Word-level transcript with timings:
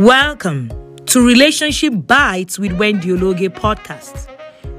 Welcome 0.00 0.72
to 1.08 1.26
Relationship 1.26 1.92
Bites 2.06 2.58
with 2.58 2.72
Wendy 2.72 3.12
Ologe 3.12 3.50
podcast. 3.52 4.30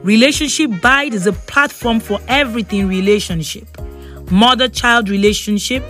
Relationship 0.03 0.71
Bite 0.81 1.13
is 1.13 1.27
a 1.27 1.33
platform 1.33 1.99
for 1.99 2.19
everything 2.27 2.87
relationship 2.87 3.67
mother 4.31 4.67
child 4.67 5.09
relationship, 5.09 5.83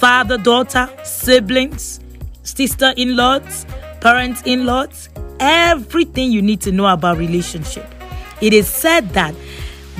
father 0.00 0.38
daughter, 0.38 0.88
siblings, 1.04 2.00
sister 2.44 2.94
in 2.96 3.14
laws, 3.14 3.66
parents 4.00 4.40
in 4.46 4.64
laws, 4.64 5.10
everything 5.38 6.32
you 6.32 6.40
need 6.40 6.62
to 6.62 6.72
know 6.72 6.86
about 6.86 7.18
relationship. 7.18 7.86
It 8.40 8.54
is 8.54 8.68
said 8.68 9.10
that 9.10 9.34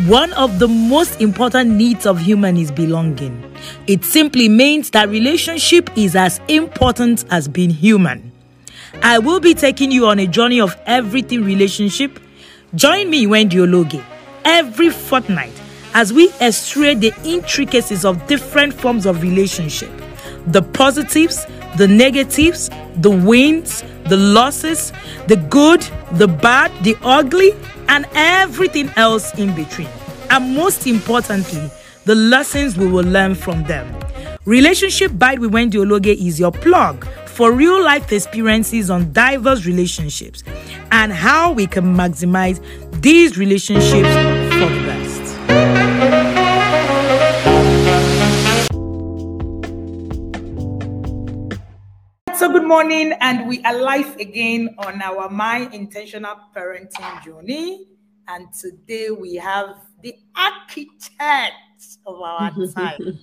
one 0.07 0.33
of 0.33 0.61
the 0.61 0.69
most 0.69 1.21
important 1.21 1.73
needs 1.73 2.07
of 2.07 2.19
human 2.19 2.57
is 2.57 2.71
belonging. 2.71 3.55
It 3.87 4.03
simply 4.03 4.49
means 4.49 4.89
that 4.93 5.11
relationship 5.11 5.91
is 5.95 6.17
as 6.17 6.41
important 6.49 7.27
as 7.31 7.49
being 7.49 7.69
human. 7.69 8.32
I 9.01 9.19
will 9.19 9.41
be 9.41 9.55
taking 9.55 9.91
you 9.91 10.07
on 10.07 10.19
a 10.19 10.27
journey 10.27 10.61
of 10.61 10.77
everything 10.87 11.45
relationship. 11.45 12.21
Join 12.75 13.09
me, 13.09 13.27
Wendy 13.27 13.59
Ologe, 13.61 14.03
every 14.45 14.91
fortnight 14.91 15.53
as 15.95 16.13
we 16.13 16.31
extract 16.41 17.01
the 17.01 17.13
intricacies 17.25 18.05
of 18.05 18.27
different 18.27 18.75
forms 18.75 19.07
of 19.07 19.23
relationship 19.23 19.91
the 20.49 20.61
positives, 20.63 21.47
the 21.77 21.87
negatives, 21.87 22.69
the 22.97 23.11
wins, 23.11 23.85
the 24.07 24.17
losses, 24.17 24.93
the 25.29 25.37
good, 25.37 25.81
the 26.13 26.27
bad, 26.27 26.73
the 26.83 26.97
ugly, 27.03 27.53
and 27.89 28.07
everything 28.15 28.91
else 28.97 29.33
in 29.39 29.55
between. 29.55 29.89
And 30.31 30.57
most 30.57 30.87
importantly, 30.89 31.71
the 32.07 32.17
lessons 32.17 32.77
we 32.77 32.89
will 32.89 33.05
learn 33.05 33.37
from 33.37 33.63
them. 33.65 33.87
Relationship 34.45 35.13
Bite 35.17 35.39
with 35.39 35.53
Wendy 35.53 35.79
Ologe 35.79 36.09
is 36.09 36.41
your 36.41 36.51
plug 36.51 37.07
for 37.33 37.51
real 37.51 37.83
life 37.83 38.13
experiences 38.13 38.91
on 38.91 39.11
diverse 39.13 39.65
relationships 39.65 40.45
and 40.91 41.11
how 41.13 41.51
we 41.51 41.67
can 41.67 41.97
maximize 41.97 42.61
these 43.01 43.39
relationships 43.39 44.09
for 44.53 44.69
the 44.69 44.83
best. 44.87 45.23
So, 52.39 52.53
good 52.53 52.67
morning, 52.67 53.13
and 53.21 53.49
we 53.49 53.63
are 53.65 53.79
live 53.79 54.17
again 54.17 54.75
on 54.79 55.01
our 55.01 55.31
My 55.31 55.69
Intentional 55.73 56.37
Parenting 56.55 57.25
Journey. 57.25 57.87
And 58.29 58.53
today 58.53 59.11
we 59.11 59.37
have 59.37 59.77
the 60.03 60.15
architect 60.37 61.55
of 62.07 62.21
our 62.21 62.51
time. 62.75 62.99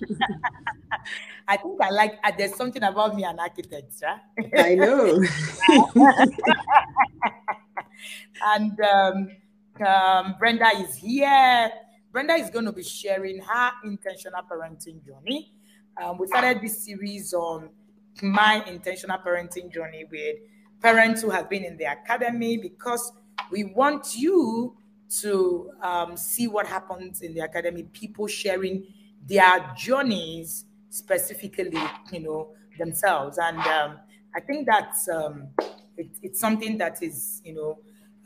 I 1.50 1.56
think 1.56 1.80
I 1.82 1.90
like, 1.90 2.16
uh, 2.22 2.30
there's 2.38 2.54
something 2.54 2.84
about 2.84 3.16
me, 3.16 3.24
an 3.24 3.40
architect, 3.40 3.92
right? 4.04 4.54
I 4.56 4.74
know. 4.76 5.20
and 8.46 8.80
um, 8.80 9.30
um, 9.84 10.36
Brenda 10.38 10.68
is 10.76 10.94
here. 10.94 11.72
Brenda 12.12 12.34
is 12.34 12.50
going 12.50 12.66
to 12.66 12.72
be 12.72 12.84
sharing 12.84 13.40
her 13.40 13.72
intentional 13.82 14.42
parenting 14.48 15.04
journey. 15.04 15.52
Um, 16.00 16.18
we 16.18 16.28
started 16.28 16.62
this 16.62 16.84
series 16.84 17.34
on 17.34 17.70
my 18.22 18.62
intentional 18.68 19.18
parenting 19.18 19.72
journey 19.72 20.04
with 20.08 20.36
parents 20.80 21.20
who 21.20 21.30
have 21.30 21.50
been 21.50 21.64
in 21.64 21.76
the 21.76 21.86
academy 21.86 22.58
because 22.58 23.10
we 23.50 23.64
want 23.64 24.14
you 24.14 24.76
to 25.20 25.72
um, 25.82 26.16
see 26.16 26.46
what 26.46 26.68
happens 26.68 27.22
in 27.22 27.34
the 27.34 27.40
academy, 27.40 27.82
people 27.92 28.28
sharing 28.28 28.86
their 29.26 29.74
journeys 29.76 30.66
specifically, 30.90 31.82
you 32.12 32.20
know, 32.20 32.52
themselves. 32.78 33.38
And 33.38 33.58
um, 33.58 34.00
I 34.34 34.40
think 34.40 34.66
that's 34.66 35.08
um, 35.08 35.48
it, 35.96 36.08
it's 36.22 36.40
something 36.40 36.76
that 36.78 37.02
is, 37.02 37.40
you 37.44 37.54
know, 37.54 37.78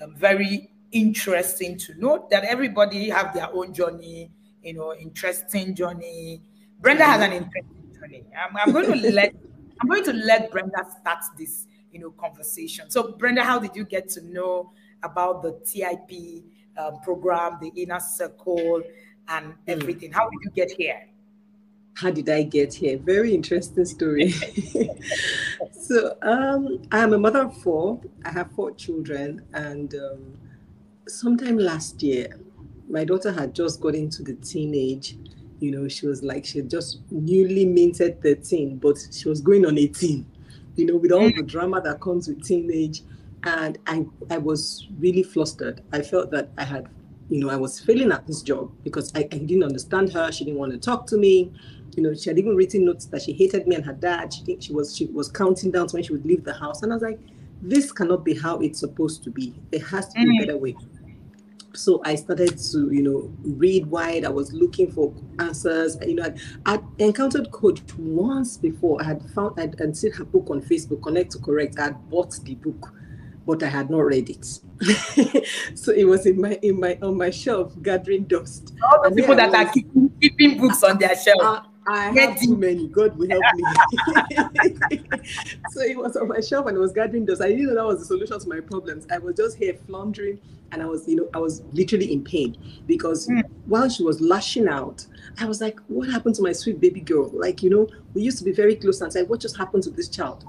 um, 0.02 0.16
very 0.16 0.70
interesting 0.90 1.76
to 1.76 1.94
note 1.98 2.30
that 2.30 2.44
everybody 2.44 3.08
have 3.10 3.34
their 3.34 3.52
own 3.52 3.72
journey, 3.72 4.30
you 4.62 4.74
know, 4.74 4.94
interesting 4.94 5.74
journey. 5.74 6.42
Brenda 6.80 7.04
has 7.04 7.20
an 7.22 7.32
interesting 7.32 7.94
journey. 8.00 8.24
I'm, 8.36 8.56
I'm 8.56 8.72
going 8.72 9.00
to 9.00 9.12
let 9.12 9.34
I'm 9.80 9.88
going 9.88 10.04
to 10.04 10.12
let 10.12 10.50
Brenda 10.50 10.86
start 11.00 11.24
this, 11.36 11.66
you 11.90 11.98
know, 11.98 12.10
conversation. 12.12 12.90
So, 12.90 13.12
Brenda, 13.12 13.42
how 13.42 13.58
did 13.58 13.74
you 13.74 13.84
get 13.84 14.08
to 14.10 14.24
know 14.24 14.72
about 15.02 15.42
the 15.42 15.60
TIP 15.64 16.44
um, 16.78 17.00
program, 17.00 17.58
the 17.60 17.72
inner 17.80 18.00
circle, 18.00 18.82
and 19.28 19.46
hmm. 19.46 19.52
everything? 19.66 20.12
How 20.12 20.28
did 20.30 20.38
you 20.42 20.50
get 20.50 20.70
here? 20.70 21.08
How 21.94 22.10
did 22.10 22.28
I 22.28 22.42
get 22.42 22.74
here? 22.74 22.98
Very 22.98 23.34
interesting 23.34 23.84
story. 23.84 24.30
so, 25.72 26.16
um, 26.22 26.82
I'm 26.90 27.12
a 27.12 27.18
mother 27.18 27.42
of 27.42 27.56
four. 27.62 28.00
I 28.24 28.30
have 28.30 28.50
four 28.52 28.72
children, 28.72 29.42
and 29.54 29.94
um, 29.94 30.38
sometime 31.06 31.58
last 31.58 32.02
year, 32.02 32.40
my 32.88 33.04
daughter 33.04 33.32
had 33.32 33.54
just 33.54 33.80
got 33.80 33.94
into 33.94 34.22
the 34.22 34.34
teenage 34.34 35.16
you 35.64 35.70
know, 35.70 35.88
she 35.88 36.06
was 36.06 36.22
like, 36.22 36.44
she 36.44 36.60
just 36.60 37.00
newly 37.10 37.64
minted 37.64 38.22
13, 38.22 38.76
but 38.76 38.98
she 39.10 39.28
was 39.28 39.40
going 39.40 39.64
on 39.64 39.78
18, 39.78 40.26
you 40.76 40.84
know, 40.84 40.96
with 40.96 41.10
all 41.10 41.30
the 41.30 41.42
drama 41.42 41.80
that 41.80 42.00
comes 42.00 42.28
with 42.28 42.44
teenage. 42.44 43.00
And 43.44 43.78
I, 43.86 44.06
I 44.30 44.38
was 44.38 44.86
really 44.98 45.22
flustered. 45.22 45.82
I 45.92 46.02
felt 46.02 46.30
that 46.32 46.50
I 46.58 46.64
had, 46.64 46.88
you 47.30 47.40
know, 47.40 47.50
I 47.50 47.56
was 47.56 47.80
failing 47.80 48.12
at 48.12 48.26
this 48.26 48.42
job 48.42 48.72
because 48.84 49.10
I, 49.14 49.20
I 49.20 49.38
didn't 49.38 49.64
understand 49.64 50.12
her. 50.12 50.30
She 50.32 50.44
didn't 50.44 50.58
want 50.58 50.72
to 50.72 50.78
talk 50.78 51.06
to 51.08 51.16
me. 51.16 51.52
You 51.96 52.02
know, 52.02 52.14
she 52.14 52.30
had 52.30 52.38
even 52.38 52.56
written 52.56 52.84
notes 52.84 53.06
that 53.06 53.22
she 53.22 53.32
hated 53.32 53.66
me 53.66 53.76
and 53.76 53.84
her 53.84 53.92
dad. 53.92 54.32
She, 54.32 54.58
she 54.60 54.72
was 54.72 54.96
she 54.96 55.06
was 55.06 55.30
counting 55.30 55.70
down 55.70 55.88
to 55.88 55.96
when 55.96 56.02
she 56.02 56.12
would 56.12 56.26
leave 56.26 56.44
the 56.44 56.54
house. 56.54 56.82
And 56.82 56.92
I 56.92 56.96
was 56.96 57.02
like, 57.02 57.18
this 57.62 57.92
cannot 57.92 58.24
be 58.24 58.34
how 58.34 58.60
it's 58.60 58.80
supposed 58.80 59.24
to 59.24 59.30
be. 59.30 59.54
There 59.70 59.84
has 59.84 60.08
to 60.08 60.20
be 60.20 60.26
mm. 60.26 60.42
a 60.42 60.46
better 60.46 60.58
way 60.58 60.76
so 61.76 62.00
I 62.04 62.14
started 62.14 62.58
to, 62.72 62.90
you 62.92 63.02
know, 63.02 63.32
read 63.42 63.86
wide. 63.86 64.24
I 64.24 64.28
was 64.28 64.52
looking 64.52 64.90
for 64.90 65.12
answers. 65.38 65.96
You 66.06 66.14
know, 66.14 66.34
i 66.66 66.80
encountered 66.98 67.50
Coach 67.50 67.82
once 67.98 68.56
before. 68.56 69.00
I 69.00 69.04
had 69.04 69.22
found, 69.30 69.58
I'd, 69.58 69.80
I'd 69.80 69.96
seen 69.96 70.12
her 70.12 70.24
book 70.24 70.48
on 70.50 70.62
Facebook, 70.62 71.02
Connect 71.02 71.32
to 71.32 71.38
Correct. 71.38 71.78
I 71.78 71.84
had 71.84 72.10
bought 72.10 72.32
the 72.44 72.54
book, 72.54 72.94
but 73.46 73.62
I 73.62 73.68
had 73.68 73.90
not 73.90 74.00
read 74.00 74.30
it. 74.30 74.44
so 75.74 75.92
it 75.92 76.04
was 76.04 76.26
in 76.26 76.40
my 76.40 76.58
in 76.62 76.80
my 76.80 76.98
on 77.02 77.16
my 77.16 77.30
shelf, 77.30 77.74
gathering 77.82 78.24
dust. 78.24 78.72
All 78.82 79.08
the 79.08 79.14
people 79.14 79.36
that 79.36 79.54
are 79.54 79.72
keeping, 79.72 80.10
keeping 80.20 80.58
books 80.58 80.82
on 80.82 80.98
their 80.98 81.16
shelf. 81.16 81.40
Uh, 81.42 81.62
I 81.86 82.12
had 82.12 82.38
too 82.38 82.56
many. 82.56 82.88
God 82.88 83.16
will 83.16 83.28
help 83.28 83.42
me. 83.54 83.64
so 85.70 85.80
it 85.80 85.96
was 85.96 86.16
on 86.16 86.28
my 86.28 86.40
shelf 86.40 86.66
and 86.66 86.76
I 86.76 86.80
was 86.80 86.92
gathering 86.92 87.26
dust. 87.26 87.42
I 87.42 87.48
didn't 87.48 87.66
know 87.66 87.74
that 87.74 87.86
was 87.86 87.98
the 88.00 88.06
solution 88.06 88.38
to 88.38 88.48
my 88.48 88.60
problems. 88.60 89.06
I 89.10 89.18
was 89.18 89.36
just 89.36 89.58
here 89.58 89.74
floundering 89.86 90.40
and 90.72 90.82
I 90.82 90.86
was, 90.86 91.06
you 91.06 91.16
know, 91.16 91.28
I 91.34 91.38
was 91.38 91.62
literally 91.72 92.12
in 92.12 92.24
pain 92.24 92.56
because 92.86 93.28
mm. 93.28 93.42
while 93.66 93.88
she 93.88 94.02
was 94.02 94.20
lashing 94.20 94.68
out, 94.68 95.06
I 95.38 95.46
was 95.46 95.60
like, 95.60 95.78
what 95.88 96.08
happened 96.08 96.34
to 96.36 96.42
my 96.42 96.52
sweet 96.52 96.80
baby 96.80 97.00
girl? 97.00 97.30
Like, 97.32 97.62
you 97.62 97.70
know, 97.70 97.88
we 98.14 98.22
used 98.22 98.38
to 98.38 98.44
be 98.44 98.52
very 98.52 98.76
close 98.76 99.00
and 99.00 99.12
say, 99.12 99.22
what 99.22 99.40
just 99.40 99.56
happened 99.56 99.82
to 99.84 99.90
this 99.90 100.08
child? 100.08 100.44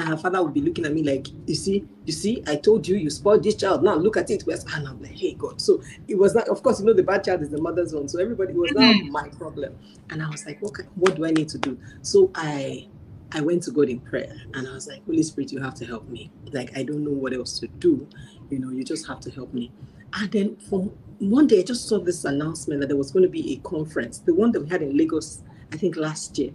And 0.00 0.08
her 0.08 0.16
father 0.16 0.42
would 0.42 0.54
be 0.54 0.62
looking 0.62 0.86
at 0.86 0.94
me 0.94 1.02
like, 1.02 1.26
you 1.46 1.54
see, 1.54 1.86
you 2.06 2.12
see, 2.14 2.42
I 2.46 2.56
told 2.56 2.88
you, 2.88 2.96
you 2.96 3.10
spoiled 3.10 3.42
this 3.42 3.54
child. 3.54 3.82
Now 3.82 3.96
look 3.96 4.16
at 4.16 4.30
it. 4.30 4.44
And 4.46 4.88
I'm 4.88 5.02
like, 5.02 5.12
hey, 5.12 5.34
God. 5.34 5.60
So 5.60 5.82
it 6.08 6.16
was 6.16 6.34
not, 6.34 6.48
of 6.48 6.62
course, 6.62 6.80
you 6.80 6.86
know, 6.86 6.94
the 6.94 7.02
bad 7.02 7.22
child 7.22 7.42
is 7.42 7.50
the 7.50 7.60
mother's 7.60 7.92
one. 7.92 8.08
So 8.08 8.18
everybody 8.18 8.54
was 8.54 8.70
mm-hmm. 8.70 9.08
now 9.08 9.12
my 9.12 9.28
problem. 9.28 9.78
And 10.08 10.22
I 10.22 10.30
was 10.30 10.46
like, 10.46 10.62
okay, 10.62 10.84
what 10.94 11.16
do 11.16 11.26
I 11.26 11.32
need 11.32 11.50
to 11.50 11.58
do? 11.58 11.78
So 12.00 12.30
I 12.34 12.88
I 13.32 13.42
went 13.42 13.62
to 13.64 13.72
God 13.72 13.90
in 13.90 14.00
prayer 14.00 14.34
and 14.54 14.66
I 14.66 14.72
was 14.72 14.88
like, 14.88 15.04
Holy 15.04 15.22
Spirit, 15.22 15.52
you 15.52 15.60
have 15.60 15.74
to 15.74 15.84
help 15.84 16.08
me. 16.08 16.30
Like, 16.50 16.74
I 16.78 16.82
don't 16.82 17.04
know 17.04 17.10
what 17.10 17.34
else 17.34 17.58
to 17.58 17.68
do. 17.68 18.08
You 18.48 18.58
know, 18.58 18.70
you 18.70 18.82
just 18.82 19.06
have 19.06 19.20
to 19.20 19.30
help 19.30 19.52
me. 19.52 19.70
And 20.14 20.32
then 20.32 20.56
from 20.56 20.92
one 21.18 21.46
day, 21.46 21.60
I 21.60 21.62
just 21.62 21.86
saw 21.86 21.98
this 21.98 22.24
announcement 22.24 22.80
that 22.80 22.86
there 22.86 22.96
was 22.96 23.10
going 23.10 23.24
to 23.24 23.28
be 23.28 23.52
a 23.52 23.56
conference, 23.68 24.20
the 24.20 24.34
one 24.34 24.50
that 24.52 24.62
we 24.62 24.68
had 24.70 24.80
in 24.80 24.96
Lagos, 24.96 25.42
I 25.74 25.76
think 25.76 25.96
last 25.96 26.38
year. 26.38 26.52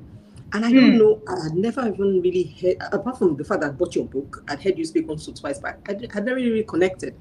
And 0.55 0.63
I 0.63 0.71
don't 0.71 0.91
hmm. 0.93 0.97
know, 0.99 1.21
I 1.27 1.43
had 1.43 1.53
never 1.53 1.85
even 1.85 2.21
really 2.21 2.55
heard, 2.61 2.77
apart 2.93 3.19
from 3.19 3.35
the 3.35 3.43
fact 3.43 3.59
that 3.59 3.71
I 3.71 3.73
bought 3.73 3.93
your 3.93 4.05
book, 4.05 4.41
I'd 4.47 4.63
heard 4.63 4.77
you 4.77 4.85
speak 4.85 5.05
once 5.05 5.27
or 5.27 5.33
twice, 5.33 5.59
but 5.59 5.77
I 5.89 5.91
had 6.13 6.23
never 6.23 6.37
really 6.37 6.63
connected. 6.63 7.13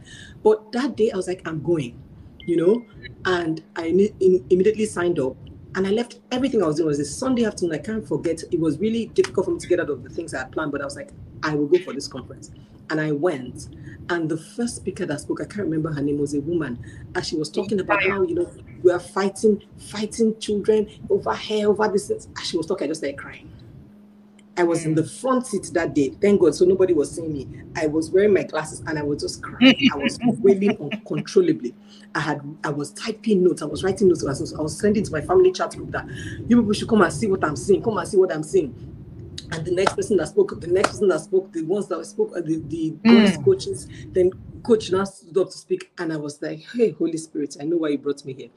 But 0.44 0.70
that 0.70 0.96
day, 0.96 1.10
I 1.10 1.16
was 1.16 1.26
like, 1.26 1.42
I'm 1.44 1.60
going, 1.60 2.00
you 2.38 2.56
know, 2.56 2.86
and 3.24 3.60
I 3.74 3.86
immediately 4.20 4.86
signed 4.86 5.18
up. 5.18 5.36
And 5.74 5.84
I 5.84 5.90
left 5.90 6.20
everything 6.30 6.62
I 6.62 6.66
was 6.68 6.76
doing. 6.76 6.86
It 6.86 6.90
was 6.90 7.00
a 7.00 7.04
Sunday 7.04 7.44
afternoon. 7.44 7.74
I 7.74 7.78
can't 7.78 8.06
forget. 8.06 8.40
It 8.52 8.60
was 8.60 8.78
really 8.78 9.06
difficult 9.06 9.46
for 9.46 9.50
me 9.50 9.58
to 9.58 9.66
get 9.66 9.80
out 9.80 9.90
of 9.90 10.04
the 10.04 10.10
things 10.10 10.32
I 10.32 10.38
had 10.38 10.52
planned, 10.52 10.70
but 10.70 10.80
I 10.80 10.84
was 10.84 10.94
like, 10.94 11.10
I 11.42 11.56
will 11.56 11.66
go 11.66 11.80
for 11.80 11.92
this 11.92 12.06
conference. 12.06 12.52
And 12.90 13.00
I 13.00 13.12
went. 13.12 13.68
And 14.10 14.28
the 14.28 14.36
first 14.36 14.76
speaker 14.76 15.06
that 15.06 15.20
spoke, 15.20 15.40
I 15.40 15.44
can't 15.44 15.62
remember 15.62 15.92
her 15.92 16.02
name, 16.02 16.18
was 16.18 16.34
a 16.34 16.40
woman. 16.40 16.78
And 17.14 17.24
she 17.24 17.36
was 17.36 17.48
talking 17.48 17.80
about 17.80 18.02
how, 18.02 18.22
you 18.22 18.34
know, 18.34 18.50
we 18.82 18.92
are 18.92 19.00
fighting, 19.00 19.62
fighting 19.78 20.38
children 20.38 20.88
over 21.08 21.34
here, 21.34 21.70
over 21.70 21.88
this. 21.88 22.10
And 22.10 22.38
she 22.42 22.56
was 22.56 22.66
talking, 22.66 22.84
I 22.84 22.88
just 22.88 23.00
started 23.00 23.18
crying. 23.18 23.50
I 24.56 24.62
was 24.62 24.84
in 24.84 24.92
mm. 24.92 24.96
the 24.96 25.04
front 25.04 25.46
seat 25.46 25.70
that 25.72 25.94
day. 25.94 26.10
Thank 26.20 26.40
God. 26.40 26.54
So 26.54 26.64
nobody 26.64 26.92
was 26.92 27.10
seeing 27.10 27.32
me. 27.32 27.48
I 27.76 27.86
was 27.86 28.10
wearing 28.10 28.32
my 28.32 28.44
glasses 28.44 28.82
and 28.86 28.98
I 28.98 29.02
was 29.02 29.22
just 29.22 29.42
crying. 29.42 29.90
I 29.92 29.96
was 29.96 30.18
wailing 30.38 30.76
uncontrollably. 30.80 31.74
I 32.14 32.20
had 32.20 32.40
I 32.62 32.70
was 32.70 32.92
typing 32.92 33.42
notes. 33.42 33.62
I 33.62 33.66
was 33.66 33.82
writing 33.82 34.08
notes. 34.08 34.24
I 34.24 34.28
was, 34.28 34.54
I 34.54 34.60
was 34.60 34.78
sending 34.78 35.02
to 35.02 35.10
my 35.10 35.20
family 35.20 35.50
chat 35.50 35.74
group 35.74 35.90
that 35.90 36.06
you 36.48 36.56
people 36.60 36.72
should 36.72 36.88
come 36.88 37.02
and 37.02 37.12
see 37.12 37.26
what 37.26 37.42
I'm 37.42 37.56
seeing. 37.56 37.82
Come 37.82 37.98
and 37.98 38.08
see 38.08 38.16
what 38.16 38.32
I'm 38.32 38.44
seeing. 38.44 38.93
And 39.54 39.64
the 39.64 39.70
next 39.70 39.94
person 39.94 40.16
that 40.16 40.28
spoke, 40.28 40.60
the 40.60 40.66
next 40.66 40.90
person 40.90 41.08
that 41.08 41.20
spoke, 41.20 41.52
the 41.52 41.62
ones 41.62 41.86
that 41.88 42.04
spoke, 42.04 42.34
the 42.34 42.62
the 42.66 42.90
mm. 43.04 43.44
coaches, 43.44 43.88
then 44.08 44.32
coach 44.62 44.90
now 44.90 45.04
stood 45.04 45.38
up 45.38 45.50
to 45.50 45.58
speak, 45.58 45.92
and 45.98 46.12
I 46.12 46.16
was 46.16 46.42
like, 46.42 46.64
"Hey, 46.74 46.90
Holy 46.90 47.16
Spirit, 47.16 47.56
I 47.60 47.64
know 47.64 47.76
why 47.76 47.90
you 47.90 47.98
brought 47.98 48.24
me 48.24 48.32
here." 48.34 48.48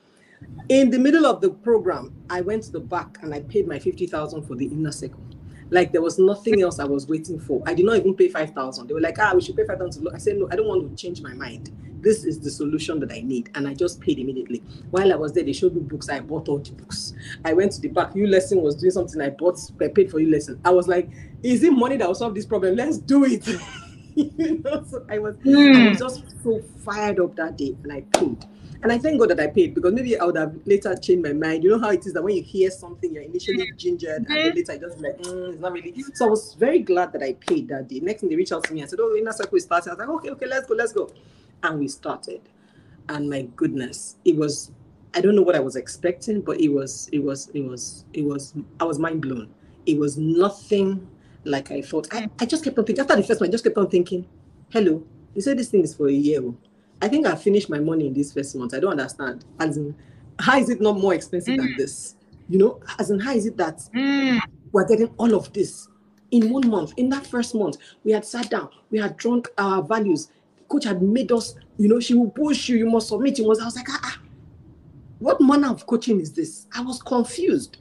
In 0.70 0.90
the 0.90 1.00
middle 1.00 1.26
of 1.26 1.42
the 1.42 1.50
program, 1.50 2.14
I 2.30 2.42
went 2.42 2.64
to 2.64 2.72
the 2.72 2.80
back 2.80 3.20
and 3.22 3.34
I 3.34 3.42
paid 3.42 3.68
my 3.68 3.80
fifty 3.80 4.08
thousand 4.08 4.44
for 4.44 4.56
the 4.56 4.66
inner 4.66 4.92
circle. 4.92 5.24
Like 5.70 5.92
there 5.92 6.02
was 6.02 6.18
nothing 6.18 6.62
else 6.62 6.80
I 6.80 6.86
was 6.86 7.08
waiting 7.08 7.40
for. 7.40 7.62
I 7.66 7.74
did 7.74 7.86
not 7.86 7.98
even 7.98 8.16
pay 8.16 8.30
five 8.30 8.52
thousand. 8.52 8.88
They 8.88 8.94
were 8.94 9.02
like, 9.02 9.18
"Ah, 9.20 9.34
we 9.34 9.42
should 9.42 9.56
pay 9.56 9.66
five 9.66 9.80
thousand." 9.80 10.08
I 10.14 10.18
said, 10.18 10.38
"No, 10.38 10.48
I 10.52 10.56
don't 10.56 10.68
want 10.68 10.90
to 10.90 10.96
change 10.96 11.22
my 11.22 11.34
mind. 11.34 11.72
This 12.00 12.24
is 12.24 12.40
the 12.40 12.50
solution 12.50 13.00
that 13.02 13.12
I 13.12 13.22
need," 13.22 13.50
and 13.56 13.68
I 13.68 13.74
just 13.74 14.00
paid 14.00 14.20
immediately. 14.20 14.64
While 14.92 15.12
I 15.12 15.16
was 15.16 15.34
there, 15.34 15.44
they 15.44 15.54
showed 15.54 15.76
me 15.76 15.82
books. 15.82 16.10
I 16.10 16.22
bought 16.22 16.48
all 16.48 16.60
the 16.60 16.72
books. 16.72 17.14
I 17.44 17.54
went 17.54 17.74
to 17.74 17.82
the 17.82 17.90
back. 17.90 18.16
You 18.16 18.28
lesson 18.28 18.62
was 18.62 18.76
doing 18.76 18.92
something. 18.92 19.20
I 19.22 19.30
bought. 19.30 19.60
I 19.82 19.90
paid 19.90 20.10
for 20.10 20.20
you 20.20 20.32
lesson. 20.32 20.60
I 20.64 20.72
was 20.72 20.88
like, 20.88 21.10
"Is 21.44 21.64
it 21.64 21.72
money 21.72 21.98
that 21.98 22.08
will 22.08 22.16
solve 22.16 22.36
this 22.36 22.46
problem? 22.46 22.76
Let's 22.76 22.98
do 22.98 23.26
it." 23.26 23.46
you 24.16 24.62
know, 24.64 24.84
so 24.90 25.06
I 25.10 25.20
was, 25.20 25.36
mm. 25.38 25.76
I 25.76 25.90
was 25.90 26.00
just 26.00 26.44
so 26.44 26.62
fired 26.84 27.20
up 27.20 27.36
that 27.36 27.58
day, 27.58 27.76
and 27.84 27.92
I 27.92 28.02
paid. 28.02 28.46
And 28.84 28.92
I 28.92 28.98
thank 28.98 29.20
God 29.20 29.30
that 29.30 29.40
I 29.40 29.48
paid 29.48 29.74
because 29.74 29.94
maybe 29.94 30.20
I 30.20 30.26
would 30.26 30.38
have 30.38 30.56
later 30.66 30.96
changed 30.96 31.26
my 31.26 31.34
mind. 31.34 31.64
You 31.64 31.72
know 31.72 31.80
how 31.80 31.90
it 31.90 32.06
is 32.06 32.14
that 32.14 32.24
when 32.24 32.36
you 32.36 32.44
hear 32.44 32.70
something, 32.70 33.14
you're 33.14 33.24
initially 33.24 33.58
mm-hmm. 33.58 33.78
gingered, 33.78 34.26
and 34.28 34.28
then 34.28 34.56
later 34.56 34.72
I 34.74 34.78
just 34.78 35.00
like, 35.00 35.18
mm, 35.18 35.54
it's 35.54 35.62
not 35.62 35.72
really. 35.72 35.94
So 36.14 36.28
I 36.28 36.30
was 36.30 36.54
very 36.54 36.80
glad 36.80 37.12
that 37.14 37.24
I 37.24 37.34
paid 37.34 37.68
that 37.70 37.88
day. 37.88 38.00
Next 38.00 38.22
thing 38.22 38.30
they 38.30 38.36
reached 38.36 38.52
out 38.52 38.64
to 38.66 38.74
me 38.74 38.82
and 38.82 38.90
said, 38.90 39.00
Oh, 39.02 39.16
inner 39.16 39.32
circle 39.32 39.58
is 39.58 39.64
starting. 39.64 39.92
I 39.92 39.96
was 39.96 40.00
like, 40.00 40.10
Okay, 40.10 40.30
okay, 40.30 40.46
let's 40.46 40.68
go, 40.68 40.76
let's 40.76 40.94
go. 40.94 41.10
And 41.64 41.80
we 41.80 41.88
started. 41.88 42.42
And 43.10 43.30
my 43.30 43.44
goodness, 43.56 44.18
it 44.26 44.36
was 44.36 44.72
I 45.14 45.22
don't 45.22 45.36
know 45.36 45.42
what 45.42 45.56
I 45.56 45.60
was 45.60 45.76
expecting, 45.76 46.42
but 46.42 46.60
it 46.62 46.70
was 46.70 47.10
it 47.12 47.20
was 47.20 47.50
it 47.54 47.62
was 47.62 48.06
it 48.14 48.24
was 48.24 48.54
I 48.80 48.84
was 48.84 49.00
mind 49.00 49.22
blown. 49.22 49.50
It 49.86 49.98
was 49.98 50.18
nothing 50.18 51.08
like 51.44 51.72
I 51.72 51.82
thought. 51.82 52.08
I, 52.12 52.30
I 52.40 52.46
just 52.46 52.64
kept 52.64 52.78
on 52.78 52.86
thinking 52.86 53.02
after 53.02 53.16
the 53.16 53.24
first 53.24 53.42
one, 53.42 53.50
I 53.50 53.52
just 53.52 53.64
kept 53.64 53.78
on 53.78 53.90
thinking, 53.90 54.28
hello, 54.70 55.04
you 55.34 55.42
said 55.42 55.58
this 55.58 55.70
thing 55.70 55.82
is 55.82 55.96
for 55.96 56.08
a 56.08 56.12
year. 56.12 56.42
I 57.02 57.08
think 57.08 57.28
I 57.28 57.36
finished 57.36 57.70
my 57.70 57.80
money 57.80 58.08
in 58.08 58.14
this 58.14 58.34
first 58.34 58.56
month. 58.56 58.74
I 58.74 58.80
don't 58.80 58.92
understand. 58.92 59.46
As 59.60 59.78
in, 59.78 59.96
how 60.40 60.58
is 60.58 60.70
it 60.70 60.82
not 60.82 60.98
more 60.98 61.14
expensive 61.14 61.56
mm. 61.56 61.58
than 61.58 61.76
this? 61.78 62.16
You 62.50 62.60
know, 62.60 62.80
as 62.98 63.12
in, 63.12 63.20
how 63.20 63.34
is 63.34 63.46
it 63.46 63.58
that 63.58 63.78
mm. 63.96 64.40
we're 64.72 64.88
getting 64.88 65.14
all 65.18 65.36
of 65.36 65.52
this 65.54 65.90
in 66.32 66.50
one 66.50 66.68
month? 66.70 66.94
In 66.98 67.10
that 67.10 67.28
first 67.28 67.54
month, 67.54 67.78
we 68.04 68.12
had 68.12 68.26
sat 68.26 68.50
down, 68.50 68.70
we 68.90 68.98
had 69.00 69.18
drunk 69.18 69.50
our 69.58 69.84
values. 69.84 70.32
Coach 70.70 70.86
had 70.86 71.02
made 71.02 71.32
us, 71.32 71.56
you 71.78 71.88
know, 71.88 72.00
she 72.00 72.14
will 72.14 72.30
push 72.30 72.68
you, 72.70 72.78
you 72.78 72.90
must 72.90 73.10
submit, 73.10 73.38
you 73.38 73.48
must. 73.48 73.62
I 73.62 73.66
was 73.66 73.76
like, 73.76 73.90
ah, 73.90 74.00
ah 74.04 74.20
what 75.20 75.42
manner 75.42 75.70
of 75.70 75.86
coaching 75.88 76.20
is 76.20 76.32
this? 76.34 76.68
I 76.74 76.82
was 76.82 77.02
confused 77.02 77.78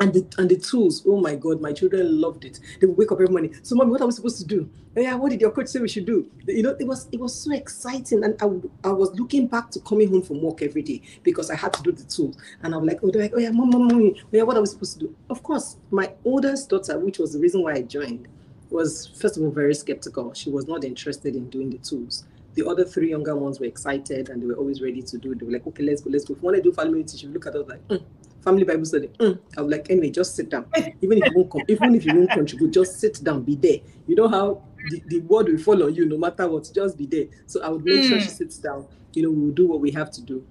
and 0.00 0.14
the 0.14 0.26
and 0.38 0.48
the 0.48 0.56
tools. 0.56 1.02
Oh 1.06 1.20
my 1.20 1.34
God, 1.36 1.60
my 1.60 1.72
children 1.72 2.20
loved 2.20 2.44
it. 2.44 2.58
They 2.80 2.86
would 2.86 2.96
wake 2.96 3.12
up 3.12 3.20
every 3.20 3.28
morning. 3.28 3.54
So, 3.62 3.76
mommy, 3.76 3.90
what 3.90 4.00
are 4.00 4.06
we 4.06 4.12
supposed 4.12 4.38
to 4.38 4.46
do? 4.46 4.68
Yeah, 4.96 5.14
what 5.14 5.30
did 5.30 5.40
your 5.40 5.52
coach 5.52 5.68
say 5.68 5.78
we 5.78 5.88
should 5.88 6.06
do? 6.06 6.28
You 6.46 6.62
know, 6.62 6.76
it 6.80 6.86
was 6.86 7.08
it 7.12 7.20
was 7.20 7.38
so 7.38 7.52
exciting, 7.52 8.24
and 8.24 8.34
I, 8.42 8.88
I 8.88 8.92
was 8.92 9.10
looking 9.14 9.46
back 9.46 9.70
to 9.72 9.80
coming 9.80 10.08
home 10.08 10.22
from 10.22 10.42
work 10.42 10.62
every 10.62 10.82
day 10.82 11.02
because 11.22 11.50
I 11.50 11.56
had 11.56 11.72
to 11.74 11.82
do 11.82 11.92
the 11.92 12.04
tools, 12.04 12.36
and 12.62 12.74
I'm 12.74 12.84
like, 12.84 13.00
oh, 13.02 13.08
like, 13.14 13.32
oh 13.34 13.38
yeah, 13.38 13.50
mom, 13.50 13.70
mom, 13.70 13.88
mommy, 13.88 14.14
oh, 14.16 14.28
yeah, 14.32 14.42
what 14.42 14.56
are 14.56 14.60
we 14.60 14.66
supposed 14.66 14.94
to 14.94 15.00
do? 15.00 15.14
Of 15.28 15.42
course, 15.42 15.76
my 15.90 16.12
oldest 16.24 16.70
daughter, 16.70 16.98
which 16.98 17.18
was 17.18 17.34
the 17.34 17.38
reason 17.38 17.62
why 17.62 17.74
I 17.74 17.82
joined, 17.82 18.26
was 18.70 19.06
first 19.20 19.36
of 19.36 19.42
all 19.42 19.50
very 19.50 19.74
skeptical. 19.74 20.32
She 20.34 20.50
was 20.50 20.66
not 20.66 20.82
interested 20.82 21.36
in 21.36 21.50
doing 21.50 21.70
the 21.70 21.78
tools 21.78 22.24
the 22.54 22.66
other 22.66 22.84
three 22.84 23.10
younger 23.10 23.36
ones 23.36 23.60
were 23.60 23.66
excited 23.66 24.28
and 24.28 24.42
they 24.42 24.46
were 24.46 24.54
always 24.54 24.82
ready 24.82 25.02
to 25.02 25.18
do. 25.18 25.32
It. 25.32 25.38
They 25.38 25.46
were 25.46 25.52
like, 25.52 25.66
okay, 25.68 25.82
let's 25.82 26.00
go, 26.00 26.10
let's 26.10 26.24
go. 26.24 26.34
If 26.34 26.40
you 26.40 26.44
want 26.44 26.56
to 26.56 26.62
do 26.62 26.72
family 26.72 27.04
teaching, 27.04 27.32
look 27.32 27.46
at 27.46 27.54
us 27.54 27.68
like, 27.68 27.86
mm, 27.88 28.02
family 28.42 28.64
Bible 28.64 28.84
study. 28.84 29.08
Mm. 29.18 29.38
I 29.56 29.62
was 29.62 29.70
like, 29.70 29.90
anyway, 29.90 30.10
just 30.10 30.34
sit 30.34 30.50
down. 30.50 30.66
Even 31.00 31.18
if 31.18 31.26
you 31.26 31.32
won't 31.34 31.50
come, 31.50 31.62
even 31.68 31.94
if 31.94 32.04
you 32.04 32.14
won't 32.14 32.30
contribute, 32.30 32.70
just 32.72 32.98
sit 33.00 33.22
down, 33.22 33.42
be 33.42 33.56
there. 33.56 33.78
You 34.06 34.16
know 34.16 34.28
how 34.28 34.62
the, 34.90 35.02
the 35.06 35.20
word 35.20 35.48
will 35.48 35.58
fall 35.58 35.82
on 35.82 35.94
you 35.94 36.06
no 36.06 36.18
matter 36.18 36.48
what, 36.48 36.70
just 36.74 36.96
be 36.96 37.06
there. 37.06 37.26
So 37.46 37.62
I 37.62 37.68
would 37.68 37.84
make 37.84 38.02
mm. 38.02 38.08
sure 38.08 38.20
she 38.20 38.28
sits 38.28 38.58
down. 38.58 38.86
You 39.12 39.24
know, 39.24 39.30
we'll 39.30 39.52
do 39.52 39.66
what 39.66 39.80
we 39.80 39.90
have 39.92 40.10
to 40.12 40.22
do. 40.22 40.44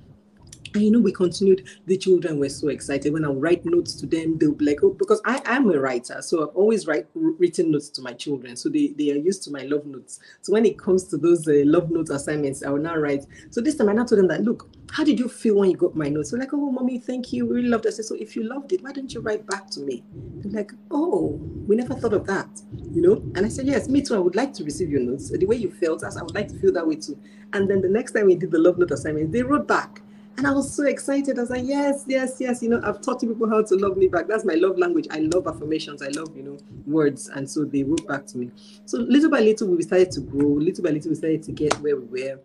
And 0.74 0.83
you 0.83 0.92
know, 0.92 1.00
we 1.00 1.12
continued. 1.12 1.68
The 1.88 1.98
children 1.98 2.39
were 2.39 2.50
so 2.50 2.68
excited 2.68 3.12
when 3.13 3.25
I 3.25 3.30
would 3.30 3.42
write 3.42 3.66
notes 3.66 3.95
to 3.95 4.06
them. 4.06 4.38
They'll 4.38 4.54
be 4.54 4.66
like, 4.66 4.83
"Oh, 4.83 4.92
because 4.92 5.21
I 5.25 5.42
am 5.45 5.69
a 5.71 5.80
writer, 5.80 6.21
so 6.21 6.44
I've 6.44 6.56
always 6.56 6.86
write 6.86 7.07
written 7.13 7.71
notes 7.71 7.89
to 7.89 8.01
my 8.01 8.13
children, 8.13 8.56
so 8.56 8.69
they, 8.69 8.88
they 8.98 9.12
are 9.12 9.18
used 9.18 9.44
to 9.44 9.51
my 9.51 9.63
love 9.63 9.86
notes. 9.86 10.19
So 10.42 10.54
when 10.54 10.66
it 10.66 10.77
comes 10.77 11.06
to 11.06 11.18
those 11.18 11.48
uh, 11.48 11.63
love 11.66 11.89
note 11.89 12.10
assignments, 12.10 12.63
I 12.63 12.69
will 12.69 12.81
now 12.81 12.98
write. 12.98 13.25
So 13.50 13.62
this 13.62 13.75
time 13.75 13.89
I 13.89 13.94
now 13.94 14.06
told 14.06 14.19
them 14.19 14.27
that, 14.27 14.44
look, 14.44 14.69
how 14.92 15.04
did 15.04 15.19
you 15.19 15.27
feel 15.27 15.56
when 15.56 15.69
you 15.69 15.77
got 15.77 15.95
my 15.95 16.10
notes? 16.10 16.31
They're 16.31 16.39
like, 16.39 16.54
oh, 16.54 16.71
mommy, 16.71 17.00
thank 17.00 17.33
you, 17.33 17.45
we 17.45 17.56
really 17.56 17.69
loved 17.69 17.86
it. 17.86 17.89
I 17.89 17.92
said, 17.92 18.06
so 18.06 18.16
if 18.16 18.36
you 18.36 18.44
loved 18.44 18.74
it, 18.74 18.83
why 18.83 18.92
don't 18.92 19.12
you 19.13 19.21
write 19.21 19.45
back 19.48 19.69
to 19.71 19.80
me? 19.80 20.04
They're 20.38 20.51
like, 20.51 20.71
oh, 20.92 21.39
we 21.68 21.75
never 21.75 21.95
thought 21.95 22.13
of 22.13 22.25
that, 22.27 22.48
you 22.92 23.01
know. 23.01 23.21
And 23.36 23.45
I 23.45 23.50
said, 23.50 23.68
yes, 23.68 23.88
me 23.88 24.01
too. 24.01 24.16
I 24.16 24.19
would 24.19 24.36
like 24.36 24.54
to 24.54 24.63
receive 24.63 24.89
your 24.89 25.01
notes. 25.01 25.30
The 25.30 25.45
way 25.45 25.56
you 25.56 25.71
felt, 25.71 26.04
I 26.04 26.21
would 26.21 26.36
like 26.36 26.48
to 26.50 26.56
feel 26.60 26.74
that 26.74 26.88
way 26.88 26.95
too. 26.95 27.18
And 27.54 27.69
then 27.69 27.81
the 27.81 27.89
next 27.89 28.12
time 28.12 28.27
we 28.27 28.36
did 28.36 28.51
the 28.51 28.60
love 28.60 28.77
note 28.77 28.92
assignment, 28.92 29.31
they 29.31 29.44
wrote 29.44 29.68
back 29.68 30.01
and 30.40 30.48
I 30.48 30.52
was 30.52 30.74
so 30.74 30.86
excited. 30.86 31.38
I 31.38 31.42
was 31.42 31.50
like, 31.50 31.66
yes, 31.66 32.06
yes, 32.08 32.38
yes. 32.40 32.64
You 32.64 32.70
know, 32.70 32.82
I've 32.82 33.02
taught 33.02 33.20
people 33.20 33.50
how 33.50 33.62
to 33.62 33.76
love 33.76 33.98
me 33.98 34.08
back. 34.08 34.28
That's 34.28 34.46
my 34.46 34.54
love 34.54 34.78
language. 34.78 35.06
I 35.12 35.20
love 35.20 35.48
affirmations. 35.48 36.02
I 36.02 36.08
love, 36.08 36.34
you 36.34 36.44
know, 36.44 36.58
words. 36.88 37.28
And 37.28 37.50
so 37.50 37.66
they 37.66 37.84
wrote 37.84 38.08
back 38.08 38.26
to 38.28 38.38
me. 38.38 38.50
So 38.86 39.00
little 39.00 39.30
by 39.30 39.42
little, 39.42 39.68
we 39.68 39.82
started 39.82 40.12
to 40.12 40.22
grow. 40.22 40.48
Little 40.48 40.82
by 40.82 40.92
little, 40.92 41.10
we 41.10 41.16
started 41.16 41.44
to 41.44 41.52
get 41.52 41.74
where 41.82 41.98
we 41.98 42.24
were. 42.24 42.40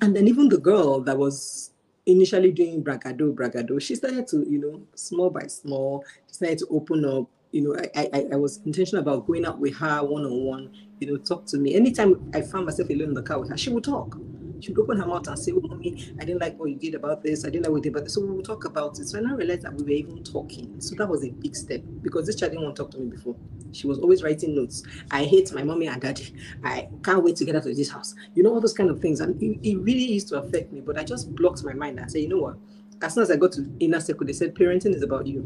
And 0.00 0.16
then 0.16 0.26
even 0.26 0.48
the 0.48 0.56
girl 0.56 1.00
that 1.00 1.18
was 1.18 1.72
initially 2.06 2.52
doing 2.52 2.82
bragado, 2.82 3.34
bragado, 3.34 3.82
she 3.82 3.96
started 3.96 4.26
to, 4.28 4.38
you 4.48 4.58
know, 4.58 4.80
small 4.94 5.28
by 5.28 5.46
small, 5.46 6.06
she 6.28 6.34
started 6.36 6.58
to 6.60 6.66
open 6.70 7.04
up. 7.04 7.28
You 7.52 7.64
know, 7.64 7.76
I, 7.94 8.08
I, 8.14 8.26
I 8.32 8.36
was 8.36 8.60
intentional 8.64 9.02
about 9.02 9.26
going 9.26 9.44
out 9.44 9.58
with 9.58 9.76
her 9.76 10.02
one 10.02 10.24
on 10.24 10.42
one, 10.42 10.70
you 11.00 11.12
know, 11.12 11.18
talk 11.18 11.44
to 11.46 11.58
me. 11.58 11.74
Anytime 11.74 12.30
I 12.32 12.40
found 12.40 12.64
myself 12.64 12.88
alone 12.88 13.08
in 13.08 13.14
the 13.14 13.22
car 13.22 13.40
with 13.40 13.50
her, 13.50 13.58
she 13.58 13.68
would 13.68 13.84
talk 13.84 14.16
she 14.64 14.72
would 14.72 14.82
open 14.82 14.98
her 14.98 15.06
mouth 15.06 15.26
and 15.28 15.38
say, 15.38 15.52
Oh, 15.52 15.60
mommy, 15.60 16.14
I 16.18 16.24
didn't 16.24 16.40
like 16.40 16.58
what 16.58 16.70
you 16.70 16.76
did 16.76 16.94
about 16.94 17.22
this. 17.22 17.44
I 17.44 17.50
didn't 17.50 17.64
like 17.64 17.72
what 17.72 17.76
you 17.78 17.82
did 17.82 17.90
about 17.90 18.04
this. 18.04 18.14
So 18.14 18.22
we 18.22 18.30
will 18.30 18.42
talk 18.42 18.64
about 18.64 18.98
it. 18.98 19.06
So 19.06 19.18
I 19.18 19.20
now 19.20 19.36
realized 19.36 19.62
that 19.62 19.74
we 19.74 19.82
were 19.84 19.90
even 19.90 20.24
talking. 20.24 20.80
So 20.80 20.94
that 20.94 21.06
was 21.06 21.22
a 21.22 21.30
big 21.30 21.54
step 21.54 21.82
because 22.00 22.26
this 22.26 22.36
child 22.36 22.52
didn't 22.52 22.64
want 22.64 22.76
to 22.76 22.82
talk 22.82 22.92
to 22.92 22.98
me 22.98 23.10
before. 23.10 23.36
She 23.72 23.86
was 23.86 23.98
always 23.98 24.22
writing 24.22 24.54
notes. 24.54 24.82
I 25.10 25.24
hate 25.24 25.52
my 25.52 25.62
mommy 25.62 25.88
and 25.88 26.00
daddy. 26.00 26.34
I 26.62 26.88
can't 27.02 27.22
wait 27.22 27.36
to 27.36 27.44
get 27.44 27.56
out 27.56 27.66
of 27.66 27.76
this 27.76 27.90
house. 27.90 28.14
You 28.34 28.42
know, 28.42 28.54
all 28.54 28.60
those 28.60 28.72
kind 28.72 28.88
of 28.88 29.00
things. 29.00 29.20
And 29.20 29.40
it, 29.42 29.58
it 29.62 29.76
really 29.76 30.12
used 30.12 30.28
to 30.28 30.38
affect 30.38 30.72
me. 30.72 30.80
But 30.80 30.98
I 30.98 31.04
just 31.04 31.34
blocked 31.34 31.62
my 31.62 31.74
mind 31.74 31.98
and 31.98 32.10
said, 32.10 32.22
You 32.22 32.28
know 32.28 32.38
what? 32.38 32.56
As 33.02 33.14
soon 33.14 33.24
as 33.24 33.30
I 33.30 33.36
got 33.36 33.52
to 33.52 33.70
inner 33.80 34.00
circle, 34.00 34.26
they 34.26 34.32
said, 34.32 34.54
Parenting 34.54 34.94
is 34.94 35.02
about 35.02 35.26
you. 35.26 35.44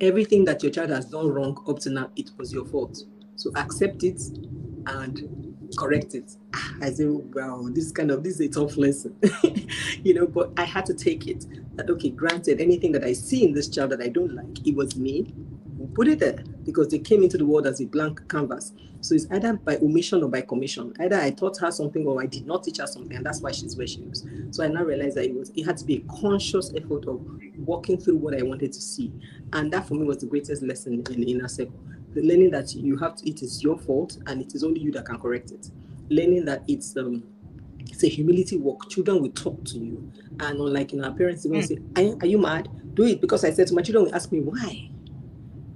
Everything 0.00 0.46
that 0.46 0.62
your 0.62 0.72
child 0.72 0.88
has 0.90 1.04
done 1.04 1.28
wrong 1.28 1.62
up 1.68 1.80
to 1.80 1.90
now, 1.90 2.10
it 2.16 2.30
was 2.38 2.52
your 2.52 2.64
fault. 2.64 3.02
So 3.36 3.50
accept 3.56 4.04
it 4.04 4.20
and 4.86 5.45
correct 5.76 6.14
it. 6.14 6.36
Ah, 6.54 6.74
I 6.82 6.90
said, 6.90 7.08
wow, 7.34 7.68
this 7.70 7.90
kind 7.92 8.10
of 8.10 8.22
this 8.22 8.34
is 8.34 8.40
a 8.40 8.48
tough 8.48 8.76
lesson, 8.76 9.16
you 10.02 10.14
know. 10.14 10.26
But 10.26 10.52
I 10.56 10.64
had 10.64 10.86
to 10.86 10.94
take 10.94 11.26
it. 11.26 11.46
That 11.76 11.90
okay, 11.90 12.10
granted, 12.10 12.60
anything 12.60 12.92
that 12.92 13.04
I 13.04 13.12
see 13.12 13.44
in 13.44 13.52
this 13.52 13.68
child 13.68 13.90
that 13.90 14.00
I 14.00 14.08
don't 14.08 14.34
like, 14.34 14.66
it 14.66 14.74
was 14.74 14.96
me. 14.96 15.34
Put 15.94 16.08
it 16.08 16.18
there 16.18 16.42
because 16.64 16.88
they 16.88 16.98
came 16.98 17.22
into 17.22 17.38
the 17.38 17.46
world 17.46 17.66
as 17.66 17.80
a 17.80 17.86
blank 17.86 18.28
canvas. 18.28 18.72
So 19.00 19.14
it's 19.14 19.26
either 19.30 19.54
by 19.54 19.76
omission 19.76 20.22
or 20.22 20.28
by 20.28 20.40
commission. 20.40 20.92
Either 20.98 21.16
I 21.16 21.30
taught 21.30 21.58
her 21.58 21.70
something 21.70 22.06
or 22.06 22.20
I 22.20 22.26
did 22.26 22.46
not 22.46 22.64
teach 22.64 22.78
her 22.78 22.86
something, 22.86 23.16
and 23.16 23.24
that's 23.24 23.40
why 23.40 23.52
she's 23.52 23.76
where 23.76 23.86
she 23.86 24.00
is. 24.00 24.26
So 24.50 24.64
I 24.64 24.68
now 24.68 24.82
realized 24.82 25.16
that 25.16 25.26
it 25.26 25.34
was 25.34 25.50
it 25.50 25.64
had 25.64 25.76
to 25.78 25.84
be 25.84 25.96
a 25.96 26.20
conscious 26.20 26.72
effort 26.76 27.06
of 27.06 27.24
walking 27.58 27.98
through 27.98 28.16
what 28.16 28.38
I 28.38 28.42
wanted 28.42 28.72
to 28.72 28.80
see, 28.80 29.12
and 29.52 29.72
that 29.72 29.86
for 29.86 29.94
me 29.94 30.04
was 30.04 30.18
the 30.18 30.26
greatest 30.26 30.62
lesson 30.62 30.94
in 31.10 31.20
the 31.20 31.30
inner 31.30 31.48
circle 31.48 31.78
the 32.16 32.22
learning 32.22 32.50
that 32.50 32.74
you 32.74 32.96
have 32.96 33.14
to, 33.16 33.28
it 33.28 33.42
is 33.42 33.62
your 33.62 33.78
fault 33.78 34.16
and 34.26 34.40
it 34.40 34.54
is 34.54 34.64
only 34.64 34.80
you 34.80 34.90
that 34.92 35.04
can 35.04 35.18
correct 35.18 35.50
it. 35.50 35.70
Learning 36.08 36.44
that 36.46 36.62
it's 36.66 36.96
um 36.96 37.22
it's 37.80 38.02
a 38.02 38.08
humility 38.08 38.56
work. 38.56 38.88
Children 38.88 39.22
will 39.22 39.30
talk 39.30 39.64
to 39.66 39.78
you, 39.78 40.10
and 40.40 40.58
unlike 40.58 40.92
in 40.92 41.04
our 41.04 41.12
parents, 41.12 41.44
they 41.44 41.50
will 41.50 41.60
mm. 41.60 41.68
say, 41.68 41.78
are, 41.96 42.16
"Are 42.22 42.26
you 42.26 42.38
mad? 42.38 42.68
Do 42.94 43.04
it." 43.04 43.20
Because 43.20 43.44
I 43.44 43.50
said 43.50 43.66
to 43.68 43.74
my 43.74 43.82
children, 43.82 44.06
will 44.06 44.14
ask 44.14 44.32
me 44.32 44.40
why, 44.40 44.90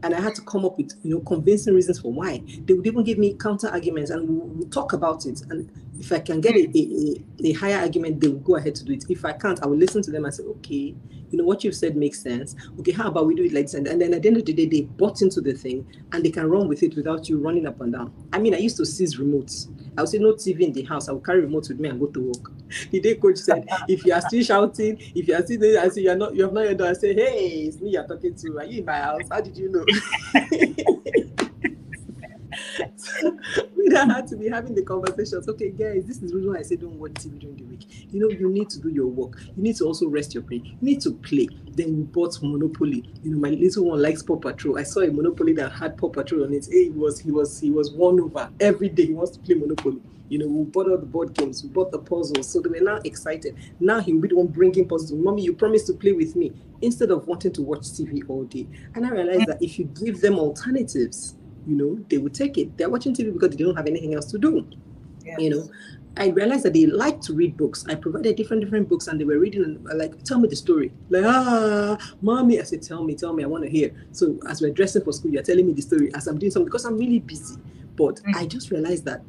and 0.02 0.14
I 0.14 0.20
had 0.20 0.34
to 0.36 0.42
come 0.42 0.64
up 0.64 0.76
with 0.76 0.92
you 1.02 1.14
know 1.14 1.20
convincing 1.20 1.74
reasons 1.74 2.00
for 2.00 2.12
why. 2.12 2.42
They 2.64 2.74
would 2.74 2.86
even 2.86 3.04
give 3.04 3.18
me 3.18 3.34
counter 3.34 3.68
arguments, 3.68 4.10
and 4.10 4.28
we'll 4.28 4.68
talk 4.68 4.92
about 4.92 5.26
it. 5.26 5.42
And 5.50 5.70
if 6.00 6.10
I 6.12 6.18
can 6.18 6.40
get 6.40 6.56
a, 6.56 6.70
a, 6.74 7.22
a, 7.44 7.52
higher 7.52 7.76
argument, 7.76 8.20
they 8.20 8.28
will 8.28 8.38
go 8.38 8.56
ahead 8.56 8.74
to 8.76 8.84
do 8.84 8.94
it. 8.94 9.04
If 9.10 9.22
I 9.24 9.32
can't, 9.32 9.62
I 9.62 9.66
will 9.66 9.76
listen 9.76 10.00
to 10.02 10.10
them 10.10 10.24
and 10.24 10.34
say, 10.34 10.42
okay, 10.44 10.94
you 11.30 11.38
know, 11.38 11.44
what 11.44 11.62
you've 11.62 11.74
said 11.74 11.94
makes 11.94 12.20
sense. 12.22 12.56
Okay, 12.80 12.92
how 12.92 13.08
about 13.08 13.26
we 13.26 13.34
do 13.34 13.44
it 13.44 13.52
like 13.52 13.66
this? 13.66 13.74
And, 13.74 13.86
and 13.86 14.00
then 14.00 14.14
at 14.14 14.22
the 14.22 14.28
end 14.28 14.38
of 14.38 14.46
the 14.46 14.54
day, 14.54 14.64
they 14.64 14.80
bought 14.80 15.20
into 15.20 15.42
the 15.42 15.52
thing 15.52 15.86
and 16.12 16.24
they 16.24 16.30
can 16.30 16.48
run 16.48 16.68
with 16.68 16.82
it 16.82 16.96
without 16.96 17.28
you 17.28 17.38
running 17.38 17.66
up 17.66 17.82
and 17.82 17.92
down. 17.92 18.14
I 18.32 18.38
mean, 18.38 18.54
I 18.54 18.58
used 18.58 18.78
to 18.78 18.86
seize 18.86 19.18
remotes. 19.18 19.68
I 19.98 20.00
would 20.00 20.08
say 20.08 20.18
no 20.18 20.32
TV 20.32 20.60
in 20.62 20.72
the 20.72 20.84
house. 20.84 21.10
I 21.10 21.12
would 21.12 21.24
carry 21.24 21.42
remote 21.42 21.68
with 21.68 21.78
me 21.78 21.90
and 21.90 22.00
go 22.00 22.06
to 22.06 22.20
work. 22.20 22.50
The 22.90 23.00
day 23.00 23.16
coach 23.16 23.36
said, 23.38 23.68
if 23.88 24.06
you 24.06 24.14
are 24.14 24.20
still 24.22 24.42
shouting, 24.42 24.96
if 25.14 25.28
you 25.28 25.34
are 25.34 25.42
still 25.42 25.60
there, 25.60 25.82
I 25.82 25.88
say 25.88 26.02
you're 26.02 26.16
not, 26.16 26.34
you 26.34 26.44
have 26.44 26.52
not 26.52 26.64
yet 26.64 26.78
done. 26.78 26.88
I 26.88 26.92
say, 26.94 27.14
hey, 27.14 27.64
it's 27.66 27.80
me 27.80 27.90
you're 27.90 28.06
talking 28.06 28.34
to. 28.34 28.58
Are 28.58 28.64
you 28.64 28.78
in 28.78 28.84
my 28.86 28.96
house? 28.96 29.22
How 29.30 29.40
did 29.40 29.56
you 29.56 29.70
know? 29.70 29.84
we 33.76 33.88
don't 33.88 34.10
have 34.10 34.26
to 34.26 34.36
be 34.36 34.48
having 34.48 34.74
the 34.74 34.82
conversations. 34.82 35.48
Okay, 35.48 35.70
guys, 35.70 36.04
this 36.06 36.22
is 36.22 36.30
the 36.30 36.36
reason 36.36 36.52
why 36.52 36.58
I 36.58 36.62
say 36.62 36.76
don't 36.76 36.98
watch 36.98 37.12
TV 37.12 37.38
during 37.38 37.56
the 37.56 37.64
week. 37.64 38.10
you 38.12 38.20
know, 38.20 38.28
you 38.28 38.48
need 38.48 38.70
to 38.70 38.80
do 38.80 38.88
your 38.88 39.06
work. 39.06 39.38
You 39.56 39.62
need 39.62 39.76
to 39.76 39.84
also 39.84 40.08
rest 40.08 40.34
your 40.34 40.42
brain. 40.42 40.64
You 40.64 40.76
need 40.80 41.00
to 41.02 41.12
play. 41.12 41.48
Then 41.72 41.96
we 41.96 42.02
bought 42.04 42.38
Monopoly. 42.42 43.04
You 43.22 43.32
know, 43.32 43.38
my 43.38 43.50
little 43.50 43.86
one 43.86 44.02
likes 44.02 44.22
Paw 44.22 44.36
Patrol. 44.36 44.78
I 44.78 44.82
saw 44.82 45.00
a 45.00 45.10
Monopoly 45.10 45.52
that 45.54 45.72
had 45.72 45.96
Paw 45.96 46.08
Patrol 46.08 46.44
on 46.44 46.52
it. 46.52 46.68
Hey, 46.70 46.84
he 46.84 46.90
was 46.90 47.20
he 47.20 47.30
was 47.30 47.60
he 47.60 47.70
was 47.70 47.92
won 47.92 48.20
over 48.20 48.50
every 48.60 48.88
day. 48.88 49.06
He 49.06 49.14
wants 49.14 49.32
to 49.32 49.40
play 49.40 49.54
Monopoly. 49.54 50.00
You 50.30 50.38
know, 50.38 50.46
we 50.46 50.64
bought 50.64 50.88
all 50.88 50.96
the 50.96 51.06
board 51.06 51.34
games, 51.34 51.64
we 51.64 51.70
bought 51.70 51.90
the 51.90 51.98
puzzles. 51.98 52.48
So 52.48 52.60
they 52.60 52.68
were 52.68 52.84
now 52.84 53.00
excited. 53.04 53.56
Now 53.80 54.00
he 54.00 54.12
will 54.12 54.20
be 54.22 54.28
the 54.28 54.36
one 54.36 54.46
bringing 54.46 54.86
puzzles. 54.86 55.12
Mommy, 55.12 55.42
you 55.42 55.52
promised 55.52 55.88
to 55.88 55.92
play 55.92 56.12
with 56.12 56.36
me 56.36 56.52
instead 56.82 57.10
of 57.10 57.26
wanting 57.26 57.52
to 57.52 57.62
watch 57.62 57.80
TV 57.80 58.22
all 58.28 58.44
day. 58.44 58.66
And 58.94 59.04
I 59.04 59.10
realized 59.10 59.46
that 59.46 59.60
if 59.60 59.78
you 59.78 59.86
give 59.86 60.20
them 60.20 60.38
alternatives, 60.38 61.34
you 61.66 61.76
know, 61.76 62.04
they 62.08 62.18
will 62.18 62.30
take 62.30 62.58
it. 62.58 62.76
They're 62.76 62.90
watching 62.90 63.14
TV 63.14 63.32
because 63.32 63.50
they 63.50 63.64
don't 63.64 63.76
have 63.76 63.86
anything 63.86 64.14
else 64.14 64.26
to 64.26 64.38
do. 64.38 64.66
Yes. 65.24 65.38
You 65.40 65.50
know, 65.50 65.70
I 66.16 66.28
realized 66.28 66.64
that 66.64 66.72
they 66.72 66.86
like 66.86 67.20
to 67.22 67.34
read 67.34 67.56
books. 67.56 67.84
I 67.88 67.94
provided 67.94 68.36
different 68.36 68.62
different 68.62 68.88
books, 68.88 69.06
and 69.06 69.20
they 69.20 69.24
were 69.24 69.38
reading 69.38 69.64
and 69.64 69.98
like, 69.98 70.22
tell 70.24 70.38
me 70.38 70.48
the 70.48 70.56
story. 70.56 70.92
Like, 71.08 71.24
ah, 71.26 71.96
mommy. 72.20 72.60
I 72.60 72.64
said, 72.64 72.82
tell 72.82 73.04
me, 73.04 73.14
tell 73.14 73.32
me. 73.32 73.44
I 73.44 73.46
want 73.46 73.64
to 73.64 73.70
hear. 73.70 73.94
So 74.12 74.38
as 74.48 74.60
we're 74.60 74.72
dressing 74.72 75.04
for 75.04 75.12
school, 75.12 75.30
you're 75.30 75.42
telling 75.42 75.66
me 75.66 75.72
the 75.72 75.82
story 75.82 76.12
as 76.14 76.26
I'm 76.26 76.38
doing 76.38 76.50
something 76.50 76.66
because 76.66 76.84
I'm 76.84 76.98
really 76.98 77.20
busy. 77.20 77.56
But 77.96 78.16
mm. 78.16 78.34
I 78.34 78.46
just 78.46 78.70
realized 78.70 79.04
that 79.04 79.22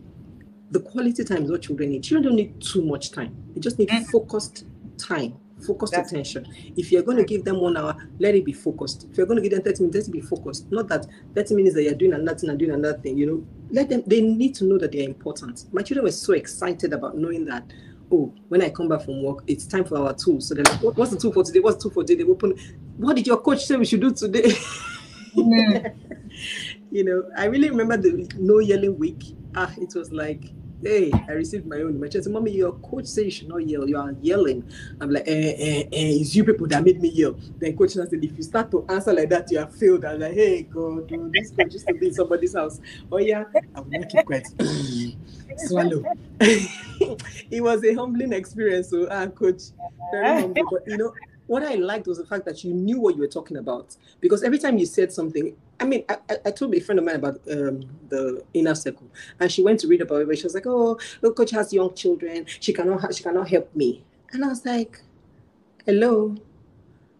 the 0.72 0.80
quality 0.80 1.24
time 1.24 1.44
is 1.44 1.52
what 1.52 1.62
children 1.62 1.90
need. 1.90 2.04
Children 2.04 2.24
don't 2.24 2.36
need 2.36 2.62
too 2.62 2.84
much 2.84 3.12
time. 3.12 3.36
They 3.54 3.60
just 3.60 3.78
need 3.78 3.90
mm. 3.90 4.06
focused 4.08 4.66
time 4.98 5.38
focused 5.62 5.94
That's 5.94 6.12
attention. 6.12 6.46
If 6.78 6.92
you're 6.92 7.04
going 7.04 7.18
to 7.18 7.24
give 7.24 7.44
them 7.44 7.60
one 7.60 7.78
hour, 7.78 7.96
let 8.20 8.36
it 8.36 8.46
be 8.46 8.54
focused. 8.54 9.08
If 9.12 9.18
you're 9.18 9.28
going 9.28 9.42
to 9.42 9.48
give 9.48 9.52
them 9.52 9.64
30 9.64 9.84
minutes, 9.84 9.96
let 9.96 10.08
it 10.08 10.12
be 10.12 10.22
focused. 10.22 10.72
Not 10.72 10.88
that 10.90 11.06
30 11.36 11.56
minutes 11.56 11.76
that 11.76 11.84
you're 11.84 11.94
doing 11.94 12.14
another 12.14 12.38
thing 12.38 12.50
and 12.50 12.60
doing 12.60 12.72
another 12.72 12.98
thing, 13.00 13.18
you 13.18 13.26
know, 13.26 13.48
let 13.72 13.90
them, 13.90 14.04
they 14.06 14.22
need 14.22 14.56
to 14.56 14.66
know 14.66 14.78
that 14.78 14.92
they're 14.92 15.08
important. 15.08 15.66
My 15.72 15.82
children 15.82 16.06
were 16.06 16.12
so 16.12 16.34
excited 16.34 16.94
about 16.94 17.18
knowing 17.18 17.46
that, 17.46 17.64
oh, 18.12 18.34
when 18.50 18.62
I 18.62 18.70
come 18.70 18.90
back 18.90 19.04
from 19.04 19.24
work, 19.24 19.44
it's 19.48 19.66
time 19.66 19.86
for 19.86 19.98
our 19.98 20.14
tool. 20.14 20.42
So 20.42 20.56
they're 20.56 20.66
like, 20.66 20.82
what, 20.82 20.98
what's 20.98 21.12
the 21.12 21.18
tool 21.18 21.32
for 21.32 21.44
today? 21.44 21.60
What's 21.60 21.78
the 21.78 21.84
tool 21.84 21.92
for 21.92 22.04
today? 22.04 22.24
They 22.24 22.30
open, 22.30 22.58
what 22.98 23.16
did 23.16 23.28
your 23.28 23.38
coach 23.38 23.66
say 23.66 23.76
we 23.76 23.86
should 23.86 24.02
do 24.02 24.12
today? 24.12 24.52
Mm. 25.36 25.96
you 26.92 27.04
know, 27.04 27.30
I 27.38 27.46
really 27.46 27.70
remember 27.70 27.98
the 27.98 28.30
no 28.38 28.60
yelling 28.60 28.98
week. 28.98 29.24
Ah, 29.56 29.72
it 29.78 29.94
was 29.96 30.12
like, 30.12 30.52
Hey, 30.84 31.12
I 31.28 31.34
received 31.34 31.68
my 31.68 31.78
own. 31.78 32.00
My 32.00 32.08
child 32.08 32.24
said, 32.24 32.34
Mommy, 32.34 32.52
your 32.52 32.74
coach 32.74 33.06
says 33.06 33.26
you 33.26 33.32
should 33.32 33.50
not 33.50 33.68
yell. 33.68 33.88
You 33.88 33.98
are 33.98 34.16
yelling. 34.22 34.64
I'm 35.00 35.12
like, 35.12 35.28
eh, 35.28 35.54
eh, 35.58 35.84
eh, 35.84 35.88
it's 35.92 36.36
you 36.36 36.44
people 36.44 36.68
that 36.68 36.84
made 36.84 37.00
me 37.00 37.10
yell. 37.10 37.36
Then 37.60 37.78
coach 37.78 37.92
said, 37.92 38.08
if 38.12 38.36
you 38.36 38.44
start 38.44 38.72
to 38.72 38.86
answer 38.90 39.14
like 39.14 39.30
that, 39.30 39.52
you 39.52 39.60
have 39.60 39.76
failed. 39.76 40.06
I'm 40.06 40.20
like, 40.20 40.34
hey, 40.34 40.64
God, 40.64 41.12
oh, 41.14 41.30
this 41.34 41.52
coach 41.52 41.74
used 41.74 41.88
to 41.88 41.94
be 41.94 42.08
in 42.08 42.14
somebody's 42.14 42.56
house. 42.56 42.80
Oh, 43.12 43.18
yeah, 43.18 43.44
I 43.76 43.80
will 43.80 43.92
not 43.92 44.10
keep 44.10 44.26
quiet. 44.26 44.48
Swallow. 45.58 46.04
it 46.40 47.62
was 47.62 47.84
a 47.84 47.94
humbling 47.94 48.34
experience. 48.34 48.90
So, 48.90 49.08
ah, 49.12 49.28
coach, 49.28 49.62
very 50.12 50.42
humble. 50.42 50.64
But, 50.72 50.88
you 50.88 50.98
know, 50.98 51.14
what 51.52 51.64
I 51.64 51.76
liked 51.76 52.08
was 52.08 52.18
the 52.18 52.26
fact 52.26 52.46
that 52.46 52.64
you 52.64 52.74
knew 52.74 53.02
what 53.02 53.14
you 53.14 53.20
were 53.20 53.28
talking 53.28 53.58
about. 53.58 53.98
Because 54.22 54.42
every 54.42 54.58
time 54.58 54.78
you 54.78 54.86
said 54.86 55.12
something, 55.12 55.54
I 55.82 55.84
mean, 55.84 56.06
I, 56.08 56.16
I 56.46 56.52
told 56.52 56.74
a 56.74 56.80
friend 56.80 56.98
of 56.98 57.04
mine 57.04 57.16
about 57.16 57.42
um, 57.52 57.90
the 58.08 58.42
inner 58.54 58.74
circle, 58.74 59.08
and 59.38 59.52
she 59.52 59.62
went 59.62 59.82
to 59.82 59.88
read 59.90 60.00
about 60.00 60.22
it. 60.22 60.30
But 60.30 60.38
she 60.38 60.46
was 60.46 60.54
like, 60.54 60.66
"Oh, 60.66 60.98
look, 61.22 61.36
coach 61.36 61.52
has 61.52 61.74
young 61.74 61.94
children. 61.94 62.46
She 62.62 62.72
cannot, 62.72 63.14
she 63.14 63.22
cannot 63.22 63.50
help 63.50 63.76
me." 63.76 64.02
And 64.32 64.46
I 64.46 64.48
was 64.48 64.66
like, 64.66 65.02
"Hello, 65.86 66.38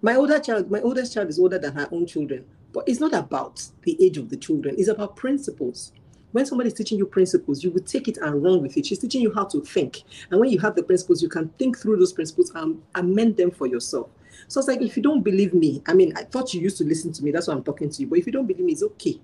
my 0.02 0.16
older 0.16 0.40
child, 0.40 0.72
my 0.72 0.80
oldest 0.80 1.14
child 1.14 1.28
is 1.28 1.38
older 1.38 1.60
than 1.60 1.74
her 1.74 1.90
own 1.92 2.06
children, 2.06 2.46
but 2.72 2.88
it's 2.88 3.02
not 3.02 3.14
about 3.14 3.62
the 3.82 4.02
age 4.02 4.18
of 4.18 4.30
the 4.30 4.38
children. 4.38 4.76
It's 4.78 4.88
about 4.88 5.18
principles." 5.18 5.92
when 6.32 6.46
somebody's 6.46 6.74
teaching 6.74 6.98
you 6.98 7.06
principles, 7.06 7.62
you 7.62 7.70
will 7.72 7.82
take 7.82 8.08
it 8.08 8.18
and 8.20 8.42
run 8.42 8.62
with 8.62 8.78
it. 8.78 8.86
She's 8.86 9.00
teaching 9.00 9.22
you 9.22 9.34
how 9.34 9.44
to 9.48 9.60
think. 9.60 10.04
And 10.30 10.40
when 10.40 10.50
you 10.50 10.60
have 10.60 10.76
the 10.76 10.84
principles, 10.84 11.22
you 11.22 11.28
can 11.28 11.50
think 11.60 11.78
through 11.78 11.98
those 11.98 12.14
principles 12.14 12.54
and 12.56 12.82
amend 12.96 13.36
them 13.36 13.52
for 13.52 13.68
yourself. 13.68 14.08
So 14.52 14.60
it's 14.60 14.68
like, 14.68 14.82
if 14.82 14.98
you 14.98 15.02
don't 15.02 15.22
believe 15.22 15.54
me, 15.54 15.82
I 15.88 15.94
mean, 15.94 16.12
I 16.18 16.24
thought 16.24 16.54
you 16.54 16.60
used 16.60 16.78
to 16.80 16.84
listen 16.84 17.14
to 17.14 17.24
me. 17.24 17.32
That's 17.32 17.48
why 17.48 17.54
I'm 17.54 17.64
talking 17.64 17.90
to 17.90 18.02
you. 18.02 18.08
But 18.08 18.20
if 18.20 18.26
you 18.26 18.34
don't 18.34 18.46
believe 18.46 18.66
me, 18.66 18.74
it's 18.74 18.84
okay. 18.84 19.18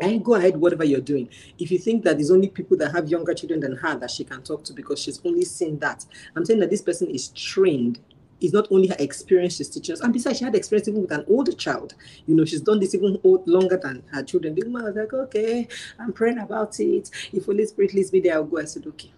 And 0.00 0.24
go 0.24 0.36
ahead, 0.36 0.56
whatever 0.56 0.84
you're 0.84 1.00
doing. 1.00 1.28
If 1.58 1.72
you 1.72 1.78
think 1.80 2.04
that 2.04 2.18
there's 2.18 2.30
only 2.30 2.46
people 2.46 2.76
that 2.76 2.92
have 2.92 3.08
younger 3.08 3.34
children 3.34 3.58
than 3.58 3.74
her 3.74 3.96
that 3.98 4.12
she 4.12 4.22
can 4.22 4.44
talk 4.44 4.62
to 4.66 4.72
because 4.72 5.02
she's 5.02 5.20
only 5.24 5.44
seen 5.44 5.80
that, 5.80 6.06
I'm 6.36 6.44
saying 6.44 6.60
that 6.60 6.70
this 6.70 6.82
person 6.82 7.10
is 7.10 7.30
trained. 7.30 7.98
It's 8.40 8.54
not 8.54 8.68
only 8.70 8.86
her 8.86 8.96
experience 9.00 9.56
she's 9.56 9.70
teaching 9.70 9.94
us, 9.94 10.02
and 10.02 10.12
besides, 10.12 10.38
she 10.38 10.44
had 10.44 10.54
experience 10.54 10.86
even 10.86 11.00
with 11.00 11.10
an 11.10 11.24
older 11.26 11.50
child. 11.50 11.96
You 12.26 12.36
know, 12.36 12.44
she's 12.44 12.60
done 12.60 12.78
this 12.78 12.94
even 12.94 13.18
old, 13.24 13.44
longer 13.48 13.76
than 13.76 14.04
her 14.12 14.22
children. 14.22 14.54
The 14.54 14.62
woman 14.62 14.84
was 14.84 14.94
like, 14.94 15.12
okay, 15.12 15.66
I'm 15.98 16.12
praying 16.12 16.38
about 16.38 16.78
it. 16.78 17.10
If 17.32 17.46
Holy 17.46 17.66
Spirit 17.66 17.92
leads 17.92 18.12
me 18.12 18.20
there, 18.20 18.34
I'll 18.34 18.44
go. 18.44 18.60
I 18.60 18.66
said, 18.66 18.86
okay, 18.86 19.10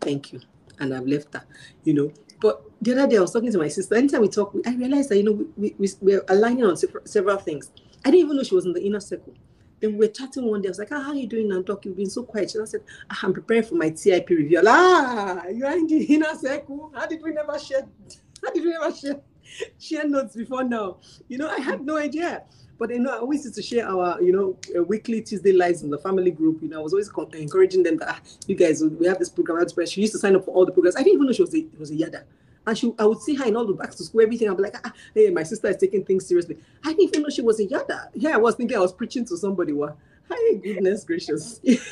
thank 0.00 0.32
you. 0.32 0.40
And 0.80 0.92
I've 0.92 1.06
left 1.06 1.32
her, 1.34 1.44
you 1.84 1.94
know. 1.94 2.12
But 2.40 2.67
the 2.80 2.92
other 2.92 3.06
day 3.08 3.16
I 3.16 3.20
was 3.20 3.32
talking 3.32 3.52
to 3.52 3.58
my 3.58 3.68
sister. 3.68 3.94
Anytime 3.94 4.20
we 4.22 4.28
talk, 4.28 4.54
I 4.66 4.74
realized 4.74 5.08
that 5.10 5.16
you 5.16 5.24
know 5.24 5.46
we, 5.56 5.74
we 5.78 5.88
we're 6.00 6.24
aligning 6.28 6.64
on 6.64 6.76
several 6.76 7.36
things. 7.38 7.70
I 8.04 8.10
didn't 8.10 8.26
even 8.26 8.36
know 8.36 8.42
she 8.42 8.54
was 8.54 8.66
in 8.66 8.72
the 8.72 8.84
inner 8.84 9.00
circle. 9.00 9.34
Then 9.80 9.92
we 9.92 9.98
were 9.98 10.12
chatting 10.12 10.44
one 10.44 10.62
day. 10.62 10.68
I 10.68 10.70
was 10.70 10.78
like, 10.78 10.92
ah, 10.92 11.00
"How 11.00 11.10
are 11.10 11.16
you 11.16 11.26
doing 11.26 11.62
Doc? 11.62 11.84
You've 11.84 11.96
been 11.96 12.10
so 12.10 12.22
quiet." 12.22 12.50
She 12.50 12.58
said, 12.66 12.82
ah, 13.10 13.18
"I'm 13.22 13.32
preparing 13.32 13.64
for 13.64 13.74
my 13.74 13.90
TIP 13.90 14.28
review." 14.30 14.62
ah, 14.66 15.44
you 15.46 15.66
are 15.66 15.76
in 15.76 15.86
the 15.86 16.02
inner 16.14 16.34
circle. 16.34 16.92
How 16.94 17.06
did 17.06 17.22
we 17.22 17.32
never 17.32 17.58
share? 17.58 17.86
How 18.44 18.52
did 18.52 18.64
we 18.64 18.70
never 18.70 18.94
share 18.94 19.20
share 19.80 20.08
notes 20.08 20.36
before 20.36 20.64
now? 20.64 20.98
You 21.28 21.38
know, 21.38 21.48
I 21.48 21.58
had 21.58 21.84
no 21.84 21.96
idea. 21.96 22.44
But 22.78 22.90
you 22.90 23.00
know, 23.00 23.10
I 23.10 23.18
always 23.18 23.42
used 23.42 23.56
to 23.56 23.62
share 23.62 23.88
our, 23.88 24.22
you 24.22 24.30
know, 24.30 24.56
uh, 24.78 24.84
weekly 24.84 25.20
Tuesday 25.20 25.50
lives 25.50 25.82
in 25.82 25.90
the 25.90 25.98
family 25.98 26.30
group. 26.30 26.62
You 26.62 26.68
know, 26.68 26.78
I 26.78 26.82
was 26.82 26.92
always 26.92 27.10
encouraging 27.34 27.82
them 27.82 27.96
that 27.96 28.08
ah, 28.08 28.20
you 28.46 28.54
guys, 28.54 28.84
we 28.84 29.06
have 29.08 29.18
this 29.18 29.28
program. 29.28 29.66
She 29.86 30.00
used 30.00 30.12
to 30.12 30.18
sign 30.20 30.36
up 30.36 30.44
for 30.44 30.52
all 30.52 30.64
the 30.64 30.70
programs. 30.70 30.94
I 30.94 31.00
didn't 31.00 31.14
even 31.14 31.26
know 31.26 31.32
she 31.32 31.42
was 31.42 31.54
a, 31.56 31.66
was 31.76 31.90
a 31.90 31.96
yada. 31.96 32.24
And 32.68 32.76
she, 32.76 32.92
I 32.98 33.06
would 33.06 33.22
see 33.22 33.34
her 33.34 33.46
in 33.46 33.56
all 33.56 33.66
the 33.66 33.72
back 33.72 33.92
to 33.92 34.04
school, 34.04 34.20
everything. 34.20 34.50
I'd 34.50 34.56
be 34.58 34.64
like, 34.64 34.76
ah, 34.84 34.92
hey, 35.14 35.30
my 35.30 35.42
sister 35.42 35.68
is 35.68 35.78
taking 35.78 36.04
things 36.04 36.26
seriously. 36.26 36.58
I 36.84 36.90
didn't 36.90 37.04
even 37.04 37.22
know 37.22 37.30
she 37.30 37.40
was 37.40 37.60
a 37.60 37.64
yada. 37.64 38.10
Yeah, 38.12 38.34
I 38.34 38.36
was 38.36 38.56
thinking 38.56 38.76
I 38.76 38.80
was 38.80 38.92
preaching 38.92 39.24
to 39.24 39.38
somebody. 39.38 39.72
What? 39.72 39.96
Hi, 40.30 40.54
goodness 40.56 41.02
gracious. 41.04 41.60
it's, 41.64 41.86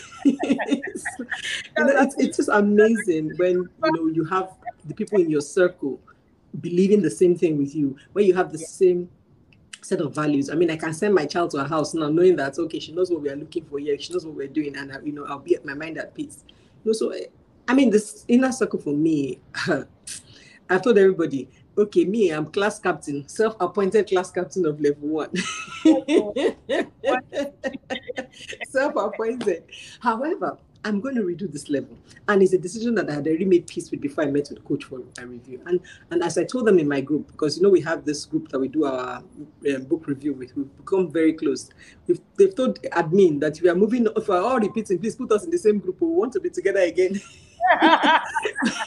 it's 2.18 2.36
just 2.36 2.50
amazing 2.52 3.32
when 3.38 3.54
you 3.84 3.92
know 3.92 4.06
you 4.08 4.24
have 4.26 4.50
the 4.84 4.92
people 4.92 5.18
in 5.18 5.30
your 5.30 5.40
circle 5.40 5.98
believing 6.60 7.00
the 7.00 7.10
same 7.10 7.34
thing 7.38 7.56
with 7.56 7.74
you, 7.74 7.96
when 8.12 8.26
you 8.26 8.34
have 8.34 8.52
the 8.52 8.58
yeah. 8.58 8.66
same 8.66 9.08
set 9.80 10.02
of 10.02 10.14
values. 10.14 10.50
I 10.50 10.56
mean, 10.56 10.70
I 10.70 10.76
can 10.76 10.92
send 10.92 11.14
my 11.14 11.24
child 11.24 11.52
to 11.52 11.58
a 11.58 11.64
house 11.66 11.94
now, 11.94 12.10
knowing 12.10 12.36
that 12.36 12.58
okay, 12.58 12.80
she 12.80 12.92
knows 12.92 13.10
what 13.10 13.22
we 13.22 13.30
are 13.30 13.36
looking 13.36 13.64
for 13.64 13.78
here, 13.78 13.98
she 13.98 14.12
knows 14.12 14.26
what 14.26 14.34
we're 14.34 14.46
doing, 14.46 14.76
and 14.76 14.92
I, 14.92 15.00
you 15.00 15.12
know, 15.12 15.24
I'll 15.24 15.38
be 15.38 15.54
at 15.54 15.64
my 15.64 15.72
mind 15.72 15.96
at 15.96 16.14
peace. 16.14 16.44
You 16.84 16.90
know, 16.90 16.92
so 16.92 17.14
I 17.66 17.72
mean, 17.72 17.88
this 17.88 18.26
inner 18.28 18.52
circle 18.52 18.78
for 18.78 18.92
me. 18.92 19.40
I've 20.68 20.82
told 20.82 20.98
everybody, 20.98 21.48
okay, 21.78 22.04
me, 22.04 22.30
I'm 22.30 22.46
class 22.46 22.78
captain, 22.78 23.28
self-appointed 23.28 24.08
class 24.08 24.30
captain 24.30 24.66
of 24.66 24.80
level 24.80 25.08
one. 25.08 25.30
self-appointed. 28.68 29.64
However, 30.00 30.58
I'm 30.86 31.00
going 31.00 31.16
to 31.16 31.22
redo 31.22 31.50
this 31.50 31.68
level. 31.68 31.98
And 32.28 32.42
it's 32.42 32.52
a 32.52 32.58
decision 32.58 32.94
that 32.94 33.10
I 33.10 33.14
had 33.14 33.26
already 33.26 33.44
made 33.44 33.66
peace 33.66 33.90
with 33.90 34.00
before 34.00 34.22
I 34.22 34.28
met 34.28 34.48
with 34.50 34.64
coach 34.64 34.84
for 34.84 35.00
a 35.18 35.26
review. 35.26 35.60
And 35.66 35.80
and 36.12 36.22
as 36.22 36.38
I 36.38 36.44
told 36.44 36.66
them 36.66 36.78
in 36.78 36.88
my 36.88 37.00
group, 37.00 37.32
because 37.32 37.56
you 37.56 37.64
know 37.64 37.70
we 37.70 37.80
have 37.80 38.04
this 38.04 38.24
group 38.24 38.48
that 38.50 38.60
we 38.60 38.68
do 38.68 38.84
our 38.84 39.18
um, 39.18 39.84
book 39.84 40.06
review 40.06 40.34
with, 40.34 40.56
we've 40.56 40.76
become 40.76 41.10
very 41.10 41.32
close. 41.32 41.70
We've, 42.06 42.20
they've 42.36 42.54
told 42.54 42.80
admin 42.82 43.40
that 43.40 43.60
we 43.60 43.68
are 43.68 43.74
moving, 43.74 44.06
if 44.16 44.28
we're 44.28 44.40
all 44.40 44.60
repeating, 44.60 45.00
please 45.00 45.16
put 45.16 45.32
us 45.32 45.44
in 45.44 45.50
the 45.50 45.58
same 45.58 45.80
group. 45.80 46.00
We 46.00 46.06
want 46.06 46.32
to 46.34 46.40
be 46.40 46.50
together 46.50 46.80
again. 46.80 47.20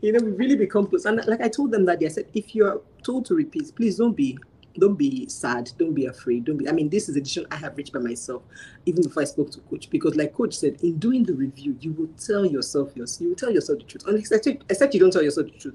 you 0.00 0.12
know, 0.12 0.20
we 0.20 0.30
really 0.32 0.56
become 0.56 0.86
close. 0.86 1.04
And 1.04 1.24
like 1.26 1.40
I 1.40 1.48
told 1.48 1.70
them 1.70 1.84
that 1.86 2.00
day, 2.00 2.06
I 2.06 2.10
said, 2.10 2.26
if 2.34 2.54
you're 2.54 2.80
told 3.02 3.26
to 3.26 3.34
repeat, 3.34 3.72
please 3.74 3.96
don't 3.96 4.16
be 4.16 4.38
don't 4.78 4.94
be 4.94 5.28
sad. 5.28 5.70
Don't 5.78 5.92
be 5.92 6.06
afraid. 6.06 6.44
Don't 6.44 6.56
be 6.56 6.68
i 6.68 6.72
mean 6.72 6.88
this 6.88 7.08
is 7.08 7.16
a 7.16 7.20
decision 7.20 7.46
i 7.50 7.56
have 7.56 7.76
reached 7.76 7.92
by 7.92 7.98
myself 7.98 8.42
even 8.86 9.02
before 9.02 9.22
i 9.22 9.26
spoke 9.26 9.50
to 9.50 9.60
coach 9.60 9.90
because 9.90 10.16
like 10.16 10.32
coach 10.32 10.54
said 10.54 10.78
in 10.82 10.98
doing 10.98 11.24
the 11.24 11.34
review 11.34 11.76
you 11.80 11.92
will 11.92 12.08
tell 12.18 12.46
yourself 12.46 12.90
your, 12.94 13.06
you 13.20 13.28
will 13.28 13.36
tell 13.36 13.50
yourself 13.50 13.80
the 13.80 13.84
truth. 13.84 14.04
Except, 14.08 14.46
except 14.70 14.94
you 14.94 15.00
don't 15.00 15.12
tell 15.12 15.22
yourself 15.22 15.48
the 15.48 15.58
truth. 15.58 15.74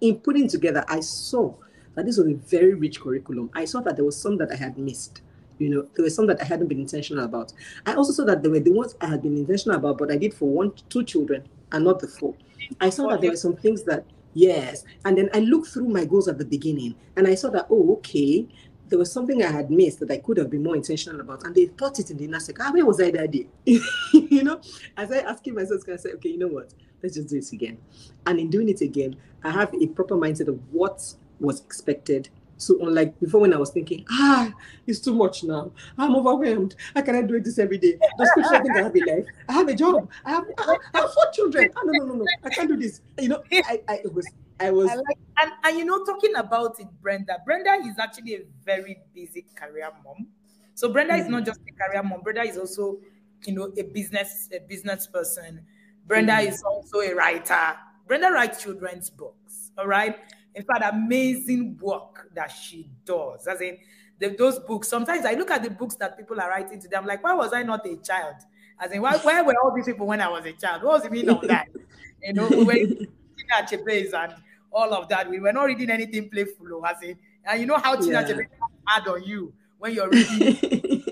In 0.00 0.16
putting 0.16 0.48
together 0.48 0.84
i 0.88 1.00
saw 1.00 1.54
that 1.94 2.06
this 2.06 2.16
was 2.16 2.28
a 2.28 2.34
very 2.34 2.74
rich 2.74 3.00
curriculum. 3.00 3.50
I 3.52 3.64
saw 3.64 3.80
that 3.80 3.96
there 3.96 4.04
was 4.04 4.16
some 4.16 4.38
that 4.38 4.50
i 4.50 4.56
had 4.56 4.78
missed 4.78 5.22
you 5.58 5.68
know, 5.68 5.86
there 5.94 6.04
were 6.04 6.10
some 6.10 6.26
that 6.28 6.40
I 6.40 6.44
hadn't 6.44 6.68
been 6.68 6.80
intentional 6.80 7.22
about. 7.22 7.52
I 7.84 7.92
also 7.92 8.12
saw 8.12 8.24
that 8.24 8.42
there 8.42 8.50
were 8.50 8.60
the 8.60 8.72
ones 8.72 8.94
I 9.00 9.06
had 9.08 9.20
been 9.20 9.36
intentional 9.36 9.76
about, 9.76 9.98
but 9.98 10.10
I 10.10 10.16
did 10.16 10.32
for 10.32 10.48
one, 10.48 10.72
two 10.88 11.04
children 11.04 11.46
and 11.72 11.84
not 11.84 12.00
the 12.00 12.08
four. 12.08 12.34
I 12.80 12.90
saw 12.90 13.08
that 13.08 13.20
there 13.20 13.30
were 13.30 13.36
some 13.36 13.56
things 13.56 13.82
that, 13.84 14.04
yes. 14.34 14.84
And 15.04 15.16
then 15.16 15.30
I 15.34 15.40
looked 15.40 15.68
through 15.68 15.88
my 15.88 16.04
goals 16.04 16.28
at 16.28 16.38
the 16.38 16.44
beginning 16.44 16.94
and 17.16 17.26
I 17.26 17.34
saw 17.34 17.50
that, 17.50 17.66
oh, 17.70 17.94
okay, 17.94 18.46
there 18.88 18.98
was 18.98 19.12
something 19.12 19.42
I 19.42 19.50
had 19.50 19.70
missed 19.70 20.00
that 20.00 20.10
I 20.10 20.18
could 20.18 20.36
have 20.36 20.50
been 20.50 20.62
more 20.62 20.76
intentional 20.76 21.20
about. 21.20 21.44
And 21.44 21.54
they 21.54 21.66
thought 21.66 21.98
it 21.98 22.10
in 22.10 22.16
the 22.16 22.24
inner 22.24 22.40
circle. 22.40 22.64
Ah, 22.66 22.72
where 22.72 22.84
was 22.84 23.00
I 23.00 23.10
that 23.12 23.30
day? 23.30 23.46
you 23.64 24.42
know, 24.42 24.60
as 24.96 25.12
I 25.12 25.18
asking 25.18 25.54
myself, 25.54 25.82
I 25.90 25.96
say, 25.96 26.10
okay, 26.12 26.30
you 26.30 26.38
know 26.38 26.48
what? 26.48 26.74
Let's 27.02 27.14
just 27.14 27.28
do 27.28 27.38
it 27.38 27.52
again. 27.52 27.78
And 28.26 28.38
in 28.38 28.50
doing 28.50 28.68
it 28.68 28.80
again, 28.80 29.16
I 29.42 29.50
have 29.50 29.72
a 29.74 29.86
proper 29.86 30.16
mindset 30.16 30.48
of 30.48 30.60
what 30.72 31.02
was 31.38 31.60
expected 31.60 32.28
So 32.60 32.78
unlike 32.86 33.18
before 33.18 33.40
when 33.40 33.54
I 33.54 33.56
was 33.56 33.70
thinking, 33.70 34.04
ah, 34.10 34.52
it's 34.86 35.00
too 35.00 35.14
much 35.14 35.44
now. 35.44 35.72
I'm 35.96 36.14
overwhelmed. 36.14 36.76
How 36.94 37.00
can 37.00 37.14
I 37.14 37.18
cannot 37.18 37.28
do 37.28 37.40
this 37.40 37.58
every 37.58 37.78
day. 37.78 37.98
Does 38.18 38.30
coach 38.34 38.44
think 38.50 38.76
I 38.76 38.82
have 38.82 38.94
a 38.94 39.00
life? 39.00 39.26
I 39.48 39.52
have 39.54 39.68
a 39.68 39.74
job. 39.74 40.10
I 40.24 40.30
have, 40.30 40.44
I 40.58 40.76
have 40.94 41.14
four 41.14 41.24
children. 41.32 41.70
Oh, 41.74 41.82
no, 41.84 41.92
no, 41.92 42.04
no, 42.04 42.14
no. 42.16 42.24
I 42.44 42.50
can't 42.50 42.68
do 42.68 42.76
this. 42.76 43.00
You 43.18 43.30
know, 43.30 43.42
I, 43.50 43.80
I 43.88 44.00
was 44.12 44.26
I 44.60 44.70
was 44.70 44.90
I 44.90 44.96
like, 44.96 45.18
and, 45.38 45.52
and 45.64 45.78
you 45.78 45.86
know, 45.86 46.04
talking 46.04 46.36
about 46.36 46.78
it, 46.80 46.86
Brenda. 47.00 47.38
Brenda 47.46 47.78
is 47.86 47.98
actually 47.98 48.34
a 48.34 48.42
very 48.62 48.98
busy 49.14 49.46
career 49.54 49.90
mom. 50.04 50.26
So 50.74 50.92
Brenda 50.92 51.14
mm-hmm. 51.14 51.22
is 51.22 51.28
not 51.28 51.46
just 51.46 51.60
a 51.66 51.72
career 51.72 52.02
mom. 52.02 52.20
Brenda 52.20 52.42
is 52.42 52.58
also, 52.58 52.98
you 53.46 53.54
know, 53.54 53.72
a 53.78 53.82
business, 53.82 54.50
a 54.54 54.60
business 54.60 55.06
person. 55.06 55.64
Brenda 56.06 56.32
mm-hmm. 56.32 56.52
is 56.52 56.62
also 56.62 57.00
a 57.00 57.14
writer. 57.14 57.76
Brenda 58.06 58.30
writes 58.30 58.62
children's 58.62 59.08
books. 59.08 59.70
All 59.78 59.86
right 59.86 60.18
in 60.54 60.62
fact, 60.64 60.82
amazing 60.84 61.78
work 61.80 62.28
that 62.34 62.48
she 62.50 62.88
does. 63.04 63.46
As 63.46 63.60
in 63.60 63.78
the, 64.18 64.28
those 64.30 64.58
books, 64.58 64.88
sometimes 64.88 65.24
I 65.24 65.32
look 65.32 65.50
at 65.50 65.62
the 65.62 65.70
books 65.70 65.94
that 65.96 66.16
people 66.16 66.40
are 66.40 66.50
writing 66.50 66.80
today. 66.80 66.96
I'm 66.96 67.06
like, 67.06 67.22
why 67.22 67.34
was 67.34 67.52
I 67.52 67.62
not 67.62 67.86
a 67.86 67.96
child? 67.96 68.36
As 68.78 68.92
in, 68.92 69.02
why, 69.02 69.16
where 69.18 69.44
were 69.44 69.54
all 69.62 69.74
these 69.74 69.86
people 69.86 70.06
when 70.06 70.20
I 70.20 70.28
was 70.28 70.44
a 70.44 70.52
child? 70.52 70.82
What 70.82 70.94
was 70.94 71.02
the 71.02 71.10
meaning 71.10 71.30
of 71.30 71.46
that? 71.48 71.68
You 72.22 72.34
know, 72.34 72.48
we 72.48 72.64
were 72.64 72.74
teenage 72.74 74.12
and 74.12 74.34
all 74.70 74.92
of 74.92 75.08
that. 75.08 75.30
We 75.30 75.40
were 75.40 75.54
not 75.54 75.64
reading 75.64 75.88
anything 75.88 76.28
playful, 76.28 76.66
oh, 76.70 76.84
as 76.84 77.02
in, 77.02 77.16
and 77.46 77.58
you 77.58 77.66
know 77.66 77.78
how 77.78 77.96
teenage 77.96 78.28
yeah. 78.28 78.36
hard 78.84 79.08
on 79.08 79.24
you 79.24 79.54
when 79.78 79.94
you're 79.94 80.10
reading 80.10 80.58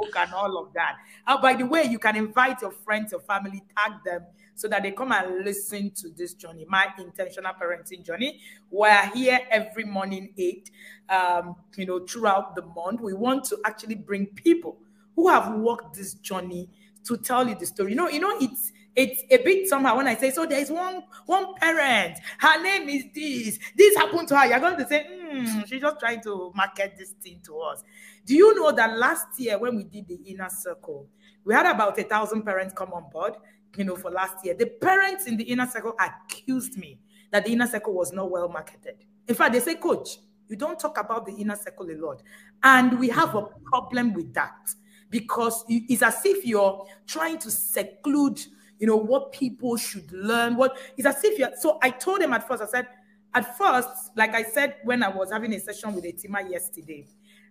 book 0.00 0.16
and 0.16 0.34
all 0.34 0.58
of 0.58 0.72
that. 0.72 0.96
Uh, 1.26 1.40
by 1.40 1.54
the 1.54 1.64
way, 1.64 1.84
you 1.84 1.98
can 1.98 2.16
invite 2.16 2.60
your 2.62 2.72
friends, 2.72 3.12
your 3.12 3.20
family, 3.20 3.62
tag 3.76 3.92
them 4.04 4.24
so 4.60 4.68
that 4.68 4.82
they 4.82 4.92
come 4.92 5.10
and 5.12 5.42
listen 5.42 5.90
to 5.92 6.10
this 6.10 6.34
journey, 6.34 6.66
my 6.68 6.86
intentional 6.98 7.52
parenting 7.54 8.04
journey. 8.04 8.40
We're 8.70 9.06
here 9.14 9.40
every 9.50 9.84
morning, 9.84 10.34
eight, 10.36 10.70
um, 11.08 11.56
you 11.76 11.86
know, 11.86 12.00
throughout 12.00 12.54
the 12.54 12.62
month. 12.62 13.00
We 13.00 13.14
want 13.14 13.44
to 13.44 13.58
actually 13.64 13.94
bring 13.94 14.26
people 14.26 14.78
who 15.16 15.28
have 15.28 15.54
walked 15.54 15.96
this 15.96 16.14
journey 16.14 16.68
to 17.04 17.16
tell 17.16 17.48
you 17.48 17.54
the 17.54 17.64
story. 17.64 17.92
You 17.92 17.96
know, 17.96 18.08
you 18.10 18.20
know, 18.20 18.36
it's 18.38 18.72
it's 18.94 19.22
a 19.30 19.38
bit 19.38 19.66
somehow 19.66 19.96
when 19.96 20.06
I 20.06 20.14
say 20.16 20.30
so. 20.30 20.44
There's 20.44 20.70
one 20.70 21.04
one 21.24 21.54
parent. 21.54 22.18
Her 22.38 22.62
name 22.62 22.88
is 22.90 23.04
this. 23.14 23.58
This 23.74 23.96
happened 23.96 24.28
to 24.28 24.36
her. 24.36 24.46
You're 24.46 24.60
going 24.60 24.76
to 24.76 24.86
say, 24.86 25.06
hmm, 25.08 25.62
she's 25.66 25.80
just 25.80 25.98
trying 26.00 26.20
to 26.22 26.52
market 26.54 26.96
this 26.98 27.12
thing 27.22 27.40
to 27.46 27.58
us. 27.60 27.82
Do 28.26 28.34
you 28.34 28.54
know 28.54 28.72
that 28.72 28.98
last 28.98 29.40
year 29.40 29.58
when 29.58 29.76
we 29.76 29.84
did 29.84 30.06
the 30.06 30.16
inner 30.26 30.50
circle, 30.50 31.08
we 31.44 31.54
had 31.54 31.64
about 31.64 31.98
a 31.98 32.02
thousand 32.02 32.42
parents 32.42 32.74
come 32.76 32.92
on 32.92 33.08
board 33.10 33.34
you 33.76 33.84
know, 33.84 33.96
for 33.96 34.10
last 34.10 34.44
year, 34.44 34.54
the 34.54 34.66
parents 34.66 35.26
in 35.26 35.36
the 35.36 35.44
inner 35.44 35.66
circle 35.66 35.94
accused 36.00 36.76
me 36.76 36.98
that 37.30 37.44
the 37.44 37.52
inner 37.52 37.66
circle 37.66 37.94
was 37.94 38.12
not 38.12 38.30
well 38.30 38.48
marketed. 38.48 38.96
In 39.28 39.34
fact, 39.34 39.52
they 39.52 39.60
say, 39.60 39.76
Coach, 39.76 40.18
you 40.48 40.56
don't 40.56 40.78
talk 40.78 40.98
about 40.98 41.26
the 41.26 41.32
inner 41.32 41.56
circle 41.56 41.88
a 41.90 41.94
lot. 41.94 42.22
And 42.62 42.98
we 42.98 43.08
have 43.08 43.34
a 43.34 43.46
problem 43.64 44.12
with 44.12 44.34
that 44.34 44.74
because 45.08 45.64
it's 45.68 46.02
as 46.02 46.24
if 46.24 46.44
you're 46.44 46.84
trying 47.06 47.38
to 47.38 47.50
seclude, 47.50 48.40
you 48.78 48.86
know, 48.86 48.96
what 48.96 49.32
people 49.32 49.76
should 49.76 50.10
learn. 50.12 50.56
What 50.56 50.76
it's 50.96 51.06
as 51.06 51.22
if 51.22 51.38
you're 51.38 51.52
so 51.58 51.78
I 51.82 51.90
told 51.90 52.20
them 52.20 52.32
at 52.32 52.46
first, 52.46 52.62
I 52.62 52.66
said, 52.66 52.88
at 53.34 53.56
first, 53.56 53.88
like 54.16 54.34
I 54.34 54.42
said 54.42 54.76
when 54.82 55.02
I 55.02 55.08
was 55.08 55.30
having 55.30 55.52
a 55.54 55.60
session 55.60 55.94
with 55.94 56.04
Etima 56.04 56.50
yesterday, 56.50 57.06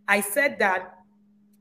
I 0.08 0.20
said 0.22 0.60
that 0.60 0.96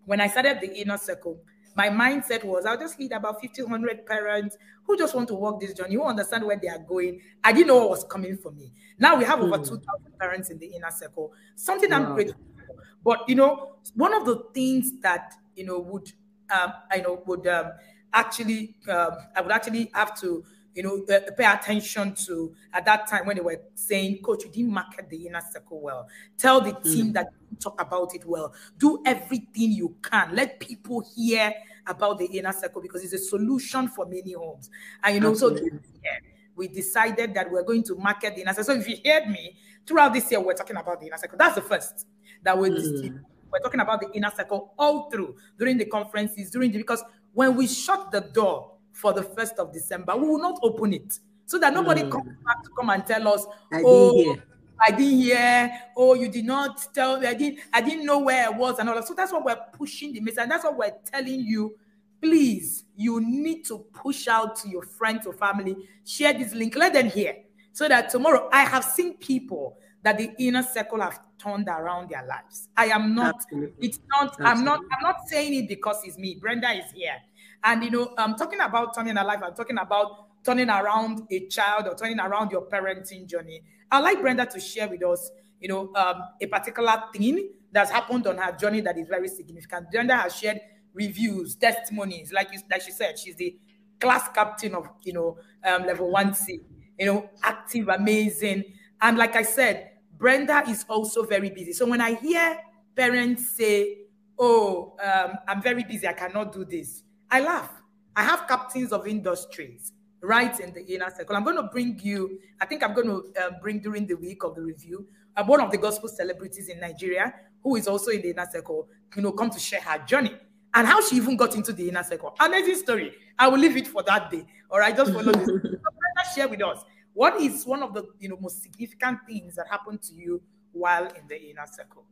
when 0.07 0.21
I 0.21 0.27
started 0.27 0.61
the 0.61 0.75
inner 0.75 0.97
circle, 0.99 1.41
my 1.79 1.89
mindset 1.89 2.43
was 2.43 2.67
I'll 2.67 2.77
just 2.77 2.99
lead 2.99 3.13
about 3.13 3.35
1,500 3.35 4.05
parents 4.05 4.57
who 4.83 4.99
just 4.99 5.15
want 5.15 5.29
to 5.29 5.35
walk 5.35 5.61
this 5.61 5.73
journey, 5.75 5.95
who 5.95 6.03
understand 6.03 6.45
where 6.45 6.59
they 6.61 6.67
are 6.67 6.81
going. 6.81 7.21
I 7.45 7.53
didn't 7.53 7.69
know 7.69 7.77
what 7.77 7.91
was 7.91 8.03
coming 8.03 8.37
for 8.37 8.51
me. 8.51 8.73
Now 8.99 9.15
we 9.15 9.25
have 9.25 9.39
over 9.41 9.57
hmm. 9.59 9.63
2,000 9.63 9.79
parents 10.19 10.51
in 10.51 10.59
the 10.59 10.67
inner 10.67 10.91
circle, 10.91 11.33
something 11.55 11.91
wow. 11.91 11.99
I'm 11.99 12.15
grateful 12.15 12.41
for. 12.67 12.83
But, 13.05 13.29
you 13.29 13.37
know, 13.37 13.77
one 13.95 14.13
of 14.13 14.27
the 14.27 14.43
things 14.53 14.91
that, 15.03 15.35
you 15.55 15.67
know, 15.67 15.79
would, 15.79 16.11
um, 16.51 16.73
I 16.91 16.99
know, 16.99 17.23
would 17.27 17.47
um, 17.47 17.71
actually, 18.13 18.75
um, 18.89 19.13
I 19.37 19.41
would 19.41 19.53
actually 19.53 19.93
have 19.95 20.19
to 20.21 20.43
you 20.75 20.83
know, 20.83 21.05
uh, 21.15 21.21
pay 21.37 21.45
attention 21.45 22.15
to 22.15 22.55
at 22.73 22.85
that 22.85 23.07
time 23.07 23.27
when 23.27 23.37
they 23.37 23.43
were 23.43 23.61
saying, 23.75 24.23
Coach, 24.23 24.45
you 24.45 24.51
didn't 24.51 24.73
market 24.73 25.09
the 25.09 25.27
inner 25.27 25.43
circle 25.53 25.81
well. 25.81 26.09
Tell 26.37 26.61
the 26.61 26.73
team 26.73 27.11
mm. 27.11 27.13
that 27.15 27.29
you 27.51 27.57
talk 27.57 27.81
about 27.81 28.15
it 28.15 28.25
well. 28.25 28.55
Do 28.79 29.03
everything 29.05 29.73
you 29.73 29.97
can. 30.03 30.35
Let 30.35 30.61
people 30.61 31.05
hear 31.17 31.53
about 31.87 32.19
the 32.19 32.27
inner 32.27 32.53
circle 32.53 32.83
because 32.83 33.03
it's 33.03 33.15
a 33.15 33.19
solution 33.19 33.89
for 33.89 34.07
many 34.07 34.33
homes. 34.33 34.71
And 35.03 35.15
you 35.15 35.21
know, 35.21 35.31
Absolutely. 35.31 35.71
so 35.71 36.11
we 36.55 36.69
decided 36.69 37.35
that 37.35 37.51
we're 37.51 37.63
going 37.63 37.83
to 37.85 37.95
market 37.97 38.35
the 38.35 38.43
inner 38.43 38.53
circle. 38.53 38.75
So 38.75 38.81
if 38.81 38.89
you 38.89 38.99
heard 39.05 39.29
me 39.29 39.57
throughout 39.87 40.13
this 40.13 40.31
year, 40.31 40.41
we're 40.41 40.55
talking 40.55 40.77
about 40.77 41.01
the 41.01 41.07
inner 41.07 41.17
circle. 41.17 41.39
That's 41.39 41.55
the 41.55 41.63
first 41.63 42.07
that 42.43 42.57
we're 42.57 42.71
mm. 42.71 43.21
we're 43.51 43.61
talking 43.61 43.81
about 43.81 44.01
the 44.01 44.11
inner 44.13 44.31
circle 44.37 44.75
all 44.79 45.11
through 45.11 45.37
during 45.59 45.79
the 45.79 45.87
conferences, 45.87 46.51
during 46.51 46.71
the 46.71 46.79
because 46.79 47.03
when 47.33 47.57
we 47.57 47.67
shut 47.67 48.11
the 48.11 48.21
door 48.21 48.78
for 48.99 49.13
the 49.13 49.23
1st 49.23 49.55
of 49.59 49.73
December. 49.73 50.17
We 50.17 50.29
will 50.29 50.41
not 50.41 50.59
open 50.63 50.93
it 50.93 51.19
so 51.47 51.59
that 51.59 51.73
nobody 51.73 52.03
mm. 52.03 52.11
comes 52.11 52.37
back 52.45 52.63
to 52.65 52.71
come 52.77 52.91
and 52.91 53.07
tell 53.07 53.29
us, 53.29 53.47
I 53.73 53.83
oh, 53.85 54.13
didn't 54.13 54.43
I 54.81 54.91
didn't 54.91 55.19
hear. 55.19 55.73
Oh, 55.97 56.15
you 56.15 56.29
did 56.29 56.45
not 56.45 56.93
tell 56.95 57.19
me. 57.19 57.27
I 57.27 57.35
didn't. 57.35 57.61
I 57.73 57.81
didn't 57.81 58.07
know 58.07 58.21
where 58.21 58.47
I 58.47 58.49
was 58.49 58.79
and 58.79 58.89
all 58.89 58.95
that. 58.95 59.09
So 59.09 59.15
that's 59.15 59.33
what 59.33 59.45
we're 59.45 59.59
pushing 59.73 60.13
the 60.13 60.21
message. 60.21 60.39
And 60.39 60.51
that's 60.51 60.65
what 60.65 60.77
we're 60.77 60.95
telling 61.05 61.41
you. 61.41 61.77
Please, 62.21 62.85
you 62.97 63.21
need 63.21 63.65
to 63.67 63.79
push 63.93 64.29
out 64.29 64.57
to 64.57 64.69
your 64.69 64.83
friends 64.83 65.27
or 65.27 65.33
family. 65.33 65.77
Share 66.05 66.33
this 66.33 66.53
link. 66.53 66.77
Let 66.77 66.93
them 66.93 67.09
hear. 67.09 67.39
So 67.73 67.89
that 67.89 68.11
tomorrow, 68.11 68.49
I 68.53 68.65
have 68.65 68.85
seen 68.85 69.17
people 69.17 69.79
that 70.03 70.19
the 70.19 70.33
inner 70.39 70.63
circle 70.63 71.01
have 71.01 71.21
turned 71.39 71.69
around 71.69 72.11
their 72.11 72.25
lives. 72.27 72.69
I 72.77 72.87
am 72.87 73.15
not. 73.15 73.37
Absolutely. 73.37 73.87
It's 73.87 73.99
not. 74.11 74.29
Absolutely. 74.29 74.47
I'm 74.47 74.65
not. 74.65 74.79
I'm 74.79 75.03
not 75.03 75.29
saying 75.29 75.55
it 75.55 75.69
because 75.69 76.03
it's 76.05 76.19
me. 76.19 76.37
Brenda 76.37 76.71
is 76.71 76.91
here. 76.93 77.17
And 77.65 77.83
you 77.85 77.91
know, 77.91 78.15
I'm 78.19 78.35
talking 78.37 78.61
about 78.61 78.95
turning 78.95 79.17
a 79.17 79.25
life. 79.25 79.41
I'm 79.43 79.55
talking 79.55 79.79
about 79.79 80.27
turning 80.45 80.71
around 80.71 81.23
a 81.31 81.47
child 81.49 81.87
or 81.87 81.95
turning 81.95 82.21
around 82.21 82.51
your 82.51 82.67
parenting 82.67 83.27
journey. 83.27 83.63
I'd 83.91 84.01
like 84.01 84.21
Brenda 84.21 84.47
to 84.47 84.61
share 84.61 84.89
with 84.89 85.05
us, 85.05 85.31
you 85.61 85.69
know, 85.69 85.93
um, 85.95 86.23
a 86.41 86.47
particular 86.47 87.03
thing 87.13 87.51
that's 87.73 87.91
happened 87.91 88.27
on 88.27 88.39
her 88.39 88.53
journey 88.53 88.81
that 88.83 88.97
is 88.97 89.09
very 89.09 89.29
significant. 89.29 89.91
Brenda 89.91 90.17
has 90.17 90.37
shared 90.37 90.61
reviews, 90.95 91.55
testimonies, 91.57 92.33
like 92.33 92.53
you, 92.53 92.61
like 92.71 92.83
she 92.83 92.93
said, 92.93 93.19
she's 93.19 93.37
the 93.37 93.57
class 94.01 94.29
captain 94.35 94.75
of 94.75 94.89
you 95.03 95.13
know 95.13 95.39
um, 95.65 95.85
level 95.85 96.11
one 96.11 96.35
C. 96.35 96.61
You 96.99 97.07
know, 97.07 97.31
active, 97.45 97.89
amazing, 97.89 98.65
and 99.01 99.17
like 99.17 99.37
I 99.37 99.43
said, 99.43 99.93
Brenda 100.19 100.65
is 100.69 100.85
also 100.89 101.23
very 101.23 101.51
busy. 101.51 101.73
So 101.73 101.87
when 101.87 102.01
I 102.01 102.15
hear 102.15 102.59
parents 102.97 103.51
say, 103.51 103.99
"Oh, 104.39 104.97
um, 105.03 105.35
I'm 105.47 105.63
very 105.63 105.85
busy, 105.85 106.09
I 106.09 106.13
cannot 106.15 106.53
do 106.53 106.65
this," 106.65 107.05
I 107.31 107.41
laugh. 107.41 107.71
I 108.17 108.25
have 108.25 108.49
captains 108.49 108.93
of 108.93 109.07
industries 109.07 109.93
right 110.21 110.59
in 110.61 110.73
the 110.73 110.85
inner 110.93 111.11
circle. 111.17 111.37
I'm 111.37 111.45
going 111.45 111.57
to 111.57 111.63
bring 111.65 111.99
you, 112.03 112.41
I 112.61 112.67
think 112.67 112.83
I'm 112.83 112.95
going 112.95 113.07
to 113.07 113.33
uh, 113.41 113.51
bring 113.63 113.79
during 113.81 114.07
the 114.07 114.15
week 114.15 114.43
of 114.43 114.55
the 114.55 114.63
review, 114.63 115.07
uh, 115.37 115.45
one 115.45 115.61
of 115.61 115.71
the 115.71 115.79
gospel 115.79 116.09
celebrities 116.09 116.69
in 116.69 116.81
Nigeria 116.81 117.33
who 117.63 117.77
is 117.77 117.87
also 117.87 118.11
in 118.11 118.23
the 118.23 118.31
inner 118.31 118.47
circle, 118.51 118.89
you 119.15 119.23
know, 119.23 119.33
come 119.33 119.51
to 119.51 119.59
share 119.59 119.81
her 119.81 119.99
journey 120.05 120.35
and 120.75 120.87
how 120.87 121.01
she 121.07 121.17
even 121.17 121.37
got 121.37 121.55
into 121.55 121.73
the 121.73 121.89
inner 121.89 122.03
circle. 122.03 122.35
Amazing 122.41 122.77
story. 122.77 123.15
I 123.39 123.49
will 123.49 123.59
leave 123.59 123.77
it 123.77 123.87
for 123.87 124.03
that 124.05 124.31
day. 124.31 124.45
All 124.71 124.79
right, 124.79 124.97
just 124.97 125.13
follow 125.13 125.33
this. 125.33 125.49
share 126.35 126.49
with 126.49 126.63
us 126.63 126.85
what 127.15 127.41
is 127.41 127.65
one 127.67 127.83
of 127.83 127.95
the 127.95 128.05
you 128.19 128.29
know 128.29 128.39
most 128.41 128.63
significant 128.63 129.19
things 129.27 129.57
that 129.57 129.67
happened 129.69 130.03
to 130.03 130.15
you 130.15 130.41
while 130.73 131.05
in 131.05 131.27
the 131.29 131.51
inner 131.51 131.67
circle 131.67 132.05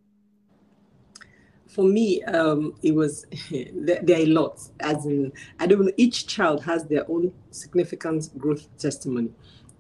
for 1.69 1.85
me, 1.85 2.23
um, 2.25 2.75
it 2.83 2.95
was 2.95 3.27
there, 3.51 4.01
there, 4.03 4.19
are 4.19 4.23
a 4.23 4.27
lot. 4.27 4.61
As 4.81 5.07
in, 5.07 5.33
I 5.59 5.67
don't 5.67 5.85
know. 5.85 5.93
Each 5.97 6.27
child 6.27 6.63
has 6.65 6.85
their 6.85 7.09
own 7.11 7.33
significant 7.51 8.37
growth 8.39 8.69
testimony, 8.79 9.31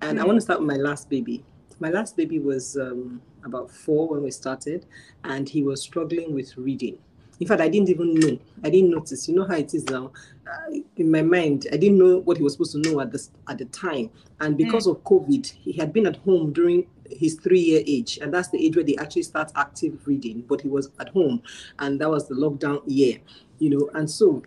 and 0.00 0.18
mm-hmm. 0.18 0.24
I 0.24 0.26
want 0.26 0.36
to 0.36 0.40
start 0.40 0.60
with 0.60 0.68
my 0.68 0.76
last 0.76 1.08
baby. 1.08 1.44
My 1.78 1.90
last 1.90 2.16
baby 2.16 2.38
was 2.38 2.76
um, 2.76 3.20
about 3.44 3.70
four 3.70 4.08
when 4.08 4.22
we 4.22 4.30
started, 4.30 4.86
and 5.24 5.48
he 5.48 5.62
was 5.62 5.82
struggling 5.82 6.34
with 6.34 6.56
reading. 6.56 6.98
In 7.38 7.46
fact, 7.46 7.60
I 7.60 7.68
didn't 7.68 7.90
even 7.90 8.14
know. 8.14 8.38
I 8.64 8.70
didn't 8.70 8.90
notice. 8.90 9.28
You 9.28 9.36
know 9.36 9.46
how 9.46 9.56
it 9.56 9.74
is 9.74 9.84
now. 9.84 10.10
Uh, 10.50 10.78
in 10.96 11.10
my 11.10 11.22
mind, 11.22 11.66
I 11.70 11.76
didn't 11.76 11.98
know 11.98 12.18
what 12.18 12.38
he 12.38 12.42
was 12.42 12.54
supposed 12.54 12.72
to 12.72 12.78
know 12.90 13.00
at 13.00 13.12
the 13.12 13.28
at 13.48 13.58
the 13.58 13.66
time. 13.66 14.10
And 14.40 14.56
because 14.56 14.86
mm. 14.86 14.92
of 14.92 15.04
COVID, 15.04 15.46
he 15.46 15.72
had 15.72 15.92
been 15.92 16.06
at 16.06 16.16
home 16.16 16.52
during 16.52 16.86
his 17.10 17.34
three 17.34 17.60
year 17.60 17.82
age, 17.86 18.18
and 18.20 18.32
that's 18.32 18.48
the 18.48 18.64
age 18.64 18.76
where 18.76 18.84
they 18.84 18.96
actually 18.96 19.22
start 19.22 19.52
active 19.56 20.06
reading. 20.06 20.44
But 20.48 20.60
he 20.60 20.68
was 20.68 20.90
at 21.00 21.10
home, 21.10 21.42
and 21.78 22.00
that 22.00 22.10
was 22.10 22.28
the 22.28 22.34
lockdown 22.34 22.82
year, 22.86 23.18
you 23.58 23.70
know. 23.70 23.90
And 23.94 24.10
so, 24.10 24.42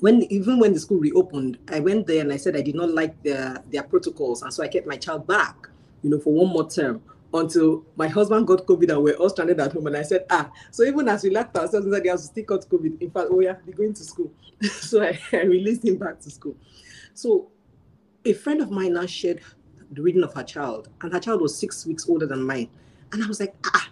when 0.00 0.22
even 0.32 0.58
when 0.58 0.72
the 0.72 0.80
school 0.80 0.98
reopened, 0.98 1.58
I 1.68 1.80
went 1.80 2.06
there 2.06 2.20
and 2.20 2.32
I 2.32 2.36
said 2.36 2.56
I 2.56 2.62
did 2.62 2.74
not 2.74 2.90
like 2.90 3.20
their 3.22 3.62
their 3.70 3.82
protocols, 3.82 4.42
and 4.42 4.52
so 4.52 4.62
I 4.62 4.68
kept 4.68 4.86
my 4.86 4.96
child 4.96 5.26
back, 5.26 5.68
you 6.02 6.10
know, 6.10 6.18
for 6.18 6.32
one 6.32 6.48
more 6.48 6.68
term 6.68 7.02
until 7.34 7.84
my 7.96 8.08
husband 8.08 8.46
got 8.46 8.66
COVID 8.66 8.90
and 8.90 9.02
we're 9.02 9.14
all 9.14 9.30
stranded 9.30 9.60
at 9.60 9.72
home. 9.72 9.86
And 9.86 9.96
I 9.96 10.02
said, 10.02 10.26
ah, 10.30 10.50
so 10.70 10.84
even 10.84 11.08
as 11.08 11.22
we 11.22 11.30
left 11.30 11.56
ourselves 11.56 11.86
inside 11.86 12.02
the 12.02 12.10
house, 12.10 12.24
still 12.24 12.44
got 12.44 12.60
COVID. 12.68 13.00
In 13.00 13.10
fact, 13.10 13.28
oh 13.30 13.40
yeah, 13.40 13.54
be 13.64 13.72
going 13.72 13.94
to 13.94 14.04
school. 14.04 14.30
so 14.62 15.02
I, 15.02 15.18
I, 15.32 15.42
released 15.44 15.84
him 15.84 15.96
back 15.96 16.20
to 16.20 16.30
school. 16.30 16.56
So 17.14 17.48
a 18.24 18.32
friend 18.32 18.60
of 18.60 18.70
mine 18.70 18.94
now 18.94 19.06
shared 19.06 19.40
the 19.92 20.02
reading 20.02 20.22
of 20.24 20.34
her 20.34 20.42
child, 20.42 20.88
and 21.02 21.12
her 21.12 21.20
child 21.20 21.40
was 21.40 21.56
six 21.56 21.86
weeks 21.86 22.08
older 22.08 22.26
than 22.26 22.42
mine. 22.42 22.68
And 23.12 23.22
I 23.22 23.26
was 23.26 23.40
like, 23.40 23.54
ah, 23.66 23.88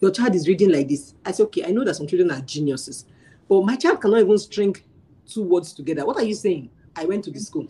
Your 0.00 0.10
child 0.12 0.34
is 0.34 0.46
reading 0.46 0.70
like 0.70 0.88
this. 0.88 1.14
I 1.24 1.32
said, 1.32 1.44
okay, 1.44 1.64
I 1.64 1.70
know 1.70 1.84
that 1.84 1.96
some 1.96 2.06
children 2.06 2.30
are 2.30 2.40
geniuses, 2.42 3.04
but 3.48 3.64
my 3.64 3.76
child 3.76 4.00
cannot 4.00 4.20
even 4.20 4.38
string 4.38 4.76
two 5.26 5.42
words 5.42 5.72
together. 5.72 6.06
What 6.06 6.16
are 6.16 6.24
you 6.24 6.34
saying? 6.34 6.70
I 6.96 7.04
went 7.04 7.24
to 7.24 7.30
the 7.30 7.40
school. 7.40 7.68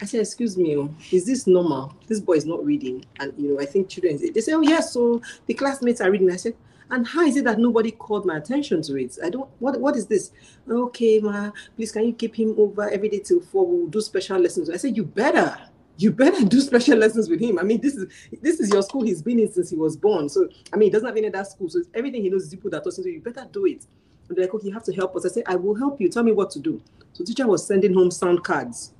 I 0.00 0.04
said, 0.04 0.20
excuse 0.20 0.56
me, 0.56 0.76
oh, 0.76 0.94
is 1.10 1.26
this 1.26 1.46
normal? 1.46 1.94
This 2.08 2.20
boy 2.20 2.34
is 2.34 2.44
not 2.44 2.64
reading. 2.64 3.04
And, 3.20 3.32
you 3.38 3.54
know, 3.54 3.60
I 3.60 3.66
think 3.66 3.88
children, 3.88 4.18
they 4.34 4.40
say, 4.40 4.52
oh, 4.52 4.60
yes, 4.60 4.92
so 4.92 5.22
the 5.46 5.54
classmates 5.54 6.00
are 6.00 6.10
reading. 6.10 6.30
I 6.30 6.36
said, 6.36 6.56
and 6.90 7.06
how 7.06 7.22
is 7.22 7.36
it 7.36 7.44
that 7.44 7.58
nobody 7.58 7.90
called 7.90 8.26
my 8.26 8.36
attention 8.36 8.82
to 8.82 8.96
it? 8.96 9.16
I 9.24 9.30
don't, 9.30 9.48
what, 9.60 9.80
what 9.80 9.96
is 9.96 10.06
this? 10.06 10.32
Okay, 10.68 11.20
ma, 11.20 11.52
please, 11.76 11.92
can 11.92 12.04
you 12.04 12.12
keep 12.12 12.38
him 12.38 12.54
over 12.58 12.90
every 12.90 13.08
day 13.08 13.20
till 13.20 13.40
four? 13.40 13.66
We'll 13.66 13.86
do 13.86 14.00
special 14.00 14.38
lessons. 14.38 14.68
I 14.68 14.76
said, 14.76 14.96
you 14.96 15.04
better, 15.04 15.56
you 15.98 16.10
better 16.10 16.44
do 16.44 16.60
special 16.60 16.98
lessons 16.98 17.28
with 17.28 17.40
him. 17.40 17.58
I 17.58 17.62
mean, 17.62 17.80
this 17.80 17.94
is 17.94 18.12
this 18.40 18.60
is 18.60 18.70
your 18.70 18.82
school 18.82 19.02
he's 19.02 19.22
been 19.22 19.38
in 19.38 19.52
since 19.52 19.70
he 19.70 19.76
was 19.76 19.96
born. 19.96 20.28
So, 20.28 20.48
I 20.72 20.76
mean, 20.76 20.88
he 20.88 20.90
doesn't 20.90 21.06
have 21.06 21.16
any 21.16 21.28
other 21.28 21.44
school. 21.44 21.68
So 21.68 21.82
everything 21.94 22.22
he 22.22 22.30
knows 22.30 22.44
is 22.44 22.50
people 22.50 22.70
that 22.70 22.84
person. 22.84 23.04
So 23.04 23.10
you 23.10 23.20
better 23.20 23.46
do 23.52 23.66
it. 23.66 23.86
And 24.28 24.36
they're 24.36 24.46
like, 24.46 24.54
okay, 24.54 24.68
you 24.68 24.74
have 24.74 24.84
to 24.84 24.94
help 24.94 25.14
us. 25.16 25.26
I 25.26 25.28
said, 25.28 25.44
I 25.46 25.56
will 25.56 25.74
help 25.74 26.00
you. 26.00 26.08
Tell 26.08 26.22
me 26.22 26.32
what 26.32 26.50
to 26.52 26.58
do. 26.58 26.80
So 27.12 27.24
teacher 27.24 27.46
was 27.46 27.66
sending 27.66 27.92
home 27.92 28.10
sound 28.10 28.44
cards 28.44 28.94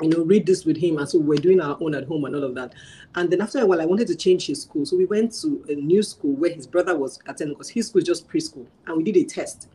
you 0.00 0.10
know, 0.10 0.24
read 0.24 0.46
this 0.46 0.64
with 0.64 0.76
him. 0.76 0.98
And 0.98 1.08
so 1.08 1.18
we're 1.18 1.38
doing 1.38 1.60
our 1.60 1.76
own 1.80 1.94
at 1.94 2.04
home 2.04 2.24
and 2.24 2.34
all 2.34 2.44
of 2.44 2.54
that. 2.54 2.74
And 3.14 3.30
then 3.30 3.40
after 3.40 3.60
a 3.60 3.66
while, 3.66 3.80
I 3.80 3.84
wanted 3.84 4.06
to 4.08 4.16
change 4.16 4.46
his 4.46 4.62
school. 4.62 4.86
So 4.86 4.96
we 4.96 5.06
went 5.06 5.32
to 5.40 5.64
a 5.68 5.74
new 5.74 6.02
school 6.02 6.34
where 6.34 6.52
his 6.52 6.66
brother 6.66 6.96
was 6.96 7.18
attending 7.26 7.54
because 7.54 7.70
his 7.70 7.88
school 7.88 8.00
is 8.00 8.06
just 8.06 8.28
preschool. 8.28 8.66
And 8.86 8.96
we 8.96 9.02
did 9.02 9.16
a 9.16 9.24
test. 9.24 9.68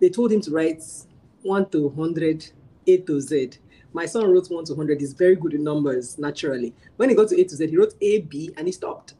They 0.00 0.08
told 0.08 0.32
him 0.32 0.40
to 0.42 0.50
write 0.52 0.82
1 1.42 1.70
to 1.70 1.88
100, 1.88 2.50
A 2.86 2.96
to 2.98 3.20
Z. 3.20 3.50
My 3.92 4.06
son 4.06 4.30
wrote 4.30 4.50
1 4.50 4.64
to 4.66 4.74
100. 4.74 5.00
He's 5.00 5.12
very 5.12 5.36
good 5.36 5.54
in 5.54 5.64
numbers, 5.64 6.18
naturally. 6.18 6.74
When 6.96 7.08
he 7.08 7.14
got 7.14 7.28
to 7.28 7.40
A 7.40 7.44
to 7.44 7.56
Z, 7.56 7.66
he 7.66 7.76
wrote 7.76 7.94
A, 8.00 8.20
B, 8.20 8.52
and 8.56 8.66
he 8.66 8.72
stopped. 8.72 9.14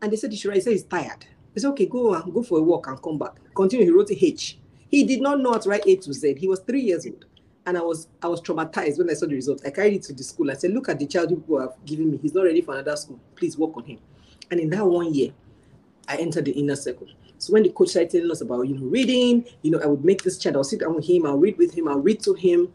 And 0.00 0.12
they 0.12 0.16
said 0.16 0.30
he 0.30 0.36
should 0.36 0.48
write. 0.48 0.56
He 0.56 0.62
said 0.62 0.72
he's 0.72 0.84
tired. 0.84 1.26
He 1.54 1.60
said, 1.60 1.68
okay, 1.70 1.86
go 1.86 2.14
and 2.14 2.32
go 2.32 2.42
for 2.42 2.58
a 2.58 2.62
walk 2.62 2.86
and 2.88 3.00
come 3.00 3.18
back. 3.18 3.32
Continue. 3.54 3.86
He 3.86 3.90
wrote 3.92 4.10
H. 4.10 4.58
He 4.88 5.04
did 5.04 5.22
not 5.22 5.40
know 5.40 5.52
how 5.52 5.58
to 5.58 5.68
write 5.68 5.86
A 5.86 5.96
to 5.96 6.12
Z. 6.12 6.34
He 6.38 6.48
was 6.48 6.60
three 6.60 6.82
years 6.82 7.06
old 7.06 7.24
and 7.66 7.78
I 7.78 7.80
was 7.80 8.08
I 8.22 8.28
was 8.28 8.40
traumatized 8.40 8.98
when 8.98 9.10
I 9.10 9.14
saw 9.14 9.26
the 9.26 9.34
results. 9.34 9.64
I 9.64 9.70
carried 9.70 9.94
it 9.94 10.02
to 10.04 10.12
the 10.12 10.24
school. 10.24 10.50
I 10.50 10.54
said, 10.54 10.72
"Look 10.72 10.88
at 10.88 10.98
the 10.98 11.06
child 11.06 11.30
you 11.30 11.56
have 11.58 11.74
given 11.84 12.10
me. 12.10 12.18
He's 12.18 12.34
not 12.34 12.44
ready 12.44 12.60
for 12.60 12.74
another 12.74 12.96
school. 12.96 13.20
Please 13.36 13.56
work 13.56 13.76
on 13.76 13.84
him." 13.84 13.98
And 14.50 14.60
in 14.60 14.70
that 14.70 14.86
one 14.86 15.14
year, 15.14 15.32
I 16.08 16.16
entered 16.16 16.46
the 16.46 16.52
inner 16.52 16.76
circle. 16.76 17.06
So 17.38 17.52
when 17.52 17.62
the 17.62 17.70
coach 17.70 17.88
started 17.88 18.10
telling 18.10 18.30
us 18.30 18.40
about 18.40 18.62
you 18.62 18.76
know 18.76 18.86
reading, 18.86 19.44
you 19.62 19.70
know, 19.70 19.80
I 19.80 19.86
would 19.86 20.04
make 20.04 20.22
this 20.22 20.38
child. 20.38 20.56
I'll 20.56 20.64
sit 20.64 20.80
down 20.80 20.94
with 20.94 21.06
him. 21.06 21.26
I'll 21.26 21.38
read 21.38 21.58
with 21.58 21.74
him. 21.74 21.88
I'll 21.88 22.00
read 22.00 22.20
to 22.20 22.34
him. 22.34 22.72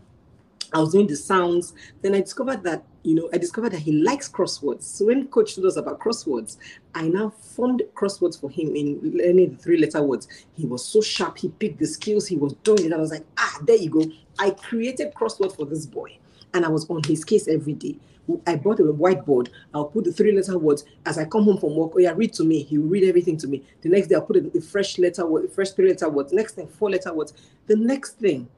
I 0.73 0.79
was 0.79 0.91
doing 0.91 1.07
the 1.07 1.15
sounds. 1.15 1.73
Then 2.01 2.13
I 2.13 2.21
discovered 2.21 2.63
that, 2.63 2.83
you 3.03 3.15
know, 3.15 3.29
I 3.33 3.37
discovered 3.37 3.71
that 3.71 3.79
he 3.79 3.93
likes 3.93 4.29
crosswords. 4.29 4.83
So 4.83 5.05
when 5.05 5.27
coach 5.27 5.55
told 5.55 5.67
us 5.67 5.77
about 5.77 5.99
crosswords, 5.99 6.57
I 6.93 7.07
now 7.07 7.29
formed 7.29 7.83
crosswords 7.95 8.39
for 8.39 8.49
him 8.49 8.75
in 8.75 8.99
learning 9.03 9.51
the 9.51 9.57
three 9.57 9.77
letter 9.77 10.03
words. 10.03 10.27
He 10.55 10.65
was 10.65 10.85
so 10.85 11.01
sharp. 11.01 11.37
He 11.37 11.49
picked 11.49 11.79
the 11.79 11.87
skills. 11.87 12.27
He 12.27 12.35
was 12.35 12.53
doing 12.63 12.85
it. 12.85 12.93
I 12.93 12.97
was 12.97 13.11
like, 13.11 13.25
ah, 13.37 13.59
there 13.63 13.77
you 13.77 13.89
go. 13.89 14.05
I 14.39 14.51
created 14.51 15.13
crosswords 15.13 15.55
for 15.55 15.65
this 15.65 15.85
boy. 15.85 16.17
And 16.53 16.65
I 16.65 16.69
was 16.69 16.89
on 16.89 17.03
his 17.03 17.23
case 17.23 17.47
every 17.47 17.73
day. 17.73 17.97
I 18.45 18.55
bought 18.55 18.79
a 18.79 18.83
whiteboard. 18.83 19.49
I'll 19.73 19.85
put 19.85 20.03
the 20.03 20.11
three 20.11 20.33
letter 20.33 20.57
words 20.57 20.85
as 21.05 21.17
I 21.17 21.25
come 21.25 21.45
home 21.45 21.57
from 21.57 21.75
work. 21.75 21.91
Oh 21.95 21.99
yeah, 21.99 22.13
read 22.15 22.33
to 22.33 22.43
me. 22.43 22.63
He 22.63 22.77
will 22.77 22.89
read 22.89 23.07
everything 23.07 23.37
to 23.37 23.47
me. 23.47 23.63
The 23.81 23.89
next 23.89 24.07
day 24.07 24.15
I'll 24.15 24.21
put 24.21 24.37
a, 24.37 24.61
fresh 24.61 24.97
letter 24.97 25.25
word, 25.25 25.51
fresh 25.51 25.71
three 25.71 25.89
letter 25.89 26.09
words. 26.09 26.33
Next 26.33 26.55
thing, 26.55 26.67
four 26.67 26.89
letter 26.89 27.13
words. 27.13 27.33
The 27.67 27.75
next 27.75 28.17
thing, 28.19 28.49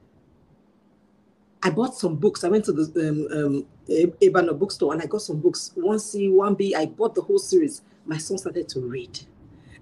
I 1.62 1.70
bought 1.70 1.94
some 1.94 2.16
books. 2.16 2.42
I 2.42 2.48
went 2.48 2.64
to 2.66 2.72
the 2.72 3.08
um, 3.08 4.46
um, 4.48 4.58
bookstore 4.58 4.92
and 4.92 5.02
I 5.02 5.06
got 5.06 5.22
some 5.22 5.40
books. 5.40 5.72
One 5.74 5.98
C, 5.98 6.28
one 6.28 6.54
B. 6.54 6.74
I 6.74 6.86
bought 6.86 7.14
the 7.14 7.22
whole 7.22 7.38
series. 7.38 7.82
My 8.06 8.16
son 8.16 8.38
started 8.38 8.68
to 8.70 8.80
read, 8.80 9.20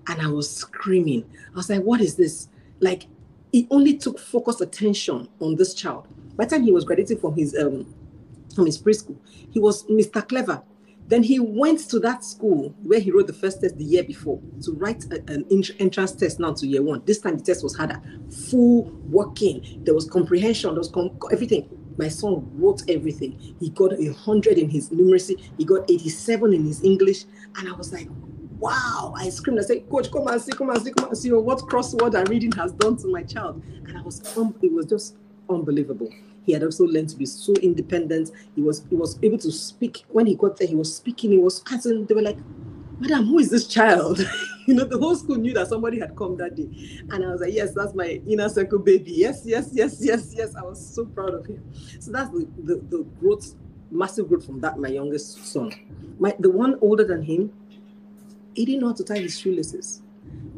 and 0.08 0.20
I 0.20 0.26
was 0.26 0.50
screaming. 0.50 1.24
I 1.52 1.56
was 1.56 1.70
like, 1.70 1.82
"What 1.82 2.00
is 2.00 2.16
this?" 2.16 2.48
Like, 2.80 3.06
it 3.52 3.66
only 3.70 3.96
took 3.96 4.18
focused 4.18 4.60
attention 4.60 5.28
on 5.40 5.56
this 5.56 5.72
child. 5.72 6.08
By 6.36 6.44
the 6.44 6.56
time 6.56 6.64
he 6.64 6.72
was 6.72 6.84
graduating 6.84 7.18
from 7.18 7.34
his 7.34 7.56
um, 7.56 7.94
from 8.54 8.66
his 8.66 8.80
preschool, 8.80 9.16
he 9.50 9.60
was 9.60 9.84
Mr. 9.84 10.26
Clever. 10.26 10.62
Then 11.08 11.22
he 11.22 11.40
went 11.40 11.80
to 11.88 11.98
that 12.00 12.22
school 12.22 12.74
where 12.82 13.00
he 13.00 13.10
wrote 13.10 13.26
the 13.26 13.32
first 13.32 13.62
test 13.62 13.78
the 13.78 13.84
year 13.84 14.04
before 14.04 14.40
to 14.62 14.72
write 14.72 15.04
a, 15.10 15.16
an 15.32 15.46
entrance 15.50 16.12
test 16.12 16.38
now 16.38 16.52
to 16.52 16.66
year 16.66 16.82
one. 16.82 17.02
This 17.06 17.18
time 17.18 17.38
the 17.38 17.42
test 17.42 17.62
was 17.62 17.74
harder, 17.74 18.00
full 18.50 18.84
working. 19.08 19.82
There 19.84 19.94
was 19.94 20.08
comprehension, 20.08 20.70
there 20.70 20.78
was 20.78 20.90
com- 20.90 21.18
everything. 21.32 21.68
My 21.96 22.08
son 22.08 22.48
wrote 22.54 22.82
everything. 22.88 23.56
He 23.58 23.70
got 23.70 23.94
a 23.94 24.12
hundred 24.12 24.58
in 24.58 24.68
his 24.68 24.90
numeracy. 24.90 25.40
He 25.56 25.64
got 25.64 25.90
eighty-seven 25.90 26.52
in 26.52 26.64
his 26.64 26.84
English, 26.84 27.24
and 27.56 27.68
I 27.68 27.72
was 27.72 27.92
like, 27.92 28.08
"Wow!" 28.60 29.14
I 29.16 29.30
screamed. 29.30 29.58
I 29.58 29.62
said, 29.62 29.88
"Coach, 29.90 30.12
come 30.12 30.28
and 30.28 30.40
see, 30.40 30.52
come 30.52 30.70
and 30.70 30.80
see, 30.80 30.92
come 30.92 31.08
and 31.08 31.18
see 31.18 31.32
what 31.32 31.58
crossword 31.60 32.14
and 32.14 32.28
reading 32.28 32.52
has 32.52 32.70
done 32.72 32.96
to 32.98 33.08
my 33.08 33.22
child." 33.22 33.62
And 33.86 33.96
I 33.98 34.02
was, 34.02 34.36
um, 34.36 34.54
it 34.62 34.72
was 34.72 34.86
just 34.86 35.16
unbelievable 35.48 36.10
he 36.48 36.54
had 36.54 36.62
also 36.62 36.84
learned 36.84 37.10
to 37.10 37.16
be 37.16 37.26
so 37.26 37.52
independent. 37.56 38.30
He 38.56 38.62
was 38.62 38.82
he 38.88 38.96
was 38.96 39.18
able 39.22 39.36
to 39.36 39.52
speak. 39.52 40.04
When 40.08 40.24
he 40.24 40.34
got 40.34 40.56
there, 40.56 40.66
he 40.66 40.74
was 40.74 40.96
speaking. 40.96 41.30
He 41.30 41.36
was 41.36 41.62
asking. 41.70 42.06
They 42.06 42.14
were 42.14 42.22
like, 42.22 42.38
"Madam, 42.98 43.26
who 43.26 43.38
is 43.38 43.50
this 43.50 43.66
child?" 43.66 44.18
you 44.66 44.72
know, 44.72 44.84
the 44.84 44.96
whole 44.96 45.14
school 45.14 45.36
knew 45.36 45.52
that 45.52 45.68
somebody 45.68 46.00
had 46.00 46.16
come 46.16 46.38
that 46.38 46.56
day, 46.56 46.70
and 47.10 47.22
I 47.22 47.28
was 47.28 47.42
like, 47.42 47.52
"Yes, 47.52 47.74
that's 47.74 47.92
my 47.94 48.22
inner 48.26 48.48
circle 48.48 48.78
baby. 48.78 49.12
Yes, 49.12 49.42
yes, 49.44 49.68
yes, 49.72 49.98
yes, 50.00 50.32
yes." 50.34 50.56
I 50.56 50.62
was 50.62 50.80
so 50.94 51.04
proud 51.04 51.34
of 51.34 51.44
him. 51.44 51.62
So 52.00 52.12
that's 52.12 52.30
the 52.30 52.48
the, 52.64 52.76
the 52.88 53.04
growth, 53.20 53.54
massive 53.90 54.30
growth 54.30 54.46
from 54.46 54.60
that. 54.60 54.78
My 54.78 54.88
youngest 54.88 55.44
son, 55.52 55.70
my 56.18 56.34
the 56.38 56.50
one 56.50 56.78
older 56.80 57.04
than 57.04 57.20
him, 57.20 57.52
he 58.54 58.64
didn't 58.64 58.80
know 58.80 58.88
how 58.88 58.94
to 58.94 59.04
tie 59.04 59.18
his 59.18 59.38
shoelaces 59.38 60.00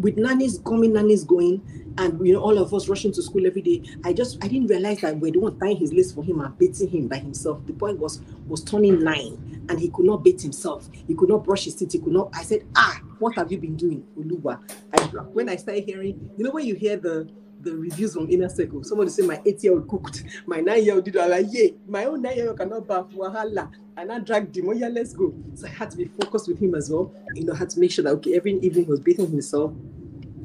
with 0.01 0.17
nannies 0.17 0.59
coming, 0.65 0.93
nannies 0.93 1.25
going, 1.25 1.63
and 1.99 2.25
you 2.27 2.33
know, 2.33 2.41
all 2.41 2.59
of 2.59 2.73
us 2.73 2.89
rushing 2.89 3.13
to 3.13 3.23
school 3.23 3.47
every 3.47 3.63
day. 3.63 3.83
I 4.05 4.13
just 4.13 4.43
I 4.43 4.49
didn't 4.49 4.69
realize 4.69 5.01
that 5.01 5.19
we're 5.19 5.33
the 5.33 5.41
one 5.41 5.59
tying 5.59 5.77
his 5.77 5.93
lace 5.93 6.13
for 6.13 6.25
him 6.25 6.41
and 6.41 6.57
beating 6.59 6.89
him 6.89 7.09
by 7.09 7.19
himself. 7.19 7.65
The 7.67 7.73
boy 7.73 7.95
was 7.95 8.21
was 8.47 8.65
turning 8.65 9.03
nine 9.03 9.67
and 9.69 9.79
he 9.79 9.89
could 9.91 10.07
not 10.07 10.25
beat 10.25 10.41
himself. 10.41 10.89
He 11.07 11.15
could 11.15 11.29
not 11.29 11.45
brush 11.45 11.65
his 11.65 11.75
teeth. 11.75 11.93
He 11.93 11.99
could 11.99 12.13
not. 12.13 12.31
I 12.35 12.43
said, 12.43 12.65
Ah, 12.77 13.01
what 13.19 13.35
have 13.37 13.53
you 13.53 13.59
been 13.59 13.77
doing, 13.77 14.05
Uluwa? 14.19 14.61
I 14.93 15.03
when 15.33 15.49
I 15.49 15.57
started 15.57 15.85
hearing, 15.85 16.31
you 16.37 16.45
know, 16.45 16.51
when 16.51 16.67
you 16.67 16.75
hear 16.75 16.97
the 16.97 17.29
the 17.63 17.77
reviews 17.77 18.15
from 18.15 18.31
Inner 18.31 18.49
Circle. 18.49 18.85
Somebody 18.85 19.11
say 19.11 19.27
my 19.27 19.41
eight-year-old 19.45 19.89
cooked, 19.89 20.25
my 20.47 20.61
nine-year-old 20.61 21.05
did. 21.05 21.17
I'm 21.17 21.31
like, 21.31 21.47
yeah, 21.51 21.69
my 21.87 22.05
own 22.07 22.23
nine-year-old 22.23 22.59
cannot 22.59 22.87
bath 22.89 23.11
wahala. 23.11 23.71
And 24.01 24.11
I 24.11 24.19
dragged 24.19 24.57
him. 24.57 24.67
Oh 24.67 24.73
yeah, 24.73 24.89
let's 24.89 25.13
go. 25.13 25.35
So 25.55 25.67
I 25.67 25.71
had 25.71 25.91
to 25.91 25.99
be 25.99 26.07
focused 26.07 26.49
with 26.49 26.59
him 26.59 26.75
as 26.75 26.89
well. 26.89 27.13
You 27.35 27.45
know, 27.45 27.53
I 27.53 27.57
had 27.57 27.69
to 27.69 27.81
make 27.81 27.91
sure 27.91 28.03
that 28.05 28.13
okay, 28.13 28.35
every 28.35 28.55
evening 28.55 28.87
he 28.87 28.91
was 28.91 28.99
bathing 28.99 29.31
himself. 29.31 29.75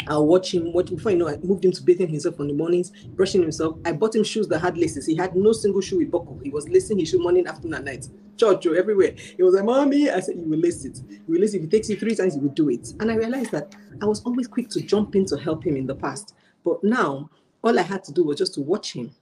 I'll 0.07 0.27
watch 0.27 0.53
him, 0.53 0.73
watch 0.73 0.89
before 0.89 1.13
you 1.13 1.17
know 1.17 1.29
I 1.29 1.37
moved 1.37 1.63
him 1.63 1.71
to 1.71 1.81
bathing 1.81 2.09
himself 2.09 2.37
in 2.41 2.47
the 2.47 2.53
mornings, 2.53 2.91
brushing 3.15 3.41
himself. 3.41 3.77
I 3.85 3.93
bought 3.93 4.13
him 4.13 4.25
shoes 4.25 4.49
that 4.49 4.59
had 4.59 4.77
laces. 4.77 5.05
He 5.05 5.15
had 5.15 5.37
no 5.37 5.53
single 5.53 5.79
shoe 5.79 5.99
with 5.99 6.11
buckle. 6.11 6.37
He 6.43 6.49
was 6.49 6.67
lacing 6.67 6.99
his 6.99 7.09
shoe 7.09 7.19
morning, 7.19 7.47
afternoon, 7.47 7.75
and 7.75 7.85
night. 7.85 8.09
Church, 8.35 8.67
oh, 8.67 8.73
everywhere. 8.73 9.15
He 9.15 9.41
was 9.41 9.55
like, 9.55 9.63
Mommy. 9.63 10.09
I 10.09 10.19
said, 10.19 10.35
You 10.35 10.49
will 10.49 10.59
lace 10.59 10.83
it. 10.83 10.99
You 11.09 11.23
will 11.25 11.39
lace 11.39 11.53
it. 11.53 11.59
If 11.59 11.63
it 11.63 11.71
takes 11.71 11.89
you 11.89 11.95
three 11.95 12.13
times, 12.13 12.35
you 12.35 12.41
will 12.41 12.49
do 12.49 12.69
it. 12.69 12.91
And 12.99 13.09
I 13.09 13.15
realized 13.15 13.51
that 13.51 13.73
I 14.01 14.05
was 14.05 14.21
always 14.23 14.49
quick 14.49 14.67
to 14.71 14.81
jump 14.81 15.15
in 15.15 15.25
to 15.27 15.37
help 15.37 15.65
him 15.65 15.77
in 15.77 15.87
the 15.87 15.95
past. 15.95 16.35
But 16.65 16.83
now 16.83 17.29
all 17.63 17.79
I 17.79 17.83
had 17.83 18.03
to 18.03 18.11
do 18.11 18.25
was 18.25 18.37
just 18.37 18.53
to 18.55 18.61
watch 18.61 18.91
him 18.91 19.15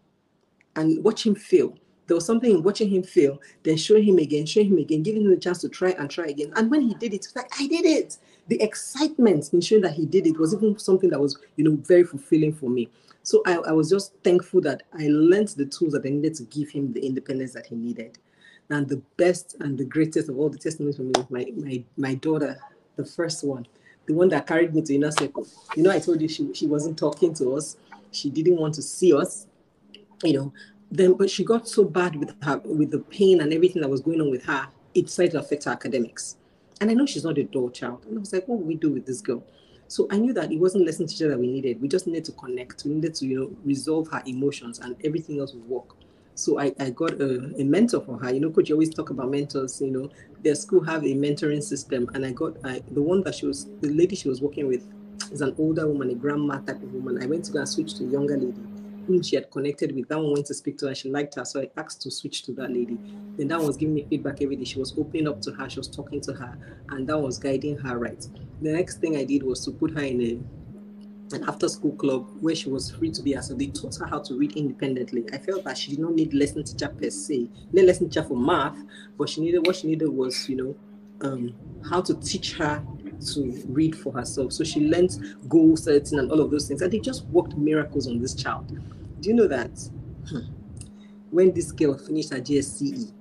and 0.76 1.04
watch 1.04 1.24
him 1.24 1.36
fail. 1.36 1.78
There 2.08 2.16
was 2.16 2.26
something 2.26 2.52
in 2.52 2.64
watching 2.64 2.90
him 2.90 3.04
fail, 3.04 3.40
then 3.64 3.78
showing 3.78 4.04
him 4.04 4.18
again, 4.18 4.46
showing 4.46 4.68
him 4.68 4.78
again, 4.78 5.04
giving 5.04 5.24
him 5.24 5.32
the 5.32 5.38
chance 5.38 5.60
to 5.62 5.70
try 5.70 5.92
and 5.92 6.10
try 6.10 6.26
again. 6.26 6.52
And 6.56 6.70
when 6.70 6.82
he 6.82 6.94
did 6.96 7.14
it, 7.14 7.18
it's 7.18 7.36
like, 7.36 7.52
I 7.60 7.68
did 7.68 7.86
it. 7.86 8.18
The 8.48 8.62
excitement 8.62 9.54
in 9.54 9.62
showing 9.62 9.84
that 9.84 9.94
he 9.94 10.06
did 10.06 10.28
it 10.28 10.38
was 10.38 10.54
even 10.54 10.78
something 10.78 11.10
that 11.12 11.20
was, 11.20 11.38
you 11.56 11.64
know, 11.64 11.78
very 11.78 12.04
fulfilling 12.04 12.54
for 12.54 12.70
me. 12.70 12.90
So 13.24 13.42
I, 13.46 13.56
I 13.56 13.72
was 13.72 13.90
just 13.90 14.14
thankful 14.24 14.60
that 14.62 14.84
I 14.94 15.08
learned 15.08 15.50
the 15.50 15.66
tools 15.66 15.94
that 15.94 16.06
I 16.06 16.10
needed 16.10 16.36
to 16.36 16.44
give 16.44 16.70
him 16.70 16.92
the 16.92 17.06
independence 17.06 17.54
that 17.54 17.68
he 17.68 17.76
needed. 17.76 18.18
And 18.70 18.88
the 18.88 19.02
best 19.18 19.56
and 19.62 19.78
the 19.78 19.86
greatest 19.86 20.30
of 20.30 20.38
all 20.38 20.50
the 20.50 20.58
testimonies 20.58 20.98
for 20.98 21.04
me 21.04 21.12
was 21.16 21.30
my, 21.30 21.48
my, 21.56 21.84
my 21.96 22.16
daughter, 22.16 22.60
the 22.98 23.06
first 23.06 23.46
one, 23.46 23.66
the 24.08 24.14
one 24.14 24.28
that 24.30 24.46
carried 24.46 24.76
me 24.76 24.82
to 24.82 24.96
inner 24.96 25.12
circle. 25.12 25.48
You 25.76 25.84
know, 25.84 25.92
I 25.92 26.00
told 26.00 26.22
you 26.22 26.28
she, 26.28 26.54
she 26.54 26.68
wasn't 26.68 26.98
talking 26.98 27.34
to 27.36 27.56
us 27.56 27.78
she 28.14 28.30
didn't 28.30 28.58
want 28.58 28.76
to 28.76 28.82
see 28.82 29.14
us, 29.14 29.48
you 30.24 30.34
know. 30.34 30.54
Then, 30.94 31.14
but 31.14 31.28
she 31.28 31.44
got 31.44 31.68
so 31.68 31.86
bad 31.86 32.16
with 32.16 32.36
her, 32.44 32.62
with 32.64 32.92
the 32.92 33.00
pain 33.00 33.42
and 33.42 33.52
everything 33.52 33.82
that 33.82 33.90
was 33.90 34.00
going 34.00 34.22
on 34.22 34.30
with 34.30 34.46
her, 34.46 34.68
it 34.94 35.10
started 35.10 35.32
to 35.32 35.40
affect 35.40 35.64
her 35.64 35.72
academics. 35.72 36.38
And 36.80 36.92
I 36.92 36.94
know 36.94 37.08
she's 37.08 37.24
not 37.24 37.40
a 37.40 37.44
dull 37.44 37.72
child. 37.72 38.06
And 38.06 38.16
I 38.16 38.20
was 38.20 38.32
like, 38.32 38.48
what 38.48 38.60
will 38.60 38.68
we 38.68 38.76
do 38.76 38.92
with 38.92 39.08
this 39.08 39.20
girl? 39.20 39.44
So 39.88 40.08
I 40.12 40.18
knew 40.18 40.34
that 40.34 40.52
it 40.52 40.60
wasn't 40.60 40.86
lesson 40.86 41.08
teacher 41.08 41.28
that 41.30 41.40
we 41.40 41.48
needed. 41.48 41.82
We 41.82 41.88
just 41.88 42.06
needed 42.06 42.26
to 42.26 42.32
connect. 42.34 42.84
We 42.86 42.94
needed 42.94 43.16
to, 43.16 43.26
you 43.26 43.40
know, 43.40 43.52
resolve 43.66 44.08
her 44.10 44.22
emotions 44.28 44.78
and 44.78 44.96
everything 45.04 45.40
else 45.40 45.54
would 45.56 45.68
work. 45.68 45.96
So 46.36 46.60
I, 46.60 46.76
I 46.80 46.92
got 46.92 47.20
a, 47.20 47.52
a 47.60 47.64
mentor 47.64 48.02
for 48.02 48.20
her. 48.20 48.32
You 48.32 48.42
know, 48.42 48.52
coach, 48.52 48.70
you 48.70 48.76
always 48.76 48.94
talk 48.94 49.10
about 49.10 49.32
mentors, 49.32 49.82
you 49.82 49.90
know, 49.90 50.12
their 50.44 50.54
school 50.54 50.84
have 50.84 51.04
a 51.04 51.16
mentoring 51.16 51.64
system. 51.64 52.08
And 52.14 52.24
I 52.24 52.34
got 52.34 52.56
I, 52.64 52.84
the 52.92 53.02
one 53.02 53.24
that 53.24 53.34
she 53.34 53.48
was, 53.48 53.66
the 53.82 53.90
lady 53.90 54.16
she 54.16 54.30
was 54.30 54.44
working 54.44 54.68
with, 54.68 54.88
is 55.32 55.42
an 55.42 55.56
older 55.58 55.88
woman, 55.88 56.12
a 56.12 56.16
grandma 56.16 56.60
type 56.60 56.84
of 56.84 56.94
woman. 56.94 57.24
I 57.24 57.26
went 57.26 57.46
to 57.46 57.52
go 57.52 57.60
and 57.60 57.68
switch 57.68 57.96
to 57.96 58.04
a 58.04 58.08
younger 58.08 58.38
lady 58.38 58.62
whom 59.06 59.22
she 59.22 59.36
had 59.36 59.52
connected 59.52 59.96
with. 59.96 60.08
That 60.08 60.20
one 60.20 60.34
went 60.34 60.46
to 60.48 60.54
speak 60.54 60.78
to 60.80 60.88
her. 60.88 60.96
She 60.96 61.10
liked 61.10 61.36
her. 61.36 61.46
So 61.46 61.62
I 61.62 61.70
asked 61.78 62.02
to 62.04 62.12
switch 62.12 62.44
to 62.44 62.52
that 62.54 62.70
lady. 62.72 62.98
Then 63.38 63.48
that 63.50 63.62
was 63.62 63.78
giving 63.78 63.96
me 63.96 64.06
feedback 64.10 64.42
every 64.42 64.56
day. 64.56 64.64
She 64.64 64.80
was 64.80 64.98
opening 64.98 65.28
up 65.28 65.42
to 65.42 65.52
her. 65.52 65.70
She 65.70 65.80
was 65.80 65.88
talking 65.88 66.22
to 66.22 66.34
her. 66.34 66.58
And 66.90 67.08
that 67.08 67.18
was 67.18 67.38
guiding 67.38 67.78
her 67.78 67.98
right. 67.98 68.26
the 68.62 68.72
next 68.72 68.98
thing 68.98 69.18
I 69.18 69.24
did 69.24 69.44
was 69.44 69.64
to 69.66 69.72
put 69.72 69.92
her 69.92 70.04
in 70.04 70.22
a 70.22 70.40
an 71.32 71.44
after 71.48 71.68
school 71.68 71.94
club 71.94 72.30
where 72.42 72.54
she 72.54 72.70
was 72.70 72.92
free 72.92 73.10
to 73.12 73.22
be 73.22 73.34
herself. 73.34 73.58
They 73.58 73.68
taught 73.68 73.96
her 73.96 74.06
how 74.06 74.20
to 74.20 74.36
read 74.36 74.56
independently. 74.56 75.26
I 75.34 75.40
felt 75.40 75.64
that 75.64 75.78
she 75.78 75.92
did 75.92 76.00
not 76.00 76.14
need 76.14 76.34
lesson 76.34 76.64
teacher 76.64 76.90
per 76.90 77.10
se, 77.10 77.50
not 77.72 77.86
lesson 77.86 78.10
teacher 78.10 78.24
for 78.24 78.38
math, 78.38 78.78
but 79.18 79.30
she 79.30 79.42
needed 79.42 79.66
what 79.66 79.76
she 79.78 79.88
needed 79.88 80.10
was, 80.10 80.48
you 80.48 80.56
know, 80.56 80.76
um, 81.22 81.56
how 81.90 82.02
to 82.02 82.14
teach 82.16 82.54
her 82.54 82.84
to 83.34 83.64
read 83.68 83.96
for 83.96 84.12
herself. 84.14 84.54
So 84.54 84.64
she 84.64 84.82
learned 84.82 85.36
goal 85.50 85.76
setting 85.78 86.20
and 86.20 86.32
all 86.32 86.42
of 86.42 86.52
those 86.52 86.68
things. 86.68 86.82
And 86.82 86.92
they 86.92 87.00
just 87.00 87.26
worked 87.28 87.56
miracles 87.58 88.08
on 88.08 88.20
this 88.20 88.34
child. 88.34 88.68
Do 89.22 89.30
you 89.30 89.36
know 89.36 89.48
that 89.48 89.72
hmm, 90.30 90.40
when 91.32 91.54
this 91.54 91.72
girl 91.72 91.98
finished 91.98 92.34
her 92.34 92.40
JSCE, 92.40 93.12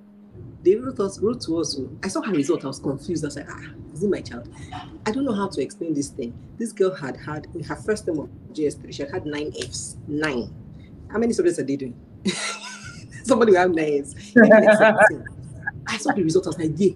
they 0.63 0.75
wrote 0.75 0.99
us 0.99 1.19
wrote 1.19 1.41
to 1.41 1.59
us. 1.59 1.79
I 2.03 2.07
saw 2.07 2.21
her 2.21 2.31
result. 2.31 2.63
I 2.63 2.67
was 2.67 2.79
confused. 2.79 3.23
I 3.23 3.27
was 3.27 3.35
like, 3.35 3.47
ah, 3.49 3.63
is 3.93 4.03
it 4.03 4.09
my 4.09 4.21
child? 4.21 4.49
I 5.05 5.11
don't 5.11 5.25
know 5.25 5.33
how 5.33 5.49
to 5.49 5.61
explain 5.61 5.93
this 5.93 6.09
thing. 6.09 6.33
This 6.57 6.71
girl 6.71 6.93
had 6.93 7.17
had 7.17 7.47
in 7.53 7.63
her 7.63 7.75
first 7.75 8.05
term 8.05 8.19
of 8.19 8.29
JS3, 8.53 8.93
she 8.93 9.01
had 9.01 9.11
had 9.11 9.25
nine 9.25 9.51
Fs. 9.59 9.97
Nine. 10.07 10.53
How 11.11 11.19
many 11.19 11.33
subjects 11.33 11.59
are 11.59 11.63
they 11.63 11.75
doing? 11.75 11.99
Somebody 13.23 13.51
will 13.51 13.59
have 13.59 13.71
nine 13.71 14.03
Fs. 14.03 14.15
I 15.87 15.97
saw 15.97 16.13
the 16.13 16.23
result. 16.23 16.47
I 16.47 16.49
was 16.49 16.57
like, 16.59 16.71
yeah, 16.75 16.91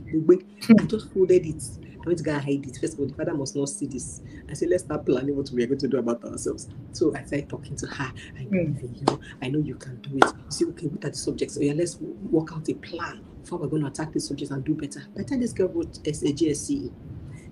I 0.79 0.85
just 0.85 1.11
folded 1.13 1.45
it. 1.45 1.63
I 2.07 2.09
went 2.09 2.19
to 2.19 2.23
go 2.23 2.31
and 2.31 2.41
hide 2.41 2.65
it. 2.65 2.77
First 2.79 2.93
of 2.93 3.01
all, 3.01 3.05
the 3.07 3.13
father 3.13 3.33
must 3.33 3.53
not 3.53 3.67
see 3.67 3.85
this. 3.85 4.21
I 4.49 4.53
said, 4.53 4.69
let's 4.69 4.83
start 4.85 5.05
planning 5.05 5.35
what 5.35 5.49
we 5.51 5.61
are 5.61 5.67
going 5.67 5.79
to 5.79 5.89
do 5.89 5.97
about 5.97 6.23
ourselves. 6.23 6.69
So 6.93 7.13
I 7.13 7.23
started 7.25 7.49
talking 7.49 7.75
to 7.75 7.85
her. 7.85 8.13
I 8.37 8.43
hmm. 8.43 8.49
believe 8.49 8.81
in 8.81 8.95
you. 8.95 9.19
I 9.41 9.49
know 9.49 9.59
you 9.59 9.75
can 9.75 9.97
do 9.99 10.11
it. 10.15 10.33
See, 10.53 10.63
okay, 10.67 10.87
what 10.87 11.03
are 11.03 11.09
the 11.09 11.17
subjects? 11.17 11.55
So 11.55 11.61
yeah, 11.61 11.73
let's 11.73 11.97
work 11.99 12.53
out 12.53 12.69
a 12.69 12.75
plan 12.75 13.25
for 13.43 13.57
we're 13.57 13.67
going 13.67 13.81
to 13.81 13.89
attack 13.89 14.13
these 14.13 14.25
subjects 14.25 14.51
and 14.51 14.63
do 14.63 14.73
better. 14.73 15.01
By 15.13 15.23
the 15.23 15.25
time 15.25 15.41
this 15.41 15.51
girl 15.51 15.67
wrote 15.67 16.01
SAGSCE, 16.05 16.93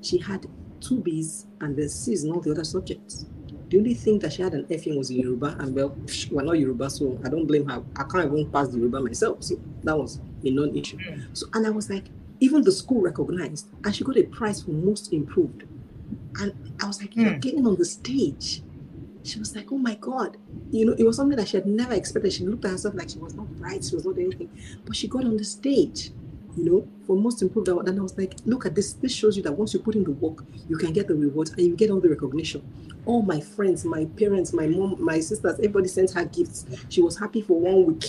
she 0.01 0.17
had 0.19 0.45
two 0.79 1.01
B's 1.01 1.47
and 1.59 1.75
the 1.75 1.89
C's 1.89 2.23
in 2.23 2.31
all 2.31 2.39
the 2.39 2.51
other 2.51 2.63
subjects. 2.63 3.25
The 3.69 3.77
only 3.77 3.93
thing 3.93 4.19
that 4.19 4.31
she 4.31 4.41
had 4.41 4.53
an 4.53 4.67
F 4.71 4.87
in 4.87 4.95
was 4.95 5.09
in 5.09 5.17
Yoruba, 5.19 5.57
and 5.59 5.75
well, 5.75 5.97
we're 6.31 6.43
not 6.43 6.59
Yoruba, 6.59 6.89
so 6.89 7.19
I 7.25 7.29
don't 7.29 7.45
blame 7.45 7.67
her. 7.67 7.83
I 7.97 8.03
can't 8.03 8.31
even 8.31 8.49
pass 8.51 8.69
the 8.69 8.77
Yoruba 8.77 9.01
myself. 9.01 9.43
So 9.43 9.59
that 9.83 9.97
was 9.97 10.21
a 10.45 10.49
non-issue. 10.49 10.97
Hmm. 10.97 11.21
So 11.33 11.47
and 11.53 11.67
I 11.67 11.71
was 11.71 11.89
like, 11.89 12.05
even 12.39 12.63
the 12.63 12.71
school 12.71 13.01
recognized, 13.01 13.67
and 13.83 13.95
she 13.95 14.03
got 14.03 14.17
a 14.17 14.23
prize 14.23 14.63
for 14.63 14.71
most 14.71 15.13
improved. 15.13 15.63
And 16.39 16.75
I 16.81 16.87
was 16.87 17.01
like, 17.01 17.15
you're 17.15 17.31
mm. 17.31 17.41
getting 17.41 17.65
on 17.65 17.75
the 17.77 17.85
stage. 17.85 18.61
She 19.23 19.39
was 19.39 19.55
like, 19.55 19.71
oh 19.71 19.77
my 19.77 19.95
God. 19.95 20.37
You 20.69 20.85
know, 20.85 20.95
it 20.97 21.03
was 21.03 21.15
something 21.15 21.37
that 21.37 21.47
she 21.47 21.57
had 21.57 21.65
never 21.65 21.93
expected. 21.93 22.33
She 22.33 22.45
looked 22.45 22.65
at 22.65 22.71
herself 22.71 22.95
like 22.95 23.09
she 23.09 23.17
was 23.17 23.33
not 23.33 23.47
bright, 23.57 23.83
she 23.83 23.95
was 23.95 24.05
not 24.05 24.17
anything. 24.17 24.49
But 24.85 24.95
she 24.95 25.07
got 25.07 25.23
on 25.23 25.37
the 25.37 25.43
stage, 25.43 26.11
you 26.57 26.65
know, 26.65 26.87
for 27.07 27.15
most 27.15 27.41
improved. 27.41 27.69
And 27.69 27.99
I 27.99 28.03
was 28.03 28.17
like, 28.17 28.35
look 28.45 28.65
at 28.65 28.75
this. 28.75 28.93
This 28.93 29.13
shows 29.13 29.37
you 29.37 29.43
that 29.43 29.53
once 29.53 29.73
you 29.73 29.79
put 29.79 29.95
in 29.95 30.03
the 30.03 30.11
work, 30.11 30.43
you 30.69 30.77
can 30.77 30.93
get 30.93 31.07
the 31.07 31.15
rewards 31.15 31.51
and 31.51 31.61
you 31.61 31.75
get 31.75 31.89
all 31.89 32.01
the 32.01 32.09
recognition. 32.09 32.61
All 33.05 33.21
my 33.21 33.39
friends, 33.39 33.85
my 33.85 34.05
parents, 34.17 34.51
my 34.51 34.67
mom, 34.67 34.97
my 34.99 35.19
sisters, 35.19 35.55
everybody 35.55 35.87
sent 35.87 36.11
her 36.11 36.25
gifts. 36.25 36.65
She 36.89 37.01
was 37.01 37.17
happy 37.17 37.41
for 37.41 37.59
one 37.59 37.85
week. 37.85 38.03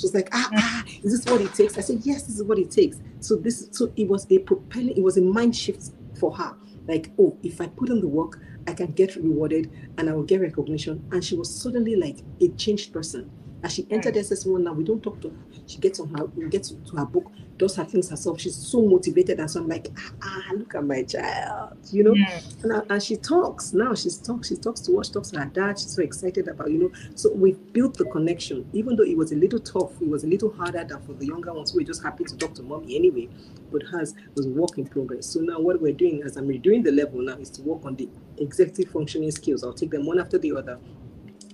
She 0.00 0.06
was 0.06 0.14
like, 0.14 0.30
ah, 0.32 0.48
ah, 0.54 0.84
is 1.02 1.12
this 1.12 1.30
what 1.30 1.42
it 1.42 1.52
takes? 1.52 1.76
I 1.76 1.82
said, 1.82 2.00
yes, 2.04 2.22
this 2.22 2.36
is 2.36 2.42
what 2.42 2.58
it 2.58 2.70
takes. 2.70 2.98
So 3.20 3.36
this, 3.36 3.68
so 3.70 3.92
it 3.96 4.08
was 4.08 4.26
a 4.30 4.38
propelling, 4.38 4.96
it 4.96 5.02
was 5.02 5.18
a 5.18 5.20
mind 5.20 5.54
shift 5.54 5.90
for 6.18 6.34
her. 6.36 6.56
Like, 6.88 7.10
oh, 7.18 7.36
if 7.42 7.60
I 7.60 7.66
put 7.66 7.90
in 7.90 8.00
the 8.00 8.08
work, 8.08 8.40
I 8.66 8.72
can 8.72 8.92
get 8.92 9.14
rewarded 9.16 9.70
and 9.98 10.08
I 10.08 10.14
will 10.14 10.22
get 10.22 10.40
recognition. 10.40 11.06
And 11.12 11.22
she 11.22 11.36
was 11.36 11.54
suddenly 11.54 11.96
like 11.96 12.16
a 12.40 12.48
changed 12.56 12.94
person. 12.94 13.30
As 13.62 13.74
she 13.74 13.86
entered 13.90 14.14
SS1 14.14 14.62
now, 14.62 14.72
we 14.72 14.84
don't 14.84 15.02
talk 15.02 15.20
to 15.20 15.28
her. 15.28 15.36
She 15.70 15.78
gets 15.78 16.00
on 16.00 16.08
her, 16.14 16.26
gets 16.48 16.70
to, 16.70 16.96
her 16.96 17.06
book, 17.06 17.30
does 17.56 17.76
her 17.76 17.84
things 17.84 18.10
herself. 18.10 18.40
She's 18.40 18.56
so 18.56 18.82
motivated. 18.82 19.38
And 19.38 19.48
so 19.48 19.60
I'm 19.60 19.68
like, 19.68 19.88
ah, 19.96 20.12
ah 20.22 20.52
look 20.54 20.74
at 20.74 20.84
my 20.84 21.04
child, 21.04 21.78
you 21.92 22.02
know? 22.02 22.14
Yeah. 22.14 22.40
And, 22.64 22.90
and 22.90 23.02
she 23.02 23.16
talks 23.16 23.72
now. 23.72 23.94
She 23.94 24.10
talks, 24.10 24.48
she 24.48 24.56
talks 24.56 24.80
to 24.82 25.00
she 25.04 25.12
talks 25.12 25.30
to 25.30 25.38
her 25.38 25.46
dad. 25.46 25.78
She's 25.78 25.94
so 25.94 26.02
excited 26.02 26.48
about, 26.48 26.70
you 26.70 26.78
know. 26.78 26.92
So 27.14 27.32
we 27.32 27.52
built 27.52 27.96
the 27.96 28.06
connection, 28.06 28.68
even 28.72 28.96
though 28.96 29.04
it 29.04 29.16
was 29.16 29.30
a 29.30 29.36
little 29.36 29.60
tough, 29.60 29.92
it 30.00 30.08
was 30.08 30.24
a 30.24 30.26
little 30.26 30.52
harder 30.52 30.82
than 30.82 31.00
for 31.02 31.12
the 31.12 31.26
younger 31.26 31.52
ones 31.52 31.70
who 31.70 31.78
were 31.78 31.84
just 31.84 32.02
happy 32.02 32.24
to 32.24 32.36
talk 32.36 32.54
to 32.54 32.62
mommy 32.62 32.96
anyway. 32.96 33.28
But 33.70 33.84
hers 33.84 34.14
was 34.34 34.48
work 34.48 34.76
in 34.78 34.86
progress. 34.86 35.26
So 35.26 35.40
now 35.40 35.60
what 35.60 35.80
we're 35.80 35.92
doing 35.92 36.22
as 36.24 36.36
I'm 36.36 36.48
redoing 36.48 36.82
the 36.82 36.90
level 36.90 37.22
now 37.22 37.36
is 37.36 37.50
to 37.50 37.62
work 37.62 37.84
on 37.84 37.94
the 37.94 38.08
executive 38.38 38.90
functioning 38.92 39.30
skills. 39.30 39.62
I'll 39.62 39.72
take 39.72 39.90
them 39.90 40.06
one 40.06 40.18
after 40.18 40.38
the 40.38 40.56
other 40.56 40.78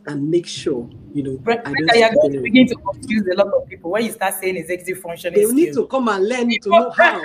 and 0.06 0.30
make 0.30 0.46
sure, 0.46 0.88
you 1.12 1.22
know, 1.22 1.36
don't 1.36 1.76
you're 1.94 2.14
going 2.14 2.32
to 2.32 2.40
begin 2.40 2.66
to 2.68 2.76
confuse 2.76 3.26
a 3.26 3.34
lot 3.34 3.52
of 3.52 3.68
people 3.68 3.90
when 3.90 4.04
you 4.04 4.12
start 4.12 4.34
saying 4.34 4.56
executive 4.56 5.02
functioning. 5.02 5.46
They 5.46 5.52
need 5.52 5.74
to 5.74 5.86
come 5.86 6.08
and 6.08 6.28
learn 6.28 6.48
to 6.50 6.68
know 6.70 6.90
how. 6.90 7.22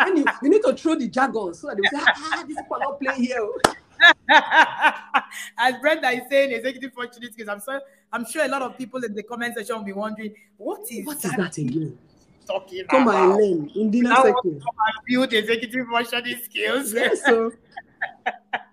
and 0.00 0.18
you, 0.18 0.24
you, 0.42 0.50
need 0.50 0.62
to 0.62 0.74
throw 0.74 0.96
the 0.96 1.08
jargon 1.08 1.54
so 1.54 1.68
that 1.68 1.76
they 1.76 1.88
say, 1.88 2.04
ah, 2.04 2.44
these 2.46 2.56
people 2.56 2.76
are 2.76 2.80
not 2.80 3.00
playing 3.00 3.22
here. 3.22 3.48
As 5.58 5.74
Brenda 5.80 6.10
is 6.10 6.22
saying, 6.28 6.52
executive 6.52 6.92
functioning 6.92 7.32
skills, 7.32 7.48
I'm 7.48 7.60
sure 7.60 7.80
I'm 8.12 8.26
sure 8.26 8.44
a 8.44 8.48
lot 8.48 8.62
of 8.62 8.76
people 8.76 9.02
in 9.04 9.14
the 9.14 9.22
comment 9.22 9.54
section 9.56 9.76
will 9.76 9.84
be 9.84 9.92
wondering, 9.92 10.34
what 10.56 10.80
is 10.90 11.06
what 11.06 11.20
that, 11.22 11.30
is 11.30 11.36
that 11.36 11.58
again? 11.58 11.98
Talking 12.46 12.84
come 12.86 13.08
about? 13.08 13.14
and 13.14 13.32
learn 13.32 13.70
in 13.74 13.90
the 13.90 13.98
inner 13.98 14.14
circle. 14.16 14.42
Come 14.42 14.52
and 14.52 15.06
build 15.06 15.32
executive 15.32 15.86
functioning 15.86 16.40
skills. 16.44 16.92
Yes, 16.92 17.22
so 17.24 17.52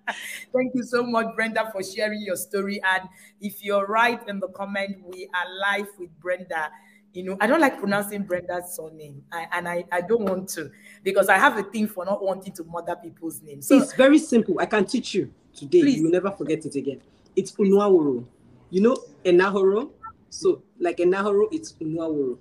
Thank 0.53 0.73
you 0.75 0.83
so 0.83 1.03
much, 1.03 1.35
Brenda, 1.35 1.69
for 1.71 1.83
sharing 1.83 2.21
your 2.21 2.35
story. 2.35 2.81
And 2.83 3.07
if 3.41 3.63
you're 3.63 3.85
right 3.85 4.19
in 4.27 4.39
the 4.39 4.47
comment, 4.49 4.97
we 5.03 5.29
are 5.33 5.77
live 5.77 5.87
with 5.97 6.09
Brenda. 6.19 6.69
You 7.13 7.23
know, 7.23 7.37
I 7.39 7.47
don't 7.47 7.61
like 7.61 7.79
pronouncing 7.79 8.23
Brenda's 8.23 8.75
surname, 8.75 9.23
I, 9.31 9.47
and 9.53 9.69
I, 9.69 9.85
I 9.89 10.01
don't 10.01 10.23
want 10.23 10.49
to 10.49 10.69
because 11.01 11.29
I 11.29 11.37
have 11.37 11.57
a 11.57 11.63
thing 11.63 11.87
for 11.87 12.03
not 12.03 12.21
wanting 12.21 12.51
to 12.53 12.63
murder 12.65 12.93
people's 13.01 13.41
names. 13.41 13.67
So, 13.67 13.81
it's 13.81 13.93
very 13.93 14.19
simple. 14.19 14.59
I 14.59 14.65
can 14.65 14.83
teach 14.85 15.13
you 15.13 15.31
today. 15.55 15.81
Please. 15.81 16.01
You'll 16.01 16.11
never 16.11 16.29
forget 16.31 16.65
it 16.65 16.75
again. 16.75 17.01
It's 17.37 17.53
Unwawuru. 17.53 18.25
You 18.69 18.81
know, 18.81 18.97
Enahoro? 19.23 19.91
So, 20.29 20.63
like 20.77 20.97
Enahoro, 20.97 21.47
it's 21.53 21.71
Unwawuru. 21.73 22.37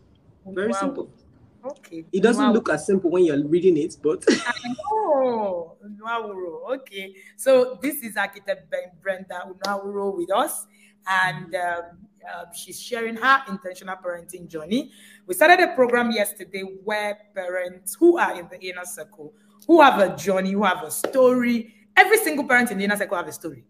Very 0.47 0.73
simple. 0.73 1.09
Okay. 1.65 2.05
It 2.13 2.23
doesn't 2.23 2.45
wow. 2.45 2.53
look 2.53 2.69
as 2.69 2.87
simple 2.87 3.11
when 3.11 3.25
you're 3.25 3.47
reading 3.47 3.77
it, 3.79 3.97
but. 4.03 4.25
oh, 4.93 5.77
okay. 6.75 7.15
So 7.37 7.79
this 7.81 8.03
is 8.03 8.17
architect 8.17 8.73
Brenda 9.03 9.49
Unawuro 9.49 10.17
with 10.17 10.31
us, 10.33 10.67
and 11.07 11.55
um, 11.55 11.83
uh, 12.25 12.45
she's 12.53 12.81
sharing 12.81 13.17
her 13.17 13.43
intentional 13.49 13.97
parenting 13.97 14.49
journey. 14.49 14.93
We 15.27 15.35
started 15.35 15.61
a 15.61 15.75
program 15.75 16.11
yesterday 16.11 16.63
where 16.63 17.19
parents 17.35 17.95
who 17.95 18.19
are 18.19 18.39
in 18.39 18.49
the 18.51 18.61
inner 18.61 18.85
circle, 18.85 19.33
who 19.67 19.81
have 19.81 20.01
a 20.01 20.15
journey, 20.17 20.53
who 20.53 20.65
have 20.65 20.83
a 20.83 20.91
story, 20.91 21.75
every 21.97 22.19
single 22.19 22.47
parent 22.47 22.71
in 22.71 22.79
the 22.79 22.85
inner 22.85 22.97
circle 22.97 23.17
have 23.17 23.29
a 23.29 23.33
story. 23.33 23.65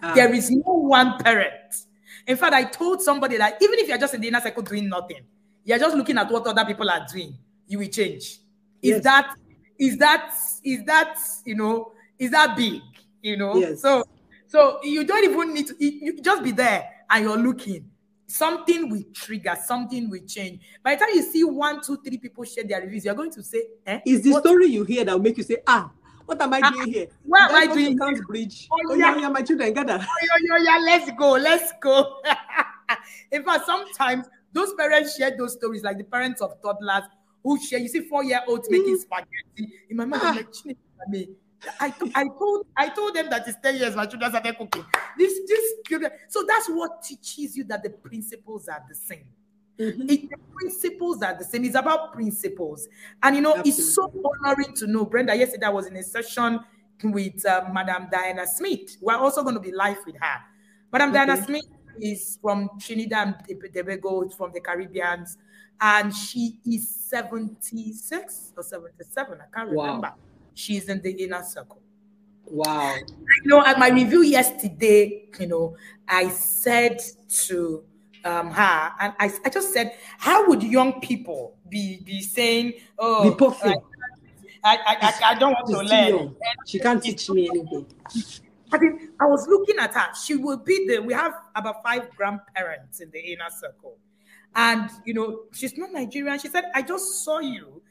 Um, 0.00 0.14
there 0.14 0.32
is 0.32 0.50
no 0.50 0.72
one 0.74 1.18
parent. 1.18 1.84
In 2.26 2.36
fact, 2.36 2.52
I 2.52 2.64
told 2.64 3.00
somebody 3.00 3.36
that 3.36 3.60
even 3.62 3.78
if 3.78 3.88
you're 3.88 3.98
just 3.98 4.14
in 4.14 4.20
the 4.20 4.28
inner 4.28 4.40
circle 4.40 4.62
doing 4.62 4.88
nothing, 4.88 5.22
you're 5.68 5.78
just 5.78 5.94
looking 5.94 6.16
at 6.16 6.30
what 6.30 6.46
other 6.46 6.64
people 6.64 6.88
are 6.88 7.06
doing, 7.12 7.36
you 7.66 7.78
will 7.78 7.88
change. 7.88 8.38
Is 8.80 8.90
yes. 8.94 9.04
that 9.04 9.34
is 9.78 9.98
that 9.98 10.32
is 10.64 10.82
that 10.84 11.18
you 11.44 11.54
know 11.54 11.92
is 12.18 12.30
that 12.30 12.56
big? 12.56 12.80
You 13.20 13.36
know, 13.36 13.54
yes. 13.56 13.82
so 13.82 14.02
so 14.46 14.78
you 14.82 15.04
don't 15.04 15.24
even 15.24 15.52
need 15.52 15.66
to 15.66 15.74
you 15.78 16.22
just 16.22 16.42
be 16.42 16.52
there 16.52 16.88
and 17.10 17.24
you're 17.24 17.36
looking. 17.36 17.90
Something 18.26 18.90
will 18.90 19.02
trigger, 19.12 19.56
something 19.62 20.08
will 20.08 20.24
change. 20.26 20.60
By 20.82 20.94
the 20.94 21.00
time 21.00 21.14
you 21.14 21.22
see 21.22 21.44
one, 21.44 21.82
two, 21.82 21.98
three 21.98 22.18
people 22.18 22.44
share 22.44 22.64
their 22.64 22.80
reviews, 22.80 23.04
you're 23.04 23.14
going 23.14 23.30
to 23.32 23.42
say, 23.42 23.64
eh? 23.86 24.00
Is 24.06 24.22
the 24.22 24.32
what? 24.32 24.44
story 24.44 24.66
you 24.66 24.84
hear 24.84 25.04
that 25.04 25.14
will 25.14 25.22
make 25.22 25.38
you 25.38 25.44
say, 25.44 25.56
ah, 25.66 25.90
what 26.26 26.40
am 26.42 26.52
I 26.52 26.60
ah, 26.62 26.70
doing 26.70 26.92
here? 26.92 27.06
What 27.24 27.50
am 27.50 27.56
I 27.56 27.74
doing? 27.74 27.96
Can't 27.96 28.26
bridge. 28.26 28.68
Oh, 28.70 28.76
oh 28.90 28.94
yeah. 28.94 29.18
yeah, 29.18 29.28
my 29.30 29.40
children, 29.40 29.72
gather. 29.72 29.98
Oh, 29.98 30.14
yeah, 30.22 30.56
yeah, 30.58 30.62
yeah, 30.62 30.78
let's 30.84 31.10
go, 31.12 31.32
let's 31.32 31.72
go. 31.80 32.20
In 33.32 33.44
fact, 33.44 33.64
sometimes 33.64 34.26
those 34.52 34.72
parents 34.74 35.16
share 35.16 35.36
those 35.36 35.54
stories, 35.54 35.82
like 35.82 35.98
the 35.98 36.04
parents 36.04 36.40
of 36.40 36.60
toddlers 36.62 37.04
who 37.42 37.58
share. 37.64 37.78
You 37.78 37.88
see, 37.88 38.00
four 38.00 38.24
year 38.24 38.40
olds 38.48 38.68
making 38.70 38.96
mm. 38.96 39.00
spaghetti. 39.00 39.72
In 39.90 39.96
my 39.96 40.04
mind, 40.04 40.22
I'm 40.24 40.36
like, 40.36 40.48
me. 41.08 41.28
I, 41.80 41.92
I 42.14 42.28
told 42.38 42.66
I 42.76 42.88
told 42.88 43.14
them 43.14 43.30
that 43.30 43.48
it's 43.48 43.58
10 43.60 43.76
years 43.76 43.96
my 43.96 44.06
children 44.06 44.30
started 44.30 44.56
cooking. 44.56 44.84
This 45.16 45.40
this 45.46 45.74
children. 45.86 46.12
So 46.28 46.44
that's 46.46 46.68
what 46.68 47.02
teaches 47.02 47.56
you 47.56 47.64
that 47.64 47.82
the 47.82 47.90
principles 47.90 48.68
are 48.68 48.82
the 48.88 48.94
same. 48.94 49.24
Mm-hmm. 49.78 50.10
It, 50.10 50.30
the 50.30 50.36
principles 50.54 51.22
are 51.22 51.36
the 51.36 51.44
same. 51.44 51.64
It's 51.64 51.74
about 51.74 52.12
principles. 52.12 52.88
And 53.22 53.36
you 53.36 53.42
know, 53.42 53.56
Absolutely. 53.56 53.70
it's 53.70 53.94
so 53.94 54.12
honoring 54.44 54.74
to 54.76 54.86
know. 54.86 55.04
Brenda, 55.04 55.34
yesterday 55.34 55.66
I 55.66 55.70
was 55.70 55.86
in 55.86 55.96
a 55.96 56.02
session 56.02 56.60
with 57.02 57.44
uh, 57.46 57.64
Madam 57.72 58.08
Diana 58.10 58.46
Smith. 58.46 58.96
We're 59.00 59.16
also 59.16 59.42
going 59.42 59.54
to 59.54 59.60
be 59.60 59.72
live 59.72 59.98
with 60.06 60.16
her. 60.20 60.40
Madam 60.92 61.10
okay. 61.10 61.26
Diana 61.26 61.44
Smith 61.44 61.66
is 62.00 62.38
from 62.40 62.70
Trinidad 62.80 63.44
and 63.48 63.72
Tobago, 63.74 64.28
from 64.30 64.52
the 64.52 64.60
Caribbeans, 64.60 65.36
and 65.80 66.14
she 66.14 66.58
is 66.66 66.88
76 66.88 68.52
or 68.56 68.62
77. 68.62 69.38
I 69.40 69.56
can't 69.56 69.70
remember. 69.70 70.12
She's 70.54 70.88
in 70.88 71.00
the 71.00 71.12
inner 71.12 71.42
circle. 71.42 71.80
Wow. 72.44 72.96
You 73.44 73.50
know, 73.50 73.64
at 73.64 73.78
my 73.78 73.90
review 73.90 74.22
yesterday, 74.22 75.28
you 75.38 75.46
know, 75.46 75.76
I 76.08 76.28
said 76.28 77.00
to 77.46 77.84
um, 78.24 78.50
her, 78.50 78.92
and 79.00 79.12
I, 79.18 79.32
I 79.44 79.48
just 79.50 79.72
said, 79.72 79.94
how 80.18 80.48
would 80.48 80.62
young 80.62 81.00
people 81.00 81.56
be 81.68 82.00
be 82.04 82.22
saying, 82.22 82.74
oh, 82.98 83.34
be 83.34 83.46
I, 84.64 84.76
I, 84.76 84.96
I, 85.00 85.14
I 85.24 85.38
don't 85.38 85.52
want 85.52 85.66
to 85.68 85.94
learn. 85.94 86.36
She 86.66 86.78
can't 86.78 87.02
teach 87.02 87.30
me 87.30 87.48
anything. 87.48 87.86
I 88.72 88.78
mean, 88.78 89.10
I 89.20 89.26
was 89.26 89.46
looking 89.48 89.78
at 89.78 89.94
her. 89.94 90.08
She 90.14 90.36
will 90.36 90.58
be 90.58 90.86
there. 90.86 91.02
We 91.02 91.14
have 91.14 91.34
about 91.54 91.82
five 91.82 92.10
grandparents 92.16 93.00
in 93.00 93.10
the 93.10 93.20
inner 93.20 93.48
circle. 93.58 93.96
And, 94.54 94.90
you 95.04 95.14
know, 95.14 95.42
she's 95.52 95.76
not 95.76 95.92
Nigerian. 95.92 96.38
She 96.38 96.48
said, 96.48 96.64
I 96.74 96.82
just 96.82 97.24
saw 97.24 97.38
you. 97.38 97.82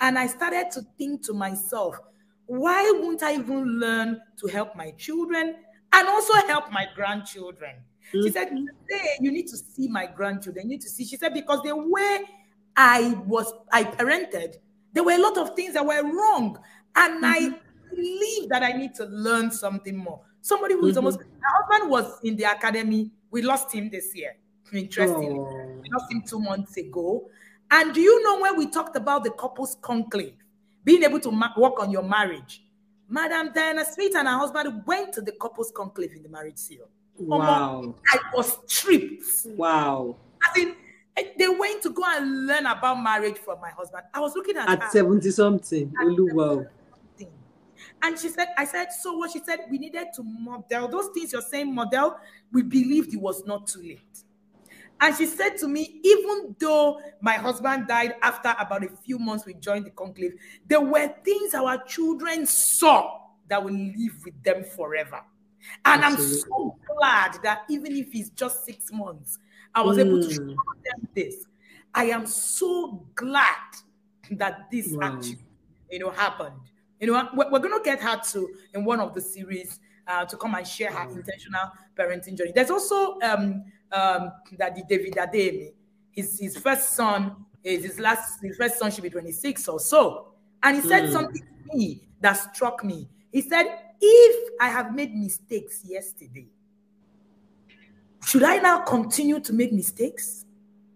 And 0.00 0.18
I 0.18 0.26
started 0.26 0.70
to 0.72 0.82
think 0.98 1.24
to 1.26 1.32
myself, 1.32 1.98
why 2.46 2.92
won't 2.96 3.22
I 3.22 3.34
even 3.34 3.80
learn 3.80 4.20
to 4.38 4.46
help 4.46 4.76
my 4.76 4.92
children 4.92 5.56
and 5.92 6.08
also 6.08 6.34
help 6.46 6.70
my 6.70 6.86
grandchildren? 6.94 7.76
Mm-hmm. 8.12 8.22
She 8.22 8.30
said, 8.30 8.50
hey, 8.88 9.16
you 9.20 9.32
need 9.32 9.48
to 9.48 9.56
see 9.56 9.88
my 9.88 10.06
grandchildren. 10.06 10.66
You 10.66 10.76
need 10.76 10.82
to 10.82 10.88
see. 10.88 11.04
She 11.04 11.16
said, 11.16 11.34
because 11.34 11.62
the 11.62 11.76
way 11.76 12.20
I 12.76 13.18
was, 13.26 13.52
I 13.72 13.84
parented, 13.84 14.56
there 14.92 15.02
were 15.02 15.12
a 15.12 15.18
lot 15.18 15.38
of 15.38 15.56
things 15.56 15.74
that 15.74 15.84
were 15.84 16.02
wrong. 16.02 16.58
And 16.94 17.22
mm-hmm. 17.22 17.24
I 17.24 17.58
believe 17.94 18.48
that 18.48 18.62
I 18.62 18.72
need 18.72 18.94
to 18.96 19.04
learn 19.06 19.50
something 19.50 19.96
more. 19.96 20.20
Somebody 20.46 20.74
who's 20.74 20.90
mm-hmm. 20.90 20.98
almost, 20.98 21.18
my 21.18 21.48
husband 21.58 21.90
was 21.90 22.20
in 22.22 22.36
the 22.36 22.44
academy. 22.44 23.10
We 23.32 23.42
lost 23.42 23.72
him 23.72 23.90
this 23.90 24.14
year. 24.14 24.36
Interesting. 24.72 25.40
oh. 25.40 25.80
we 25.82 25.88
lost 25.92 26.12
him 26.12 26.22
two 26.22 26.38
months 26.38 26.76
ago. 26.76 27.28
And 27.68 27.92
do 27.92 28.00
you 28.00 28.22
know 28.22 28.40
when 28.40 28.56
we 28.56 28.68
talked 28.68 28.94
about 28.94 29.24
the 29.24 29.32
couples 29.32 29.76
conclave, 29.82 30.34
being 30.84 31.02
able 31.02 31.18
to 31.18 31.32
ma- 31.32 31.50
work 31.56 31.80
on 31.80 31.90
your 31.90 32.04
marriage? 32.04 32.62
Madam 33.08 33.50
Diana 33.52 33.84
Smith 33.84 34.14
and 34.14 34.28
her 34.28 34.38
husband 34.38 34.84
went 34.86 35.12
to 35.14 35.20
the 35.20 35.32
couples 35.32 35.72
conclave 35.74 36.12
in 36.14 36.22
the 36.22 36.28
marriage 36.28 36.58
seal. 36.58 36.86
Wow. 37.18 37.96
I 38.08 38.18
was 38.32 38.56
tripped. 38.68 39.24
Wow. 39.46 40.14
I 40.44 40.56
mean, 40.56 40.76
eh, 41.16 41.24
they 41.36 41.48
went 41.48 41.82
to 41.82 41.90
go 41.90 42.04
and 42.06 42.46
learn 42.46 42.66
about 42.66 43.02
marriage 43.02 43.38
from 43.38 43.60
my 43.60 43.70
husband. 43.70 44.04
I 44.14 44.20
was 44.20 44.36
looking 44.36 44.56
at 44.56 44.68
at 44.68 44.92
70 44.92 45.28
something. 45.32 45.92
Wow. 45.98 46.66
And 48.02 48.18
she 48.18 48.28
said, 48.28 48.48
I 48.56 48.64
said, 48.64 48.92
so 48.92 49.16
what 49.16 49.30
she 49.32 49.40
said, 49.40 49.60
we 49.70 49.78
needed 49.78 50.08
to 50.16 50.22
model 50.22 50.88
those 50.88 51.08
things 51.14 51.32
you're 51.32 51.42
saying, 51.42 51.74
model. 51.74 52.16
We 52.52 52.62
believed 52.62 53.14
it 53.14 53.20
was 53.20 53.44
not 53.46 53.66
too 53.66 53.80
late. 53.80 54.00
And 55.00 55.14
she 55.14 55.26
said 55.26 55.58
to 55.58 55.68
me, 55.68 56.00
even 56.02 56.56
though 56.58 57.00
my 57.20 57.34
husband 57.34 57.86
died 57.86 58.14
after 58.22 58.54
about 58.58 58.84
a 58.84 58.88
few 58.88 59.18
months 59.18 59.44
we 59.44 59.54
joined 59.54 59.86
the 59.86 59.90
conclave, 59.90 60.34
there 60.66 60.80
were 60.80 61.08
things 61.24 61.54
our 61.54 61.82
children 61.84 62.46
saw 62.46 63.18
that 63.48 63.62
will 63.62 63.74
live 63.74 64.24
with 64.24 64.42
them 64.42 64.64
forever. 64.64 65.20
And 65.84 66.02
Absolutely. 66.02 66.36
I'm 66.36 66.40
so 66.40 66.76
glad 66.96 67.42
that 67.42 67.62
even 67.68 67.96
if 67.96 68.08
it's 68.12 68.30
just 68.30 68.64
six 68.64 68.90
months, 68.92 69.38
I 69.74 69.82
was 69.82 69.98
mm. 69.98 70.06
able 70.06 70.22
to 70.22 70.28
mm. 70.28 70.34
show 70.34 70.44
them 70.84 71.08
this. 71.14 71.44
I 71.94 72.04
am 72.06 72.26
so 72.26 73.06
glad 73.14 73.54
that 74.32 74.70
this 74.70 74.88
wow. 74.88 75.16
actually, 75.16 75.38
you 75.90 75.98
know, 75.98 76.10
happened. 76.10 76.60
You 77.00 77.08
know, 77.08 77.28
we're, 77.34 77.50
we're 77.50 77.58
going 77.58 77.78
to 77.78 77.84
get 77.84 78.00
her 78.00 78.20
to 78.32 78.48
in 78.74 78.84
one 78.84 79.00
of 79.00 79.14
the 79.14 79.20
series 79.20 79.80
uh, 80.06 80.24
to 80.24 80.36
come 80.36 80.54
and 80.54 80.66
share 80.66 80.90
her 80.90 81.08
intentional 81.10 81.70
parenting 81.96 82.36
journey. 82.36 82.52
There's 82.54 82.70
also 82.70 83.18
um, 83.20 83.64
um, 83.92 84.32
that 84.58 84.74
the 84.74 84.84
David 84.88 85.14
Ademi, 85.14 85.72
his, 86.12 86.38
his 86.38 86.56
first 86.56 86.92
son 86.92 87.36
is 87.62 87.84
his 87.84 87.98
last, 87.98 88.40
his 88.42 88.56
first 88.56 88.78
son 88.78 88.90
should 88.90 89.02
be 89.02 89.10
26 89.10 89.68
or 89.68 89.80
so. 89.80 90.28
And 90.62 90.76
he 90.76 90.88
said 90.88 91.04
mm. 91.04 91.12
something 91.12 91.42
to 91.42 91.76
me 91.76 92.02
that 92.20 92.34
struck 92.54 92.84
me. 92.84 93.08
He 93.32 93.42
said, 93.42 93.66
if 94.00 94.50
I 94.60 94.68
have 94.68 94.94
made 94.94 95.14
mistakes 95.14 95.82
yesterday, 95.84 96.46
should 98.24 98.42
I 98.42 98.56
now 98.56 98.80
continue 98.80 99.40
to 99.40 99.52
make 99.52 99.72
mistakes? 99.72 100.44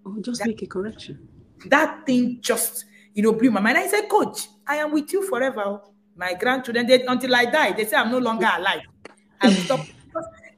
Or 0.04 0.16
just 0.20 0.40
that, 0.40 0.48
make 0.48 0.62
a 0.62 0.66
correction? 0.66 1.28
That 1.66 2.06
thing 2.06 2.38
just, 2.40 2.86
you 3.14 3.22
know, 3.22 3.32
blew 3.32 3.50
my 3.50 3.60
mind. 3.60 3.78
I 3.78 3.86
said, 3.86 4.08
Coach, 4.08 4.48
I 4.66 4.76
am 4.76 4.92
with 4.92 5.12
you 5.12 5.28
forever. 5.28 5.80
My 6.20 6.34
grandchildren, 6.34 6.86
they, 6.86 7.02
until 7.06 7.34
I 7.34 7.46
die, 7.46 7.72
they 7.72 7.86
say 7.86 7.96
I'm 7.96 8.10
no 8.10 8.18
longer 8.18 8.46
alive. 8.54 8.82
I 9.40 9.48
will 9.48 9.54
stop. 9.54 9.80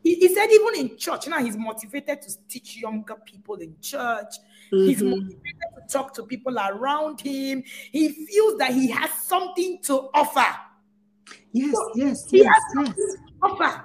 he, 0.03 0.17
he, 0.17 0.35
said 0.35 0.49
even 0.51 0.75
in 0.75 0.99
church, 0.99 1.29
now 1.29 1.39
he's 1.39 1.57
motivated 1.57 2.21
to 2.21 2.37
teach 2.49 2.79
younger 2.79 3.15
people 3.25 3.55
in 3.55 3.77
church. 3.81 4.35
Mm-hmm. 4.73 4.89
He's 4.89 5.01
motivated 5.05 5.71
to 5.77 5.87
talk 5.89 6.15
to 6.15 6.25
people 6.25 6.59
around 6.59 7.21
him. 7.21 7.63
He 7.93 8.09
feels 8.09 8.59
that 8.59 8.75
he 8.75 8.91
has 8.91 9.13
something 9.13 9.79
to 9.83 10.09
offer. 10.13 10.53
Yes, 11.53 11.73
so 11.73 11.93
yes, 11.95 12.29
he 12.29 12.39
yes, 12.39 12.49
has 12.75 12.89
yes. 12.99 13.17
offer. 13.41 13.85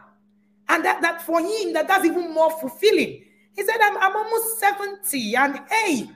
And 0.70 0.84
that, 0.84 1.04
that 1.04 1.22
for 1.22 1.40
him, 1.40 1.74
that 1.74 1.88
that's 1.88 2.06
even 2.06 2.34
more 2.34 2.50
fulfilling. 2.60 3.24
He 3.56 3.64
said, 3.64 3.78
I'm, 3.84 3.98
I'm 3.98 4.16
almost 4.16 4.60
70, 4.60 5.36
and 5.36 5.60
hey, 5.70 6.10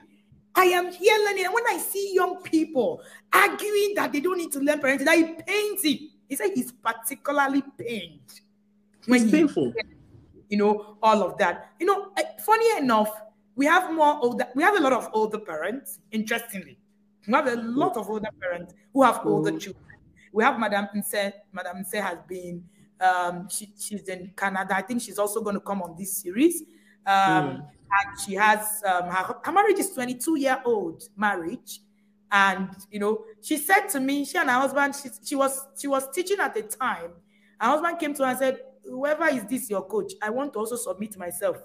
I 0.54 0.64
am 0.64 0.92
here 0.92 1.16
learning. 1.24 1.44
And 1.46 1.54
when 1.54 1.66
I 1.68 1.78
see 1.78 2.14
young 2.14 2.42
people 2.42 3.02
arguing 3.32 3.94
that 3.96 4.12
they 4.12 4.20
don't 4.20 4.38
need 4.38 4.52
to 4.52 4.60
learn 4.60 4.80
parenting, 4.80 5.04
that 5.04 5.18
it 5.18 5.46
pains 5.46 5.82
him. 5.82 6.10
He 6.28 6.36
said 6.36 6.50
he's 6.54 6.72
particularly 6.72 7.62
pained. 7.78 8.20
When 9.06 9.22
it's 9.22 9.30
painful. 9.30 9.72
you 10.48 10.58
know, 10.58 10.96
all 11.02 11.22
of 11.22 11.38
that. 11.38 11.72
You 11.80 11.86
know, 11.86 12.12
eh, 12.16 12.22
funny 12.44 12.78
enough, 12.78 13.10
we 13.54 13.66
have 13.66 13.92
more 13.92 14.18
older, 14.22 14.46
we 14.54 14.62
have 14.62 14.76
a 14.76 14.80
lot 14.80 14.92
of 14.92 15.08
older 15.12 15.38
parents, 15.38 15.98
interestingly. 16.10 16.78
We 17.26 17.34
have 17.34 17.46
a 17.46 17.56
lot 17.56 17.96
of 17.96 18.08
older 18.08 18.28
parents 18.40 18.74
who 18.92 19.02
have 19.02 19.20
older 19.24 19.52
mm. 19.52 19.60
children. 19.60 19.84
We 20.32 20.44
have 20.44 20.58
Madame 20.58 20.88
Nse. 20.94 21.32
Madame 21.52 21.84
Nse 21.84 22.00
has 22.00 22.18
been, 22.26 22.64
um, 23.00 23.48
she, 23.48 23.72
she's 23.78 24.08
in 24.08 24.32
Canada. 24.36 24.76
I 24.76 24.82
think 24.82 25.02
she's 25.02 25.18
also 25.18 25.40
going 25.40 25.54
to 25.54 25.60
come 25.60 25.82
on 25.82 25.94
this 25.98 26.16
series. 26.16 26.62
Um, 27.06 27.14
mm 27.14 27.66
and 27.92 28.20
she 28.20 28.34
has 28.34 28.82
um, 28.86 29.04
her, 29.04 29.36
her 29.44 29.52
marriage 29.52 29.78
is 29.78 29.90
22 29.92 30.38
year 30.38 30.60
old 30.64 31.02
marriage. 31.16 31.80
And 32.30 32.70
you 32.90 32.98
know 32.98 33.24
she 33.42 33.58
said 33.58 33.88
to 33.90 34.00
me 34.00 34.24
she 34.24 34.38
and 34.38 34.48
her 34.48 34.56
husband 34.56 34.94
she, 34.96 35.10
she 35.24 35.34
was 35.36 35.66
she 35.78 35.86
was 35.86 36.10
teaching 36.14 36.38
at 36.40 36.54
the 36.54 36.62
time. 36.62 37.10
Her 37.60 37.68
husband 37.68 37.98
came 37.98 38.14
to 38.14 38.24
her 38.24 38.30
and 38.30 38.38
said 38.38 38.58
whoever 38.84 39.26
is 39.26 39.44
this 39.44 39.70
your 39.70 39.82
coach 39.84 40.12
i 40.20 40.28
want 40.30 40.52
to 40.52 40.58
also 40.58 40.76
submit 40.76 41.16
myself 41.16 41.56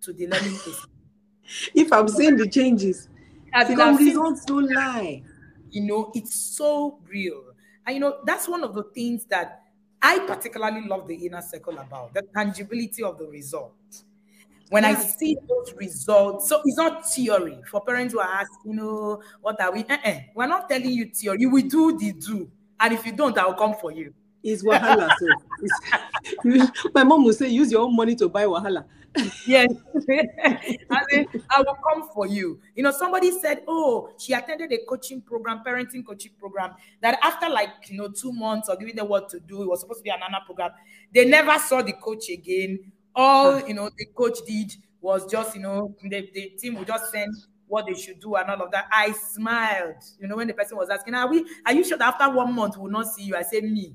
to 0.00 0.12
the 0.12 0.26
learning 0.26 0.56
process. 0.56 0.86
If 1.74 1.92
i'm 1.92 2.08
seeing 2.08 2.36
the 2.36 2.48
changes. 2.48 3.08
The 3.52 3.96
results 3.98 4.44
don't 4.44 4.70
lie. 4.72 5.22
You 5.70 5.82
know 5.82 6.10
it's 6.14 6.34
so 6.34 6.98
real. 7.08 7.42
And 7.86 7.94
you 7.94 8.00
know 8.00 8.18
that's 8.24 8.48
one 8.48 8.64
of 8.64 8.74
the 8.74 8.82
things 8.82 9.26
that 9.26 9.62
i 10.02 10.18
particularly 10.20 10.86
love 10.86 11.06
the 11.06 11.14
inner 11.14 11.40
circle 11.40 11.78
about 11.78 12.12
the 12.12 12.22
tangibility 12.34 13.02
of 13.02 13.16
the 13.16 13.26
result 13.26 13.72
when 14.70 14.84
I 14.84 14.94
see 14.94 15.36
those 15.48 15.74
results, 15.74 16.48
so 16.48 16.60
it's 16.64 16.76
not 16.76 17.08
theory 17.08 17.60
for 17.70 17.80
parents 17.82 18.12
who 18.12 18.20
are 18.20 18.26
asking, 18.26 18.72
you 18.72 18.76
know, 18.76 19.22
what 19.40 19.60
are 19.60 19.72
we? 19.72 19.84
Uh-uh. 19.84 20.18
We're 20.34 20.46
not 20.48 20.68
telling 20.68 20.90
you 20.90 21.06
theory. 21.06 21.38
You 21.40 21.50
will 21.50 21.68
do 21.68 21.96
the 21.96 22.12
do, 22.12 22.50
and 22.80 22.92
if 22.92 23.06
you 23.06 23.12
don't, 23.12 23.36
I'll 23.38 23.54
come 23.54 23.74
for 23.74 23.92
you. 23.92 24.12
It's 24.42 24.64
wahala. 24.64 25.10
so 25.18 25.26
it's, 26.44 26.70
my 26.94 27.04
mom 27.04 27.24
will 27.24 27.32
say, 27.32 27.48
use 27.48 27.70
your 27.70 27.82
own 27.82 27.96
money 27.96 28.14
to 28.16 28.28
buy 28.28 28.44
wahala. 28.44 28.84
yes, 29.46 29.72
and 30.08 31.26
I 31.50 31.58
will 31.58 31.78
come 31.88 32.08
for 32.12 32.26
you. 32.26 32.60
You 32.74 32.82
know, 32.82 32.90
somebody 32.90 33.30
said, 33.30 33.62
oh, 33.66 34.10
she 34.18 34.34
attended 34.34 34.72
a 34.72 34.78
coaching 34.86 35.22
program, 35.22 35.62
parenting 35.66 36.04
coaching 36.04 36.32
program. 36.38 36.74
That 37.00 37.18
after 37.22 37.48
like 37.48 37.70
you 37.88 37.96
know 37.96 38.08
two 38.08 38.32
months 38.32 38.68
or 38.68 38.76
giving 38.76 38.96
them 38.96 39.08
what 39.08 39.28
to 39.30 39.40
do, 39.40 39.62
it 39.62 39.68
was 39.68 39.80
supposed 39.80 40.00
to 40.00 40.04
be 40.04 40.10
an 40.10 40.18
another 40.26 40.44
program. 40.44 40.72
They 41.14 41.24
never 41.24 41.58
saw 41.58 41.82
the 41.82 41.94
coach 41.94 42.28
again 42.28 42.92
all 43.16 43.66
you 43.66 43.74
know 43.74 43.90
the 43.96 44.06
coach 44.14 44.38
did 44.46 44.72
was 45.00 45.28
just 45.30 45.56
you 45.56 45.62
know 45.62 45.96
the, 46.02 46.30
the 46.34 46.50
team 46.58 46.74
would 46.74 46.86
just 46.86 47.10
send 47.10 47.34
what 47.68 47.86
they 47.86 47.94
should 47.94 48.20
do 48.20 48.36
and 48.36 48.48
all 48.48 48.62
of 48.62 48.70
that. 48.70 48.86
I 48.92 49.12
smiled, 49.12 49.96
you 50.20 50.28
know, 50.28 50.36
when 50.36 50.46
the 50.46 50.54
person 50.54 50.76
was 50.76 50.88
asking, 50.88 51.14
"Are 51.14 51.28
we? 51.28 51.44
Are 51.64 51.72
you 51.72 51.84
sure 51.84 51.98
that 51.98 52.14
after 52.14 52.34
one 52.34 52.54
month 52.54 52.76
we'll 52.76 52.92
not 52.92 53.06
see 53.06 53.24
you?" 53.24 53.36
I 53.36 53.42
said, 53.42 53.64
"Me." 53.64 53.94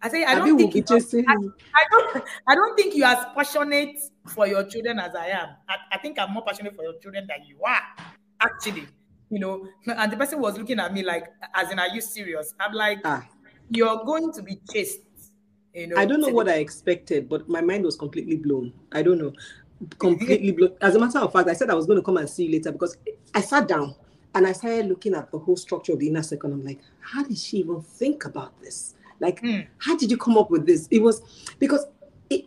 I 0.00 0.08
say, 0.08 0.24
"I 0.24 0.34
don't 0.34 0.56
think 0.56 0.74
you 0.74 0.84
are, 0.90 0.96
I, 0.96 1.34
I, 1.74 1.84
don't. 1.90 2.24
I 2.46 2.54
don't 2.54 2.76
think 2.76 2.94
you 2.94 3.04
are 3.04 3.14
as 3.14 3.26
passionate 3.34 3.96
for 4.28 4.46
your 4.46 4.64
children 4.64 4.98
as 4.98 5.14
I 5.14 5.26
am. 5.28 5.48
I, 5.68 5.76
I 5.92 5.98
think 5.98 6.18
I'm 6.18 6.32
more 6.32 6.44
passionate 6.44 6.74
for 6.76 6.82
your 6.82 6.98
children 6.98 7.26
than 7.26 7.46
you 7.46 7.58
are, 7.62 7.82
actually." 8.40 8.86
You 9.30 9.40
know, 9.40 9.66
and 9.86 10.12
the 10.12 10.16
person 10.16 10.40
was 10.40 10.56
looking 10.58 10.78
at 10.78 10.92
me 10.92 11.02
like, 11.02 11.26
"As 11.54 11.70
in, 11.70 11.78
are 11.78 11.88
you 11.88 12.00
serious?" 12.00 12.54
I'm 12.60 12.72
like, 12.72 13.00
ah. 13.04 13.26
"You're 13.70 14.02
going 14.04 14.32
to 14.32 14.42
be 14.42 14.60
chased 14.72 15.00
you 15.74 15.88
know, 15.88 15.96
I 15.96 16.04
don't 16.04 16.20
know 16.20 16.28
what 16.28 16.48
I 16.48 16.54
expected, 16.54 17.28
but 17.28 17.48
my 17.48 17.60
mind 17.60 17.84
was 17.84 17.96
completely 17.96 18.36
blown. 18.36 18.72
I 18.92 19.02
don't 19.02 19.18
know, 19.18 19.32
completely 19.98 20.52
blown. 20.52 20.72
As 20.80 20.94
a 20.94 21.00
matter 21.00 21.18
of 21.18 21.32
fact, 21.32 21.48
I 21.48 21.52
said 21.54 21.70
I 21.70 21.74
was 21.74 21.86
going 21.86 21.98
to 21.98 22.04
come 22.04 22.16
and 22.16 22.28
see 22.28 22.44
you 22.46 22.52
later 22.52 22.72
because 22.72 22.96
I 23.34 23.40
sat 23.40 23.66
down 23.66 23.94
and 24.34 24.46
I 24.46 24.52
started 24.52 24.86
looking 24.86 25.14
at 25.14 25.30
the 25.30 25.38
whole 25.38 25.56
structure 25.56 25.92
of 25.92 25.98
the 25.98 26.08
inner 26.08 26.22
circle. 26.22 26.52
I'm 26.52 26.64
like, 26.64 26.80
how 27.00 27.24
did 27.24 27.38
she 27.38 27.58
even 27.58 27.80
think 27.82 28.24
about 28.24 28.60
this? 28.60 28.94
Like, 29.20 29.40
mm. 29.42 29.66
how 29.78 29.96
did 29.96 30.10
you 30.10 30.16
come 30.16 30.36
up 30.36 30.50
with 30.50 30.66
this? 30.66 30.88
It 30.90 31.00
was 31.00 31.22
because 31.58 31.86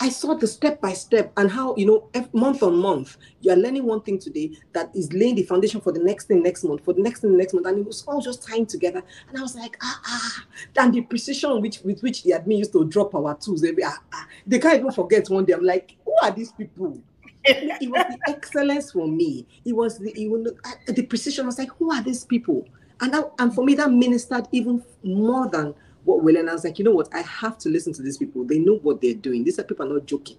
I 0.01 0.09
saw 0.09 0.33
the 0.33 0.47
step 0.47 0.81
by 0.81 0.93
step 0.93 1.31
and 1.37 1.51
how, 1.51 1.75
you 1.75 1.85
know, 1.85 2.09
month 2.33 2.63
on 2.63 2.77
month, 2.77 3.17
you 3.41 3.51
are 3.51 3.55
learning 3.55 3.85
one 3.85 4.01
thing 4.01 4.17
today 4.17 4.51
that 4.73 4.89
is 4.95 5.13
laying 5.13 5.35
the 5.35 5.43
foundation 5.43 5.81
for 5.81 5.91
the 5.91 5.99
next 5.99 6.25
thing 6.25 6.41
next 6.41 6.63
month, 6.63 6.83
for 6.83 6.93
the 6.93 7.01
next 7.01 7.21
thing 7.21 7.37
next 7.37 7.53
month. 7.53 7.67
And 7.67 7.79
it 7.79 7.85
was 7.85 8.03
all 8.07 8.19
just 8.19 8.47
tying 8.47 8.65
together. 8.65 9.03
And 9.29 9.37
I 9.37 9.41
was 9.41 9.55
like, 9.55 9.77
ah, 9.81 10.01
ah. 10.05 10.45
And 10.77 10.93
the 10.93 11.01
precision 11.01 11.61
which, 11.61 11.81
with 11.81 12.01
which 12.01 12.23
the 12.23 12.31
admin 12.31 12.57
used 12.57 12.71
to 12.73 12.85
drop 12.85 13.13
our 13.13 13.35
tools, 13.35 13.63
every, 13.63 13.83
ah, 13.83 13.97
ah. 14.13 14.27
they 14.47 14.57
can't 14.57 14.79
even 14.79 14.91
forget 14.91 15.29
one 15.29 15.45
day. 15.45 15.53
I'm 15.53 15.63
like, 15.63 15.95
who 16.03 16.13
are 16.23 16.31
these 16.31 16.51
people? 16.51 16.99
it 17.43 17.89
was 17.89 18.05
the 18.09 18.19
excellence 18.27 18.91
for 18.91 19.07
me. 19.07 19.45
It 19.63 19.73
was 19.73 19.99
the, 19.99 20.11
it 20.19 20.27
was, 20.27 20.53
the 20.87 21.03
precision. 21.03 21.45
I 21.45 21.47
was 21.47 21.59
like, 21.59 21.71
who 21.77 21.93
are 21.93 22.01
these 22.01 22.25
people? 22.25 22.67
And 22.99 23.13
that, 23.13 23.31
and 23.37 23.53
for 23.53 23.63
me, 23.63 23.75
that 23.75 23.91
ministered 23.91 24.47
even 24.51 24.83
more 25.03 25.47
than 25.49 25.75
what 26.07 26.23
learned. 26.23 26.49
I 26.49 26.53
was 26.53 26.63
like, 26.63 26.79
you 26.79 26.85
know 26.85 26.91
what? 26.91 27.09
I 27.13 27.21
have 27.21 27.57
to 27.59 27.69
listen 27.69 27.93
to 27.93 28.01
these 28.01 28.17
people. 28.17 28.43
They 28.45 28.59
know 28.59 28.75
what 28.77 29.01
they're 29.01 29.13
doing. 29.13 29.43
These 29.43 29.59
are 29.59 29.63
people 29.63 29.85
are 29.85 29.93
not 29.93 30.05
joking. 30.05 30.37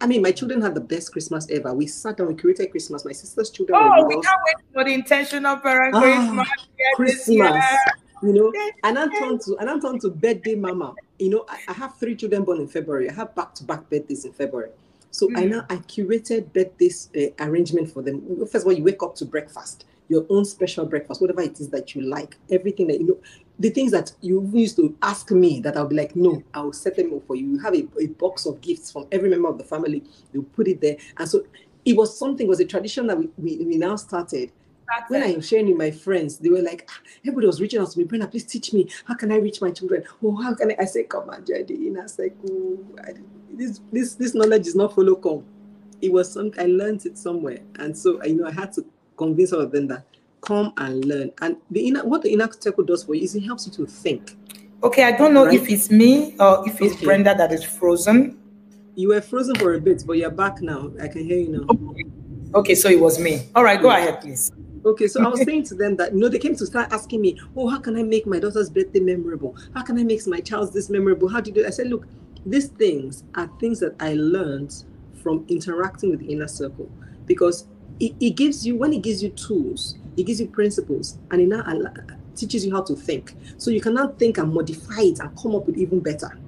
I 0.00 0.06
mean, 0.06 0.22
my 0.22 0.32
children 0.32 0.60
had 0.60 0.74
the 0.74 0.80
best 0.80 1.12
Christmas 1.12 1.46
ever. 1.48 1.72
We 1.72 1.86
sat 1.86 2.16
down, 2.16 2.26
we 2.26 2.34
created 2.34 2.70
Christmas. 2.72 3.04
My 3.04 3.12
sister's 3.12 3.50
children. 3.50 3.78
Oh, 3.80 4.04
we 4.04 4.14
can't 4.14 4.26
wait 4.46 4.56
for 4.72 4.84
the 4.84 4.94
intentional 4.94 5.56
parent 5.58 5.94
ah, 5.94 6.00
Christmas. 6.00 6.48
Christmas. 6.96 7.64
You 8.22 8.32
know, 8.32 8.52
and 8.84 8.98
I'm 8.98 9.10
turned 9.12 9.40
to 9.42 9.56
and 9.58 9.68
I'm 9.68 9.80
turned 9.80 10.00
to 10.02 10.10
birthday 10.10 10.54
mama. 10.54 10.94
You 11.18 11.30
know, 11.30 11.44
I, 11.48 11.58
I 11.68 11.72
have 11.74 11.96
three 11.98 12.16
children 12.16 12.44
born 12.44 12.60
in 12.60 12.68
February. 12.68 13.10
I 13.10 13.12
have 13.12 13.34
back 13.34 13.54
to 13.56 13.64
back 13.64 13.88
birthdays 13.90 14.24
in 14.24 14.32
February. 14.32 14.70
So 15.10 15.28
mm. 15.28 15.38
I 15.38 15.44
now 15.44 15.66
I 15.68 15.76
curated 15.76 16.52
birthdays 16.52 17.10
uh, 17.16 17.44
arrangement 17.44 17.90
for 17.92 18.02
them. 18.02 18.46
First 18.46 18.64
of 18.64 18.66
all, 18.66 18.72
you 18.72 18.82
wake 18.82 19.02
up 19.02 19.14
to 19.16 19.24
breakfast, 19.24 19.84
your 20.08 20.26
own 20.30 20.44
special 20.44 20.84
breakfast, 20.86 21.20
whatever 21.20 21.42
it 21.42 21.60
is 21.60 21.68
that 21.68 21.94
you 21.94 22.02
like, 22.02 22.36
everything 22.50 22.88
that 22.88 22.98
you 22.98 23.06
know, 23.06 23.18
the 23.62 23.70
things 23.70 23.92
that 23.92 24.10
you 24.20 24.50
used 24.52 24.74
to 24.74 24.96
ask 25.02 25.30
me 25.30 25.60
that 25.60 25.76
I'll 25.76 25.86
be 25.86 25.94
like, 25.94 26.16
no, 26.16 26.42
I'll 26.52 26.72
set 26.72 26.96
them 26.96 27.14
up 27.14 27.24
for 27.28 27.36
you. 27.36 27.46
You 27.52 27.58
have 27.60 27.74
a, 27.74 27.86
a 28.00 28.08
box 28.08 28.44
of 28.44 28.60
gifts 28.60 28.90
from 28.90 29.06
every 29.12 29.30
member 29.30 29.48
of 29.48 29.56
the 29.56 29.62
family. 29.62 30.02
You 30.32 30.42
put 30.42 30.66
it 30.66 30.80
there, 30.80 30.96
and 31.16 31.28
so 31.28 31.46
it 31.84 31.96
was 31.96 32.18
something. 32.18 32.46
It 32.46 32.50
was 32.50 32.58
a 32.58 32.64
tradition 32.64 33.06
that 33.06 33.16
we, 33.16 33.28
we, 33.38 33.64
we 33.64 33.76
now 33.76 33.94
started. 33.94 34.50
When 35.06 35.22
I 35.22 35.26
am 35.26 35.40
sharing 35.40 35.68
with 35.68 35.76
my 35.78 35.92
friends, 35.92 36.38
they 36.38 36.48
were 36.48 36.60
like, 36.60 36.88
ah, 36.90 37.00
everybody 37.20 37.46
was 37.46 37.60
reaching 37.60 37.80
out 37.80 37.90
to 37.92 37.98
me, 37.98 38.04
Brenda, 38.04 38.26
please 38.26 38.44
teach 38.44 38.72
me. 38.72 38.90
How 39.06 39.14
can 39.14 39.30
I 39.30 39.36
reach 39.36 39.62
my 39.62 39.70
children? 39.70 40.02
Oh, 40.22 40.34
how 40.34 40.54
can 40.54 40.72
I? 40.72 40.76
I 40.80 40.84
say, 40.84 41.04
come 41.04 41.30
on, 41.30 41.44
Jadi. 41.44 41.86
And 41.86 42.00
I 42.00 42.06
said, 42.06 42.32
oh, 42.50 42.78
I, 43.06 43.12
this 43.52 43.80
this 43.92 44.16
this 44.16 44.34
knowledge 44.34 44.66
is 44.66 44.74
not 44.74 44.92
follow 44.92 45.14
come. 45.14 45.44
It 46.00 46.12
was 46.12 46.32
some 46.32 46.50
I 46.58 46.64
learned 46.64 47.06
it 47.06 47.16
somewhere, 47.16 47.60
and 47.78 47.96
so 47.96 48.22
you 48.24 48.34
know 48.34 48.48
I 48.48 48.52
had 48.52 48.72
to 48.72 48.84
convince 49.16 49.52
all 49.52 49.60
of 49.60 49.70
them 49.70 49.86
that 49.86 50.04
come 50.42 50.72
and 50.76 51.04
learn. 51.04 51.30
And 51.40 51.56
the 51.70 51.86
inner 51.88 52.04
what 52.04 52.22
the 52.22 52.32
inner 52.32 52.48
circle 52.52 52.84
does 52.84 53.04
for 53.04 53.14
you 53.14 53.22
is 53.22 53.34
it 53.34 53.44
helps 53.44 53.66
you 53.66 53.72
to 53.72 53.86
think. 53.86 54.36
Okay, 54.82 55.04
I 55.04 55.12
don't 55.12 55.32
know 55.32 55.46
right? 55.46 55.54
if 55.54 55.70
it's 55.70 55.90
me 55.90 56.34
or 56.38 56.68
if 56.68 56.80
it's 56.82 56.94
okay. 56.96 57.04
Brenda 57.06 57.34
that 57.34 57.52
is 57.52 57.64
frozen. 57.64 58.38
You 58.94 59.08
were 59.08 59.20
frozen 59.22 59.54
for 59.56 59.74
a 59.74 59.80
bit, 59.80 60.04
but 60.06 60.14
you're 60.14 60.30
back 60.30 60.60
now. 60.60 60.92
I 61.00 61.08
can 61.08 61.24
hear 61.24 61.38
you 61.38 61.48
now. 61.48 61.66
Okay, 61.70 62.04
okay 62.54 62.74
so 62.74 62.88
it 62.88 63.00
was 63.00 63.18
me. 63.18 63.48
All 63.54 63.64
right, 63.64 63.80
go 63.80 63.88
yeah. 63.88 63.98
ahead, 63.98 64.20
please. 64.20 64.52
Okay, 64.84 65.06
so 65.06 65.24
I 65.24 65.28
was 65.28 65.40
saying 65.42 65.62
to 65.64 65.76
them 65.76 65.94
that 65.96 66.12
you 66.12 66.18
know 66.18 66.28
they 66.28 66.40
came 66.40 66.56
to 66.56 66.66
start 66.66 66.92
asking 66.92 67.20
me, 67.20 67.40
oh, 67.56 67.68
how 67.68 67.78
can 67.78 67.96
I 67.96 68.02
make 68.02 68.26
my 68.26 68.40
daughter's 68.40 68.68
birthday 68.68 68.98
memorable? 68.98 69.56
How 69.74 69.82
can 69.82 69.96
I 69.96 70.02
make 70.02 70.26
my 70.26 70.40
child's 70.40 70.72
this 70.72 70.90
memorable? 70.90 71.28
How 71.28 71.40
do 71.40 71.50
you 71.50 71.54
do? 71.54 71.60
It? 71.62 71.68
I 71.68 71.70
said, 71.70 71.86
look, 71.86 72.04
these 72.44 72.66
things 72.66 73.22
are 73.36 73.48
things 73.60 73.78
that 73.78 73.94
I 74.00 74.14
learned 74.14 74.84
from 75.22 75.44
interacting 75.48 76.10
with 76.10 76.18
the 76.18 76.32
inner 76.32 76.48
circle 76.48 76.90
because 77.26 77.68
it, 78.00 78.12
it 78.18 78.30
gives 78.30 78.66
you 78.66 78.74
when 78.76 78.92
it 78.92 79.02
gives 79.02 79.22
you 79.22 79.30
tools, 79.30 79.96
it 80.16 80.24
gives 80.24 80.40
you 80.40 80.46
principles, 80.48 81.18
and 81.30 81.40
it 81.40 81.48
now 81.48 81.62
teaches 82.34 82.64
you 82.64 82.72
how 82.72 82.82
to 82.82 82.94
think. 82.94 83.34
So 83.58 83.70
you 83.70 83.80
can 83.80 83.94
now 83.94 84.08
think 84.08 84.38
and 84.38 84.52
modify 84.52 85.00
it 85.00 85.20
and 85.20 85.36
come 85.36 85.54
up 85.54 85.66
with 85.66 85.76
even 85.78 86.00
better. 86.00 86.38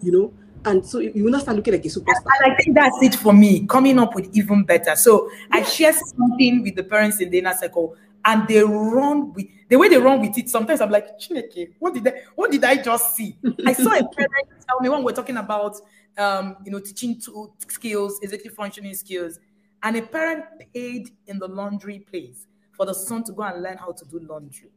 You 0.00 0.12
know, 0.12 0.32
and 0.64 0.84
so 0.84 0.98
you 1.00 1.24
will 1.24 1.32
not 1.32 1.42
start 1.42 1.56
looking 1.56 1.72
like 1.72 1.84
a 1.84 1.88
superstar. 1.88 2.30
And 2.40 2.52
I 2.52 2.56
think 2.56 2.76
that's 2.76 3.02
it 3.02 3.14
for 3.14 3.32
me, 3.32 3.66
coming 3.66 3.98
up 3.98 4.14
with 4.14 4.34
even 4.36 4.64
better. 4.64 4.94
So 4.96 5.30
I 5.50 5.62
share 5.62 5.92
something 5.92 6.62
with 6.62 6.76
the 6.76 6.84
parents 6.84 7.20
in 7.20 7.30
the 7.30 7.38
inner 7.38 7.54
circle, 7.54 7.96
and 8.24 8.46
they 8.46 8.62
run 8.62 9.32
with 9.32 9.46
the 9.68 9.76
way 9.76 9.88
they 9.88 9.98
run 9.98 10.20
with 10.20 10.36
it. 10.38 10.48
Sometimes 10.48 10.80
I'm 10.80 10.90
like, 10.90 11.18
Chineke, 11.18 11.74
what 11.78 11.94
did 11.94 12.06
I 12.08 12.22
what 12.34 12.50
did 12.50 12.64
I 12.64 12.76
just 12.76 13.14
see? 13.16 13.36
I 13.66 13.72
saw 13.72 13.90
a 13.90 14.06
parent 14.08 14.48
tell 14.66 14.80
me 14.80 14.88
when 14.88 15.02
we're 15.02 15.12
talking 15.12 15.36
about 15.36 15.76
um, 16.18 16.56
you 16.64 16.72
know, 16.72 16.80
teaching 16.80 17.20
skills, 17.68 18.18
executive 18.22 18.54
functioning 18.54 18.94
skills, 18.94 19.38
and 19.82 19.96
a 19.96 20.02
parent 20.02 20.44
paid 20.74 21.10
in 21.28 21.38
the 21.38 21.46
laundry 21.46 22.00
place 22.00 22.47
for 22.78 22.86
the 22.86 22.94
son 22.94 23.24
to 23.24 23.32
go 23.32 23.42
and 23.42 23.62
learn 23.62 23.76
how 23.76 23.92
to 23.92 24.04
do 24.06 24.20
laundry. 24.20 24.70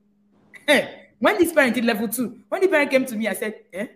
when 1.20 1.38
this 1.38 1.54
parent 1.54 1.76
did 1.76 1.86
level 1.86 2.08
two, 2.08 2.40
when 2.50 2.60
the 2.60 2.68
parent 2.68 2.90
came 2.90 3.06
to 3.06 3.16
me, 3.16 3.28
I 3.28 3.34
said, 3.34 3.54
eh? 3.72 3.88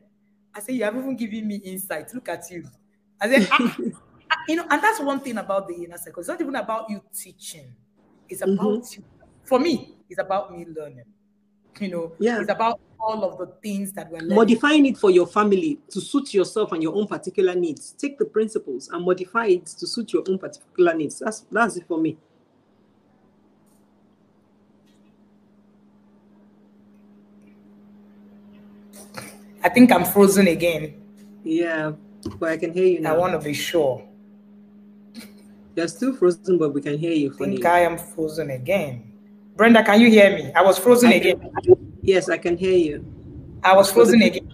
I 0.53 0.60
said, 0.62 0.76
you 0.76 0.84
haven't 0.84 1.01
even 1.01 1.18
given 1.18 1.47
me 1.47 1.56
insight. 1.56 2.14
Look 2.14 2.30
at 2.30 2.49
you. 2.51 2.64
I 3.20 3.30
said, 3.30 3.47
ah, 3.51 3.76
ah, 4.32 4.38
you 4.47 4.56
know, 4.56 4.66
and 4.70 4.82
that's 4.82 5.01
one 5.01 5.20
thing 5.20 5.38
about 5.39 5.68
the 5.68 5.74
inner 5.74 5.97
circle. 5.97 6.20
It's 6.20 6.30
not 6.30 6.39
even 6.39 6.56
about 6.56 6.89
you 6.89 7.01
teaching. 7.14 7.74
It's 8.30 8.41
about 8.41 8.60
mm-hmm. 8.84 9.01
you. 9.01 9.06
For 9.43 9.60
me, 9.60 9.95
it's 10.10 10.20
about 10.20 10.56
me 10.56 10.66
learning. 10.66 11.06
You 11.80 11.89
know, 11.89 12.12
yeah. 12.20 12.39
it's 12.39 12.49
about 12.49 12.80
all 12.99 13.24
of 13.24 13.38
the 13.38 13.47
things 13.62 13.91
that 13.93 14.10
we're 14.10 14.20
learning. 14.20 14.36
modifying 14.36 14.86
it 14.86 14.97
for 14.97 15.12
your 15.12 15.28
family 15.28 15.80
to 15.89 15.99
suit 15.99 16.34
yourself 16.34 16.72
and 16.72 16.82
your 16.82 16.95
own 16.95 17.08
particular 17.08 17.53
needs. 17.53 17.91
Take 17.97 18.18
the 18.18 18.26
principles 18.26 18.88
and 18.89 19.03
modify 19.03 19.47
it 19.47 19.66
to 19.66 19.88
suit 19.88 20.14
your 20.14 20.24
own 20.30 20.38
particular 20.38 20.93
needs. 20.93 21.20
That's 21.20 21.45
that's 21.51 21.76
it 21.76 21.88
for 21.88 21.97
me. 21.97 22.18
I 29.66 29.70
think 29.70 29.91
I'm 29.91 30.05
frozen 30.05 30.47
again. 30.47 30.93
Yeah, 31.43 31.93
but 32.39 32.49
I 32.49 32.57
can 32.57 32.72
hear 32.72 32.86
you 32.86 32.99
now. 32.99 33.16
I 33.16 33.18
want 33.18 33.34
to 33.34 33.39
be 33.39 33.55
sure. 33.55 34.07
You're 35.76 35.88
still 35.88 36.16
frozen, 36.16 36.59
but 36.59 36.70
we 36.70 36.82
can 36.82 36.99
hear 36.99 37.13
you. 37.13 37.34
I 37.34 37.38
think 37.38 37.66
I 37.66 37.80
am 37.80 37.97
frozen 37.97 38.51
again. 38.51 39.11
Brenda, 39.55 39.84
can 39.84 39.99
you 40.01 40.11
hear 40.11 40.38
me? 40.38 40.53
I 40.53 40.61
was 40.61 40.78
frozen 40.78 41.09
I 41.09 41.16
again. 41.16 41.51
yes, 42.03 42.30
I 42.30 42.38
can 42.38 42.55
hear 42.57 42.78
you. 42.78 43.05
I 43.63 43.76
was 43.76 43.91
frozen 43.91 44.20
the, 44.20 44.28
again. 44.28 44.47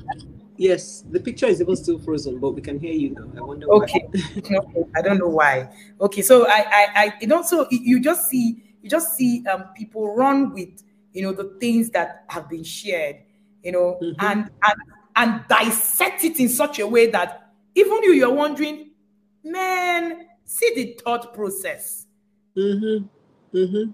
Yes, 0.56 1.04
the 1.12 1.20
picture 1.20 1.48
is 1.48 1.60
even 1.60 1.76
still 1.76 2.00
frozen, 2.00 2.40
but 2.40 2.52
we 2.52 2.62
can 2.62 2.80
hear 2.80 2.94
you 2.94 3.10
now. 3.10 3.28
I 3.36 3.42
wonder 3.42 3.68
okay. 3.68 4.08
okay. 4.38 4.84
I 4.96 5.02
don't 5.02 5.18
know 5.18 5.28
why. 5.28 5.68
Okay, 6.00 6.22
so 6.22 6.48
I, 6.48 6.66
I, 6.72 6.88
I, 6.96 7.14
it 7.20 7.30
also 7.34 7.68
you 7.70 8.00
just 8.00 8.30
see 8.30 8.64
you 8.82 8.90
just 8.90 9.18
see 9.18 9.46
um 9.48 9.66
people 9.76 10.16
run 10.16 10.54
with 10.54 10.70
you 11.12 11.24
know 11.24 11.34
the 11.34 11.58
things 11.60 11.90
that 11.90 12.24
have 12.30 12.48
been 12.48 12.64
shared, 12.64 13.18
you 13.62 13.74
know, 13.74 14.00
mm-hmm. 14.02 14.26
and 14.26 14.50
and 14.64 14.82
and 15.16 15.44
dissect 15.48 16.24
it 16.24 16.40
in 16.40 16.50
such 16.50 16.80
a 16.80 16.88
way 16.88 17.08
that 17.08 17.52
even 17.76 18.04
you 18.04 18.14
you're 18.14 18.34
wondering, 18.34 18.92
man, 19.44 20.28
see 20.46 20.74
the 20.76 21.00
thought 21.04 21.34
process. 21.34 22.08
Mm-hmm. 22.56 23.58
Mm-hmm 23.58 23.92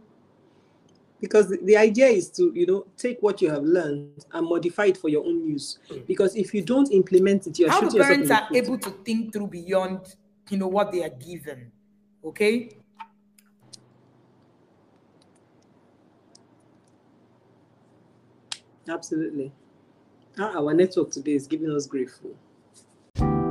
because 1.19 1.49
the, 1.49 1.77
idea 1.77 2.07
is 2.07 2.29
to 2.29 2.51
you 2.53 2.65
know 2.65 2.85
take 2.97 3.17
what 3.21 3.41
you 3.41 3.49
have 3.49 3.63
learned 3.63 4.25
and 4.33 4.47
modify 4.47 4.85
it 4.85 4.97
for 4.97 5.09
your 5.09 5.25
own 5.25 5.47
use 5.47 5.79
mm. 5.89 6.05
because 6.07 6.35
if 6.35 6.53
you 6.53 6.61
don't 6.61 6.91
implement 6.91 7.47
it 7.47 7.57
you're 7.57 7.69
how 7.69 7.89
parents 7.89 8.29
are 8.31 8.47
able 8.53 8.77
to 8.77 8.89
think 9.03 9.33
through 9.33 9.47
beyond 9.47 10.15
you 10.49 10.57
know 10.57 10.67
what 10.67 10.91
they 10.91 11.03
are 11.03 11.09
given 11.09 11.71
okay 12.23 12.69
absolutely 18.89 19.51
Ah, 20.39 20.51
our 20.55 20.71
network 20.71 21.09
today 21.09 21.33
is 21.33 21.47
giving 21.47 21.71
us 21.71 21.87
grateful 21.87 22.29
oh. 22.29 23.47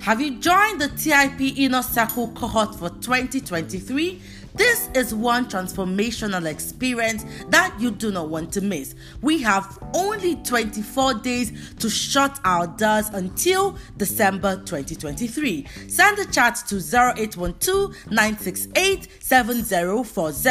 Have 0.00 0.20
you 0.20 0.38
joined 0.38 0.80
the 0.80 0.88
TIP 0.88 1.58
Inner 1.58 1.82
Circle 1.82 2.28
cohort 2.28 2.74
for 2.74 2.90
2023? 2.90 4.20
This 4.56 4.88
is 4.94 5.14
one 5.14 5.46
transformational 5.46 6.46
experience 6.46 7.24
that 7.50 7.74
you 7.78 7.90
do 7.90 8.10
not 8.10 8.30
want 8.30 8.52
to 8.54 8.60
miss. 8.60 8.94
We 9.20 9.42
have 9.42 9.78
only 9.94 10.36
24 10.36 11.14
days 11.14 11.74
to 11.76 11.90
shut 11.90 12.40
our 12.44 12.66
doors 12.66 13.08
until 13.10 13.76
December 13.96 14.56
2023. 14.56 15.66
Send 15.88 16.18
a 16.18 16.24
chat 16.26 16.56
to 16.68 16.76
0812 16.76 17.94
968 18.10 19.08
7040 19.20 20.48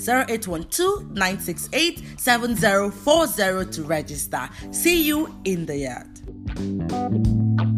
0812 0.00 1.10
968 1.10 2.20
7040 2.20 3.70
to 3.72 3.82
register. 3.82 4.48
See 4.70 5.02
you 5.02 5.34
in 5.44 5.66
the 5.66 5.76
yard. 5.76 7.71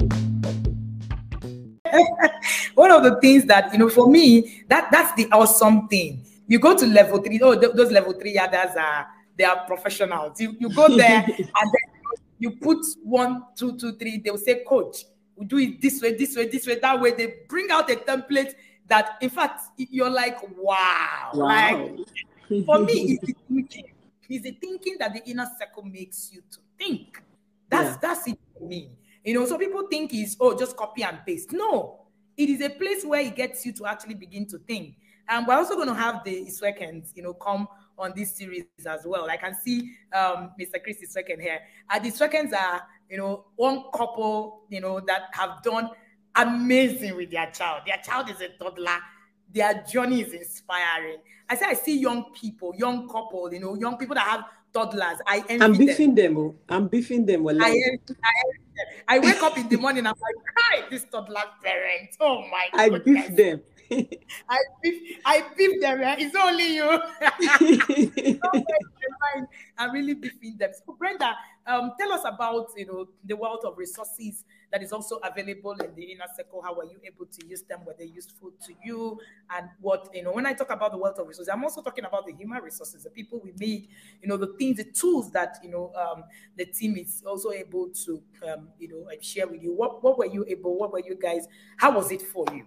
one 2.75 2.91
of 2.91 3.03
the 3.03 3.21
things 3.21 3.45
that 3.47 3.73
you 3.73 3.79
know 3.79 3.89
for 3.89 4.09
me 4.09 4.65
that 4.69 4.89
that's 4.91 5.15
the 5.15 5.31
awesome 5.33 5.89
thing. 5.89 6.25
You 6.47 6.59
go 6.59 6.77
to 6.77 6.87
level 6.87 7.19
three 7.23 7.41
oh 7.43 7.59
th- 7.59 7.73
those 7.75 7.91
level 7.91 8.13
three 8.13 8.39
others 8.39 8.77
are 8.77 9.07
they 9.37 9.45
are 9.45 9.65
professionals. 9.67 10.41
You, 10.41 10.57
you 10.59 10.69
go 10.71 10.89
there 10.89 11.25
and 11.39 11.47
then 11.49 12.19
you 12.39 12.53
put 12.53 12.85
one 13.03 13.45
two 13.57 13.77
two 13.77 13.97
three 13.97 14.19
they 14.19 14.31
will 14.31 14.39
say 14.39 14.63
coach 14.67 15.05
we 15.37 15.47
do 15.47 15.59
it 15.59 15.81
this 15.81 16.01
way 16.01 16.15
this 16.15 16.37
way 16.37 16.49
this 16.49 16.67
way 16.67 16.79
that 16.79 17.01
way. 17.01 17.13
They 17.13 17.35
bring 17.49 17.71
out 17.71 17.91
a 17.91 17.97
template 17.97 18.55
that 18.89 19.17
in 19.21 19.31
fact 19.31 19.63
you're 19.77 20.11
like 20.11 20.39
wow, 20.59 21.31
wow. 21.35 21.91
like 22.49 22.67
for 22.67 22.79
me 22.81 23.19
it's 23.21 23.27
the 23.27 23.35
thinking. 23.49 23.85
It's 24.27 24.45
the 24.45 24.53
thinking 24.53 24.97
that 25.01 25.13
the 25.13 25.23
inner 25.31 25.47
circle 25.59 25.83
makes 25.83 26.31
you 26.33 26.43
to 26.51 26.59
think. 26.79 27.23
That's 27.69 27.91
yeah. 27.91 27.99
that's 28.01 28.29
it 28.29 28.39
for 28.57 28.65
me 28.65 28.91
you 29.25 29.35
know, 29.35 29.47
so 29.47 29.59
people 29.59 29.87
think 29.89 30.13
is 30.15 30.37
oh, 30.41 30.57
just 30.57 30.77
copy 30.77 31.03
and 31.03 31.19
paste. 31.27 31.53
No, 31.53 32.01
it 32.37 32.49
is 32.49 32.61
a 32.61 32.71
place 32.71 33.05
where 33.05 33.21
it 33.21 33.37
gets 33.37 33.65
you 33.65 33.73
to 33.73 33.87
actually 33.87 34.15
begin 34.15 34.47
to 34.49 34.59
think. 34.59 34.97
And 35.29 35.47
we're 35.47 35.55
also 35.55 35.75
going 35.75 35.89
to 35.89 35.95
have 35.95 36.23
the 36.25 36.47
Iswekens, 36.47 37.11
you 37.15 37.23
know, 37.23 37.33
come 37.33 37.67
on 37.99 38.13
this 38.15 38.37
series 38.37 38.65
as 38.87 39.07
well. 39.07 39.31
I 39.31 39.37
can 39.37 39.55
see 39.55 39.93
um, 40.13 40.51
Mr. 40.61 40.83
Chris 40.83 40.99
Isweken 41.03 41.41
here. 41.41 41.61
And 41.89 42.05
the 42.05 42.11
Iswekens 42.11 42.53
are, 42.53 42.83
you 43.09 43.17
know, 43.17 43.47
one 43.57 43.85
couple, 43.95 44.65
you 44.69 44.81
know, 44.81 45.01
that 45.01 45.23
have 45.33 45.63
done 45.63 45.91
amazing 46.37 47.17
with 47.17 47.31
their 47.31 47.51
child. 47.53 47.83
Their 47.87 47.99
child 47.99 48.29
is 48.29 48.41
a 48.41 48.49
toddler. 48.63 48.99
their 49.55 49.85
journey 49.89 50.21
is 50.21 50.33
inspiring. 50.33 51.19
I 51.49 51.57
say 51.57 51.67
I 51.67 51.75
see 51.75 51.99
young 51.99 52.33
people, 52.35 52.75
young 52.77 53.09
couple, 53.09 53.53
you 53.53 53.61
know, 53.61 53.75
young 53.77 53.97
people 53.97 54.17
that 54.17 54.27
have 54.27 54.45
toddlers. 54.75 55.19
I 55.27 55.45
envy 55.49 55.65
I'm 55.65 55.73
beefing 55.73 56.15
them. 56.15 56.35
them. 56.35 56.43
oh. 56.43 56.55
I'm 56.69 56.89
beefing 56.89 57.25
them. 57.25 57.47
I, 57.47 57.51
envy, 57.51 57.63
I, 57.63 57.71
envy 57.71 58.01
them. 58.77 58.87
I 59.09 59.19
wake 59.21 59.43
up 59.43 59.57
in 59.57 59.69
the 59.69 59.77
morning, 59.77 60.01
and 60.01 60.09
I'm 60.09 60.15
like, 60.21 60.35
hi, 60.57 60.89
this 60.91 61.05
toddler 61.05 61.43
parent. 61.63 62.11
Oh 62.21 62.43
my 62.51 62.67
I 62.75 62.89
goodness. 62.89 63.29
beef 63.29 63.37
them. 63.37 63.63
I 64.49 64.59
beef, 64.83 65.19
I 65.25 65.45
beef 65.57 65.81
them. 65.81 66.01
It's 66.19 66.35
only 66.37 66.75
you. 66.75 67.01
I'm 69.79 69.93
really 69.93 70.15
beefing 70.15 70.57
them. 70.59 70.71
So, 70.85 70.95
Brenda, 70.99 71.37
um, 71.67 71.93
tell 71.99 72.13
us 72.13 72.23
about 72.25 72.69
you 72.77 72.87
know 72.87 73.07
the 73.25 73.37
wealth 73.37 73.65
of 73.65 73.79
resources 73.79 74.45
that 74.75 74.83
is 74.83 74.93
also 74.93 75.21
available 75.23 75.71
in 75.71 75.95
the 75.95 76.03
inner 76.03 76.25
circle. 76.37 76.61
How 76.61 76.75
were 76.75 76.85
you 76.85 76.99
able 77.05 77.27
to 77.27 77.47
use 77.47 77.63
them? 77.63 77.85
Were 77.87 77.95
they 77.97 78.07
useful 78.07 78.51
to 78.67 78.73
you? 78.85 79.21
And 79.57 79.69
what 79.81 80.09
you 80.13 80.25
know, 80.25 80.33
when 80.33 80.47
I 80.47 80.53
talk 80.53 80.71
about 80.71 80.91
the 80.91 80.99
wealth 80.99 81.17
of 81.21 81.29
resources, 81.29 81.49
I'm 81.49 81.63
also 81.63 81.81
talking 81.81 82.05
about 82.05 82.27
the 82.27 82.33
human 82.33 82.61
resources, 82.61 83.05
the 83.05 83.11
people 83.11 83.41
we 83.41 83.53
meet, 83.57 83.89
you 84.21 84.27
know, 84.29 84.37
the 84.37 84.49
things, 84.59 84.79
the 84.79 84.85
tools 84.85 85.31
that 85.31 85.59
you 85.63 85.71
know 85.71 85.93
um, 85.95 86.25
the 86.57 86.65
team 86.65 86.97
is 86.97 87.23
also 87.25 87.53
able 87.53 87.89
to 88.05 88.21
um, 88.49 88.67
you 88.81 88.89
know 88.89 89.07
share 89.21 89.47
with 89.47 89.63
you. 89.63 89.73
What 89.73 90.03
what 90.03 90.19
were 90.19 90.27
you 90.27 90.45
able? 90.49 90.77
What 90.77 90.93
were 90.93 91.03
you 91.07 91.15
guys? 91.15 91.47
How 91.77 91.93
was 91.93 92.11
it 92.11 92.21
for 92.21 92.45
you? 92.53 92.67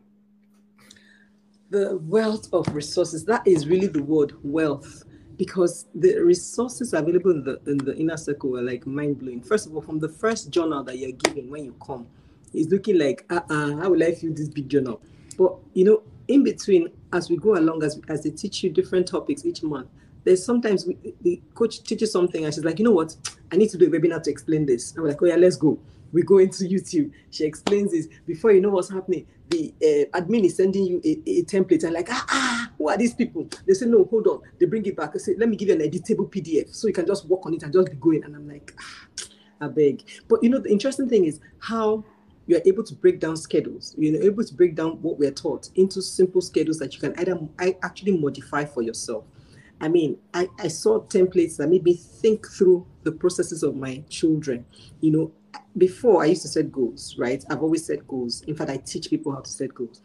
the 1.70 1.98
wealth 2.04 2.48
of 2.54 2.66
resources 2.74 3.26
that 3.26 3.46
is 3.46 3.68
really 3.68 3.88
the 3.88 4.02
word 4.02 4.32
wealth 4.42 5.04
because 5.38 5.86
the 5.94 6.18
resources 6.20 6.94
available 6.94 7.32
in 7.32 7.44
the 7.44 7.62
in 7.68 7.78
the 7.78 7.96
inner 7.96 8.18
circle 8.18 8.58
are 8.58 8.64
like 8.64 8.86
mind-blowing. 8.88 9.42
First 9.42 9.68
of 9.68 9.76
all 9.76 9.82
from 9.82 10.00
the 10.00 10.10
first 10.10 10.50
journal 10.50 10.84
that 10.84 10.98
you're 10.98 11.12
given 11.12 11.50
when 11.50 11.66
you 11.66 11.76
come 11.86 12.08
it's 12.54 12.70
looking 12.72 12.98
like 12.98 13.26
uh-uh 13.30 13.78
how 13.78 13.90
will 13.90 14.04
i 14.04 14.14
fill 14.14 14.34
this 14.34 14.50
big 14.50 14.70
journal? 14.70 15.02
But 15.38 15.56
you 15.74 15.86
know 15.86 16.04
in 16.28 16.44
between 16.44 16.90
as 17.14 17.30
we 17.30 17.38
go 17.38 17.58
along 17.58 17.84
as 17.84 18.00
as 18.10 18.24
they 18.24 18.32
teach 18.32 18.64
you 18.64 18.70
different 18.70 19.08
topics 19.08 19.46
each 19.46 19.64
month 19.64 19.88
there's 20.24 20.44
sometimes 20.44 20.86
we, 20.86 20.98
the 21.22 21.42
coach 21.56 21.84
teaches 21.84 22.12
something 22.12 22.44
and 22.44 22.54
she's 22.54 22.66
like 22.66 22.80
you 22.80 22.86
know 22.86 22.92
what? 22.92 23.16
I 23.52 23.56
need 23.56 23.70
to 23.70 23.78
do 23.78 23.86
a 23.86 23.90
webinar 23.90 24.22
to 24.24 24.30
explain 24.30 24.66
this. 24.66 24.96
I'm 24.98 25.06
like 25.08 25.22
oh 25.22 25.26
yeah 25.26 25.36
let's 25.36 25.56
go 25.56 25.80
we 26.12 26.24
go 26.24 26.38
into 26.38 26.64
youtube. 26.66 27.12
She 27.32 27.46
explains 27.46 27.92
this. 27.92 28.08
Before 28.26 28.52
you 28.52 28.62
know 28.62 28.70
what's 28.70 28.90
happening 28.90 29.26
the 29.50 29.74
uh, 29.82 30.20
admin 30.20 30.46
is 30.46 30.56
sending 30.56 30.86
you 30.86 31.02
a, 31.04 31.22
a 31.30 31.44
template 31.44 31.84
and 31.84 31.94
like 31.94 32.08
ah, 32.12 32.26
ah 32.30 32.72
who 32.78 32.90
are 32.90 32.98
these 32.98 33.14
people? 33.14 33.48
They 33.66 33.74
say 33.74 33.86
no 33.86 34.06
hold 34.06 34.28
on. 34.28 34.42
They 34.60 34.66
bring 34.66 34.86
it 34.86 34.96
back. 34.96 35.12
I 35.16 35.18
say 35.18 35.36
let 35.38 35.50
me 35.50 35.56
give 35.56 35.70
you 35.70 35.76
an 35.76 35.82
editable 35.82 36.30
pdf 36.30 36.76
so 36.76 36.88
you 36.88 36.94
can 36.94 37.06
just 37.06 37.26
work 37.28 37.46
on 37.46 37.54
it 37.54 37.64
and 37.64 37.74
just 37.74 37.90
be 37.90 37.98
going. 37.98 38.24
And 38.24 38.36
i'm 38.36 38.48
like 38.48 38.74
ah, 38.80 39.28
i 39.62 39.68
beg. 39.68 40.04
But 40.28 40.44
you 40.44 40.50
know 40.50 40.60
the 40.60 40.72
interesting 40.72 41.10
thing 41.10 41.26
is 41.26 41.40
how 41.60 42.04
you're 42.46 42.62
able 42.66 42.84
to 42.84 42.96
break 42.96 43.20
down 43.20 43.36
schedules. 43.36 43.94
You're 43.98 44.24
able 44.24 44.44
to 44.44 44.54
break 44.54 44.76
down 44.76 45.02
what 45.02 45.20
we're 45.20 45.32
taught 45.32 45.70
into 45.76 46.02
simple 46.02 46.42
schedules 46.42 46.80
that 46.80 46.94
you 46.94 47.00
can 47.00 47.18
either 47.20 47.38
I 47.60 47.76
actually 47.84 48.18
modify 48.18 48.66
for 48.66 48.82
yourself. 48.82 49.26
I 49.80 49.90
mean, 49.90 50.18
I, 50.34 50.48
I 50.58 50.70
saw 50.70 51.02
templates 51.02 51.58
that 51.58 51.70
made 51.70 51.84
me 51.84 51.94
think 51.94 52.48
through 52.48 52.88
the 53.04 53.12
processes 53.12 53.62
of 53.64 53.76
my 53.76 54.04
children. 54.10 54.66
You 55.02 55.12
know, 55.12 55.32
before 55.78 56.24
I 56.24 56.28
used 56.28 56.42
to 56.44 56.48
set 56.48 56.72
goals, 56.72 57.16
right? 57.18 57.44
I've 57.50 57.62
always 57.62 57.86
set 57.86 58.08
goals. 58.08 58.42
In 58.44 58.56
fact, 58.56 58.70
I 58.70 58.78
teach 58.78 59.10
people 59.10 59.32
how 59.32 59.42
to 59.42 59.50
set 59.50 59.74
goals. 59.74 60.02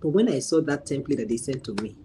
But 0.00 0.08
when 0.10 0.28
I 0.28 0.38
saw 0.38 0.60
that 0.62 0.86
template 0.86 1.18
that 1.18 1.28
they 1.28 1.36
sent 1.36 1.64
to 1.64 1.74
me, 1.82 1.96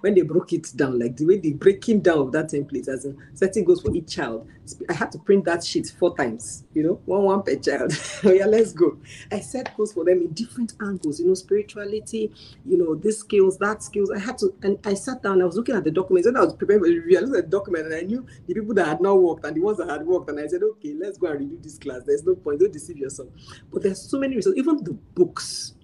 when 0.00 0.14
they 0.14 0.22
broke 0.22 0.52
it 0.52 0.72
down, 0.76 0.98
like 0.98 1.16
the 1.16 1.24
way 1.24 1.38
the 1.38 1.52
breaking 1.54 2.00
down 2.00 2.18
of 2.18 2.32
that 2.32 2.46
template, 2.46 2.88
as 2.88 3.04
in 3.04 3.16
setting 3.34 3.64
goals 3.64 3.82
for 3.82 3.94
each 3.94 4.14
child, 4.14 4.48
I 4.88 4.92
had 4.92 5.12
to 5.12 5.18
print 5.18 5.44
that 5.44 5.64
sheet 5.64 5.92
four 5.98 6.16
times, 6.16 6.64
you 6.74 6.82
know, 6.82 7.00
one 7.06 7.22
one 7.22 7.42
per 7.42 7.56
child. 7.56 7.92
oh 8.24 8.32
yeah, 8.32 8.46
let's 8.46 8.72
go. 8.72 8.98
I 9.30 9.40
set 9.40 9.76
goals 9.76 9.92
for 9.92 10.04
them 10.04 10.20
in 10.20 10.32
different 10.32 10.74
angles, 10.80 11.20
you 11.20 11.26
know, 11.26 11.34
spirituality, 11.34 12.32
you 12.64 12.78
know, 12.78 12.94
this 12.94 13.18
skills, 13.20 13.58
that 13.58 13.82
skills. 13.82 14.10
I 14.10 14.18
had 14.18 14.38
to, 14.38 14.54
and 14.62 14.78
I 14.84 14.94
sat 14.94 15.22
down, 15.22 15.42
I 15.42 15.44
was 15.44 15.56
looking 15.56 15.74
at 15.74 15.84
the 15.84 15.90
documents, 15.90 16.26
and 16.26 16.36
I 16.36 16.44
was 16.44 16.54
preparing 16.54 16.82
for 16.82 16.88
the 16.88 16.98
review. 16.98 17.18
At 17.18 17.30
the 17.30 17.42
document 17.42 17.86
and 17.86 17.94
I 17.94 18.00
knew 18.02 18.26
the 18.46 18.54
people 18.54 18.74
that 18.74 18.86
had 18.86 19.00
not 19.00 19.20
worked 19.20 19.44
and 19.44 19.56
the 19.56 19.60
ones 19.60 19.78
that 19.78 19.88
had 19.88 20.06
worked. 20.06 20.28
And 20.30 20.40
I 20.40 20.46
said, 20.46 20.62
okay, 20.62 20.94
let's 20.94 21.18
go 21.18 21.28
and 21.28 21.40
redo 21.40 21.62
this 21.62 21.78
class. 21.78 22.02
There's 22.04 22.24
no 22.24 22.34
point, 22.34 22.60
don't 22.60 22.72
deceive 22.72 22.98
yourself. 22.98 23.28
But 23.72 23.82
there's 23.82 24.00
so 24.00 24.18
many 24.18 24.36
reasons, 24.36 24.56
even 24.56 24.82
the 24.82 24.92
books 24.92 25.74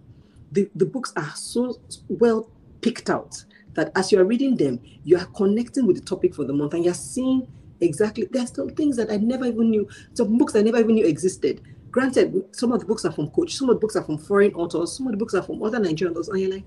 the, 0.53 0.71
the 0.75 0.87
books 0.87 1.13
are 1.17 1.33
so 1.35 1.81
well 2.09 2.49
picked 2.81 3.11
out 3.11 3.45
that 3.75 3.91
as 3.97 4.13
you're 4.13 4.25
reading 4.25 4.57
them, 4.57 4.81
you 5.05 5.17
are 5.19 5.25
connecting 5.27 5.87
with 5.87 5.97
the 5.97 6.03
topic 6.05 6.35
for 6.35 6.45
the 6.45 6.53
month 6.53 6.75
and 6.75 6.85
you're 6.85 6.95
seeing 6.95 7.47
exactly 7.81 8.29
there's 8.31 8.55
some 8.55 8.69
things 8.71 8.97
that 8.97 9.11
I 9.11 9.17
never 9.17 9.47
even 9.47 9.71
knew, 9.71 9.89
some 10.15 10.37
books 10.39 10.55
I 10.55 10.63
never 10.63 10.79
even 10.79 10.95
knew 10.95 11.07
existed. 11.07 11.61
Granted, 11.91 12.45
some 12.53 12.73
of 12.73 12.81
the 12.81 12.87
books 12.87 13.05
are 13.05 13.13
from 13.13 13.29
coach, 13.31 13.55
some 13.55 13.69
of 13.69 13.77
the 13.77 13.81
books 13.81 13.97
are 13.97 14.03
from 14.03 14.19
foreign 14.19 14.55
authors, 14.55 14.97
some 14.97 15.07
of 15.07 15.13
the 15.13 15.17
books 15.19 15.35
are 15.35 15.43
from 15.43 15.63
other 15.63 15.79
Nigerian 15.79 16.15
authors, 16.17 16.29
and 16.29 16.41
you're 16.41 16.51
like, 16.51 16.65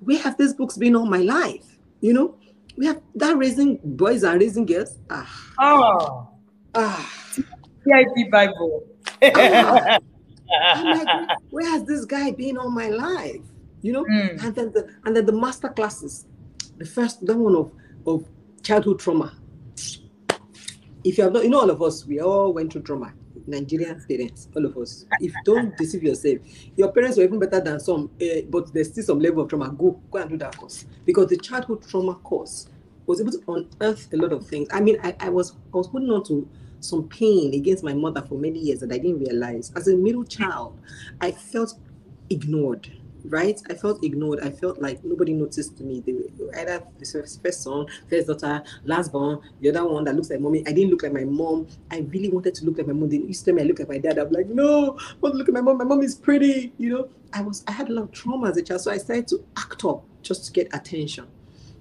where 0.00 0.18
have 0.18 0.36
these 0.36 0.52
books 0.54 0.76
been 0.76 0.94
all 0.94 1.06
my 1.06 1.18
life? 1.18 1.78
You 2.00 2.12
know, 2.12 2.36
we 2.76 2.86
have 2.86 3.00
that 3.16 3.36
raising 3.36 3.80
boys 3.82 4.22
and 4.22 4.40
raising 4.40 4.66
girls. 4.66 4.98
Ah, 5.10 5.52
Oh, 5.60 6.28
ah. 6.74 7.12
CIP 7.32 8.30
Bible. 8.30 8.84
ah. 9.22 9.98
I'm 10.62 11.04
like, 11.04 11.38
where 11.50 11.68
has 11.70 11.84
this 11.84 12.04
guy 12.04 12.30
been 12.30 12.56
all 12.56 12.70
my 12.70 12.88
life? 12.88 13.40
You 13.86 13.92
know, 13.92 14.04
Mm. 14.04 14.42
and 14.42 14.54
then 14.56 14.72
the 14.72 14.82
and 15.04 15.14
then 15.16 15.26
the 15.26 15.32
master 15.32 15.68
classes, 15.68 16.26
the 16.76 16.84
first 16.84 17.24
that 17.26 17.36
one 17.36 17.54
of 17.54 17.72
of 18.04 18.18
childhood 18.62 18.98
trauma. 18.98 19.28
If 21.04 21.18
you 21.18 21.24
have 21.24 21.32
not, 21.32 21.44
you 21.44 21.50
know, 21.50 21.60
all 21.60 21.70
of 21.70 21.80
us, 21.82 22.04
we 22.04 22.20
all 22.20 22.52
went 22.52 22.72
through 22.72 22.82
trauma. 22.82 23.12
Nigerian 23.46 24.02
parents, 24.08 24.48
all 24.56 24.64
of 24.66 24.76
us. 24.76 25.06
If 25.20 25.32
don't 25.44 25.76
deceive 25.76 26.02
yourself, 26.02 26.38
your 26.76 26.90
parents 26.90 27.16
were 27.16 27.22
even 27.22 27.38
better 27.38 27.60
than 27.60 27.78
some, 27.78 28.10
uh, 28.20 28.40
but 28.50 28.72
there's 28.74 28.88
still 28.88 29.04
some 29.04 29.20
level 29.20 29.44
of 29.44 29.48
trauma. 29.48 29.70
Go, 29.70 30.00
go 30.10 30.18
and 30.18 30.30
do 30.30 30.36
that 30.38 30.56
course 30.56 30.84
because 31.04 31.28
the 31.28 31.36
childhood 31.36 31.86
trauma 31.88 32.14
course 32.16 32.66
was 33.06 33.20
able 33.20 33.30
to 33.30 33.40
unearth 33.46 34.12
a 34.12 34.16
lot 34.16 34.32
of 34.32 34.48
things. 34.48 34.66
I 34.72 34.80
mean, 34.80 34.96
I, 35.04 35.14
I 35.20 35.28
was 35.28 35.52
I 35.72 35.76
was 35.76 35.86
holding 35.86 36.10
on 36.10 36.24
to 36.24 36.48
some 36.80 37.08
pain 37.08 37.54
against 37.54 37.84
my 37.84 37.94
mother 37.94 38.22
for 38.22 38.36
many 38.36 38.58
years 38.58 38.80
that 38.80 38.90
I 38.90 38.98
didn't 38.98 39.20
realize. 39.20 39.72
As 39.76 39.86
a 39.86 39.94
middle 39.94 40.24
child, 40.24 40.80
I 41.20 41.30
felt 41.30 41.74
ignored. 42.30 42.90
Right, 43.28 43.60
I 43.68 43.74
felt 43.74 44.04
ignored. 44.04 44.40
I 44.40 44.50
felt 44.50 44.80
like 44.80 45.02
nobody 45.04 45.32
noticed 45.32 45.80
me. 45.80 46.00
They 46.00 46.12
were 46.12 46.56
either 46.56 46.82
the 46.98 47.04
first 47.42 47.62
son, 47.62 47.86
first 48.08 48.28
daughter, 48.28 48.62
last 48.84 49.10
born, 49.10 49.40
the 49.60 49.70
other 49.70 49.84
one 49.84 50.04
that 50.04 50.14
looks 50.14 50.30
like 50.30 50.40
mommy. 50.40 50.60
I 50.66 50.72
didn't 50.72 50.90
look 50.90 51.02
like 51.02 51.12
my 51.12 51.24
mom. 51.24 51.66
I 51.90 52.00
really 52.00 52.28
wanted 52.28 52.54
to 52.54 52.64
look 52.64 52.78
like 52.78 52.86
my 52.86 52.92
mom. 52.92 53.08
They 53.08 53.16
used 53.16 53.44
to 53.44 53.50
tell 53.50 53.54
me 53.54 53.62
I 53.62 53.66
look 53.66 53.80
like 53.80 53.88
my 53.88 53.98
dad. 53.98 54.18
I'm 54.18 54.30
like, 54.30 54.46
no, 54.46 54.96
I 54.98 55.14
want 55.20 55.34
to 55.34 55.38
look 55.38 55.48
at 55.48 55.54
my 55.54 55.60
mom. 55.60 55.78
My 55.78 55.84
mom 55.84 56.02
is 56.02 56.14
pretty. 56.14 56.72
You 56.78 56.90
know, 56.90 57.08
I 57.32 57.42
was 57.42 57.64
I 57.66 57.72
had 57.72 57.88
a 57.88 57.92
lot 57.92 58.02
of 58.02 58.12
trauma 58.12 58.48
as 58.50 58.56
a 58.56 58.62
child, 58.62 58.82
so 58.82 58.90
I 58.92 58.98
started 58.98 59.26
to 59.28 59.44
act 59.56 59.84
up 59.84 60.04
just 60.22 60.46
to 60.46 60.52
get 60.52 60.68
attention. 60.72 61.26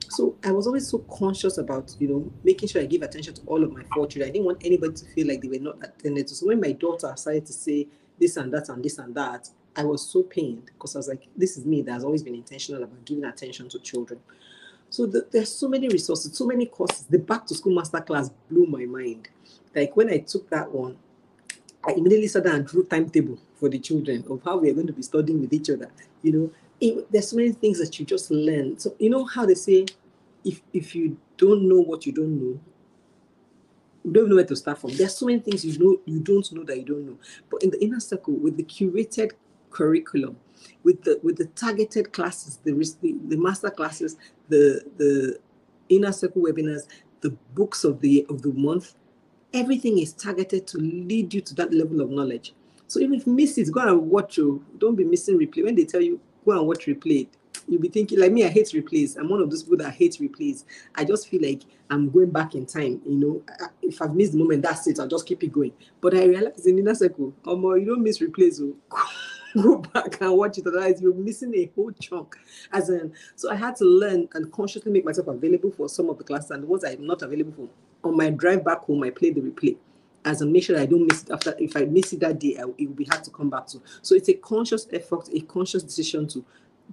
So 0.09 0.37
I 0.43 0.51
was 0.51 0.67
always 0.67 0.87
so 0.87 0.99
conscious 0.99 1.57
about, 1.57 1.95
you 1.99 2.07
know, 2.07 2.31
making 2.43 2.69
sure 2.69 2.81
I 2.81 2.85
give 2.85 3.01
attention 3.01 3.33
to 3.35 3.41
all 3.47 3.63
of 3.63 3.71
my 3.71 3.83
four 3.93 4.07
children. 4.07 4.29
I 4.29 4.31
didn't 4.31 4.45
want 4.45 4.65
anybody 4.65 4.93
to 4.93 5.05
feel 5.05 5.27
like 5.27 5.41
they 5.41 5.47
were 5.47 5.59
not 5.59 5.77
attended 5.83 6.27
to. 6.27 6.35
So 6.35 6.47
when 6.47 6.61
my 6.61 6.71
daughter 6.71 7.11
started 7.17 7.45
to 7.47 7.53
say 7.53 7.87
this 8.19 8.37
and 8.37 8.53
that 8.53 8.69
and 8.69 8.83
this 8.83 8.97
and 8.97 9.13
that, 9.15 9.49
I 9.75 9.83
was 9.83 10.07
so 10.07 10.23
pained 10.23 10.65
because 10.65 10.95
I 10.95 10.99
was 10.99 11.07
like, 11.07 11.27
this 11.35 11.57
is 11.57 11.65
me 11.65 11.81
that 11.83 11.91
has 11.91 12.03
always 12.03 12.23
been 12.23 12.35
intentional 12.35 12.83
about 12.83 13.03
giving 13.05 13.25
attention 13.25 13.69
to 13.69 13.79
children. 13.79 14.19
So 14.89 15.05
the, 15.05 15.27
there's 15.31 15.51
so 15.51 15.67
many 15.67 15.89
resources, 15.89 16.37
so 16.37 16.45
many 16.45 16.67
courses. 16.67 17.05
The 17.05 17.19
back 17.19 17.45
to 17.47 17.55
school 17.55 17.75
master 17.75 17.99
class 17.99 18.29
blew 18.49 18.65
my 18.65 18.85
mind. 18.85 19.27
Like 19.75 19.95
when 19.97 20.09
I 20.09 20.19
took 20.19 20.49
that 20.49 20.71
one, 20.71 20.97
I 21.87 21.91
immediately 21.91 22.27
sat 22.27 22.45
down 22.45 22.55
and 22.55 22.67
drew 22.67 22.83
timetable 22.85 23.37
for 23.55 23.69
the 23.69 23.79
children 23.79 24.23
of 24.29 24.41
how 24.43 24.57
we 24.57 24.69
are 24.69 24.73
going 24.73 24.87
to 24.87 24.93
be 24.93 25.01
studying 25.01 25.41
with 25.41 25.53
each 25.53 25.69
other. 25.69 25.91
You 26.23 26.31
know, 26.31 26.51
it, 26.79 27.11
there's 27.11 27.29
so 27.29 27.35
many 27.35 27.51
things 27.51 27.79
that 27.79 27.99
you 27.99 28.05
just 28.05 28.31
learn. 28.31 28.79
So 28.79 28.95
you 28.99 29.09
know 29.09 29.25
how 29.25 29.45
they 29.45 29.55
say, 29.55 29.85
if 30.43 30.61
if 30.73 30.95
you 30.95 31.17
don't 31.37 31.67
know 31.67 31.81
what 31.81 32.05
you 32.05 32.11
don't 32.11 32.39
know, 32.39 32.59
you 34.03 34.11
don't 34.11 34.29
know 34.29 34.35
where 34.35 34.45
to 34.45 34.55
start 34.55 34.79
from. 34.79 34.95
There's 34.95 35.15
so 35.15 35.25
many 35.25 35.39
things 35.39 35.65
you 35.65 35.77
know 35.77 35.99
you 36.05 36.19
don't 36.19 36.51
know 36.53 36.63
that 36.63 36.77
you 36.77 36.85
don't 36.85 37.05
know. 37.05 37.17
But 37.49 37.63
in 37.63 37.71
the 37.71 37.83
inner 37.83 37.99
circle, 37.99 38.33
with 38.33 38.57
the 38.57 38.63
curated 38.63 39.31
curriculum, 39.75 40.37
with 40.83 41.03
the 41.03 41.19
with 41.21 41.37
the 41.37 41.45
targeted 41.47 42.13
classes, 42.13 42.59
the 42.63 42.71
the, 43.01 43.15
the 43.27 43.37
master 43.37 43.69
classes, 43.69 44.17
the 44.49 44.81
the 44.97 45.37
inner 45.89 46.11
circle 46.11 46.41
webinars, 46.43 46.87
the 47.21 47.31
books 47.53 47.83
of 47.83 47.99
the 47.99 48.25
of 48.29 48.41
the 48.41 48.53
month, 48.53 48.95
everything 49.53 49.99
is 49.99 50.13
targeted 50.13 50.65
to 50.67 50.77
lead 50.77 51.33
you 51.33 51.41
to 51.41 51.53
that 51.55 51.73
level 51.73 52.01
of 52.01 52.09
knowledge. 52.09 52.53
So 52.87 52.99
even 52.99 53.19
if 53.19 53.27
you 53.27 53.33
miss 53.33 53.57
it, 53.57 53.71
go 53.71 53.81
and 53.81 54.09
watch 54.09 54.37
you. 54.37 54.63
Don't 54.77 54.95
be 54.95 55.03
missing 55.03 55.37
replay. 55.37 55.63
When 55.63 55.75
they 55.75 55.85
tell 55.85 56.01
you 56.01 56.19
go 56.45 56.51
and 56.51 56.67
watch 56.67 56.85
replay, 56.85 57.27
you'll 57.67 57.81
be 57.81 57.89
thinking 57.89 58.19
like 58.19 58.31
me. 58.31 58.45
I 58.45 58.49
hate 58.49 58.67
replays. 58.67 59.17
I'm 59.17 59.27
one 59.27 59.41
of 59.41 59.49
those 59.49 59.63
people 59.63 59.77
that 59.77 59.91
hate 59.91 60.17
replays. 60.21 60.63
I 60.95 61.03
just 61.03 61.27
feel 61.27 61.41
like 61.41 61.63
I'm 61.89 62.09
going 62.09 62.31
back 62.31 62.55
in 62.55 62.65
time. 62.65 63.01
You 63.05 63.15
know, 63.15 63.69
if 63.81 64.01
I've 64.01 64.15
missed 64.15 64.33
the 64.33 64.37
moment, 64.37 64.61
that's 64.61 64.87
it. 64.87 64.99
I'll 64.99 65.07
just 65.07 65.25
keep 65.25 65.43
it 65.43 65.51
going. 65.51 65.73
But 65.99 66.15
I 66.15 66.25
realize 66.25 66.65
in 66.65 66.79
inner 66.79 66.95
circle, 66.95 67.33
um, 67.45 67.63
you 67.63 67.85
don't 67.85 68.03
miss 68.03 68.19
replays. 68.19 68.61
oh. 68.91 69.11
Go 69.61 69.77
back 69.93 70.19
and 70.21 70.37
watch 70.37 70.57
it. 70.57 70.67
Otherwise, 70.67 71.01
you're 71.01 71.13
missing 71.13 71.53
a 71.55 71.71
whole 71.75 71.91
chunk. 71.91 72.35
As 72.71 72.89
in, 72.89 73.13
so 73.35 73.51
I 73.51 73.55
had 73.55 73.75
to 73.77 73.85
learn 73.85 74.27
and 74.33 74.51
consciously 74.51 74.91
make 74.91 75.05
myself 75.05 75.27
available 75.27 75.71
for 75.71 75.89
some 75.89 76.09
of 76.09 76.17
the 76.17 76.23
classes 76.23 76.51
and 76.51 76.63
the 76.63 76.67
ones 76.67 76.83
I'm 76.83 77.05
not 77.05 77.21
available 77.21 77.53
for. 77.53 78.09
On 78.09 78.17
my 78.17 78.29
drive 78.29 78.63
back 78.63 78.79
home, 78.79 79.03
I 79.03 79.09
play 79.09 79.31
the 79.31 79.41
replay 79.41 79.77
as 80.25 80.41
a 80.41 80.61
sure 80.61 80.79
I 80.79 80.85
don't 80.85 81.05
miss 81.05 81.23
it 81.23 81.29
after 81.29 81.55
if 81.59 81.77
I 81.77 81.85
miss 81.85 82.11
it 82.11 82.19
that 82.21 82.39
day, 82.39 82.57
I, 82.57 82.63
it 82.77 82.87
will 82.87 82.95
be 82.95 83.05
hard 83.05 83.23
to 83.23 83.29
come 83.29 83.49
back 83.49 83.67
to. 83.67 83.81
So 84.01 84.15
it's 84.15 84.27
a 84.27 84.33
conscious 84.33 84.87
effort, 84.91 85.29
a 85.31 85.41
conscious 85.41 85.83
decision 85.83 86.27
to 86.29 86.43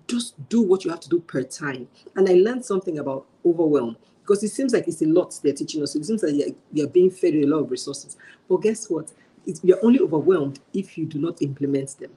just 0.06 0.48
do 0.48 0.62
what 0.62 0.84
you 0.84 0.90
have 0.90 1.00
to 1.00 1.08
do 1.08 1.20
per 1.20 1.42
time. 1.42 1.88
And 2.14 2.28
I 2.28 2.34
learned 2.34 2.64
something 2.64 2.98
about 2.98 3.26
overwhelm 3.44 3.96
because 4.20 4.42
it 4.44 4.50
seems 4.50 4.72
like 4.72 4.86
it's 4.86 5.02
a 5.02 5.06
lot 5.06 5.38
they're 5.42 5.54
teaching 5.54 5.82
us. 5.82 5.96
It 5.96 6.04
seems 6.04 6.22
like 6.22 6.34
you're, 6.34 6.54
you're 6.72 6.88
being 6.88 7.10
fed 7.10 7.34
with 7.34 7.44
a 7.44 7.46
lot 7.46 7.60
of 7.60 7.70
resources. 7.70 8.16
But 8.48 8.58
guess 8.58 8.88
what? 8.88 9.10
It's, 9.46 9.60
you're 9.64 9.84
only 9.84 10.00
overwhelmed 10.00 10.60
if 10.72 10.96
you 10.96 11.06
do 11.06 11.18
not 11.18 11.40
implement 11.42 11.98
them. 11.98 12.12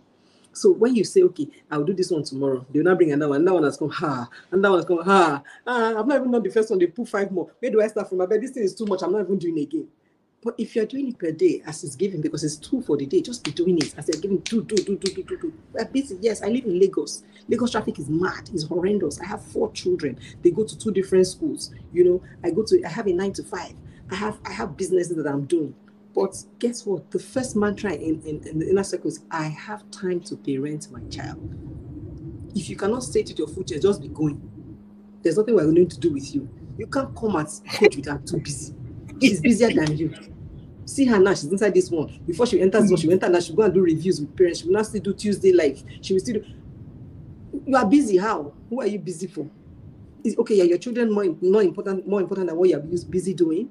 So 0.56 0.72
when 0.72 0.95
you 0.95 1.03
say, 1.03 1.22
okay, 1.24 1.47
I'll 1.70 1.84
do 1.84 1.93
this 1.93 2.12
one 2.12 2.24
tomorrow, 2.24 2.66
they'll 2.72 2.84
not 2.84 2.97
bring 2.97 3.12
another 3.12 3.30
one. 3.30 3.41
Another 3.41 3.56
one 3.56 3.64
has 3.66 3.78
come, 3.78 3.89
ha. 3.89 4.30
Another 4.51 4.70
one 4.72 4.80
has 4.80 4.86
come, 4.86 5.03
ha. 5.03 5.43
Ah, 5.68 5.99
I've 5.99 6.08
not 6.08 6.16
even 6.16 6.32
done 6.32 6.43
the 6.43 6.49
first 6.49 6.70
one. 6.70 6.80
They 6.80 6.88
put 6.88 7.10
five 7.10 7.30
more. 7.30 7.51
Where 7.60 7.72
do 7.72 7.82
I 7.82 7.88
start 7.88 8.08
from? 8.08 8.22
I 8.22 8.26
bet 8.26 8.39
this 8.39 8.51
thing 8.51 8.64
is 8.64 8.74
too 8.74 8.86
much. 8.86 9.01
I'm 9.03 9.12
not 9.12 9.22
even 9.22 9.38
doing 9.38 9.58
it 9.58 9.64
again. 9.64 9.88
But 10.41 10.56
if 10.58 10.76
you're 10.76 10.86
doing 10.86 11.10
it 11.10 11.18
per 11.18 11.32
day 11.32 11.62
as 11.66 11.84
it's 11.84 11.95
given, 11.95 12.22
because 12.22 12.43
it's 12.43 12.56
two 12.56 12.80
for 12.84 12.95
the 12.95 13.06
day, 13.06 13.20
just 13.20 13.43
be 13.43 13.51
doing 13.51 13.80
it 13.80 13.97
as 13.97 14.06
they're 14.06 14.22
giving 14.22 14.41
two, 14.43 14.64
two, 14.64 14.76
two, 14.78 14.95
two, 14.97 15.10
two, 15.10 15.24
two, 15.24 15.38
two. 15.38 15.53
We're 15.74 15.86
busy. 15.86 16.18
Yes, 16.22 16.41
I 16.41 16.47
live 16.47 16.66
in 16.66 16.80
Lagos. 16.80 17.24
Lagos 17.49 17.72
traffic 17.72 17.97
is 17.99 18.10
mad, 18.10 18.49
it's 18.53 18.64
horrendous. 18.64 19.20
I 19.20 19.26
have 19.26 19.43
four 19.43 19.72
children. 19.72 20.20
They 20.43 20.51
go 20.51 20.64
to 20.64 20.78
two 20.78 20.91
different 20.91 21.28
schools. 21.28 21.74
You 21.91 22.03
know, 22.03 22.24
I 22.43 22.51
go 22.51 22.64
to 22.64 22.84
I 22.86 22.89
have 22.89 23.08
a 23.08 23.14
nine 23.14 23.34
to 23.34 23.43
five. 23.43 23.74
I 24.12 24.16
have 24.16 24.38
I 24.45 24.51
have 24.51 24.78
businesses 24.78 25.18
that 25.18 25.28
I'm 25.28 25.45
doing. 25.45 25.74
But 26.16 26.34
guess 26.59 26.86
what? 26.86 27.11
The 27.11 27.20
first 27.20 27.57
mantra 27.57 27.91
in, 27.91 28.22
in, 28.22 28.47
in 28.47 28.59
the 28.59 28.70
inner 28.70 28.84
circle 28.84 29.09
is 29.09 29.20
I 29.30 29.47
have 29.47 29.89
time 29.91 30.22
to 30.22 30.38
parent 30.38 30.89
my 30.89 31.01
child. 31.09 31.53
If 32.55 32.70
you 32.70 32.78
cannot 32.78 33.03
stay 33.03 33.22
to 33.24 33.34
your 33.34 33.49
future, 33.49 33.78
just 33.78 34.01
be 34.01 34.07
going. 34.07 34.41
There's 35.22 35.38
nothing 35.38 35.55
we're 35.55 35.63
going 35.63 35.89
to 35.89 35.99
do 35.99 36.13
with 36.13 36.34
you. 36.34 36.47
You 36.78 36.88
can't 36.88 37.13
come 37.16 37.36
at 37.36 37.49
coach 37.74 37.97
with 37.97 38.26
too 38.26 38.38
busy. 38.38 38.74
She's 39.22 39.41
busier 39.41 39.74
than 39.74 39.97
you. 39.97 40.13
See 40.86 41.03
her 41.05 41.20
now, 41.20 41.32
she's 41.32 41.45
inside 41.45 41.74
this 41.74 41.89
one. 41.89 42.22
Before 42.26 42.45
she 42.45 42.61
enters 42.61 42.84
this 42.84 42.91
one, 42.91 42.99
she 42.99 43.07
went 43.07 43.22
now, 43.22 43.39
she'll 43.39 43.55
go 43.55 43.63
and 43.63 43.74
do 43.74 43.82
reviews 43.82 44.22
with 44.22 44.36
parents. 44.38 44.59
She 44.59 44.68
will 44.68 44.74
not 44.74 44.86
still 44.86 45.01
do 45.01 45.13
Tuesday 45.13 45.51
live. 45.51 45.84
She 46.01 46.13
will 46.13 46.20
still 46.20 46.36
do. 46.36 46.45
You 47.66 47.76
are 47.76 47.86
busy. 47.86 48.18
How? 48.18 48.53
Who 48.70 48.82
are 48.82 48.88
you 48.88 48.99
busy 48.99 49.28
for? 49.28 49.49
Is 50.24 50.38
okay, 50.38 50.55
yeah, 50.55 50.63
your 50.63 50.78
children 50.78 51.11
more, 51.11 51.26
more 51.41 51.63
important, 51.63 52.07
more 52.07 52.22
important 52.22 52.47
than 52.47 52.57
what 52.57 52.70
you're 52.70 52.80
busy 52.80 53.34
doing. 53.34 53.70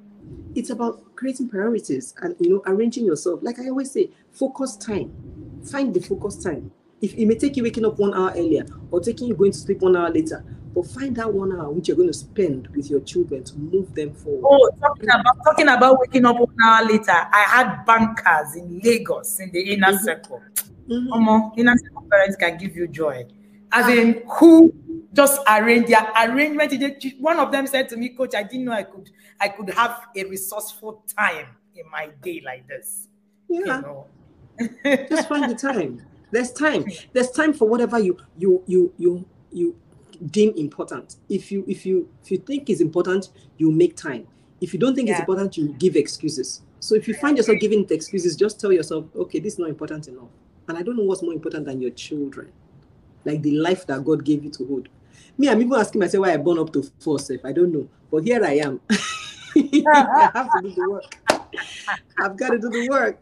It's 0.54 0.70
about 0.70 1.16
creating 1.16 1.48
priorities 1.48 2.14
and 2.22 2.36
you 2.38 2.50
know 2.50 2.62
arranging 2.66 3.04
yourself. 3.04 3.40
Like 3.42 3.58
I 3.58 3.68
always 3.68 3.90
say, 3.90 4.10
focus 4.32 4.76
time. 4.76 5.12
Find 5.70 5.92
the 5.92 6.00
focus 6.00 6.42
time. 6.42 6.70
If 7.00 7.14
it 7.14 7.26
may 7.26 7.34
take 7.34 7.56
you 7.56 7.62
waking 7.62 7.84
up 7.84 7.98
one 7.98 8.14
hour 8.14 8.30
earlier 8.30 8.64
or 8.90 9.00
taking 9.00 9.28
you 9.28 9.34
going 9.34 9.52
to 9.52 9.58
sleep 9.58 9.80
one 9.80 9.96
hour 9.96 10.10
later, 10.10 10.44
but 10.74 10.86
find 10.86 11.14
that 11.16 11.32
one 11.32 11.52
hour 11.52 11.70
which 11.70 11.88
you're 11.88 11.96
going 11.96 12.08
to 12.08 12.14
spend 12.14 12.68
with 12.68 12.90
your 12.90 13.00
children 13.00 13.44
to 13.44 13.56
move 13.56 13.94
them 13.94 14.12
forward. 14.12 14.42
Oh, 14.44 14.70
talking 14.80 15.08
about 15.08 15.36
talking 15.44 15.68
about 15.68 16.00
waking 16.00 16.26
up 16.26 16.38
one 16.38 16.56
hour 16.64 16.84
later, 16.86 17.12
I 17.12 17.44
had 17.48 17.84
bankers 17.84 18.56
in 18.56 18.80
Lagos 18.82 19.38
in 19.40 19.50
the 19.52 19.60
inner 19.60 19.88
mm-hmm. 19.88 20.04
circle. 20.04 20.42
Mm-hmm. 20.88 21.60
Inner 21.60 21.74
circle 21.76 22.06
parents 22.10 22.36
can 22.36 22.58
give 22.58 22.76
you 22.76 22.88
joy. 22.88 23.24
As 23.74 23.88
in, 23.88 24.22
who 24.38 24.72
just 25.12 25.40
arrange 25.48 25.88
their 25.88 26.10
arrangement. 26.16 27.04
One 27.18 27.38
of 27.38 27.52
them 27.52 27.66
said 27.66 27.88
to 27.90 27.96
me, 27.96 28.10
Coach, 28.10 28.34
I 28.34 28.42
didn't 28.42 28.64
know 28.64 28.72
I 28.72 28.84
could 28.84 29.10
I 29.40 29.48
could 29.48 29.70
have 29.70 30.00
a 30.16 30.24
resourceful 30.24 31.04
time 31.16 31.46
in 31.74 31.90
my 31.90 32.10
day 32.22 32.42
like 32.44 32.66
this. 32.68 33.08
Yeah. 33.48 33.58
You 33.58 33.82
know? 33.82 34.06
just 35.08 35.28
find 35.28 35.50
the 35.50 35.56
time. 35.56 36.02
There's 36.30 36.52
time. 36.52 36.82
Hmm. 36.82 36.90
There's 37.12 37.30
time 37.30 37.52
for 37.52 37.68
whatever 37.68 37.98
you 37.98 38.18
you 38.38 38.62
you 38.66 38.92
you 38.98 39.24
you 39.52 39.76
deem 40.30 40.52
important. 40.56 41.16
If 41.28 41.50
you 41.50 41.64
if 41.68 41.84
you 41.84 42.08
if 42.22 42.30
you 42.30 42.38
think 42.38 42.70
it's 42.70 42.80
important, 42.80 43.28
you 43.58 43.70
make 43.70 43.96
time. 43.96 44.26
If 44.60 44.72
you 44.72 44.78
don't 44.78 44.94
think 44.94 45.08
yeah. 45.08 45.14
it's 45.14 45.20
important, 45.20 45.56
you 45.56 45.74
give 45.78 45.96
excuses. 45.96 46.62
So 46.80 46.94
if 46.94 47.08
you 47.08 47.14
find 47.14 47.36
yourself 47.36 47.58
giving 47.60 47.84
the 47.86 47.94
excuses, 47.94 48.36
just 48.36 48.60
tell 48.60 48.72
yourself, 48.72 49.06
okay, 49.16 49.38
this 49.38 49.54
is 49.54 49.58
not 49.58 49.68
important 49.68 50.06
enough. 50.06 50.28
And 50.68 50.76
I 50.76 50.82
don't 50.82 50.96
know 50.96 51.04
what's 51.04 51.22
more 51.22 51.32
important 51.32 51.66
than 51.66 51.80
your 51.80 51.90
children, 51.90 52.52
like 53.24 53.42
the 53.42 53.52
life 53.52 53.86
that 53.86 54.04
God 54.04 54.24
gave 54.24 54.44
you 54.44 54.50
to 54.50 54.66
hold. 54.66 54.88
Me, 55.36 55.48
I'm 55.48 55.60
even 55.60 55.74
asking 55.74 56.00
myself 56.00 56.22
why 56.22 56.32
I 56.32 56.36
born 56.36 56.58
up 56.58 56.72
to 56.72 56.82
four 57.00 57.18
self. 57.18 57.44
I 57.44 57.52
don't 57.52 57.72
know, 57.72 57.88
but 58.10 58.24
here 58.24 58.44
I 58.44 58.54
am. 58.58 58.80
I 59.56 60.30
have 60.34 60.50
to 60.52 60.62
do 60.62 60.74
the 60.74 60.90
work. 60.90 61.30
I've 62.18 62.36
got 62.36 62.50
to 62.50 62.58
do 62.58 62.68
the 62.70 62.88
work. 62.88 63.20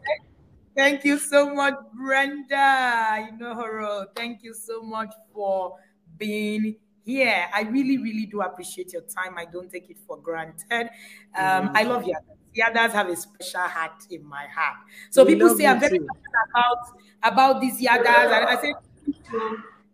Thank 0.75 1.05
you 1.05 1.19
so 1.19 1.53
much, 1.53 1.75
Brenda. 1.93 3.27
You 3.29 3.37
know, 3.37 3.53
Horo. 3.53 4.07
Thank 4.15 4.43
you 4.43 4.53
so 4.53 4.81
much 4.81 5.13
for 5.33 5.77
being 6.17 6.75
here. 7.03 7.45
I 7.53 7.61
really, 7.61 7.97
really 7.97 8.25
do 8.25 8.41
appreciate 8.41 8.93
your 8.93 9.03
time. 9.03 9.37
I 9.37 9.45
don't 9.45 9.71
take 9.71 9.89
it 9.89 9.97
for 10.07 10.17
granted. 10.17 10.89
Um, 11.35 11.67
mm-hmm. 11.67 11.77
I 11.77 11.83
love 11.83 12.07
you. 12.07 12.15
The 12.55 12.63
others 12.63 12.93
have 12.93 13.09
a 13.09 13.15
special 13.15 13.61
heart 13.61 14.03
in 14.09 14.25
my 14.25 14.45
heart. 14.45 14.77
So 15.09 15.23
we 15.23 15.33
people 15.33 15.55
say 15.55 15.65
I'm 15.65 15.79
very 15.79 15.99
passionate 15.99 16.49
about 16.51 16.77
about 17.23 17.61
these 17.61 17.81
yadas, 17.81 18.31
and 18.31 18.45
I 18.45 18.61
say 18.61 18.73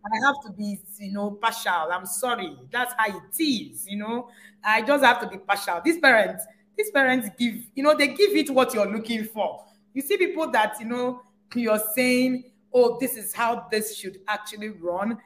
I 0.04 0.26
have 0.26 0.42
to 0.44 0.50
be, 0.50 0.80
you 0.98 1.12
know, 1.12 1.30
partial. 1.32 1.88
I'm 1.92 2.06
sorry. 2.06 2.56
That's 2.70 2.94
how 2.96 3.08
it 3.08 3.42
is, 3.42 3.86
you 3.88 3.98
know. 3.98 4.28
I 4.64 4.82
just 4.82 5.04
have 5.04 5.20
to 5.20 5.28
be 5.28 5.38
partial. 5.38 5.80
These 5.84 5.98
parents, 5.98 6.44
these 6.76 6.90
parents 6.90 7.28
give, 7.38 7.54
you 7.74 7.82
know, 7.82 7.94
they 7.96 8.08
give 8.08 8.34
it 8.34 8.50
what 8.50 8.72
you're 8.74 8.90
looking 8.90 9.24
for. 9.24 9.64
You 9.92 10.02
see 10.02 10.16
people 10.16 10.50
that, 10.52 10.76
you 10.80 10.86
know, 10.86 11.22
you're 11.54 11.82
saying, 11.94 12.44
oh, 12.72 12.98
this 13.00 13.16
is 13.16 13.34
how 13.34 13.66
this 13.70 13.96
should 13.96 14.20
actually 14.28 14.70
run 14.70 15.18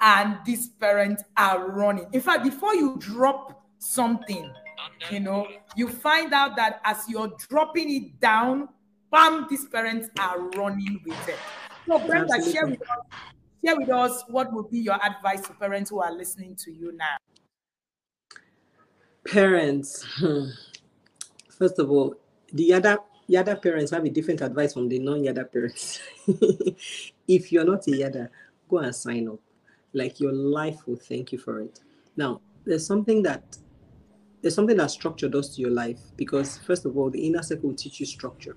and 0.00 0.38
these 0.44 0.68
parents 0.68 1.22
are 1.36 1.70
running. 1.70 2.06
In 2.12 2.20
fact, 2.20 2.44
before 2.44 2.74
you 2.74 2.96
drop 2.98 3.64
something, 3.78 4.50
you 5.10 5.20
know, 5.20 5.46
you 5.76 5.88
find 5.88 6.32
out 6.32 6.56
that 6.56 6.80
as 6.84 7.08
you're 7.08 7.32
dropping 7.48 7.94
it 7.94 8.20
down, 8.20 8.68
bam, 9.10 9.46
these 9.48 9.66
parents 9.66 10.08
are 10.18 10.40
running 10.50 11.00
with 11.06 11.28
it. 11.28 11.38
So, 11.86 11.98
Brenda, 11.98 12.42
share 12.50 12.66
with 12.66 12.82
us, 12.82 12.98
share 13.64 13.76
with 13.76 13.88
us 13.90 14.24
what 14.28 14.52
would 14.52 14.70
be 14.70 14.78
your 14.78 14.98
advice 15.04 15.46
to 15.46 15.54
parents 15.54 15.90
who 15.90 16.00
are 16.00 16.12
listening 16.12 16.56
to 16.56 16.72
you 16.72 16.92
now. 16.92 17.16
Parents, 19.24 20.04
hmm. 20.16 20.46
first 21.48 21.78
of 21.78 21.90
all, 21.90 22.16
the 22.52 22.64
Yada 22.64 22.98
Yada 23.28 23.56
parents 23.56 23.92
have 23.92 24.04
a 24.04 24.10
different 24.10 24.40
advice 24.40 24.74
from 24.74 24.88
the 24.88 24.98
non-Yada 24.98 25.44
parents. 25.44 26.00
if 27.28 27.52
you're 27.52 27.64
not 27.64 27.86
a 27.86 27.96
Yada, 27.96 28.30
go 28.68 28.78
and 28.78 28.94
sign 28.94 29.28
up 29.28 29.38
like 29.92 30.20
your 30.20 30.32
life 30.32 30.86
will 30.86 30.96
thank 30.96 31.32
you 31.32 31.38
for 31.38 31.60
it. 31.60 31.80
Now, 32.16 32.40
there's 32.64 32.86
something 32.86 33.22
that 33.22 33.56
there's 34.40 34.54
something 34.54 34.76
that 34.76 34.90
structure 34.90 35.28
does 35.28 35.54
to 35.54 35.60
your 35.60 35.70
life 35.70 36.00
because 36.16 36.58
first 36.58 36.84
of 36.84 36.96
all, 36.96 37.10
the 37.10 37.26
inner 37.26 37.42
circle 37.42 37.68
will 37.70 37.76
teach 37.76 38.00
you 38.00 38.06
structure. 38.06 38.56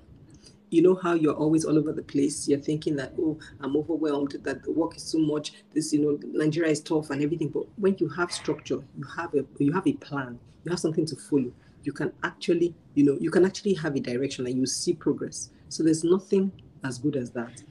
You 0.69 0.81
know 0.81 0.95
how 0.95 1.13
you're 1.13 1.35
always 1.35 1.63
all 1.65 1.77
over 1.77 1.91
the 1.93 2.03
place. 2.03 2.47
You're 2.47 2.59
thinking 2.59 2.95
that 2.97 3.13
oh, 3.19 3.39
I'm 3.61 3.77
overwhelmed, 3.77 4.35
that 4.43 4.63
the 4.63 4.71
work 4.71 4.97
is 4.97 5.11
too 5.11 5.19
much. 5.19 5.53
This, 5.73 5.93
you 5.93 6.01
know, 6.01 6.19
Nigeria 6.31 6.71
is 6.71 6.81
tough 6.81 7.09
and 7.09 7.21
everything. 7.21 7.49
But 7.49 7.65
when 7.77 7.95
you 7.99 8.09
have 8.09 8.31
structure, 8.31 8.79
you 8.97 9.05
have 9.15 9.33
a 9.35 9.45
you 9.59 9.71
have 9.73 9.87
a 9.87 9.93
plan. 9.93 10.39
You 10.63 10.71
have 10.71 10.79
something 10.79 11.05
to 11.05 11.15
follow. 11.15 11.51
You 11.83 11.93
can 11.93 12.11
actually, 12.23 12.73
you 12.95 13.03
know, 13.03 13.17
you 13.19 13.29
can 13.29 13.45
actually 13.45 13.75
have 13.75 13.95
a 13.95 13.99
direction 13.99 14.47
and 14.47 14.55
you 14.57 14.65
see 14.65 14.93
progress. 14.93 15.51
So 15.69 15.83
there's 15.83 16.03
nothing 16.03 16.51
as 16.83 16.97
good 16.97 17.15
as 17.15 17.31
that. 17.31 17.61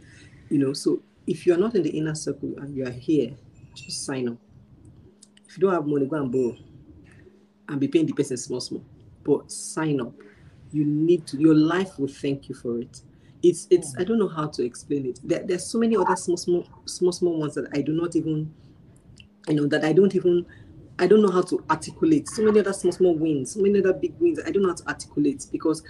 You 0.50 0.58
know, 0.58 0.72
so 0.72 1.02
if 1.26 1.46
you're 1.46 1.58
not 1.58 1.74
in 1.74 1.82
the 1.82 1.90
inner 1.90 2.14
circle 2.14 2.54
and 2.58 2.76
you 2.76 2.86
are 2.86 2.92
here 2.92 3.34
just 3.74 4.04
sign 4.04 4.28
up. 4.28 4.36
If 5.48 5.56
you 5.56 5.62
don't 5.62 5.74
have 5.74 5.86
money, 5.86 6.06
go 6.06 6.16
and 6.16 6.30
borrow 6.30 6.56
and 7.68 7.80
be 7.80 7.88
paying 7.88 8.06
the 8.06 8.12
person 8.12 8.36
small, 8.36 8.60
small. 8.60 8.84
But 9.24 9.50
sign 9.50 10.00
up. 10.00 10.12
You 10.74 10.84
need 10.84 11.24
to, 11.28 11.38
your 11.38 11.54
life 11.54 12.00
will 12.00 12.08
thank 12.08 12.48
you 12.48 12.54
for 12.56 12.80
it. 12.80 13.02
It's, 13.44 13.68
it's, 13.70 13.94
I 13.96 14.02
don't 14.02 14.18
know 14.18 14.28
how 14.28 14.48
to 14.48 14.64
explain 14.64 15.06
it. 15.06 15.20
There, 15.22 15.44
there's 15.44 15.64
so 15.70 15.78
many 15.78 15.96
other 15.96 16.16
small, 16.16 16.36
small, 16.36 16.66
small, 16.86 17.12
small 17.12 17.38
ones 17.38 17.54
that 17.54 17.68
I 17.72 17.80
do 17.80 17.92
not 17.92 18.16
even, 18.16 18.52
you 19.46 19.54
know, 19.54 19.66
that 19.68 19.84
I 19.84 19.92
don't 19.92 20.14
even, 20.16 20.44
I 20.98 21.06
don't 21.06 21.22
know 21.22 21.30
how 21.30 21.42
to 21.42 21.64
articulate. 21.70 22.28
So 22.28 22.42
many 22.42 22.58
other 22.58 22.72
small, 22.72 22.92
small 22.92 23.14
wins, 23.14 23.54
so 23.54 23.60
many 23.60 23.78
other 23.78 23.92
big 23.92 24.14
wins. 24.18 24.40
I 24.44 24.50
don't 24.50 24.62
know 24.62 24.70
how 24.70 24.74
to 24.74 24.88
articulate 24.88 25.46
because 25.52 25.84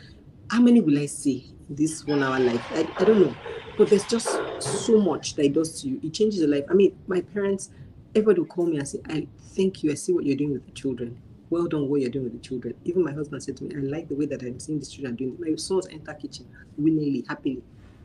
how 0.50 0.60
many 0.60 0.82
will 0.82 0.98
I 0.98 1.06
see 1.06 1.54
this 1.70 2.04
one 2.06 2.22
hour 2.22 2.38
life? 2.38 2.62
I, 2.72 2.86
I 2.98 3.04
don't 3.04 3.20
know. 3.22 3.34
But 3.78 3.88
there's 3.88 4.04
just 4.04 4.28
so 4.60 5.00
much 5.00 5.34
that 5.36 5.46
it 5.46 5.54
does 5.54 5.80
to 5.80 5.88
you. 5.88 6.00
It 6.02 6.12
changes 6.12 6.40
your 6.40 6.50
life. 6.50 6.64
I 6.70 6.74
mean, 6.74 6.94
my 7.06 7.22
parents, 7.22 7.70
everybody 8.14 8.40
will 8.40 8.48
call 8.48 8.66
me 8.66 8.76
and 8.76 8.86
say, 8.86 9.00
I 9.08 9.26
thank 9.56 9.82
you. 9.82 9.90
I 9.90 9.94
see 9.94 10.12
what 10.12 10.24
you're 10.24 10.36
doing 10.36 10.52
with 10.52 10.66
the 10.66 10.72
children. 10.72 11.20
Well 11.50 11.66
done, 11.66 11.88
what 11.88 12.00
you're 12.00 12.10
doing 12.10 12.24
with 12.24 12.34
the 12.34 12.38
children. 12.38 12.74
Even 12.84 13.04
my 13.04 13.12
husband 13.12 13.42
said 13.42 13.56
to 13.58 13.64
me, 13.64 13.74
I 13.76 13.80
like 13.80 14.08
the 14.08 14.14
way 14.14 14.26
that 14.26 14.42
I'm 14.42 14.58
seeing 14.58 14.80
the 14.80 14.86
children 14.86 15.16
doing. 15.16 15.36
My 15.38 15.54
sons 15.56 15.86
enter 15.90 16.14
kitchen 16.14 16.46
willingly, 16.76 17.24
happily. 17.28 17.62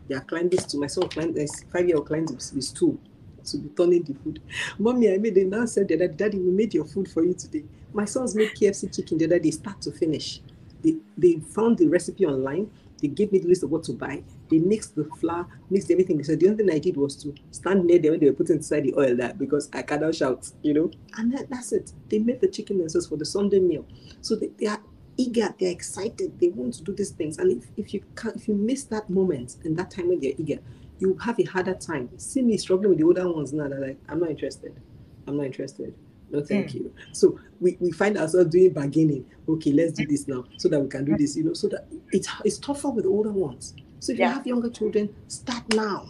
They 0.08 0.16
are 0.16 0.22
climbing 0.22 0.50
this 0.50 0.66
to 0.66 0.78
my 0.78 0.88
son 0.88 1.08
climbed 1.10 1.36
this 1.36 1.64
five 1.72 1.88
year 1.88 1.98
old 1.98 2.08
climbs 2.08 2.52
this 2.52 2.70
stool 2.70 2.98
to 3.46 3.58
be 3.58 3.70
turning 3.70 4.04
the 4.04 4.14
food. 4.16 4.42
Mommy, 4.78 5.14
I 5.14 5.18
made 5.18 5.38
it 5.38 5.48
now 5.48 5.66
said 5.66 5.88
that 5.88 6.18
daddy, 6.18 6.38
we 6.40 6.52
made 6.52 6.74
your 6.74 6.86
food 6.86 7.08
for 7.08 7.24
you 7.24 7.34
today. 7.34 7.64
My 7.94 8.06
sons 8.06 8.36
made 8.36 8.52
KFC 8.52 8.96
chicken 8.96 9.18
the 9.18 9.26
other 9.26 9.40
day, 9.40 9.52
start 9.52 9.82
to 9.82 9.92
finish. 9.92 10.42
They, 10.84 10.98
they 11.18 11.40
found 11.40 11.78
the 11.78 11.88
recipe 11.88 12.26
online 12.26 12.70
they 13.02 13.08
gave 13.08 13.32
me 13.32 13.40
the 13.40 13.48
list 13.48 13.64
of 13.64 13.72
what 13.72 13.84
to 13.84 13.94
buy. 13.94 14.24
They 14.50 14.60
mixed 14.60 14.96
the 14.96 15.06
flour, 15.20 15.48
mixed 15.70 15.92
everything. 15.92 16.18
They 16.18 16.24
said 16.24 16.40
the 16.40 16.50
only 16.50 16.64
thing 16.64 16.76
I 16.76 16.80
did 16.80 16.98
was 16.98 17.16
to 17.24 17.34
stand 17.52 17.86
near 17.86 18.00
them 18.00 18.12
when 18.12 18.20
they 18.20 18.28
were 18.28 18.36
putting 18.36 18.58
inside 18.58 18.84
the 18.84 18.94
oil 18.98 19.16
that 19.18 19.38
because 19.38 19.70
I 19.74 19.82
cannot 19.82 20.16
shout, 20.16 20.52
you 20.64 20.74
know. 20.74 20.92
And 21.18 21.34
that, 21.34 21.50
that's 21.50 21.72
it. 21.72 21.94
They 22.10 22.20
made 22.20 22.42
the 22.42 22.48
chicken 22.48 22.78
themselves 22.78 23.08
for 23.08 23.18
the 23.18 23.26
Sunday 23.26 23.60
meal. 23.60 23.86
So 24.22 24.36
they, 24.36 24.48
they 24.60 24.68
are 24.68 24.82
eager, 25.18 25.54
they're 25.60 25.72
excited, 25.72 26.40
they 26.40 26.50
want 26.50 26.74
to 26.76 26.84
do 26.84 26.94
these 26.94 27.12
things. 27.12 27.38
And 27.38 27.52
if, 27.52 27.70
if 27.78 27.94
you 27.94 28.04
can 28.16 28.32
if 28.36 28.48
you 28.48 28.56
miss 28.56 28.86
that 28.86 29.10
moment 29.10 29.58
and 29.64 29.78
that 29.78 29.92
time 29.92 30.10
when 30.10 30.20
they're 30.20 30.34
eager, 30.38 30.60
you 31.00 31.18
have 31.18 31.40
a 31.40 31.44
harder 31.44 31.76
time. 31.76 32.10
See 32.18 32.42
me 32.42 32.58
struggling 32.58 32.90
with 32.90 33.00
the 33.00 33.06
older 33.06 33.32
ones 33.32 33.54
now, 33.54 33.68
they're 33.68 33.80
like, 33.80 34.00
I'm 34.08 34.20
not 34.20 34.30
interested. 34.30 34.80
I'm 35.28 35.38
not 35.38 35.46
interested. 35.46 35.94
No, 36.32 36.42
thank 36.44 36.68
mm. 36.68 36.74
you. 36.76 36.94
So 37.12 37.40
we, 37.60 37.78
we 37.80 37.92
find 37.92 38.18
ourselves 38.18 38.50
doing 38.50 38.72
bargaining. 38.72 39.26
Okay, 39.48 39.72
let's 39.72 39.94
do 39.94 40.06
this 40.06 40.28
now 40.28 40.46
so 40.58 40.70
that 40.70 40.80
we 40.80 40.88
can 40.88 41.06
do 41.06 41.18
this, 41.18 41.36
you 41.36 41.44
know, 41.44 41.54
so 41.54 41.68
that 41.70 41.88
it's 42.12 42.30
it's 42.46 42.58
tougher 42.60 42.90
with 42.90 43.06
older 43.06 43.32
ones. 43.32 43.74
So 44.00 44.14
if 44.14 44.20
yeah. 44.20 44.30
you 44.30 44.34
have 44.34 44.48
younger 44.48 44.70
children, 44.70 45.14
start 45.28 45.74
now. 45.74 46.10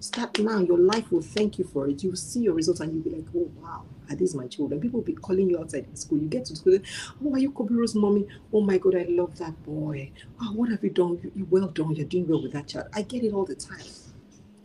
Start 0.00 0.38
now. 0.38 0.58
Your 0.58 0.78
life 0.78 1.10
will 1.10 1.22
thank 1.22 1.58
you 1.58 1.64
for 1.64 1.88
it. 1.88 2.02
You 2.02 2.10
will 2.10 2.16
see 2.16 2.40
your 2.40 2.54
results 2.54 2.80
and 2.80 2.92
you'll 2.92 3.02
be 3.02 3.10
like, 3.10 3.26
oh 3.34 3.50
wow, 3.60 3.84
are 4.10 4.16
these 4.16 4.34
my 4.34 4.46
children? 4.46 4.80
People 4.80 5.00
will 5.00 5.06
be 5.06 5.14
calling 5.14 5.48
you 5.48 5.58
outside 5.58 5.86
in 5.86 5.96
school. 5.96 6.18
You 6.18 6.28
get 6.28 6.44
to 6.46 6.56
school, 6.56 6.78
oh, 7.24 7.32
are 7.32 7.38
you 7.38 7.50
Kobiro's 7.50 7.94
mommy? 7.94 8.26
Oh 8.52 8.60
my 8.60 8.78
God, 8.78 8.94
I 8.96 9.06
love 9.08 9.36
that 9.38 9.60
boy. 9.64 10.10
Oh, 10.40 10.52
what 10.52 10.70
have 10.70 10.84
you 10.84 10.90
done? 10.90 11.18
You, 11.22 11.32
you 11.34 11.46
well 11.50 11.68
done. 11.68 11.94
You're 11.94 12.06
doing 12.06 12.28
well 12.28 12.42
with 12.42 12.52
that 12.52 12.68
child. 12.68 12.88
I 12.94 13.02
get 13.02 13.24
it 13.24 13.32
all 13.32 13.44
the 13.44 13.56
time. 13.56 13.86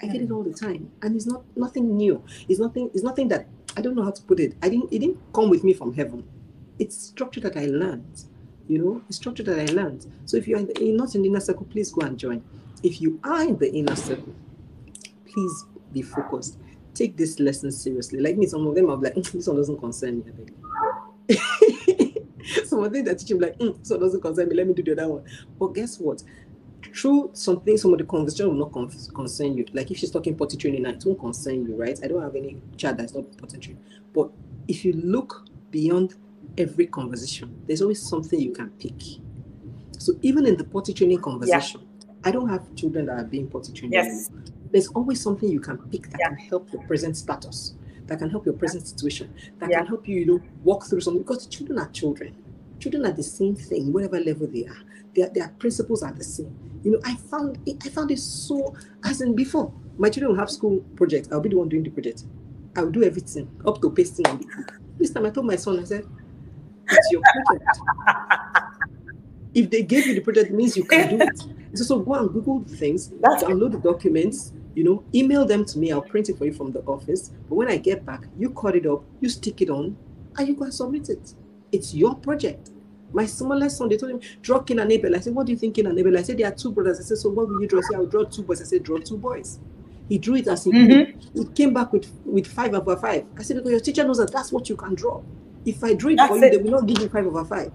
I 0.02 0.08
get 0.08 0.22
it 0.22 0.30
mm. 0.30 0.36
all 0.36 0.44
the 0.44 0.54
time, 0.54 0.90
and 1.02 1.16
it's 1.16 1.26
not 1.26 1.44
nothing 1.58 1.98
new. 1.98 2.24
It's 2.48 2.60
nothing. 2.60 2.90
It's 2.94 3.04
nothing 3.04 3.28
that 3.30 3.48
I 3.76 3.82
don't 3.82 3.96
know 3.96 4.04
how 4.04 4.12
to 4.12 4.22
put 4.24 4.40
it. 4.40 4.56
I 4.62 4.70
didn't. 4.70 4.94
It 4.94 5.00
didn't 5.00 5.20
come 5.34 5.50
with 5.50 5.64
me 5.64 5.74
from 5.74 5.94
heaven. 5.94 6.24
It's 6.80 6.98
structure 6.98 7.42
that 7.42 7.58
I 7.58 7.66
learned. 7.66 8.24
You 8.70 8.78
know, 8.78 9.02
the 9.08 9.14
structure 9.14 9.44
that 9.44 9.60
I 9.60 9.66
learned. 9.74 10.06
So 10.26 10.38
if 10.38 10.48
you're 10.48 10.60
in 10.60 10.68
the, 10.68 10.92
not 10.94 11.16
in 11.16 11.24
the 11.24 11.28
inner 11.28 11.42
circle, 11.42 11.66
please 11.70 11.92
go 11.92 12.06
and 12.06 12.18
join. 12.18 12.42
If 12.84 13.02
you 13.02 13.20
are 13.26 13.42
in 13.42 13.58
the 13.58 13.70
inner 13.74 13.96
circle, 13.96 14.34
please 15.26 15.66
be 15.92 16.02
focused. 16.02 16.58
Take 16.94 17.18
this 17.18 17.40
lesson 17.40 17.72
seriously. 17.72 18.22
Like 18.22 18.38
me, 18.38 18.46
some 18.46 18.66
of 18.66 18.76
them 18.76 18.90
are 18.90 18.96
like, 18.96 19.16
mm, 19.16 19.32
this 19.32 19.48
one 19.48 19.58
doesn't 19.58 19.80
concern 19.80 20.24
me. 20.24 21.36
some 22.66 22.84
of 22.84 22.94
them 22.94 23.04
that 23.06 23.20
teach 23.20 23.32
him 23.32 23.40
like, 23.40 23.58
mm, 23.60 23.90
one 23.90 24.00
doesn't 24.00 24.22
concern 24.22 24.48
me. 24.48 24.56
Let 24.56 24.68
me 24.68 24.74
do 24.74 24.84
the 24.84 24.94
other 24.94 25.10
one. 25.10 25.24
But 25.60 25.74
guess 25.74 26.00
what? 26.00 26.24
through 26.94 27.32
something, 27.34 27.78
some 27.78 27.94
of 27.94 28.00
the 28.00 28.06
conversation 28.06 28.48
will 28.48 28.66
not 28.66 28.72
con- 28.72 28.92
concern 29.14 29.58
you. 29.58 29.66
Like 29.74 29.92
if 29.92 29.98
she's 29.98 30.12
talking 30.12 30.36
potty 30.36 30.58
training 30.58 30.86
it 30.86 31.04
won't 31.06 31.20
concern 31.20 31.66
you, 31.66 31.76
right? 31.76 32.00
I 32.04 32.08
don't 32.08 32.22
have 32.22 32.36
any 32.36 32.62
chat 32.78 32.98
that's 32.98 33.14
not 33.14 33.26
potty 33.38 33.58
training. 33.58 33.84
But 34.14 34.30
if 34.68 34.86
you 34.86 34.94
look 34.94 35.46
beyond 35.72 36.16
every 36.60 36.86
conversation, 36.86 37.64
there's 37.66 37.82
always 37.82 38.01
something 38.01 38.39
you 38.39 38.51
can 38.51 38.70
pick. 38.72 39.01
So 39.97 40.14
even 40.22 40.45
in 40.45 40.57
the 40.57 40.64
potty 40.64 40.93
training 40.93 41.22
conversation, 41.22 41.82
yeah. 41.82 42.12
I 42.24 42.32
don't 42.32 42.49
have 42.49 42.76
children 42.76 43.05
that 43.05 43.18
are 43.18 43.24
being 43.24 43.47
potty 43.47 43.74
trained. 43.74 43.93
Yes. 43.93 44.30
There's 44.72 44.88
always 44.89 45.20
something 45.22 45.49
you 45.49 45.62
can 45.62 45.78
pick 45.89 46.10
that 46.12 46.20
yeah. 46.20 46.28
can 46.28 46.38
help 46.38 46.72
your 46.72 46.84
present 46.84 47.18
status, 47.18 47.74
that 48.05 48.20
can 48.20 48.30
help 48.30 48.45
your 48.45 48.55
present 48.55 48.86
situation, 48.86 49.34
that 49.60 49.70
yeah. 49.70 49.80
can 49.80 49.88
help 49.88 50.07
you, 50.07 50.20
you 50.20 50.26
know, 50.26 50.41
walk 50.64 50.86
through 50.86 51.01
something 51.01 51.24
because 51.24 51.47
children 51.47 51.80
are 51.80 51.89
children. 51.89 52.36
Children 52.80 53.05
are 53.05 53.12
the 53.12 53.24
same 53.24 53.55
thing, 53.55 53.91
whatever 53.91 54.20
level 54.20 54.47
they 54.47 54.66
are. 54.66 54.82
Their, 55.16 55.30
their 55.30 55.49
principles 55.60 56.03
are 56.03 56.12
the 56.14 56.24
same. 56.24 56.55
You 56.84 56.91
know, 56.91 56.99
I 57.03 57.16
found 57.16 57.57
it, 57.66 57.78
I 57.86 57.89
found 57.89 58.12
it 58.12 58.20
so 58.20 58.76
as 59.03 59.22
in 59.22 59.36
before. 59.36 59.74
My 59.97 60.10
children 60.10 60.32
will 60.32 60.39
have 60.39 60.49
school 60.49 60.80
projects. 60.95 61.30
I'll 61.32 61.41
be 61.41 61.49
the 61.49 61.57
one 61.57 61.68
doing 61.68 61.84
the 61.84 61.89
project. 61.89 62.24
I'll 62.78 62.91
do 62.91 63.03
everything 63.03 63.49
up 63.66 63.82
to 63.82 63.89
pasting. 63.89 64.49
This 64.97 65.10
time 65.12 65.26
I 65.26 65.30
told 65.30 65.47
my 65.47 65.57
son, 65.57 65.80
I 65.80 65.84
said, 65.84 66.05
It's 66.92 67.12
your 67.12 67.22
project. 67.22 67.78
if 69.54 69.70
they 69.70 69.84
gave 69.84 70.08
you 70.08 70.16
the 70.16 70.22
project, 70.22 70.52
it 70.52 70.54
means 70.54 70.78
you 70.78 70.84
can 70.84 71.18
do 71.18 71.24
it. 71.24 71.78
So, 71.78 71.84
so 71.84 72.00
go 72.00 72.14
and 72.14 72.32
Google 72.32 72.64
things, 72.64 73.12
That's 73.22 73.44
download 73.44 73.74
the 73.74 73.80
documents, 73.80 74.54
you 74.76 74.84
know, 74.84 75.04
email 75.14 75.46
them 75.46 75.66
to 75.66 75.80
me. 75.80 75.92
I'll 75.92 76.02
print 76.02 76.30
it 76.30 76.38
for 76.38 76.46
you 76.46 76.54
from 76.54 76.72
the 76.72 76.82
office. 76.82 77.32
But 77.48 77.56
when 77.56 77.70
I 77.70 77.78
get 77.78 78.06
back, 78.06 78.26
you 78.38 78.50
cut 78.52 78.76
it 78.76 78.86
up, 78.86 79.04
you 79.22 79.30
stick 79.30 79.62
it 79.62 79.70
on, 79.70 79.98
and 80.38 80.48
you 80.48 80.56
go 80.56 80.66
and 80.66 80.74
submit 80.74 81.10
it. 81.10 81.34
It's 81.72 81.94
your 81.94 82.16
project. 82.16 82.72
My 83.12 83.26
smallest 83.26 83.78
son, 83.78 83.90
they 83.90 83.98
told 83.98 84.12
him, 84.12 84.22
draw 84.42 84.60
Cain 84.60 84.80
and 84.80 84.92
Abel. 84.92 85.16
I 85.16 85.20
said, 85.20 85.34
what 85.34 85.48
do 85.48 85.52
you 85.52 85.58
think 85.58 85.76
Cain 85.76 85.88
and 85.88 85.98
Abel? 85.98 86.18
I 86.18 86.22
said, 86.22 86.38
there 86.38 86.48
are 86.48 86.56
two 86.56 86.72
brothers. 86.72 87.00
I 87.00 87.04
said, 87.04 87.18
so 87.18 87.30
what 87.30 87.48
will 87.48 87.62
you 87.62 87.68
draw? 87.68 87.80
I 87.80 87.84
said, 87.84 87.96
I'll 87.98 88.06
draw 88.06 88.24
two 88.24 88.44
boys. 88.44 88.62
I 88.62 88.66
said, 88.66 88.84
draw 88.84 88.98
two 89.00 89.18
boys. 89.18 89.60
He 90.08 90.18
drew 90.18 90.36
it 90.36 90.48
as 90.48 90.64
he 90.64 90.72
mm-hmm. 90.72 91.40
He 91.40 91.46
came 91.54 91.74
back 91.74 91.92
with, 91.94 92.12
with 92.26 92.48
five 92.48 92.74
over 92.74 92.96
five. 92.96 93.26
I 93.38 93.44
said, 93.44 93.58
because 93.58 93.72
your 93.72 93.80
teacher 93.80 94.04
knows 94.04 94.18
that 94.18 94.32
that's 94.32 94.52
what 94.52 94.70
you 94.70 94.76
can 94.76 94.96
draw. 94.96 95.22
If 95.66 95.84
I 95.84 95.93
draw 95.93 96.12
it 96.12 96.18
that's 96.18 96.30
for 96.30 96.38
you, 96.38 96.43
it. 96.45 96.51
they 96.51 96.57
will 96.57 96.72
not 96.72 96.86
give 96.86 96.99
you 96.99 97.10
five 97.10 97.28
over 97.28 97.45
five. 97.45 97.72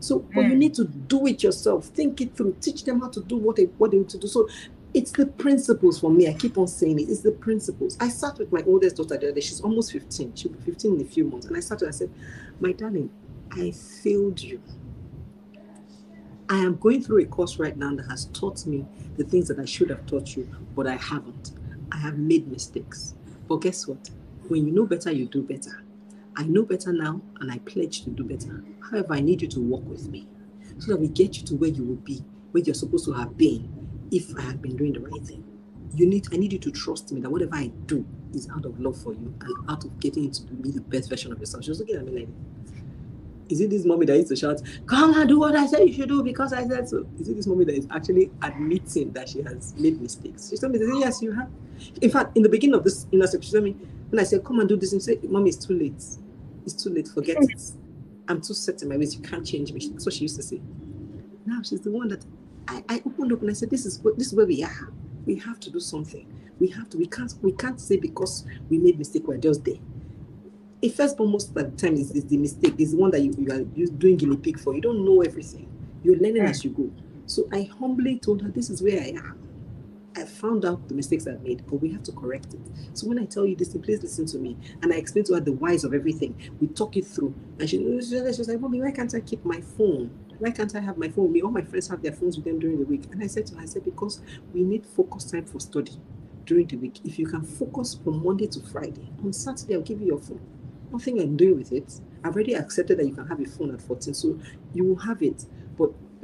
So, 0.00 0.20
mm. 0.20 0.34
but 0.34 0.42
you 0.42 0.52
mm. 0.52 0.58
need 0.58 0.74
to 0.74 0.84
do 0.84 1.26
it 1.26 1.42
yourself. 1.42 1.86
Think 1.86 2.20
it 2.20 2.36
through. 2.36 2.56
Teach 2.60 2.84
them 2.84 3.00
how 3.00 3.08
to 3.08 3.20
do 3.22 3.36
what 3.36 3.56
they 3.56 3.64
what 3.64 3.90
they 3.90 3.98
need 3.98 4.08
to 4.10 4.18
do. 4.18 4.26
So, 4.26 4.48
it's 4.94 5.10
the 5.10 5.26
principles 5.26 5.98
for 5.98 6.10
me. 6.10 6.28
I 6.28 6.34
keep 6.34 6.56
on 6.56 6.68
saying 6.68 7.00
it. 7.00 7.08
It's 7.08 7.22
the 7.22 7.32
principles. 7.32 7.96
I 8.00 8.08
sat 8.08 8.38
with 8.38 8.52
my 8.52 8.62
oldest 8.66 8.96
daughter 8.96 9.16
the 9.16 9.26
other 9.26 9.32
day. 9.32 9.40
She's 9.40 9.60
almost 9.60 9.92
15. 9.92 10.36
She'll 10.36 10.52
be 10.52 10.60
15 10.60 10.94
in 10.94 11.00
a 11.00 11.04
few 11.04 11.24
months. 11.24 11.46
And 11.46 11.56
I 11.56 11.60
sat 11.60 11.80
with 11.80 11.80
her 11.80 11.86
and 11.86 11.94
said, 11.94 12.10
My 12.60 12.72
darling, 12.72 13.10
I 13.50 13.72
failed 13.72 14.40
you. 14.40 14.60
I 16.48 16.58
am 16.58 16.76
going 16.76 17.02
through 17.02 17.22
a 17.22 17.24
course 17.24 17.58
right 17.58 17.76
now 17.76 17.94
that 17.96 18.06
has 18.08 18.26
taught 18.26 18.66
me 18.66 18.84
the 19.16 19.24
things 19.24 19.48
that 19.48 19.58
I 19.58 19.64
should 19.64 19.90
have 19.90 20.04
taught 20.06 20.36
you, 20.36 20.48
but 20.76 20.86
I 20.86 20.96
haven't. 20.96 21.52
I 21.90 21.96
have 21.96 22.18
made 22.18 22.46
mistakes. 22.50 23.14
But 23.48 23.56
guess 23.56 23.86
what? 23.86 24.10
When 24.48 24.66
you 24.66 24.72
know 24.72 24.84
better, 24.86 25.10
you 25.10 25.26
do 25.26 25.42
better. 25.42 25.82
I 26.36 26.44
know 26.44 26.64
better 26.64 26.92
now, 26.92 27.20
and 27.40 27.50
I 27.50 27.58
pledge 27.58 28.02
to 28.04 28.10
do 28.10 28.24
better. 28.24 28.64
However, 28.80 29.14
I 29.14 29.20
need 29.20 29.42
you 29.42 29.48
to 29.48 29.60
work 29.60 29.84
with 29.84 30.08
me 30.08 30.26
so 30.78 30.92
that 30.92 31.00
we 31.00 31.08
get 31.08 31.36
you 31.36 31.44
to 31.44 31.54
where 31.56 31.70
you 31.70 31.84
will 31.84 31.96
be, 31.96 32.24
where 32.50 32.62
you're 32.62 32.74
supposed 32.74 33.04
to 33.06 33.12
have 33.12 33.36
been, 33.36 33.68
if 34.10 34.36
I 34.36 34.42
had 34.42 34.60
been 34.60 34.76
doing 34.76 34.92
the 34.92 35.00
right 35.00 35.22
thing. 35.22 35.44
You 35.94 36.06
need, 36.06 36.26
I 36.32 36.36
need 36.36 36.52
you 36.52 36.58
to 36.58 36.70
trust 36.72 37.12
me 37.12 37.20
that 37.20 37.30
whatever 37.30 37.54
I 37.54 37.68
do 37.86 38.04
is 38.32 38.48
out 38.50 38.64
of 38.64 38.80
love 38.80 39.00
for 39.00 39.12
you 39.12 39.32
and 39.40 39.70
out 39.70 39.84
of 39.84 40.00
getting 40.00 40.24
you 40.24 40.30
to 40.30 40.42
be 40.42 40.72
the 40.72 40.80
best 40.80 41.08
version 41.08 41.32
of 41.32 41.38
yourself. 41.38 41.62
She 41.62 41.70
was 41.70 41.78
looking 41.78 41.96
at 41.96 42.04
me 42.04 42.20
like, 42.20 42.28
is 43.48 43.60
it 43.60 43.70
this 43.70 43.84
mommy 43.84 44.06
that 44.06 44.16
used 44.16 44.30
to 44.30 44.36
shout, 44.36 44.60
come 44.86 45.14
and 45.14 45.28
do 45.28 45.38
what 45.38 45.54
I 45.54 45.66
said 45.66 45.86
you 45.86 45.92
should 45.92 46.08
do 46.08 46.22
because 46.22 46.52
I 46.52 46.66
said 46.66 46.88
so? 46.88 47.06
Is 47.20 47.28
it 47.28 47.36
this 47.36 47.46
mommy 47.46 47.64
that 47.66 47.76
is 47.76 47.86
actually 47.90 48.32
admitting 48.42 49.12
that 49.12 49.28
she 49.28 49.42
has 49.42 49.74
made 49.78 50.00
mistakes? 50.00 50.50
She 50.50 50.56
told 50.56 50.72
me, 50.72 50.80
yes, 50.98 51.22
you 51.22 51.30
have. 51.32 51.50
In 52.00 52.10
fact, 52.10 52.36
in 52.36 52.42
the 52.42 52.48
beginning 52.48 52.74
of 52.74 52.82
this 52.84 53.06
inner 53.12 53.26
section, 53.26 53.42
she 53.42 53.52
told 53.52 53.64
me, 53.64 53.76
when 54.10 54.18
I 54.18 54.24
said, 54.24 54.44
come 54.44 54.60
and 54.60 54.68
do 54.68 54.76
this, 54.76 54.92
and 54.92 55.02
say, 55.02 55.18
mommy, 55.22 55.50
it's 55.50 55.64
too 55.64 55.78
late. 55.78 56.02
It's 56.64 56.82
too 56.82 56.90
late, 56.90 57.08
forget 57.08 57.36
it. 57.40 57.62
I'm 58.28 58.40
too 58.40 58.54
set 58.54 58.82
in 58.82 58.88
my 58.88 58.96
ways, 58.96 59.14
you 59.14 59.22
can't 59.22 59.46
change 59.46 59.72
me. 59.72 59.88
That's 59.88 60.06
what 60.06 60.14
she 60.14 60.22
used 60.22 60.36
to 60.36 60.42
say. 60.42 60.60
Now 61.46 61.60
she's 61.62 61.82
the 61.82 61.90
one 61.90 62.08
that 62.08 62.24
I, 62.68 62.82
I 62.88 63.02
opened 63.04 63.32
up 63.32 63.42
and 63.42 63.50
I 63.50 63.52
said, 63.52 63.70
this 63.70 63.84
is 63.84 63.98
what 64.00 64.16
this 64.16 64.28
is 64.28 64.34
where 64.34 64.46
we 64.46 64.62
are. 64.62 64.92
We 65.26 65.36
have 65.36 65.60
to 65.60 65.70
do 65.70 65.80
something. 65.80 66.26
We 66.58 66.68
have 66.68 66.88
to, 66.90 66.98
we 66.98 67.06
can't, 67.06 67.34
we 67.42 67.52
can't 67.52 67.80
say 67.80 67.96
because 67.96 68.46
we 68.70 68.78
made 68.78 68.98
mistake, 68.98 69.26
we're 69.26 69.38
just 69.38 69.64
there 69.64 69.76
a 70.84 70.88
firstborn 70.90 71.30
most 71.30 71.48
of 71.48 71.54
the 71.54 71.64
time 71.64 71.94
is, 71.94 72.10
is 72.10 72.26
the 72.26 72.36
mistake, 72.36 72.74
is 72.78 72.92
the 72.92 72.98
one 72.98 73.10
that 73.10 73.20
you, 73.20 73.34
you 73.38 73.50
are 73.50 73.64
doing 73.96 74.18
guinea 74.18 74.36
pig 74.36 74.58
for. 74.58 74.74
You 74.74 74.82
don't 74.82 75.02
know 75.02 75.22
everything. 75.22 75.66
You're 76.02 76.16
learning 76.16 76.42
as 76.42 76.62
you 76.62 76.70
go. 76.70 76.90
So 77.24 77.48
I 77.50 77.62
humbly 77.78 78.18
told 78.18 78.42
her, 78.42 78.50
this 78.50 78.68
is 78.68 78.82
where 78.82 79.00
I 79.00 79.14
am. 79.16 79.38
I 80.16 80.24
found 80.24 80.64
out 80.64 80.88
the 80.88 80.94
mistakes 80.94 81.26
I've 81.26 81.42
made, 81.42 81.66
but 81.66 81.76
we 81.76 81.90
have 81.92 82.02
to 82.04 82.12
correct 82.12 82.54
it. 82.54 82.60
So 82.92 83.08
when 83.08 83.18
I 83.18 83.24
tell 83.24 83.46
you 83.46 83.56
this, 83.56 83.76
please 83.76 84.02
listen 84.02 84.26
to 84.26 84.38
me. 84.38 84.56
And 84.82 84.92
I 84.92 84.96
explain 84.96 85.24
to 85.26 85.34
her 85.34 85.40
the 85.40 85.52
whys 85.52 85.84
of 85.84 85.92
everything. 85.92 86.34
We 86.60 86.68
talk 86.68 86.96
it 86.96 87.06
through. 87.06 87.34
And 87.58 87.68
she, 87.68 87.78
she 87.78 88.20
was 88.20 88.48
like, 88.48 88.60
Mommy, 88.60 88.80
why 88.80 88.92
can't 88.92 89.14
I 89.14 89.20
keep 89.20 89.44
my 89.44 89.60
phone? 89.60 90.10
Why 90.38 90.50
can't 90.50 90.74
I 90.74 90.80
have 90.80 90.98
my 90.98 91.08
phone 91.08 91.32
me? 91.32 91.42
All 91.42 91.50
my 91.50 91.62
friends 91.62 91.88
have 91.88 92.02
their 92.02 92.12
phones 92.12 92.36
with 92.36 92.44
them 92.44 92.58
during 92.58 92.78
the 92.78 92.86
week. 92.86 93.04
And 93.10 93.22
I 93.22 93.26
said 93.26 93.46
to 93.46 93.56
her, 93.56 93.62
I 93.62 93.66
said, 93.66 93.84
because 93.84 94.20
we 94.52 94.62
need 94.62 94.86
focus 94.86 95.30
time 95.30 95.46
for 95.46 95.60
study 95.60 95.92
during 96.44 96.66
the 96.66 96.76
week. 96.76 97.00
If 97.04 97.18
you 97.18 97.26
can 97.26 97.42
focus 97.42 97.98
from 98.02 98.22
Monday 98.22 98.46
to 98.48 98.60
Friday, 98.60 99.08
on 99.22 99.32
Saturday, 99.32 99.74
I'll 99.74 99.80
give 99.80 100.00
you 100.00 100.08
your 100.08 100.20
phone 100.20 100.40
nothing 100.94 101.20
I'm 101.20 101.36
doing 101.36 101.58
with 101.58 101.72
it. 101.72 102.00
I've 102.22 102.34
already 102.34 102.54
accepted 102.54 102.98
that 102.98 103.06
you 103.06 103.14
can 103.14 103.26
have 103.26 103.40
a 103.40 103.44
phone 103.44 103.74
at 103.74 103.82
14, 103.82 104.14
so 104.14 104.38
you 104.72 104.84
will 104.84 104.96
have 104.96 105.22
it. 105.22 105.44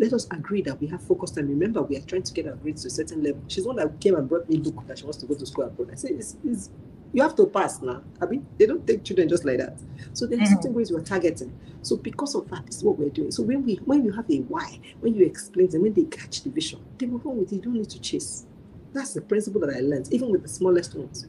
Let 0.00 0.14
us 0.14 0.26
agree 0.30 0.62
that 0.62 0.80
we 0.80 0.86
have 0.86 1.02
focused 1.02 1.36
and 1.36 1.46
remember 1.46 1.82
we 1.82 1.94
are 1.98 2.00
trying 2.00 2.22
to 2.22 2.32
get 2.32 2.46
our 2.48 2.54
grades 2.54 2.82
to 2.82 2.88
a 2.88 2.90
certain 2.90 3.22
level. 3.22 3.42
She's 3.48 3.66
one 3.66 3.76
that 3.76 4.00
came 4.00 4.14
and 4.14 4.26
brought 4.26 4.48
me 4.48 4.56
book 4.56 4.86
that 4.86 4.98
she 4.98 5.04
wants 5.04 5.18
to 5.18 5.26
go 5.26 5.34
to 5.34 5.44
school 5.44 5.66
abroad. 5.66 5.90
I 5.92 5.94
said, 5.94 6.12
it's, 6.12 6.36
it's, 6.42 6.70
you 7.12 7.20
have 7.20 7.36
to 7.36 7.44
pass 7.44 7.82
now. 7.82 8.02
I 8.18 8.24
mean, 8.24 8.46
they 8.56 8.64
don't 8.64 8.86
take 8.86 9.04
children 9.04 9.28
just 9.28 9.44
like 9.44 9.58
that. 9.58 9.78
So 10.14 10.26
there 10.26 10.38
are 10.38 10.42
mm-hmm. 10.42 10.54
certain 10.54 10.72
ways 10.72 10.90
we're 10.90 11.02
targeting. 11.02 11.52
So 11.82 11.98
because 11.98 12.34
of 12.34 12.48
that, 12.48 12.64
this 12.64 12.78
is 12.78 12.84
what 12.84 12.98
we're 12.98 13.10
doing. 13.10 13.30
So 13.30 13.42
when 13.42 13.62
we 13.62 13.74
when 13.84 14.02
you 14.02 14.12
have 14.12 14.30
a 14.30 14.38
why, 14.38 14.80
when 15.00 15.14
you 15.14 15.26
explain 15.26 15.68
them, 15.68 15.82
when 15.82 15.92
they 15.92 16.04
catch 16.04 16.44
the 16.44 16.50
vision, 16.50 16.80
they 16.96 17.04
move 17.04 17.26
on 17.26 17.36
with 17.36 17.52
it. 17.52 17.56
You 17.56 17.62
don't 17.62 17.74
need 17.74 17.90
to 17.90 18.00
chase. 18.00 18.46
That's 18.94 19.12
the 19.12 19.20
principle 19.20 19.60
that 19.60 19.76
I 19.76 19.80
learned, 19.80 20.12
even 20.14 20.30
with 20.30 20.42
the 20.42 20.48
smallest 20.48 20.94
ones. 20.94 21.26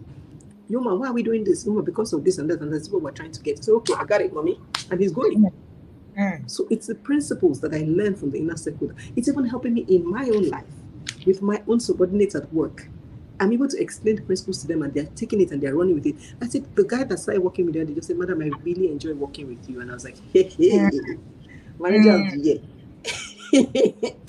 Yo, 0.70 0.80
man, 0.80 0.98
why 0.98 1.08
are 1.08 1.14
we 1.14 1.24
doing 1.24 1.44
this? 1.44 1.66
No, 1.66 1.82
because 1.82 2.14
of 2.14 2.24
this 2.24 2.38
and 2.38 2.50
that, 2.50 2.62
and 2.62 2.74
that's 2.74 2.90
what 2.90 3.02
we're 3.02 3.12
trying 3.12 3.34
to 3.34 3.42
get. 3.42 3.62
So, 3.64 3.76
okay, 3.78 3.94
I 3.98 4.06
got 4.06 4.22
it, 4.22 4.34
mommy. 4.34 4.58
And 4.90 5.02
he's 5.02 5.12
going. 5.12 5.52
Mm. 6.22 6.50
So 6.50 6.68
it's 6.70 6.88
the 6.88 6.96
principles 6.96 7.62
that 7.62 7.74
I 7.74 7.84
learned 7.88 8.20
from 8.20 8.32
the 8.32 8.40
inner 8.40 8.58
circle. 8.58 8.92
It's 9.16 9.28
even 9.28 9.46
helping 9.46 9.74
me 9.74 9.86
in 9.88 10.10
my 10.10 10.26
own 10.30 10.50
life 10.50 10.66
with 11.26 11.42
my 11.42 11.62
own 11.68 11.80
subordinates 11.80 12.36
at 12.36 12.52
work. 12.54 12.88
I'm 13.40 13.52
able 13.52 13.68
to 13.68 13.82
explain 13.82 14.18
the 14.18 14.22
principles 14.22 14.62
to 14.62 14.68
them 14.68 14.84
and 14.84 14.94
they're 14.94 15.10
taking 15.16 15.42
it 15.42 15.52
and 15.52 15.62
they're 15.62 15.76
running 15.76 15.96
with 15.96 16.06
it. 16.06 16.16
I 16.42 16.48
said, 16.48 16.76
the 16.76 16.84
guy 16.84 17.04
that 17.06 17.18
started 17.18 17.42
working 17.42 17.66
with 17.66 17.74
them, 17.74 17.88
they 17.88 17.94
just 17.94 18.08
said, 18.08 18.18
Madam, 18.18 18.42
I 18.42 18.52
really 18.64 18.88
enjoy 18.88 19.14
working 19.14 19.48
with 19.48 19.68
you. 19.68 19.82
And 19.82 19.90
I 19.90 19.96
was 19.96 20.06
like, 20.06 20.18
hey, 20.32 20.44
hey, 20.44 20.70
mm. 20.70 21.20
manager 21.80 22.10
mm. 22.10 22.28
of 22.28 22.34
the 22.34 22.40
year. 22.40 22.60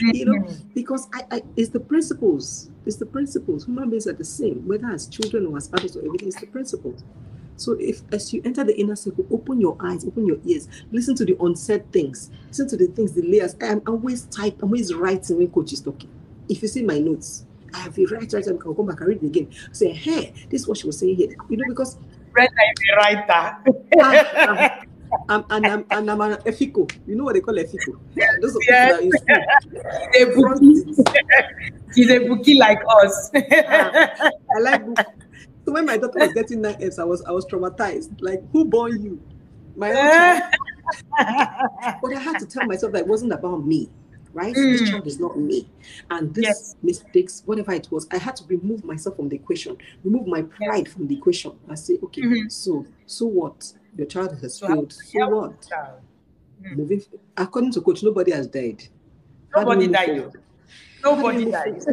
you 0.00 0.24
know, 0.24 0.32
mm-hmm. 0.32 0.68
because 0.72 1.08
I, 1.12 1.36
I, 1.36 1.42
it's 1.56 1.70
the 1.70 1.80
principles. 1.80 2.70
It's 2.86 2.96
the 2.96 3.06
principles. 3.06 3.64
Human 3.64 3.90
beings 3.90 4.06
are 4.06 4.12
the 4.12 4.24
same, 4.24 4.66
whether 4.66 4.86
as 4.88 5.08
children 5.08 5.46
or 5.46 5.56
as 5.56 5.68
adults 5.72 5.96
or 5.96 6.04
everything. 6.04 6.28
It's 6.28 6.40
the 6.40 6.46
principles. 6.46 7.02
So 7.60 7.76
if 7.78 8.00
as 8.10 8.32
you 8.32 8.40
enter 8.44 8.64
the 8.64 8.74
inner 8.80 8.96
circle, 8.96 9.26
open 9.30 9.60
your 9.60 9.76
eyes, 9.80 10.06
open 10.06 10.24
your 10.26 10.38
ears, 10.46 10.66
listen 10.92 11.14
to 11.16 11.26
the 11.26 11.36
unsaid 11.40 11.92
things, 11.92 12.30
listen 12.48 12.66
to 12.68 12.76
the 12.78 12.86
things, 12.86 13.12
the 13.12 13.20
layers. 13.20 13.54
I'm 13.60 13.82
always 13.86 14.22
type, 14.26 14.56
I'm 14.62 14.70
always 14.70 14.94
writing 14.94 15.36
when 15.36 15.48
coach 15.48 15.74
is 15.74 15.80
talking. 15.82 16.08
If 16.48 16.62
you 16.62 16.68
see 16.68 16.82
my 16.82 16.98
notes, 16.98 17.44
I 17.74 17.80
have 17.80 17.98
it 17.98 18.10
right, 18.10 18.22
right, 18.32 18.34
I 18.34 18.40
can 18.42 18.58
come 18.58 18.86
back 18.86 19.00
and 19.00 19.08
read 19.08 19.22
it 19.22 19.26
again. 19.26 19.48
Say, 19.72 19.92
hey, 19.92 20.32
this 20.48 20.62
is 20.62 20.68
what 20.68 20.78
she 20.78 20.86
was 20.86 20.98
saying 20.98 21.16
here. 21.16 21.36
You 21.50 21.58
know, 21.58 21.64
because 21.68 21.98
Brenda 22.32 22.50
is 22.72 22.82
a 22.92 22.96
writer. 22.96 23.56
ah, 24.00 24.78
I'm, 25.28 25.44
and 25.50 25.66
I'm 25.68 25.84
and 25.90 26.10
I'm 26.10 26.20
an 26.22 26.32
efiko. 26.38 26.90
You 27.06 27.16
know 27.16 27.24
what 27.24 27.34
they 27.34 27.40
call 27.40 27.54
efiko? 27.54 27.94
Those 28.40 28.56
are 28.56 28.60
Yes. 28.68 28.88
people 28.88 28.88
that 28.88 28.94
are 28.94 29.02
in 29.02 29.12
school. 29.12 29.44
A 30.18 30.24
bookie. 30.24 31.04
She's 31.94 32.10
a 32.10 32.26
bookie 32.26 32.54
like 32.58 32.78
us. 33.02 33.30
Ah, 33.68 33.92
I 34.56 34.58
like 34.60 34.86
book. 34.86 34.98
So 35.70 35.74
when 35.74 35.86
my 35.86 35.96
daughter 35.98 36.18
was 36.18 36.32
getting 36.32 36.62
nine 36.62 36.74
Fs, 36.82 36.98
I 36.98 37.04
was 37.04 37.22
I 37.22 37.30
was 37.30 37.46
traumatized. 37.46 38.10
Like, 38.20 38.42
who 38.50 38.64
born 38.64 39.00
you? 39.00 39.22
My 39.76 39.90
own 39.92 39.94
child. 40.10 40.42
But 42.02 42.12
I 42.12 42.18
had 42.18 42.40
to 42.40 42.46
tell 42.46 42.64
myself 42.64 42.90
that 42.94 43.02
it 43.02 43.06
wasn't 43.06 43.32
about 43.32 43.64
me, 43.64 43.88
right? 44.32 44.52
This 44.52 44.82
Mm. 44.82 44.90
child 44.90 45.06
is 45.06 45.20
not 45.20 45.38
me. 45.38 45.70
And 46.10 46.34
this 46.34 46.42
Yes. 46.42 46.76
mistakes, 46.82 47.44
whatever 47.46 47.70
it 47.72 47.86
was, 47.92 48.08
I 48.10 48.18
had 48.18 48.34
to 48.36 48.44
remove 48.46 48.82
myself 48.84 49.14
from 49.14 49.28
the 49.28 49.36
equation, 49.36 49.76
remove 50.02 50.26
my 50.26 50.42
pride 50.42 50.88
from 50.88 51.06
the 51.06 51.14
equation. 51.16 51.52
I 51.68 51.76
say, 51.76 51.98
okay, 52.02 52.22
Mhm. 52.22 52.50
so 52.50 52.84
so 53.06 53.26
what? 53.26 53.72
Your 53.96 54.08
child 54.08 54.40
has 54.42 54.56
So 54.56 54.66
failed. 54.66 54.92
So 54.92 55.28
what? 55.28 55.68
Mm. 56.64 57.06
According 57.36 57.70
to 57.74 57.80
coach, 57.80 58.02
nobody 58.02 58.32
has 58.32 58.48
died. 58.48 58.82
Nobody 59.54 59.86
died. 59.86 60.32
Nobody 61.04 61.44
died. 61.44 61.84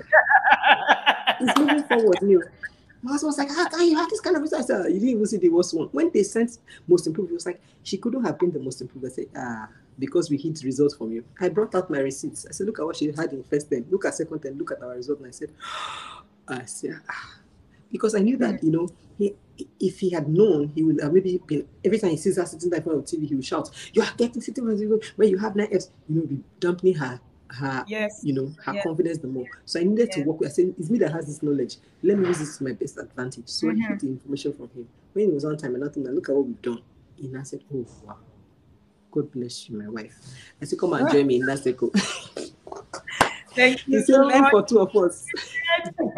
It's 1.40 1.56
moving 1.56 1.84
forward, 1.84 2.24
Neil. 2.24 2.42
My 3.02 3.12
husband 3.12 3.30
was 3.30 3.38
like, 3.38 3.50
How 3.50 3.68
can 3.70 3.88
you 3.88 3.96
have 3.96 4.10
this 4.10 4.22
kind 4.22 4.36
of 4.36 4.42
result? 4.42 4.64
I 4.64 4.66
said, 4.66 4.86
You 4.86 5.00
didn't 5.00 5.10
even 5.10 5.26
see 5.26 5.38
the 5.38 5.50
worst 5.50 5.74
one. 5.74 5.88
When 5.92 6.12
they 6.14 6.24
sent 6.24 6.58
most 6.88 7.08
improved, 7.08 7.32
it 7.32 7.36
was 7.36 7.46
like, 7.46 7.62
She 7.84 7.98
couldn't 7.98 8.24
have 8.24 8.40
been 8.40 8.52
the 8.52 8.60
most 8.60 8.82
improved. 8.82 9.06
I 9.06 9.10
said, 9.10 9.26
Ah, 9.36 9.70
because 10.00 10.30
we 10.30 10.38
hid 10.38 10.64
results 10.64 10.96
from 10.96 11.12
you. 11.12 11.24
I 11.40 11.50
brought 11.50 11.76
out 11.76 11.90
my 11.90 12.00
receipts. 12.00 12.46
I 12.48 12.52
said, 12.52 12.68
Look 12.68 12.80
at 12.80 12.86
what 12.86 12.96
she 12.96 13.12
had 13.12 13.34
in 13.34 13.44
first 13.44 13.70
term. 13.70 13.86
Look 13.90 14.06
at 14.06 14.16
second 14.16 14.40
term. 14.40 14.58
Look 14.58 14.72
at 14.72 14.82
our 14.82 14.96
result. 14.96 15.20
And 15.20 15.28
I 15.28 15.32
said, 15.32 15.52
I 16.48 16.66
said, 16.66 17.00
ah. 17.10 17.40
Because 17.92 18.16
I 18.16 18.20
knew 18.20 18.38
that, 18.38 18.64
you 18.64 18.72
know, 18.72 18.90
he, 19.18 19.34
if 19.80 20.00
he 20.00 20.10
had 20.10 20.28
known, 20.28 20.72
he 20.76 20.84
would 20.84 21.02
have 21.02 21.14
maybe 21.14 21.42
been, 21.46 21.68
every 21.84 22.00
time 22.00 22.12
he 22.12 22.18
sees 22.18 22.38
her 22.38 22.46
sitting 22.46 22.70
there 22.70 22.80
in 22.80 22.84
front 22.84 23.00
of 23.00 23.06
TV, 23.06 23.28
he 23.28 23.36
would 23.36 23.46
shout, 23.46 23.70
You 23.94 24.02
are 24.02 24.12
getting 24.18 24.42
sitting 24.42 24.66
when 24.66 25.30
you 25.30 25.38
have 25.38 25.56
nine 25.56 25.70
Fs, 25.72 25.90
you 26.10 26.16
know, 26.16 26.28
be 26.28 26.44
dampening 26.60 26.96
her. 26.96 27.20
Her, 27.50 27.86
Yes. 27.88 28.20
you 28.24 28.34
know, 28.34 28.52
her 28.66 28.74
Yeah. 28.74 28.84
confidence 28.84 29.20
the 29.20 29.28
more. 29.28 29.46
So 29.66 29.80
I 29.80 29.84
needed 29.84 30.12
to 30.14 30.20
Yeah. 30.20 30.26
work 30.26 30.40
with. 30.42 30.50
I 30.50 30.52
said, 30.52 30.76
it's 30.78 30.90
me 30.90 30.98
that 31.00 31.12
has 31.14 31.28
this 31.28 31.42
knowledge. 31.42 31.78
Let 32.04 32.18
me 32.20 32.28
use 32.28 32.40
this 32.40 32.58
to 32.58 32.64
my 32.66 32.74
best 32.74 32.98
advantage. 32.98 33.48
So 33.48 33.70
I 33.70 33.74
Mhm. 33.74 33.88
took 33.88 34.00
the 34.00 34.08
information 34.08 34.54
from 34.54 34.70
him. 34.70 34.88
When 35.14 35.30
it 35.30 35.34
was 35.34 35.46
on 35.46 35.58
time 35.58 35.76
and 35.76 35.84
nothing, 35.84 36.08
I 36.08 36.12
look 36.12 36.28
at 36.30 36.36
what 36.36 36.46
we've 36.46 36.62
done. 36.62 36.82
And 37.22 37.38
I 37.38 37.44
said, 37.44 37.64
oh 37.74 37.86
wow, 38.04 38.18
God 39.12 39.32
bless 39.32 39.70
you, 39.70 39.78
my 39.78 39.88
wife. 39.88 40.20
I 40.62 40.66
said, 40.66 40.78
come 40.80 40.94
and 40.94 41.10
join 41.10 41.26
me 41.26 41.38
in 41.38 41.46
that 41.46 41.64
circle. 41.64 41.92
Thank 43.56 43.82
you 43.88 44.02
so 44.02 44.28
much. 44.28 44.52
for 44.52 44.62
two 44.64 44.80
of 44.80 44.96
us. 44.96 45.26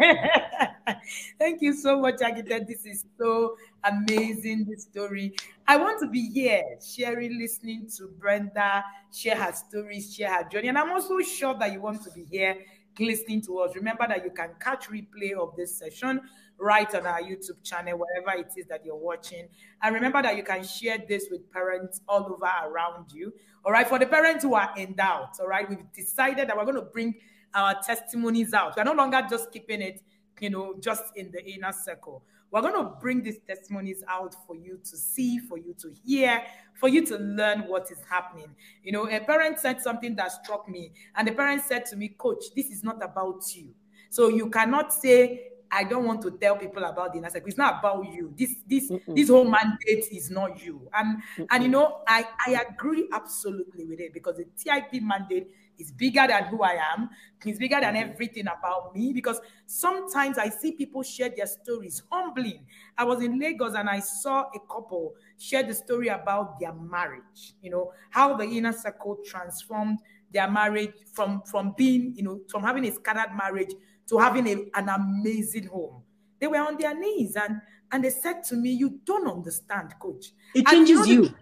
Thank 1.38 1.62
you 1.62 1.72
so 1.74 1.98
much, 2.00 2.16
Agita. 2.16 2.66
This 2.66 2.84
is 2.84 3.04
so 3.18 3.56
amazing, 3.84 4.66
this 4.68 4.84
story. 4.84 5.34
I 5.66 5.76
want 5.76 6.00
to 6.00 6.08
be 6.08 6.28
here, 6.30 6.62
sharing, 6.84 7.38
listening 7.38 7.88
to 7.96 8.08
Brenda, 8.18 8.84
share 9.12 9.36
her 9.36 9.52
stories, 9.52 10.14
share 10.14 10.32
her 10.32 10.48
journey. 10.48 10.68
And 10.68 10.78
I'm 10.78 10.90
also 10.90 11.18
sure 11.20 11.54
that 11.58 11.72
you 11.72 11.80
want 11.80 12.02
to 12.04 12.10
be 12.10 12.24
here 12.30 12.56
listening 12.98 13.40
to 13.42 13.58
us. 13.58 13.74
Remember 13.74 14.06
that 14.08 14.24
you 14.24 14.30
can 14.30 14.50
catch 14.60 14.88
replay 14.88 15.32
of 15.32 15.54
this 15.56 15.76
session 15.76 16.20
right 16.58 16.94
on 16.94 17.06
our 17.06 17.22
YouTube 17.22 17.62
channel, 17.64 17.98
wherever 17.98 18.38
it 18.38 18.52
is 18.56 18.66
that 18.66 18.84
you're 18.84 18.96
watching. 18.96 19.48
And 19.82 19.94
remember 19.94 20.22
that 20.22 20.36
you 20.36 20.42
can 20.42 20.62
share 20.62 20.98
this 21.08 21.28
with 21.30 21.50
parents 21.50 22.02
all 22.06 22.24
over 22.24 22.50
around 22.66 23.12
you. 23.12 23.32
All 23.64 23.72
right, 23.72 23.88
for 23.88 23.98
the 23.98 24.06
parents 24.06 24.44
who 24.44 24.54
are 24.54 24.70
in 24.76 24.94
doubt, 24.94 25.36
all 25.40 25.46
right, 25.46 25.68
we've 25.68 25.90
decided 25.94 26.48
that 26.48 26.56
we're 26.56 26.64
going 26.64 26.76
to 26.76 26.82
bring 26.82 27.14
our 27.54 27.80
testimonies 27.82 28.52
out. 28.52 28.74
We're 28.76 28.84
no 28.84 28.92
longer 28.92 29.22
just 29.28 29.50
keeping 29.52 29.80
it, 29.80 30.02
you 30.40 30.50
know, 30.50 30.74
just 30.80 31.04
in 31.16 31.30
the 31.30 31.44
inner 31.44 31.72
circle. 31.72 32.22
We're 32.50 32.62
going 32.62 32.74
to 32.74 32.90
bring 33.00 33.22
these 33.22 33.38
testimonies 33.46 34.02
out 34.08 34.34
for 34.46 34.56
you 34.56 34.78
to 34.78 34.96
see, 34.96 35.38
for 35.38 35.56
you 35.58 35.74
to 35.80 35.94
hear, 36.04 36.42
for 36.74 36.88
you 36.88 37.04
to 37.06 37.16
learn 37.16 37.68
what 37.68 37.90
is 37.90 38.02
happening. 38.08 38.54
You 38.82 38.92
know, 38.92 39.08
a 39.08 39.20
parent 39.20 39.58
said 39.60 39.80
something 39.80 40.16
that 40.16 40.32
struck 40.32 40.68
me, 40.68 40.92
and 41.14 41.28
the 41.28 41.32
parent 41.32 41.62
said 41.62 41.86
to 41.86 41.96
me, 41.96 42.08
Coach, 42.08 42.44
this 42.56 42.66
is 42.70 42.82
not 42.82 43.02
about 43.02 43.54
you. 43.54 43.74
So 44.10 44.28
you 44.28 44.50
cannot 44.50 44.92
say, 44.92 45.50
I 45.70 45.84
don't 45.84 46.04
want 46.04 46.20
to 46.22 46.32
tell 46.32 46.56
people 46.56 46.82
about 46.84 47.12
the 47.12 47.18
inner 47.18 47.30
circle. 47.30 47.48
It's 47.48 47.56
not 47.56 47.78
about 47.78 48.12
you. 48.12 48.34
This 48.36 48.56
this 48.66 48.90
Mm-mm. 48.90 49.14
this 49.14 49.28
whole 49.28 49.44
mandate 49.44 50.06
is 50.10 50.28
not 50.28 50.60
you. 50.64 50.88
And 50.92 51.22
and 51.48 51.62
you 51.62 51.68
know, 51.68 52.02
I 52.08 52.26
I 52.44 52.64
agree 52.68 53.08
absolutely 53.12 53.84
with 53.84 54.00
it 54.00 54.12
because 54.12 54.38
the 54.38 54.46
TIP 54.56 55.00
mandate 55.02 55.48
is 55.80 55.90
bigger 55.92 56.26
than 56.26 56.44
who 56.44 56.62
I 56.62 56.78
am. 56.92 57.10
It's 57.44 57.58
bigger 57.58 57.80
than 57.80 57.96
everything 57.96 58.46
about 58.46 58.94
me 58.94 59.12
because 59.12 59.40
sometimes 59.66 60.36
I 60.38 60.48
see 60.50 60.72
people 60.72 61.02
share 61.02 61.30
their 61.34 61.46
stories 61.46 62.02
humbling. 62.10 62.66
I 62.98 63.04
was 63.04 63.22
in 63.22 63.38
Lagos 63.38 63.74
and 63.74 63.88
I 63.88 64.00
saw 64.00 64.50
a 64.54 64.60
couple 64.60 65.14
share 65.38 65.62
the 65.62 65.74
story 65.74 66.08
about 66.08 66.60
their 66.60 66.72
marriage. 66.72 67.54
You 67.62 67.70
know 67.70 67.92
how 68.10 68.36
the 68.36 68.44
inner 68.44 68.72
circle 68.72 69.18
transformed 69.24 69.98
their 70.30 70.50
marriage 70.50 70.92
from 71.12 71.42
from 71.42 71.74
being 71.76 72.14
you 72.14 72.22
know 72.22 72.40
from 72.48 72.62
having 72.62 72.84
a 72.86 72.92
scattered 72.92 73.34
marriage 73.36 73.72
to 74.08 74.18
having 74.18 74.46
a, 74.46 74.70
an 74.78 74.88
amazing 74.88 75.66
home. 75.66 76.02
They 76.40 76.46
were 76.46 76.58
on 76.58 76.76
their 76.78 76.94
knees 76.98 77.36
and 77.36 77.60
and 77.92 78.04
they 78.04 78.10
said 78.10 78.44
to 78.44 78.56
me, 78.56 78.70
"You 78.70 79.00
don't 79.04 79.28
understand, 79.28 79.94
coach. 80.00 80.32
It 80.54 80.66
changes 80.66 81.06
you 81.06 81.16
know 81.16 81.22
you. 81.22 81.34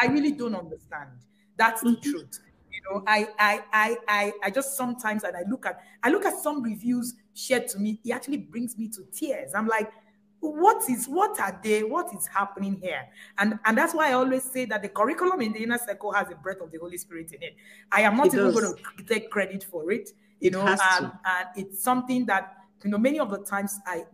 I 0.00 0.06
really 0.06 0.32
don't 0.32 0.54
understand. 0.54 1.10
That's 1.56 1.82
the 1.84 1.92
Mhm. 1.92 2.00
truth. 2.00 2.40
You 2.72 2.80
know, 2.90 3.04
I, 3.06 3.28
I, 3.38 3.62
I, 3.72 3.96
I, 4.08 4.32
I 4.44 4.50
just 4.50 4.76
sometimes, 4.76 5.24
and 5.24 5.36
I 5.36 5.42
look 5.48 5.66
at, 5.66 5.80
I 6.02 6.10
look 6.10 6.24
at 6.24 6.38
some 6.38 6.62
reviews 6.62 7.14
shared 7.34 7.68
to 7.68 7.78
me. 7.78 8.00
It 8.04 8.12
actually 8.12 8.38
brings 8.38 8.78
me 8.78 8.88
to 8.88 9.04
tears. 9.12 9.52
I'm 9.54 9.66
like, 9.68 9.92
what 10.40 10.88
is, 10.90 11.06
what 11.06 11.38
are 11.38 11.60
they? 11.62 11.82
What 11.84 12.14
is 12.16 12.26
happening 12.26 12.80
here? 12.82 13.02
And 13.38 13.60
and 13.64 13.78
that's 13.78 13.94
why 13.94 14.10
I 14.10 14.14
always 14.14 14.42
say 14.42 14.64
that 14.64 14.82
the 14.82 14.88
curriculum 14.88 15.40
in 15.40 15.52
the 15.52 15.62
inner 15.62 15.78
circle 15.78 16.12
has 16.12 16.30
a 16.30 16.34
breath 16.34 16.60
of 16.60 16.72
the 16.72 16.78
Holy 16.78 16.96
Spirit 16.96 17.32
in 17.32 17.42
it. 17.42 17.54
I 17.92 18.00
am 18.00 18.16
not 18.16 18.26
It 18.28 18.34
even 18.34 18.46
does. 18.46 18.60
going 18.60 18.74
to 18.98 19.04
take 19.04 19.30
credit 19.30 19.62
for 19.62 19.92
it. 19.92 20.08
You 20.40 20.48
It 20.48 20.52
know, 20.54 20.66
has 20.66 20.80
and, 20.98 21.12
and 21.24 21.48
it's 21.54 21.80
something 21.82 22.26
that 22.26 22.56
you 22.82 22.90
know 22.90 22.98
many 22.98 23.20
of 23.20 23.30
the 23.30 23.38
times 23.38 23.78
I 23.86 24.04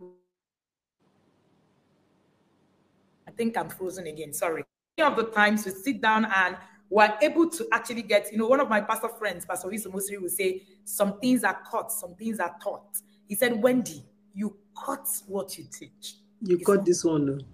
I 3.27 3.31
think 3.31 3.57
I'm 3.57 3.69
frozen 3.69 4.05
again. 4.05 4.33
Sorry. 4.33 4.63
Many 4.97 5.09
of 5.09 5.15
the 5.17 5.31
times 5.31 5.65
we 5.65 5.71
sit 5.71 6.01
down 6.01 6.25
and 6.25 6.57
we're 6.89 7.13
able 7.21 7.49
to 7.49 7.67
actually 7.71 8.01
get, 8.01 8.31
you 8.31 8.37
know, 8.37 8.47
one 8.47 8.59
of 8.59 8.69
my 8.69 8.81
pastor 8.81 9.09
friends, 9.09 9.45
Pastor 9.45 9.67
Wisu 9.67 9.87
Musri, 9.87 10.19
will 10.19 10.29
say, 10.29 10.63
some 10.85 11.19
things 11.19 11.43
are 11.43 11.59
caught, 11.69 11.91
some 11.91 12.15
things 12.15 12.39
are 12.39 12.55
taught. 12.63 12.97
He 13.27 13.35
said, 13.35 13.61
Wendy, 13.61 14.03
you 14.33 14.57
cut 14.85 15.07
what 15.27 15.57
you 15.57 15.65
teach. 15.71 16.15
You 16.41 16.57
It's 16.57 16.67
not- 16.67 16.85
this 16.85 17.03
one. 17.03 17.45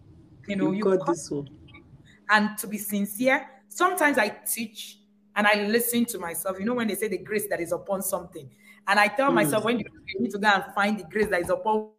You 0.48 0.56
know, 0.56 0.72
You 0.72 0.78
you, 0.78 0.84
cut 0.84 1.06
this 1.08 1.30
one. 1.32 1.50
and 2.30 2.58
to 2.60 2.68
be 2.68 2.78
sincere, 2.78 3.48
sometimes 3.68 4.18
I 4.18 4.30
teach 4.30 5.00
and 5.36 5.46
I 5.48 5.66
listen 5.68 6.06
to 6.06 6.20
myself. 6.20 6.58
You 6.60 6.66
know, 6.66 6.76
when 6.76 6.88
they 6.88 6.96
say 6.96 7.08
the 7.10 7.18
grace 7.18 7.48
that 7.50 7.60
is 7.60 7.72
upon 7.74 8.02
something, 8.04 8.50
and 8.88 9.00
I 9.00 9.08
tell 9.08 9.32
Mm. 9.32 9.36
myself, 9.36 9.66
when 9.66 9.80
you 9.80 9.86
you 10.08 10.22
need 10.22 10.32
to 10.32 10.38
go 10.38 10.48
and 10.48 10.64
find 10.76 10.98
the 11.00 11.04
grace 11.04 11.28
that 11.30 11.42
is 11.42 11.50
upon 11.50 11.90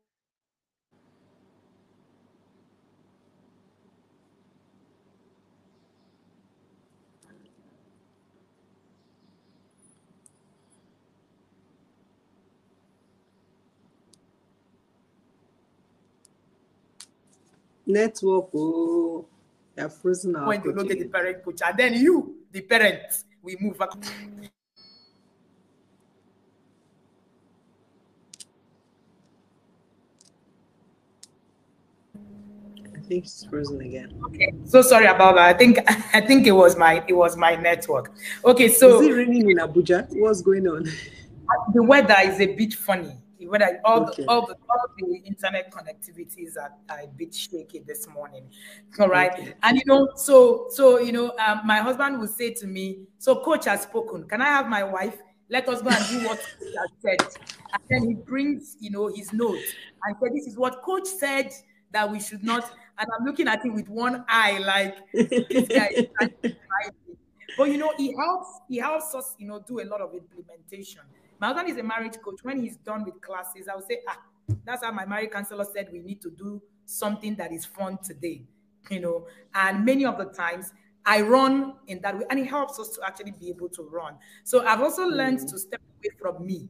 Network. 17.86 18.48
Oh, 18.54 19.26
you're 19.76 19.88
frozen 19.88 20.36
out. 20.36 20.48
when 20.48 20.62
you 20.62 20.72
look 20.72 20.90
at 20.90 20.98
the 20.98 21.08
parent 21.08 21.44
coach, 21.44 21.60
and 21.64 21.78
then 21.78 21.94
you, 21.94 22.36
the 22.50 22.60
parent, 22.62 23.00
we 23.42 23.56
move 23.60 23.78
back. 23.78 23.90
I 32.92 33.08
think 33.08 33.24
it's 33.24 33.44
frozen 33.44 33.80
again. 33.82 34.20
Okay, 34.26 34.52
so 34.64 34.82
sorry 34.82 35.06
about 35.06 35.36
that. 35.36 35.46
I 35.46 35.52
think 35.52 35.78
I 36.12 36.20
think 36.20 36.46
it 36.46 36.52
was 36.52 36.76
my 36.76 37.04
it 37.06 37.12
was 37.12 37.36
my 37.36 37.54
network. 37.54 38.12
Okay, 38.44 38.68
so 38.68 39.00
is 39.00 39.06
it 39.06 39.12
raining 39.12 39.48
in 39.48 39.58
Abuja? 39.58 40.08
What's 40.10 40.42
going 40.42 40.66
on? 40.66 40.84
the 41.72 41.82
weather 41.84 42.16
is 42.24 42.40
a 42.40 42.46
bit 42.46 42.74
funny. 42.74 43.16
The 43.38 43.46
weather, 43.48 43.80
all, 43.84 44.02
Okay. 44.08 44.22
the, 44.22 44.28
all, 44.30 44.46
the, 44.46 44.56
all 44.70 44.86
the 44.98 45.16
internet 45.24 45.70
connectivities 45.72 46.56
are, 46.56 46.72
are 46.88 47.00
a 47.00 47.06
bit 47.06 47.34
shaky 47.34 47.80
this 47.80 48.08
morning. 48.08 48.48
All 48.98 49.08
right. 49.08 49.32
Okay. 49.32 49.54
And 49.62 49.76
you 49.76 49.82
know, 49.86 50.08
so 50.16 50.66
so 50.70 50.98
you 51.00 51.12
know, 51.12 51.34
um, 51.38 51.60
my 51.66 51.78
husband 51.78 52.18
would 52.20 52.30
say 52.30 52.52
to 52.54 52.66
me, 52.66 53.06
So 53.18 53.36
coach 53.42 53.66
has 53.66 53.82
spoken. 53.82 54.24
Can 54.28 54.40
I 54.40 54.46
have 54.46 54.68
my 54.68 54.82
wife? 54.84 55.18
Let 55.48 55.68
us 55.68 55.82
go 55.82 55.90
and 55.90 56.08
do 56.08 56.26
what 56.26 56.40
he 56.60 56.74
has 56.76 56.90
said. 57.00 57.20
And 57.72 57.82
then 57.90 58.08
he 58.08 58.14
brings, 58.14 58.76
you 58.80 58.90
know, 58.90 59.08
his 59.08 59.32
notes 59.32 59.62
and 60.04 60.16
said, 60.20 60.32
This 60.34 60.46
is 60.46 60.56
what 60.56 60.82
coach 60.82 61.06
said 61.06 61.52
that 61.92 62.10
we 62.10 62.18
should 62.20 62.42
not. 62.42 62.64
and 62.98 63.06
I'm 63.18 63.26
looking 63.26 63.48
at 63.48 63.64
him 63.64 63.74
with 63.74 63.88
one 63.88 64.24
eye, 64.28 64.58
like 64.58 64.96
this 65.12 65.68
guy 65.68 65.88
is 65.94 66.06
trying 66.18 66.30
to. 66.42 66.56
But 67.56 67.70
you 67.70 67.78
know, 67.78 67.92
he 67.96 68.14
helps, 68.14 68.48
he 68.68 68.76
helps 68.76 69.14
us, 69.14 69.34
you 69.38 69.46
know, 69.46 69.60
do 69.66 69.80
a 69.80 69.84
lot 69.86 70.02
of 70.02 70.12
implementation. 70.14 71.00
My 71.38 71.48
husband 71.48 71.70
is 71.70 71.76
a 71.76 71.82
marriage 71.82 72.16
coach. 72.22 72.40
When 72.42 72.60
he's 72.60 72.76
done 72.76 73.04
with 73.04 73.20
classes, 73.20 73.68
I 73.68 73.74
will 73.74 73.86
say, 73.86 74.00
ah, 74.08 74.18
that's 74.64 74.84
how 74.84 74.92
my 74.92 75.06
marriage 75.06 75.30
counselor 75.30 75.66
said 75.72 75.88
we 75.92 76.00
need 76.00 76.20
to 76.22 76.30
do 76.30 76.62
something 76.84 77.34
that 77.36 77.52
is 77.52 77.64
fun 77.64 77.98
today, 78.02 78.42
you 78.90 79.00
know. 79.00 79.26
And 79.54 79.84
many 79.84 80.04
of 80.04 80.18
the 80.18 80.26
times 80.26 80.72
I 81.04 81.22
run 81.22 81.74
in 81.86 82.00
that 82.02 82.18
way, 82.18 82.24
and 82.30 82.38
it 82.40 82.46
helps 82.46 82.78
us 82.78 82.90
to 82.90 83.06
actually 83.06 83.32
be 83.32 83.48
able 83.48 83.68
to 83.70 83.82
run. 83.82 84.16
So 84.44 84.66
I've 84.66 84.80
also 84.80 85.06
learned 85.06 85.40
mm. 85.40 85.50
to 85.50 85.58
step 85.58 85.80
away 85.80 86.14
from 86.20 86.44
me 86.44 86.68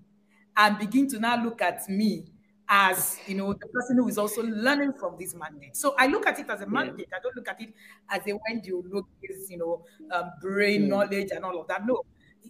and 0.57 0.79
begin 0.79 1.09
to 1.09 1.19
now 1.19 1.43
look 1.43 1.63
at 1.63 1.89
me 1.89 2.27
as 2.69 3.19
you 3.29 3.35
know 3.37 3.53
the 3.53 3.67
person 3.69 3.97
who 3.97 4.09
is 4.09 4.19
also 4.19 4.43
learning 4.43 4.93
from 4.95 5.17
this 5.19 5.35
mandate. 5.35 5.77
So 5.77 5.95
I 5.99 6.07
look 6.09 6.27
at 6.27 6.39
it 6.39 6.51
as 6.51 6.61
a 6.61 6.67
mandate. 6.67 7.07
Yeah. 7.11 7.19
I 7.19 7.23
don't 7.23 7.37
look 7.37 7.49
at 7.49 7.61
it 7.61 7.73
as 8.11 8.23
a 8.27 8.33
when 8.33 8.63
you 8.65 8.85
look 8.91 9.07
is 9.23 9.51
you 9.51 9.59
know 9.59 9.85
um, 10.11 10.33
brain 10.41 10.83
mm. 10.83 10.89
knowledge 10.89 11.31
and 11.31 11.45
all 11.45 11.61
of 11.61 11.69
that. 11.69 11.87
No, 11.87 12.03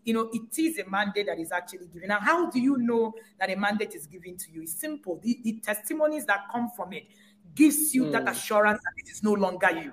you 0.05 0.14
know 0.14 0.30
it 0.32 0.59
is 0.59 0.78
a 0.78 0.88
mandate 0.88 1.26
that 1.26 1.38
is 1.38 1.53
actually 1.53 1.86
given. 1.92 2.09
Now, 2.09 2.20
how 2.20 2.51
do 2.51 2.61
you 2.61 2.76
know 2.76 3.14
that 3.38 3.51
a 3.51 3.57
mandate 3.57 3.94
is 3.94 4.07
given 4.07 4.36
to 4.36 4.53
you? 4.53 4.62
It's 4.62 4.74
simple. 4.74 5.20
The, 5.22 5.40
the 5.42 5.61
testimonies 5.61 6.26
that 6.26 6.47
come 6.51 6.70
from 6.76 6.92
it 6.92 7.05
gives 7.55 7.94
you 7.94 8.05
mm. 8.05 8.12
that 8.12 8.28
assurance 8.28 8.80
that 8.82 8.92
it 8.97 9.11
is 9.11 9.22
no 9.22 9.32
longer 9.32 9.70
you. 9.70 9.92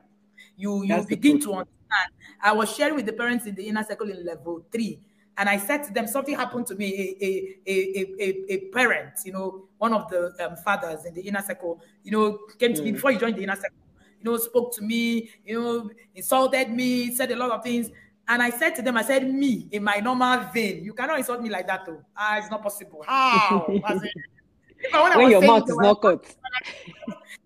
You 0.57 0.83
you 0.83 0.87
That's 0.87 1.05
begin 1.05 1.39
to 1.41 1.51
understand. 1.53 2.11
I 2.41 2.51
was 2.51 2.75
sharing 2.75 2.95
with 2.95 3.05
the 3.05 3.13
parents 3.13 3.45
in 3.45 3.55
the 3.55 3.67
inner 3.67 3.83
circle 3.83 4.09
in 4.09 4.25
level 4.25 4.65
three 4.71 4.99
and 5.37 5.49
I 5.49 5.57
said 5.57 5.83
to 5.85 5.93
them, 5.93 6.07
something 6.07 6.35
happened 6.35 6.67
to 6.67 6.75
me. 6.75 6.93
A, 6.93 7.25
a, 7.25 7.71
a, 7.71 8.23
a, 8.23 8.53
a 8.53 8.57
parent, 8.71 9.13
you 9.25 9.31
know, 9.31 9.67
one 9.77 9.93
of 9.93 10.09
the 10.09 10.33
um, 10.45 10.55
fathers 10.57 11.05
in 11.05 11.13
the 11.13 11.21
inner 11.21 11.41
circle, 11.41 11.81
you 12.03 12.11
know, 12.11 12.39
came 12.59 12.73
to 12.73 12.81
mm. 12.81 12.85
me 12.85 12.91
before 12.91 13.11
he 13.11 13.17
joined 13.17 13.37
the 13.37 13.43
inner 13.43 13.55
circle, 13.55 13.77
you 14.19 14.29
know, 14.29 14.37
spoke 14.37 14.73
to 14.75 14.81
me, 14.81 15.31
you 15.43 15.59
know, 15.59 15.89
insulted 16.13 16.69
me, 16.69 17.13
said 17.13 17.31
a 17.31 17.35
lot 17.35 17.51
of 17.51 17.63
things. 17.63 17.89
And 18.27 18.41
I 18.41 18.49
said 18.49 18.75
to 18.75 18.81
them, 18.81 18.97
I 18.97 19.01
said, 19.01 19.29
me, 19.31 19.67
in 19.71 19.83
my 19.83 19.97
normal 19.97 20.45
vein, 20.53 20.83
you 20.83 20.93
cannot 20.93 21.17
insult 21.19 21.41
me 21.41 21.49
like 21.49 21.67
that, 21.67 21.85
though. 21.85 22.01
Ah, 22.15 22.37
it's 22.37 22.49
not 22.49 22.63
possible. 22.63 23.03
How? 23.05 23.65
when, 24.91 25.17
when 25.17 25.29
your 25.29 25.41
mouth 25.41 25.69
is 25.69 25.77
not 25.77 26.01
cut. 26.01 26.25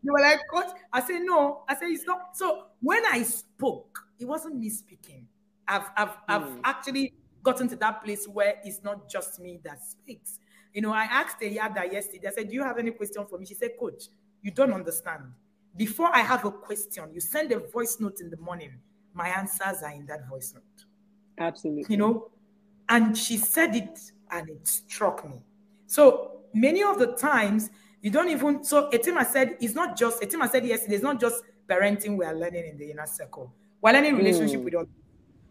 you 0.03 0.13
were 0.13 0.21
like, 0.21 0.39
coach. 0.51 0.69
I 0.93 1.01
said, 1.01 1.21
no. 1.23 1.63
I 1.67 1.75
said, 1.75 1.89
it's 1.89 2.05
not. 2.05 2.37
So 2.37 2.65
when 2.79 3.03
I 3.11 3.23
spoke, 3.23 3.99
it 4.19 4.25
wasn't 4.25 4.57
me 4.57 4.69
speaking. 4.69 5.27
I've, 5.67 5.89
I've, 5.97 6.09
mm. 6.09 6.17
I've 6.27 6.43
hmm. 6.43 6.59
actually 6.63 7.13
gotten 7.43 7.67
to 7.69 7.75
that 7.77 8.03
place 8.03 8.27
where 8.27 8.55
it's 8.63 8.83
not 8.83 9.09
just 9.09 9.39
me 9.39 9.59
that 9.63 9.83
speaks. 9.83 10.39
You 10.73 10.81
know, 10.81 10.93
I 10.93 11.03
asked 11.03 11.41
a 11.41 11.49
yada 11.49 11.85
yesterday, 11.91 12.27
I 12.27 12.31
said, 12.31 12.49
Do 12.49 12.53
you 12.53 12.63
have 12.63 12.77
any 12.77 12.91
question 12.91 13.25
for 13.27 13.37
me? 13.37 13.45
She 13.45 13.55
said, 13.55 13.71
Coach, 13.79 14.05
you 14.41 14.51
don't 14.51 14.73
understand. 14.73 15.23
Before 15.75 16.09
I 16.13 16.19
have 16.19 16.45
a 16.45 16.51
question, 16.51 17.05
you 17.13 17.19
send 17.19 17.51
a 17.51 17.59
voice 17.59 17.97
note 17.99 18.19
in 18.21 18.29
the 18.29 18.37
morning. 18.37 18.73
My 19.17 19.29
answers 19.29 19.83
are 19.83 19.91
in 19.91 20.05
that 20.05 20.29
voice 20.29 20.53
note. 20.53 20.63
Absolutely. 21.39 21.85
You 21.89 21.97
know, 21.97 22.29
and 22.87 23.17
she 23.17 23.37
said 23.37 23.75
it 23.75 23.99
and 24.31 24.49
it 24.49 24.67
struck 24.67 25.27
me. 25.27 25.41
So 25.87 26.41
many 26.53 26.83
of 26.83 26.99
the 26.99 27.07
times, 27.15 27.69
you 28.01 28.11
don't 28.11 28.29
even. 28.29 28.63
So 28.63 28.89
Etima 28.91 29.25
said, 29.25 29.57
it's 29.59 29.73
not 29.73 29.97
just, 29.97 30.21
Etima 30.21 30.49
said 30.49 30.65
yesterday, 30.65 30.95
it's 30.95 31.03
not 31.03 31.19
just 31.19 31.43
parenting 31.67 32.15
we 32.17 32.23
are 32.25 32.35
learning 32.35 32.67
in 32.67 32.77
the 32.77 32.91
inner 32.91 33.05
circle. 33.05 33.53
We're 33.81 33.91
learning 33.91 34.15
relationship 34.15 34.61
mm. 34.61 34.63
with 34.63 34.75
others 34.75 34.89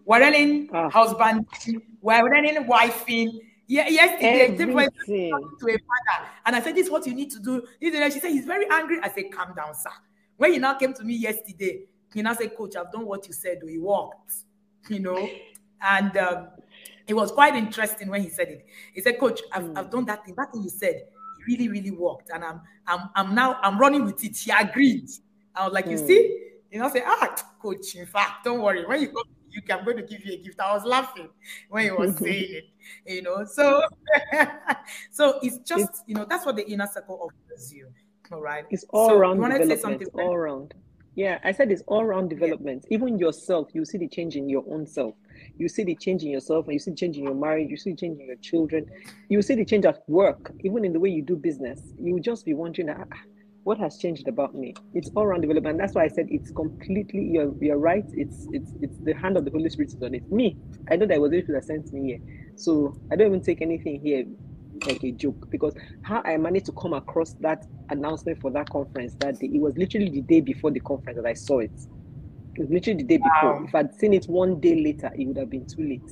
we're 0.07 0.21
running 0.21 0.71
ah. 0.73 0.89
husband, 0.89 1.47
we're 2.01 2.31
running 2.31 2.65
wifing. 2.65 3.41
Yeah, 3.69 3.89
yesterday, 3.89 4.57
different 4.57 4.95
to 5.05 5.13
a 5.13 5.73
father, 5.73 6.29
and 6.47 6.55
I 6.55 6.63
said, 6.63 6.77
"This 6.77 6.87
is 6.87 6.93
what 6.93 7.05
you 7.05 7.15
need 7.15 7.33
to 7.33 7.41
do." 7.41 7.67
She 7.83 7.91
said, 7.91 8.31
"He's 8.31 8.45
very 8.47 8.67
angry." 8.71 9.01
I 9.03 9.11
said, 9.11 9.33
"Calm 9.33 9.53
down, 9.57 9.75
sir." 9.75 9.91
When 10.37 10.53
he 10.53 10.59
now 10.59 10.75
came 10.75 10.95
to 10.95 11.03
me 11.03 11.15
yesterday, 11.15 11.81
he 12.15 12.23
now 12.23 12.35
said, 12.35 12.57
"Coach, 12.57 12.77
I've 12.77 12.93
done 12.93 13.07
what 13.07 13.27
you 13.27 13.33
said." 13.33 13.61
He 13.67 13.79
walked, 13.79 14.35
you 14.89 15.01
know, 15.01 15.29
and 15.83 16.17
um, 16.17 16.49
it 17.07 17.15
was 17.15 17.33
quite 17.33 17.55
interesting 17.55 18.09
when 18.09 18.23
he 18.23 18.29
said 18.29 18.49
it. 18.49 18.67
He 18.95 19.01
said, 19.01 19.19
"Coach, 19.19 19.41
I've, 19.53 19.65
mm. 19.65 19.79
I've 19.79 19.91
done 19.91 20.05
that 20.07 20.25
thing. 20.25 20.35
That 20.37 20.53
thing 20.53 20.63
you 20.63 20.71
said 20.71 21.03
really, 21.47 21.69
really 21.69 21.93
worked, 21.93 22.31
and 22.31 22.45
I'm, 22.45 22.61
I'm, 22.87 23.09
I'm 23.15 23.35
now, 23.35 23.59
I'm 23.63 23.79
running 23.79 24.05
with 24.05 24.25
it." 24.25 24.37
He 24.37 24.51
agreed. 24.51 25.09
I 25.55 25.65
was 25.65 25.73
like, 25.73 25.87
mm. 25.87 25.93
"You 25.93 25.99
hmm. 25.99 26.07
see." 26.07 26.43
You 26.71 26.81
know, 26.81 26.91
say, 26.91 27.03
ah, 27.07 27.35
coach, 27.63 27.95
in 27.95 28.07
fact, 28.07 28.45
don't 28.45 28.61
worry. 28.61 28.85
When 28.85 29.01
you 29.01 29.09
come 29.09 29.23
you 29.57 29.75
I'm 29.75 29.85
going 29.85 29.97
to 29.97 30.03
give 30.03 30.25
you 30.25 30.35
a 30.35 30.37
gift. 30.37 30.61
I 30.61 30.73
was 30.75 30.85
laughing 30.85 31.29
when 31.69 31.85
he 31.85 31.91
was 31.91 32.17
saying 32.19 32.47
it, 32.51 32.65
you 33.07 33.23
know. 33.23 33.45
So, 33.45 33.83
so 35.11 35.39
it's 35.43 35.59
just, 35.59 36.05
you 36.07 36.15
know, 36.15 36.27
that's 36.29 36.47
what 36.47 36.57
the 36.57 36.69
inner 36.69 36.87
circle 36.93 37.19
offers 37.23 37.73
you. 37.73 37.89
All 38.31 38.41
right. 38.41 38.65
It's 38.71 38.85
all 38.91 39.09
so 39.09 39.15
around 39.15 39.41
development. 39.41 40.03
All 40.15 40.35
around. 40.35 40.75
Yeah, 41.17 41.39
I 41.43 41.53
said 41.53 41.73
it's 41.73 41.83
all 41.87 42.03
around 42.03 42.29
development. 42.29 42.85
Yeah. 42.89 42.99
Even 42.99 43.19
yourself, 43.19 43.71
you 43.73 43.87
see 43.87 43.97
the 43.97 44.07
change 44.07 44.37
in 44.37 44.51
your 44.51 44.65
own 44.71 44.87
self. 44.87 45.15
You 45.57 45.67
see 45.67 45.83
the 45.83 45.97
change 45.97 46.23
in 46.23 46.29
yourself, 46.29 46.67
and 46.67 46.75
you 46.75 46.79
see 46.79 46.91
the 46.91 46.97
change 46.97 47.17
in 47.17 47.25
your 47.25 47.35
marriage. 47.35 47.71
You 47.71 47.79
see 47.79 47.93
the 47.93 47.97
change 47.97 48.21
in 48.21 48.27
your 48.27 48.37
children. 48.37 48.87
You 49.31 49.41
see 49.41 49.55
the 49.55 49.65
change 49.65 49.87
at 49.87 50.07
work, 50.09 50.53
even 50.63 50.85
in 50.85 50.93
the 50.93 51.01
way 51.01 51.09
you 51.09 51.23
do 51.23 51.35
business. 51.35 51.81
You 51.99 52.21
just 52.21 52.45
be 52.45 52.53
wondering, 52.53 52.91
ah, 52.91 53.05
what 53.65 53.79
has 53.79 53.97
changed 53.97 54.29
about 54.29 54.55
me? 54.55 54.75
It's 54.93 55.11
all 55.17 55.25
around 55.25 55.41
development. 55.41 55.79
That's 55.79 55.95
why 55.95 56.05
I 56.05 56.09
said 56.09 56.27
it's 56.31 56.51
completely 56.51 57.31
you're 57.33 57.53
you're 57.63 57.79
right. 57.79 58.05
It's 58.13 58.47
it's 58.53 58.73
it's 58.83 58.99
the 59.03 59.15
hand 59.15 59.39
of 59.39 59.47
the 59.47 59.51
Holy 59.51 59.71
Spirit 59.71 59.95
is 59.95 60.03
on 60.03 60.15
it. 60.15 60.31
Me, 60.31 60.55
I 60.91 60.97
know 60.97 61.07
that 61.07 61.19
was 61.19 61.31
the 61.31 61.41
Spirit 61.41 61.63
that 61.63 61.67
sent 61.67 61.93
me 61.95 62.11
here. 62.11 62.53
So 62.57 62.95
I 63.11 63.17
don't 63.17 63.29
even 63.29 63.43
take 63.43 63.63
anything 63.63 64.01
here 64.01 64.25
like 64.87 65.03
a 65.05 65.13
joke 65.13 65.49
because 65.51 65.75
how 66.03 66.23
I 66.25 66.37
managed 66.37 66.67
to 66.67 66.73
come 66.73 66.93
across 66.93 67.35
that 67.41 67.65
announcement 67.91 68.41
for 68.41 68.51
that 68.53 68.69
conference 68.71 69.15
that 69.21 69.39
day, 69.39 69.51
it 69.53 69.61
was 69.61 69.77
literally 69.77 70.11
the 70.11 70.23
day 70.23 70.41
before 70.41 70.71
the 70.71 70.81
conference 70.81 71.17
that 71.17 71.29
I 71.29 71.35
saw 71.35 71.61
it. 71.61 71.71
It 72.57 72.61
was 72.61 72.71
literally 72.71 73.03
the 73.03 73.19
day 73.19 73.19
wow. 73.23 73.59
before. 73.59 73.69
If 73.69 73.75
I'd 73.75 73.95
seen 73.95 74.15
it 74.15 74.25
one 74.27 74.61
day 74.61 74.83
later, 74.83 75.11
it 75.15 75.27
would 75.27 75.37
have 75.37 75.51
been 75.51 75.67
too 75.67 75.89
late. 75.89 76.03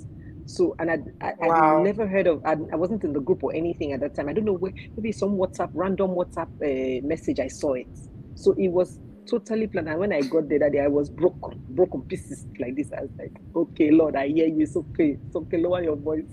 So, 0.47 0.77
and 0.79 0.91
I'd, 0.91 1.05
I, 1.23 1.33
wow. 1.39 1.79
I'd 1.79 1.85
never 1.85 2.07
heard 2.07 2.27
of, 2.27 2.45
I'd, 2.45 2.59
I 2.73 2.77
was 2.77 2.91
not 2.91 3.03
in 3.05 3.13
the 3.13 3.21
group 3.21 3.43
or 3.43 3.55
anything 3.55 3.93
at 3.93 4.01
that 4.01 4.15
time. 4.15 4.29
I 4.29 4.33
don't 4.35 4.45
know 4.45 4.53
where, 4.53 4.73
maybe 4.97 5.11
some 5.11 5.37
WhatsApp, 5.37 5.71
random 5.73 6.11
WhatsApp 6.11 6.49
uh, 6.63 7.07
message, 7.07 7.41
I 7.41 7.49
saw 7.49 7.75
it. 7.75 7.87
So 8.35 8.53
it 8.59 8.69
was 8.69 8.99
totally 9.27 9.67
planned. 9.67 9.89
And 9.89 9.99
when 9.99 10.13
I 10.13 10.21
got 10.21 10.49
there 10.49 10.59
that 10.61 10.73
day, 10.73 10.81
I 10.81 10.89
was 10.89 11.11
broken, 11.11 11.63
broken 11.71 12.03
pieces 12.03 12.47
like 12.59 12.77
this. 12.77 12.93
I 12.93 13.03
was 13.03 13.11
like, 13.19 13.33
okay, 13.55 13.91
Lord, 13.91 14.17
I 14.17 14.29
hear 14.29 14.47
you. 14.47 14.63
It's 14.63 14.77
okay. 14.77 15.19
It's 15.27 15.37
okay. 15.37 15.59
Lower 15.59 15.83
your 15.83 15.97
voice. 15.97 16.25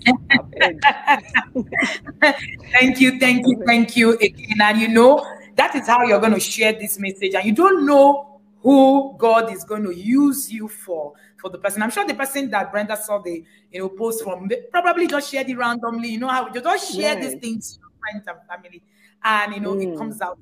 thank 2.72 3.00
you. 3.00 3.18
Thank 3.18 3.46
you. 3.46 3.62
Thank 3.66 3.96
you 3.96 4.12
again. 4.14 4.60
And 4.60 4.80
you 4.80 4.88
know, 4.88 5.26
that 5.56 5.74
is 5.74 5.86
how 5.86 6.02
you're 6.04 6.20
going 6.20 6.34
to 6.34 6.40
share 6.40 6.72
this 6.72 6.98
message. 6.98 7.34
And 7.34 7.44
you 7.44 7.54
don't 7.54 7.86
know 7.86 8.40
who 8.62 9.16
God 9.18 9.52
is 9.52 9.64
going 9.64 9.82
to 9.84 9.94
use 9.94 10.50
you 10.52 10.68
for 10.68 11.14
for 11.38 11.50
the 11.50 11.58
person. 11.58 11.82
I'm 11.82 11.90
sure 11.90 12.06
the 12.06 12.14
person 12.14 12.50
that 12.50 12.70
Brenda 12.70 12.96
saw 12.96 13.20
the 13.20 13.44
you 13.72 13.80
know 13.80 13.88
post 13.88 14.22
from 14.22 14.48
probably 14.70 15.06
just 15.08 15.30
shared 15.30 15.48
it 15.48 15.56
randomly. 15.56 16.08
You 16.10 16.20
know 16.20 16.28
how 16.28 16.46
you 16.52 16.60
just 16.60 16.94
share 16.94 17.16
these 17.16 17.34
things 17.34 17.74
to 17.74 17.80
your 17.80 17.90
friends 18.00 18.28
and 18.28 18.38
family, 18.48 18.82
and 19.24 19.54
you 19.54 19.60
know 19.60 19.74
mm. 19.74 19.92
it 19.92 19.98
comes 19.98 20.20
out 20.20 20.38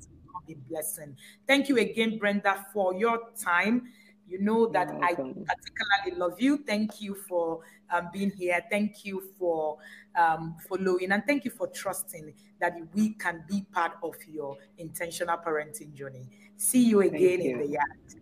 a 0.51 0.69
blessing. 0.69 1.15
Thank 1.47 1.69
you 1.69 1.77
again, 1.77 2.17
Brenda, 2.17 2.65
for 2.73 2.93
your 2.93 3.29
time. 3.39 3.91
You 4.27 4.39
know 4.39 4.67
that 4.67 4.89
I 5.01 5.13
particularly 5.13 6.15
love 6.15 6.39
you. 6.39 6.57
Thank 6.65 7.01
you 7.01 7.15
for 7.27 7.59
um, 7.89 8.09
being 8.13 8.31
here. 8.31 8.61
Thank 8.69 9.03
you 9.03 9.23
for 9.37 9.77
um, 10.15 10.55
following, 10.69 11.11
and 11.11 11.23
thank 11.25 11.43
you 11.43 11.51
for 11.51 11.67
trusting 11.67 12.33
that 12.59 12.77
we 12.93 13.13
can 13.15 13.43
be 13.49 13.65
part 13.73 13.93
of 14.03 14.15
your 14.27 14.57
intentional 14.77 15.37
parenting 15.37 15.93
journey. 15.93 16.27
See 16.55 16.85
you 16.85 17.01
again 17.01 17.41
you. 17.41 17.51
in 17.51 17.59
the 17.59 17.67
yard. 17.67 18.21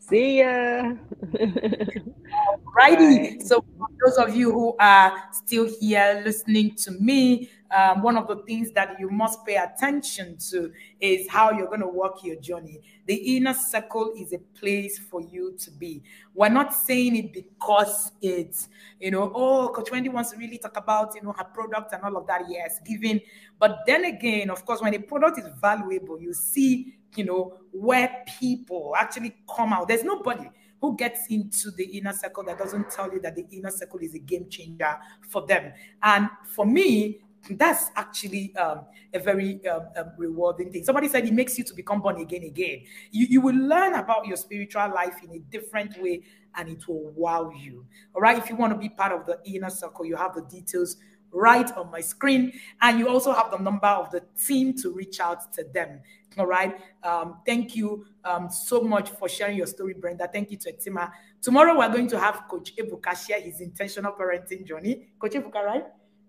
See 0.00 0.40
ya. 0.40 0.94
Righty. 2.74 3.38
So, 3.40 3.64
for 3.78 3.86
those 4.04 4.16
of 4.16 4.34
you 4.34 4.50
who 4.50 4.74
are 4.80 5.12
still 5.32 5.68
here 5.80 6.22
listening 6.24 6.74
to 6.76 6.90
me, 6.92 7.50
um, 7.70 8.02
one 8.02 8.16
of 8.16 8.26
the 8.26 8.36
things 8.36 8.72
that 8.72 8.98
you 8.98 9.10
must 9.10 9.44
pay 9.46 9.56
attention 9.56 10.36
to 10.50 10.72
is 11.00 11.28
how 11.28 11.52
you're 11.52 11.68
going 11.68 11.80
to 11.80 11.86
walk 11.86 12.24
your 12.24 12.36
journey. 12.36 12.80
The 13.06 13.14
inner 13.36 13.54
circle 13.54 14.12
is 14.16 14.32
a 14.32 14.38
place 14.58 14.98
for 14.98 15.20
you 15.20 15.54
to 15.58 15.70
be. 15.70 16.02
We're 16.34 16.48
not 16.48 16.74
saying 16.74 17.16
it 17.16 17.32
because 17.32 18.12
it's, 18.20 18.68
you 18.98 19.10
know, 19.10 19.30
oh, 19.34 19.68
Coach 19.68 19.90
Wendy 19.90 20.08
wants 20.08 20.32
to 20.32 20.36
really 20.36 20.58
talk 20.58 20.76
about, 20.76 21.14
you 21.14 21.22
know, 21.22 21.32
her 21.32 21.44
product 21.44 21.92
and 21.92 22.02
all 22.02 22.16
of 22.16 22.26
that. 22.26 22.42
Yes, 22.48 22.80
giving. 22.84 23.20
But 23.58 23.80
then 23.86 24.04
again, 24.04 24.50
of 24.50 24.64
course, 24.64 24.80
when 24.80 24.94
a 24.94 24.98
product 24.98 25.38
is 25.38 25.46
valuable, 25.60 26.20
you 26.20 26.34
see, 26.34 26.96
you 27.14 27.24
know, 27.24 27.58
where 27.72 28.24
people 28.38 28.94
actually 28.96 29.36
come 29.54 29.72
out. 29.72 29.88
There's 29.88 30.04
nobody 30.04 30.48
who 30.80 30.96
gets 30.96 31.26
into 31.28 31.70
the 31.72 31.84
inner 31.84 32.12
circle 32.12 32.42
that 32.44 32.58
doesn't 32.58 32.90
tell 32.90 33.12
you 33.12 33.20
that 33.20 33.36
the 33.36 33.46
inner 33.52 33.70
circle 33.70 34.00
is 34.00 34.14
a 34.14 34.18
game 34.18 34.48
changer 34.48 34.96
for 35.28 35.46
them. 35.46 35.72
And 36.02 36.28
for 36.54 36.64
me, 36.64 37.20
that's 37.50 37.90
actually 37.96 38.54
um, 38.56 38.82
a 39.14 39.18
very 39.18 39.66
um, 39.66 39.88
um, 39.96 40.12
rewarding 40.16 40.70
thing. 40.70 40.84
Somebody 40.84 41.08
said 41.08 41.24
it 41.26 41.32
makes 41.32 41.58
you 41.58 41.64
to 41.64 41.74
become 41.74 42.00
born 42.00 42.20
again 42.20 42.44
again. 42.44 42.82
You, 43.10 43.26
you 43.28 43.40
will 43.40 43.56
learn 43.56 43.94
about 43.94 44.26
your 44.26 44.36
spiritual 44.36 44.92
life 44.94 45.16
in 45.22 45.30
a 45.32 45.38
different 45.50 46.00
way 46.00 46.22
and 46.56 46.68
it 46.68 46.86
will 46.86 47.10
wow 47.16 47.50
you. 47.50 47.86
All 48.14 48.20
right. 48.20 48.36
If 48.38 48.50
you 48.50 48.56
want 48.56 48.72
to 48.72 48.78
be 48.78 48.88
part 48.88 49.12
of 49.12 49.26
the 49.26 49.38
inner 49.44 49.70
circle, 49.70 50.04
you 50.04 50.16
have 50.16 50.34
the 50.34 50.42
details 50.42 50.96
right 51.32 51.70
on 51.76 51.90
my 51.90 52.00
screen. 52.00 52.52
And 52.82 52.98
you 52.98 53.08
also 53.08 53.32
have 53.32 53.50
the 53.50 53.58
number 53.58 53.86
of 53.86 54.10
the 54.10 54.22
team 54.46 54.74
to 54.78 54.92
reach 54.92 55.20
out 55.20 55.52
to 55.54 55.64
them. 55.72 56.00
All 56.38 56.46
right. 56.46 56.76
Um, 57.02 57.38
thank 57.46 57.74
you 57.74 58.06
um, 58.24 58.50
so 58.50 58.82
much 58.82 59.10
for 59.10 59.28
sharing 59.28 59.56
your 59.56 59.66
story, 59.66 59.94
Brenda. 59.94 60.28
Thank 60.32 60.50
you 60.50 60.56
to 60.58 60.72
Etima. 60.72 61.10
Tomorrow 61.40 61.78
we're 61.78 61.88
going 61.92 62.08
to 62.08 62.18
have 62.18 62.44
Coach 62.48 62.74
Ebuka 62.76 63.26
share 63.26 63.40
his 63.40 63.60
intentional 63.60 64.12
parenting 64.12 64.66
journey. 64.66 65.08
Coach 65.18 65.32
Ebuka, 65.32 65.64
right? 65.64 65.84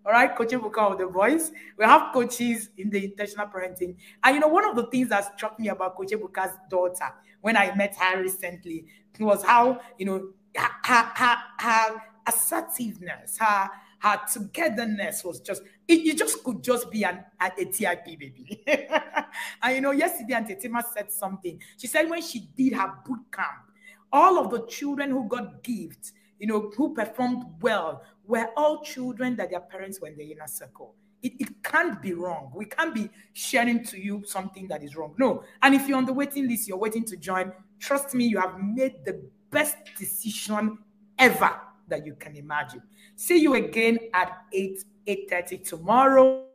All 0.05 0.11
right, 0.11 0.35
Coach 0.35 0.49
Ebuka 0.49 0.91
of 0.91 0.97
the 0.97 1.07
voice. 1.07 1.51
We 1.77 1.85
have 1.85 2.11
coaches 2.13 2.69
in 2.77 2.89
the 2.89 3.05
intentional 3.05 3.47
parenting. 3.47 3.95
And 4.23 4.35
you 4.35 4.39
know, 4.39 4.47
one 4.47 4.67
of 4.67 4.75
the 4.75 4.87
things 4.87 5.09
that 5.09 5.37
struck 5.37 5.59
me 5.59 5.69
about 5.69 5.95
Coach 5.95 6.09
Ebuka's 6.11 6.57
daughter 6.69 7.13
when 7.41 7.55
I 7.55 7.75
met 7.75 7.95
her 7.97 8.21
recently 8.21 8.85
was 9.19 9.43
how, 9.43 9.79
you 9.97 10.05
know, 10.05 10.29
her, 10.55 11.11
her, 11.15 11.37
her 11.59 12.01
assertiveness, 12.27 13.37
her 13.37 13.69
her 14.01 14.19
togetherness 14.31 15.23
was 15.23 15.39
just 15.41 15.61
it, 15.87 15.93
it 16.07 16.17
just 16.17 16.43
could 16.43 16.63
just 16.63 16.89
be 16.89 17.03
an 17.03 17.23
a, 17.39 17.51
a 17.57 17.65
TIP 17.65 18.05
baby. 18.05 18.63
and 19.61 19.75
you 19.75 19.81
know, 19.81 19.91
yesterday 19.91 20.33
Auntie 20.33 20.55
Tima 20.55 20.83
said 20.91 21.11
something. 21.11 21.61
She 21.77 21.85
said 21.87 22.09
when 22.09 22.21
she 22.21 22.39
did 22.57 22.73
her 22.73 22.91
boot 23.05 23.19
camp, 23.31 23.69
all 24.11 24.39
of 24.39 24.49
the 24.49 24.65
children 24.65 25.11
who 25.11 25.27
got 25.27 25.61
gifts, 25.63 26.13
you 26.39 26.47
know, 26.47 26.71
who 26.75 26.95
performed 26.95 27.45
well, 27.61 28.03
were 28.31 28.49
all 28.55 28.81
children 28.81 29.35
that 29.35 29.49
their 29.49 29.59
parents 29.59 29.99
were 29.99 30.07
in 30.07 30.15
the 30.15 30.31
inner 30.31 30.47
circle. 30.47 30.95
It, 31.21 31.33
it 31.37 31.63
can't 31.63 32.01
be 32.01 32.13
wrong. 32.13 32.49
We 32.55 32.63
can't 32.63 32.95
be 32.95 33.09
sharing 33.33 33.83
to 33.83 33.99
you 33.99 34.23
something 34.25 34.69
that 34.69 34.81
is 34.81 34.95
wrong. 34.95 35.13
No. 35.17 35.43
And 35.61 35.75
if 35.75 35.85
you're 35.85 35.97
on 35.97 36.05
the 36.05 36.13
waiting 36.13 36.47
list, 36.47 36.65
you're 36.69 36.77
waiting 36.77 37.03
to 37.05 37.17
join, 37.17 37.51
trust 37.77 38.15
me, 38.15 38.25
you 38.25 38.39
have 38.39 38.57
made 38.57 39.03
the 39.03 39.21
best 39.51 39.75
decision 39.99 40.77
ever 41.19 41.59
that 41.89 42.05
you 42.05 42.15
can 42.15 42.37
imagine. 42.37 42.81
See 43.17 43.37
you 43.37 43.55
again 43.55 43.99
at 44.13 44.31
8 44.53 44.85
8:30 45.07 45.67
tomorrow 45.67 46.45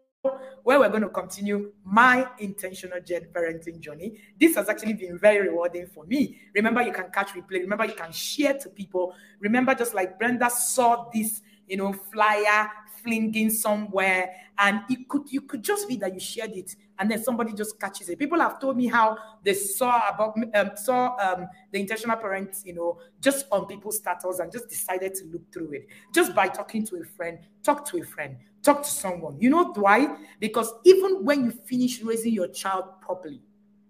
where 0.62 0.80
we're 0.80 0.88
going 0.88 1.02
to 1.02 1.08
continue 1.08 1.72
my 1.84 2.26
intentional 2.38 2.98
parenting 3.00 3.78
journey. 3.80 4.20
This 4.40 4.56
has 4.56 4.68
actually 4.68 4.94
been 4.94 5.18
very 5.18 5.48
rewarding 5.48 5.86
for 5.86 6.04
me. 6.06 6.38
Remember, 6.54 6.82
you 6.82 6.92
can 6.92 7.10
catch 7.12 7.28
replay. 7.28 7.60
Remember, 7.60 7.84
you 7.84 7.94
can 7.94 8.10
share 8.10 8.54
to 8.54 8.68
people. 8.70 9.14
Remember, 9.40 9.74
just 9.74 9.94
like 9.94 10.18
Brenda 10.18 10.50
saw 10.50 11.08
this, 11.14 11.42
you 11.68 11.76
know, 11.76 11.92
flyer 11.92 12.68
flinging 13.02 13.50
somewhere, 13.50 14.34
and 14.58 14.80
it 14.88 15.08
could 15.08 15.30
you 15.30 15.42
could 15.42 15.62
just 15.62 15.88
be 15.88 15.96
that 15.96 16.12
you 16.12 16.20
shared 16.20 16.52
it, 16.52 16.74
and 16.98 17.10
then 17.10 17.22
somebody 17.22 17.52
just 17.52 17.78
catches 17.78 18.08
it. 18.08 18.18
People 18.18 18.40
have 18.40 18.60
told 18.60 18.76
me 18.76 18.86
how 18.86 19.16
they 19.44 19.54
saw 19.54 20.08
about 20.08 20.36
um, 20.54 20.70
saw 20.76 21.16
um, 21.18 21.48
the 21.72 21.78
intentional 21.78 22.16
parents, 22.16 22.62
you 22.64 22.74
know, 22.74 22.98
just 23.20 23.46
on 23.52 23.66
people's 23.66 23.98
status 23.98 24.38
and 24.38 24.50
just 24.50 24.68
decided 24.68 25.14
to 25.14 25.24
look 25.26 25.52
through 25.52 25.72
it 25.72 25.86
just 26.14 26.34
by 26.34 26.48
talking 26.48 26.84
to 26.86 26.96
a 26.96 27.04
friend. 27.04 27.38
Talk 27.62 27.84
to 27.90 27.98
a 27.98 28.04
friend. 28.04 28.36
Talk 28.62 28.82
to 28.82 28.90
someone. 28.90 29.36
You 29.40 29.50
know 29.50 29.72
why? 29.74 30.16
Because 30.40 30.72
even 30.84 31.24
when 31.24 31.44
you 31.44 31.50
finish 31.52 32.02
raising 32.02 32.32
your 32.32 32.48
child 32.48 32.84
properly, 33.00 33.40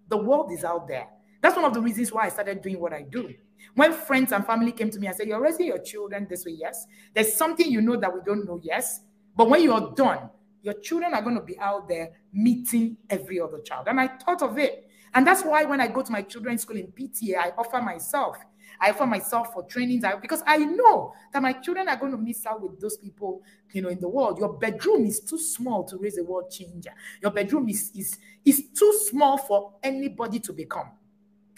the 0.09 0.17
world 0.17 0.53
is 0.53 0.65
out 0.65 0.87
there. 0.87 1.07
That's 1.41 1.57
one 1.57 1.65
of 1.65 1.75
the 1.75 1.81
reasons 1.81 2.13
why 2.13 2.27
I 2.27 2.29
started 2.29 2.61
doing 2.61 2.81
what 2.81 2.93
I 2.93 3.03
do. 3.03 3.33
When 3.75 3.93
friends 3.93 4.33
and 4.33 4.45
family 4.47 4.73
came 4.73 4.91
to 4.91 4.99
me 4.99 5.07
and 5.07 5.17
said, 5.17 5.29
You're 5.29 5.41
raising 5.41 5.67
your 5.67 5.79
children 5.79 6.27
this 6.29 6.45
way, 6.45 6.53
yes. 6.59 6.87
There's 7.15 7.35
something 7.35 7.71
you 7.71 7.81
know 7.81 7.97
that 7.97 8.13
we 8.13 8.21
don't 8.25 8.47
know, 8.47 8.61
yes. 8.63 9.01
But 9.37 9.51
when 9.51 9.63
you're 9.63 9.93
done, 9.95 10.31
your 10.63 10.75
children 10.75 11.15
are 11.15 11.23
going 11.23 11.37
to 11.37 11.43
be 11.43 11.59
out 11.59 11.89
there 11.89 12.11
meeting 12.33 12.97
every 13.09 13.41
other 13.41 13.61
child. 13.61 13.87
And 13.89 14.01
I 14.01 14.09
thought 14.09 14.43
of 14.43 14.59
it. 14.59 14.91
And 15.15 15.27
that's 15.27 15.43
why 15.43 15.65
when 15.65 15.81
I 15.81 15.87
go 15.87 16.03
to 16.03 16.13
my 16.13 16.23
children's 16.23 16.63
school 16.63 16.77
in 16.77 16.89
PTA, 16.89 17.37
I 17.37 17.53
offer 17.57 17.81
myself. 17.81 18.37
I 18.81 18.91
offer 18.91 19.07
myself 19.07 19.53
for 19.53 19.63
trainings 19.63 20.05
because 20.21 20.43
I 20.47 20.59
know 20.59 21.15
that 21.33 21.41
my 21.41 21.53
children 21.53 21.89
are 21.89 21.97
going 21.97 22.13
to 22.13 22.19
miss 22.19 22.45
out 22.45 22.61
with 22.61 22.81
those 22.81 22.97
people, 22.97 23.43
you 23.73 23.81
know, 23.81 23.89
in 23.89 24.01
the 24.01 24.09
world. 24.09 24.39
Your 24.39 24.59
bedroom 24.59 25.07
is 25.07 25.21
too 25.21 25.39
small 25.39 25.85
to 25.85 25.97
raise 25.97 26.19
a 26.19 26.25
world 26.25 26.51
changer. 26.51 26.93
Your 27.23 27.31
bedroom 27.31 27.69
is, 27.69 27.91
is, 27.95 28.19
is 28.45 28.65
too 28.77 29.01
small 29.09 29.39
for 29.39 29.75
anybody 29.83 30.41
to 30.41 30.53
become. 30.53 30.91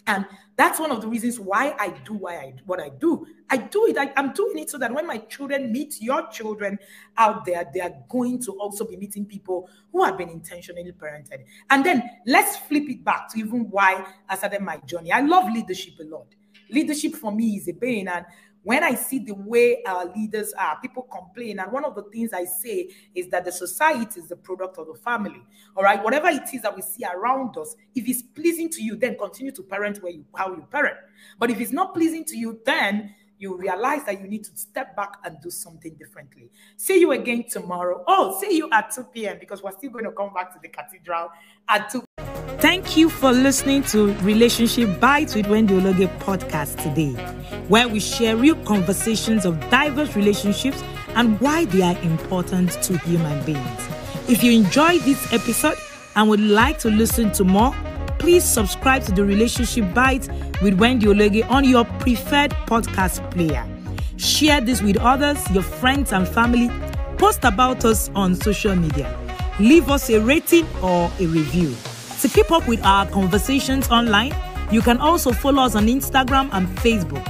And 0.08 0.24
that's 0.56 0.80
one 0.80 0.90
of 0.90 1.02
the 1.02 1.06
reasons 1.06 1.38
why 1.38 1.76
I 1.78 1.90
do 2.04 2.14
why 2.14 2.36
I 2.36 2.54
what 2.64 2.80
I 2.80 2.88
do. 2.88 3.26
I 3.50 3.58
do 3.58 3.86
it. 3.86 3.98
I, 3.98 4.10
am 4.16 4.32
doing 4.32 4.58
it 4.58 4.70
so 4.70 4.78
that 4.78 4.92
when 4.92 5.06
my 5.06 5.18
children 5.18 5.70
meet 5.70 6.00
your 6.00 6.26
children 6.28 6.78
out 7.18 7.44
there, 7.44 7.66
they 7.72 7.80
are 7.80 7.92
going 8.08 8.42
to 8.42 8.52
also 8.52 8.86
be 8.86 8.96
meeting 8.96 9.26
people 9.26 9.68
who 9.92 10.02
have 10.02 10.18
been 10.18 10.30
intentionally 10.30 10.92
parented. 10.92 11.44
And 11.70 11.84
then 11.84 12.02
let's 12.26 12.56
flip 12.56 12.88
it 12.88 13.04
back 13.04 13.30
to 13.32 13.38
even 13.38 13.70
why 13.70 14.04
I 14.28 14.36
started 14.36 14.62
my 14.62 14.78
journey. 14.78 15.12
I 15.12 15.20
love 15.20 15.52
leadership 15.52 15.94
a 16.00 16.04
lot. 16.04 16.26
Leadership 16.70 17.14
for 17.14 17.30
me 17.30 17.56
is 17.56 17.68
a 17.68 17.72
pain, 17.74 18.08
and 18.08 18.24
when 18.62 18.84
I 18.84 18.94
see 18.94 19.18
the 19.18 19.34
way 19.34 19.82
our 19.86 20.06
leaders 20.14 20.52
are, 20.58 20.78
people 20.80 21.04
complain. 21.04 21.58
And 21.58 21.72
one 21.72 21.84
of 21.84 21.94
the 21.94 22.02
things 22.04 22.32
I 22.32 22.44
say 22.44 22.90
is 23.14 23.28
that 23.28 23.44
the 23.44 23.52
society 23.52 24.20
is 24.20 24.28
the 24.28 24.36
product 24.36 24.78
of 24.78 24.88
the 24.88 24.94
family. 24.94 25.42
All 25.76 25.82
right. 25.82 26.02
Whatever 26.02 26.28
it 26.28 26.52
is 26.52 26.62
that 26.62 26.74
we 26.74 26.82
see 26.82 27.04
around 27.04 27.56
us, 27.56 27.76
if 27.94 28.08
it's 28.08 28.22
pleasing 28.22 28.68
to 28.70 28.82
you, 28.82 28.96
then 28.96 29.16
continue 29.16 29.52
to 29.52 29.62
parent 29.62 30.02
where 30.02 30.12
you 30.12 30.24
how 30.34 30.50
you 30.50 30.66
parent. 30.70 30.96
But 31.38 31.50
if 31.50 31.60
it's 31.60 31.72
not 31.72 31.94
pleasing 31.94 32.24
to 32.26 32.36
you, 32.36 32.60
then 32.66 33.14
you 33.38 33.56
realize 33.56 34.04
that 34.04 34.20
you 34.20 34.26
need 34.26 34.44
to 34.44 34.50
step 34.56 34.96
back 34.96 35.18
and 35.24 35.40
do 35.40 35.50
something 35.50 35.94
differently. 35.94 36.50
See 36.76 36.98
you 37.00 37.12
again 37.12 37.44
tomorrow. 37.48 38.04
Oh, 38.08 38.38
see 38.40 38.56
you 38.56 38.68
at 38.72 38.90
2 38.90 39.04
p.m. 39.14 39.38
because 39.38 39.62
we're 39.62 39.72
still 39.72 39.90
going 39.90 40.04
to 40.04 40.12
come 40.12 40.34
back 40.34 40.52
to 40.54 40.58
the 40.60 40.68
cathedral 40.68 41.30
at 41.68 41.88
2 41.90 42.02
Thank 42.56 42.96
you 42.96 43.08
for 43.08 43.30
listening 43.30 43.84
to 43.84 44.14
Relationship 44.14 44.98
Bites 44.98 45.34
with 45.36 45.46
Wendy 45.46 45.74
Ologe 45.74 46.08
podcast 46.18 46.82
today, 46.82 47.12
where 47.68 47.86
we 47.86 48.00
share 48.00 48.36
real 48.36 48.56
conversations 48.64 49.44
of 49.44 49.60
diverse 49.70 50.16
relationships 50.16 50.82
and 51.14 51.40
why 51.40 51.66
they 51.66 51.82
are 51.82 51.96
important 51.98 52.72
to 52.82 52.98
human 52.98 53.44
beings. 53.44 53.88
If 54.28 54.42
you 54.42 54.50
enjoyed 54.52 55.02
this 55.02 55.32
episode 55.32 55.76
and 56.16 56.28
would 56.28 56.40
like 56.40 56.80
to 56.80 56.90
listen 56.90 57.30
to 57.32 57.44
more, 57.44 57.72
please 58.18 58.42
subscribe 58.42 59.04
to 59.04 59.12
the 59.12 59.24
Relationship 59.24 59.94
Bites 59.94 60.28
with 60.60 60.74
Wendy 60.80 61.06
Ologe 61.06 61.48
on 61.48 61.62
your 61.62 61.84
preferred 61.84 62.50
podcast 62.66 63.30
player. 63.30 63.64
Share 64.16 64.60
this 64.60 64.82
with 64.82 64.96
others, 64.96 65.38
your 65.52 65.62
friends 65.62 66.12
and 66.12 66.26
family. 66.26 66.70
Post 67.18 67.44
about 67.44 67.84
us 67.84 68.10
on 68.16 68.34
social 68.34 68.74
media. 68.74 69.16
Leave 69.60 69.90
us 69.90 70.10
a 70.10 70.18
rating 70.18 70.66
or 70.82 71.08
a 71.20 71.26
review. 71.26 71.76
To 72.20 72.28
keep 72.28 72.50
up 72.50 72.66
with 72.66 72.84
our 72.84 73.06
conversations 73.06 73.88
online, 73.90 74.34
you 74.72 74.82
can 74.82 74.98
also 74.98 75.30
follow 75.30 75.62
us 75.62 75.76
on 75.76 75.86
Instagram 75.86 76.50
and 76.52 76.66
Facebook, 76.78 77.24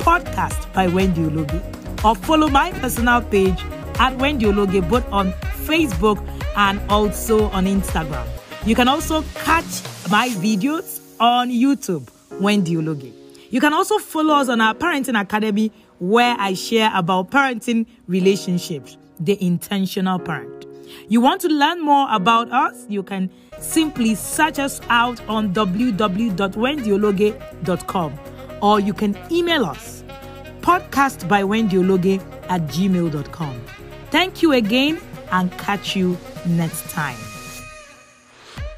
Podcast 0.00 0.70
by 0.74 0.86
Wendy 0.86 1.22
Ologe, 1.24 1.62
or 2.04 2.14
follow 2.14 2.48
my 2.48 2.70
personal 2.72 3.22
page 3.22 3.58
at 3.98 4.14
Wendy 4.18 4.44
Ologe, 4.44 4.86
both 4.86 5.10
on 5.10 5.32
Facebook 5.64 6.18
and 6.56 6.78
also 6.90 7.44
on 7.52 7.64
Instagram. 7.64 8.26
You 8.66 8.74
can 8.74 8.86
also 8.86 9.22
catch 9.34 9.82
my 10.10 10.28
videos 10.28 11.00
on 11.18 11.48
YouTube, 11.48 12.06
Wendy 12.38 12.76
Ologe. 12.76 13.12
You 13.48 13.60
can 13.60 13.72
also 13.72 13.98
follow 13.98 14.34
us 14.34 14.50
on 14.50 14.60
our 14.60 14.74
Parenting 14.74 15.18
Academy, 15.18 15.72
where 16.00 16.36
I 16.38 16.52
share 16.52 16.90
about 16.94 17.30
parenting 17.30 17.86
relationships, 18.08 18.98
the 19.18 19.42
intentional 19.42 20.18
parent. 20.18 20.66
You 21.08 21.20
want 21.20 21.40
to 21.42 21.48
learn 21.48 21.80
more 21.80 22.06
about 22.10 22.50
us? 22.52 22.84
You 22.88 23.02
can 23.02 23.30
simply 23.60 24.14
search 24.14 24.58
us 24.58 24.80
out 24.88 25.20
on 25.28 25.52
www.wendyologe.com 25.54 28.20
or 28.60 28.80
you 28.80 28.92
can 28.94 29.16
email 29.30 29.64
us 29.64 30.02
podcast 30.60 31.28
by 31.28 31.42
wendyologe 31.42 32.20
at 32.48 32.62
gmail.com. 32.62 33.60
Thank 34.10 34.42
you 34.42 34.52
again 34.52 34.98
and 35.30 35.52
catch 35.58 35.94
you 35.94 36.16
next 36.46 36.88
time. 36.90 37.33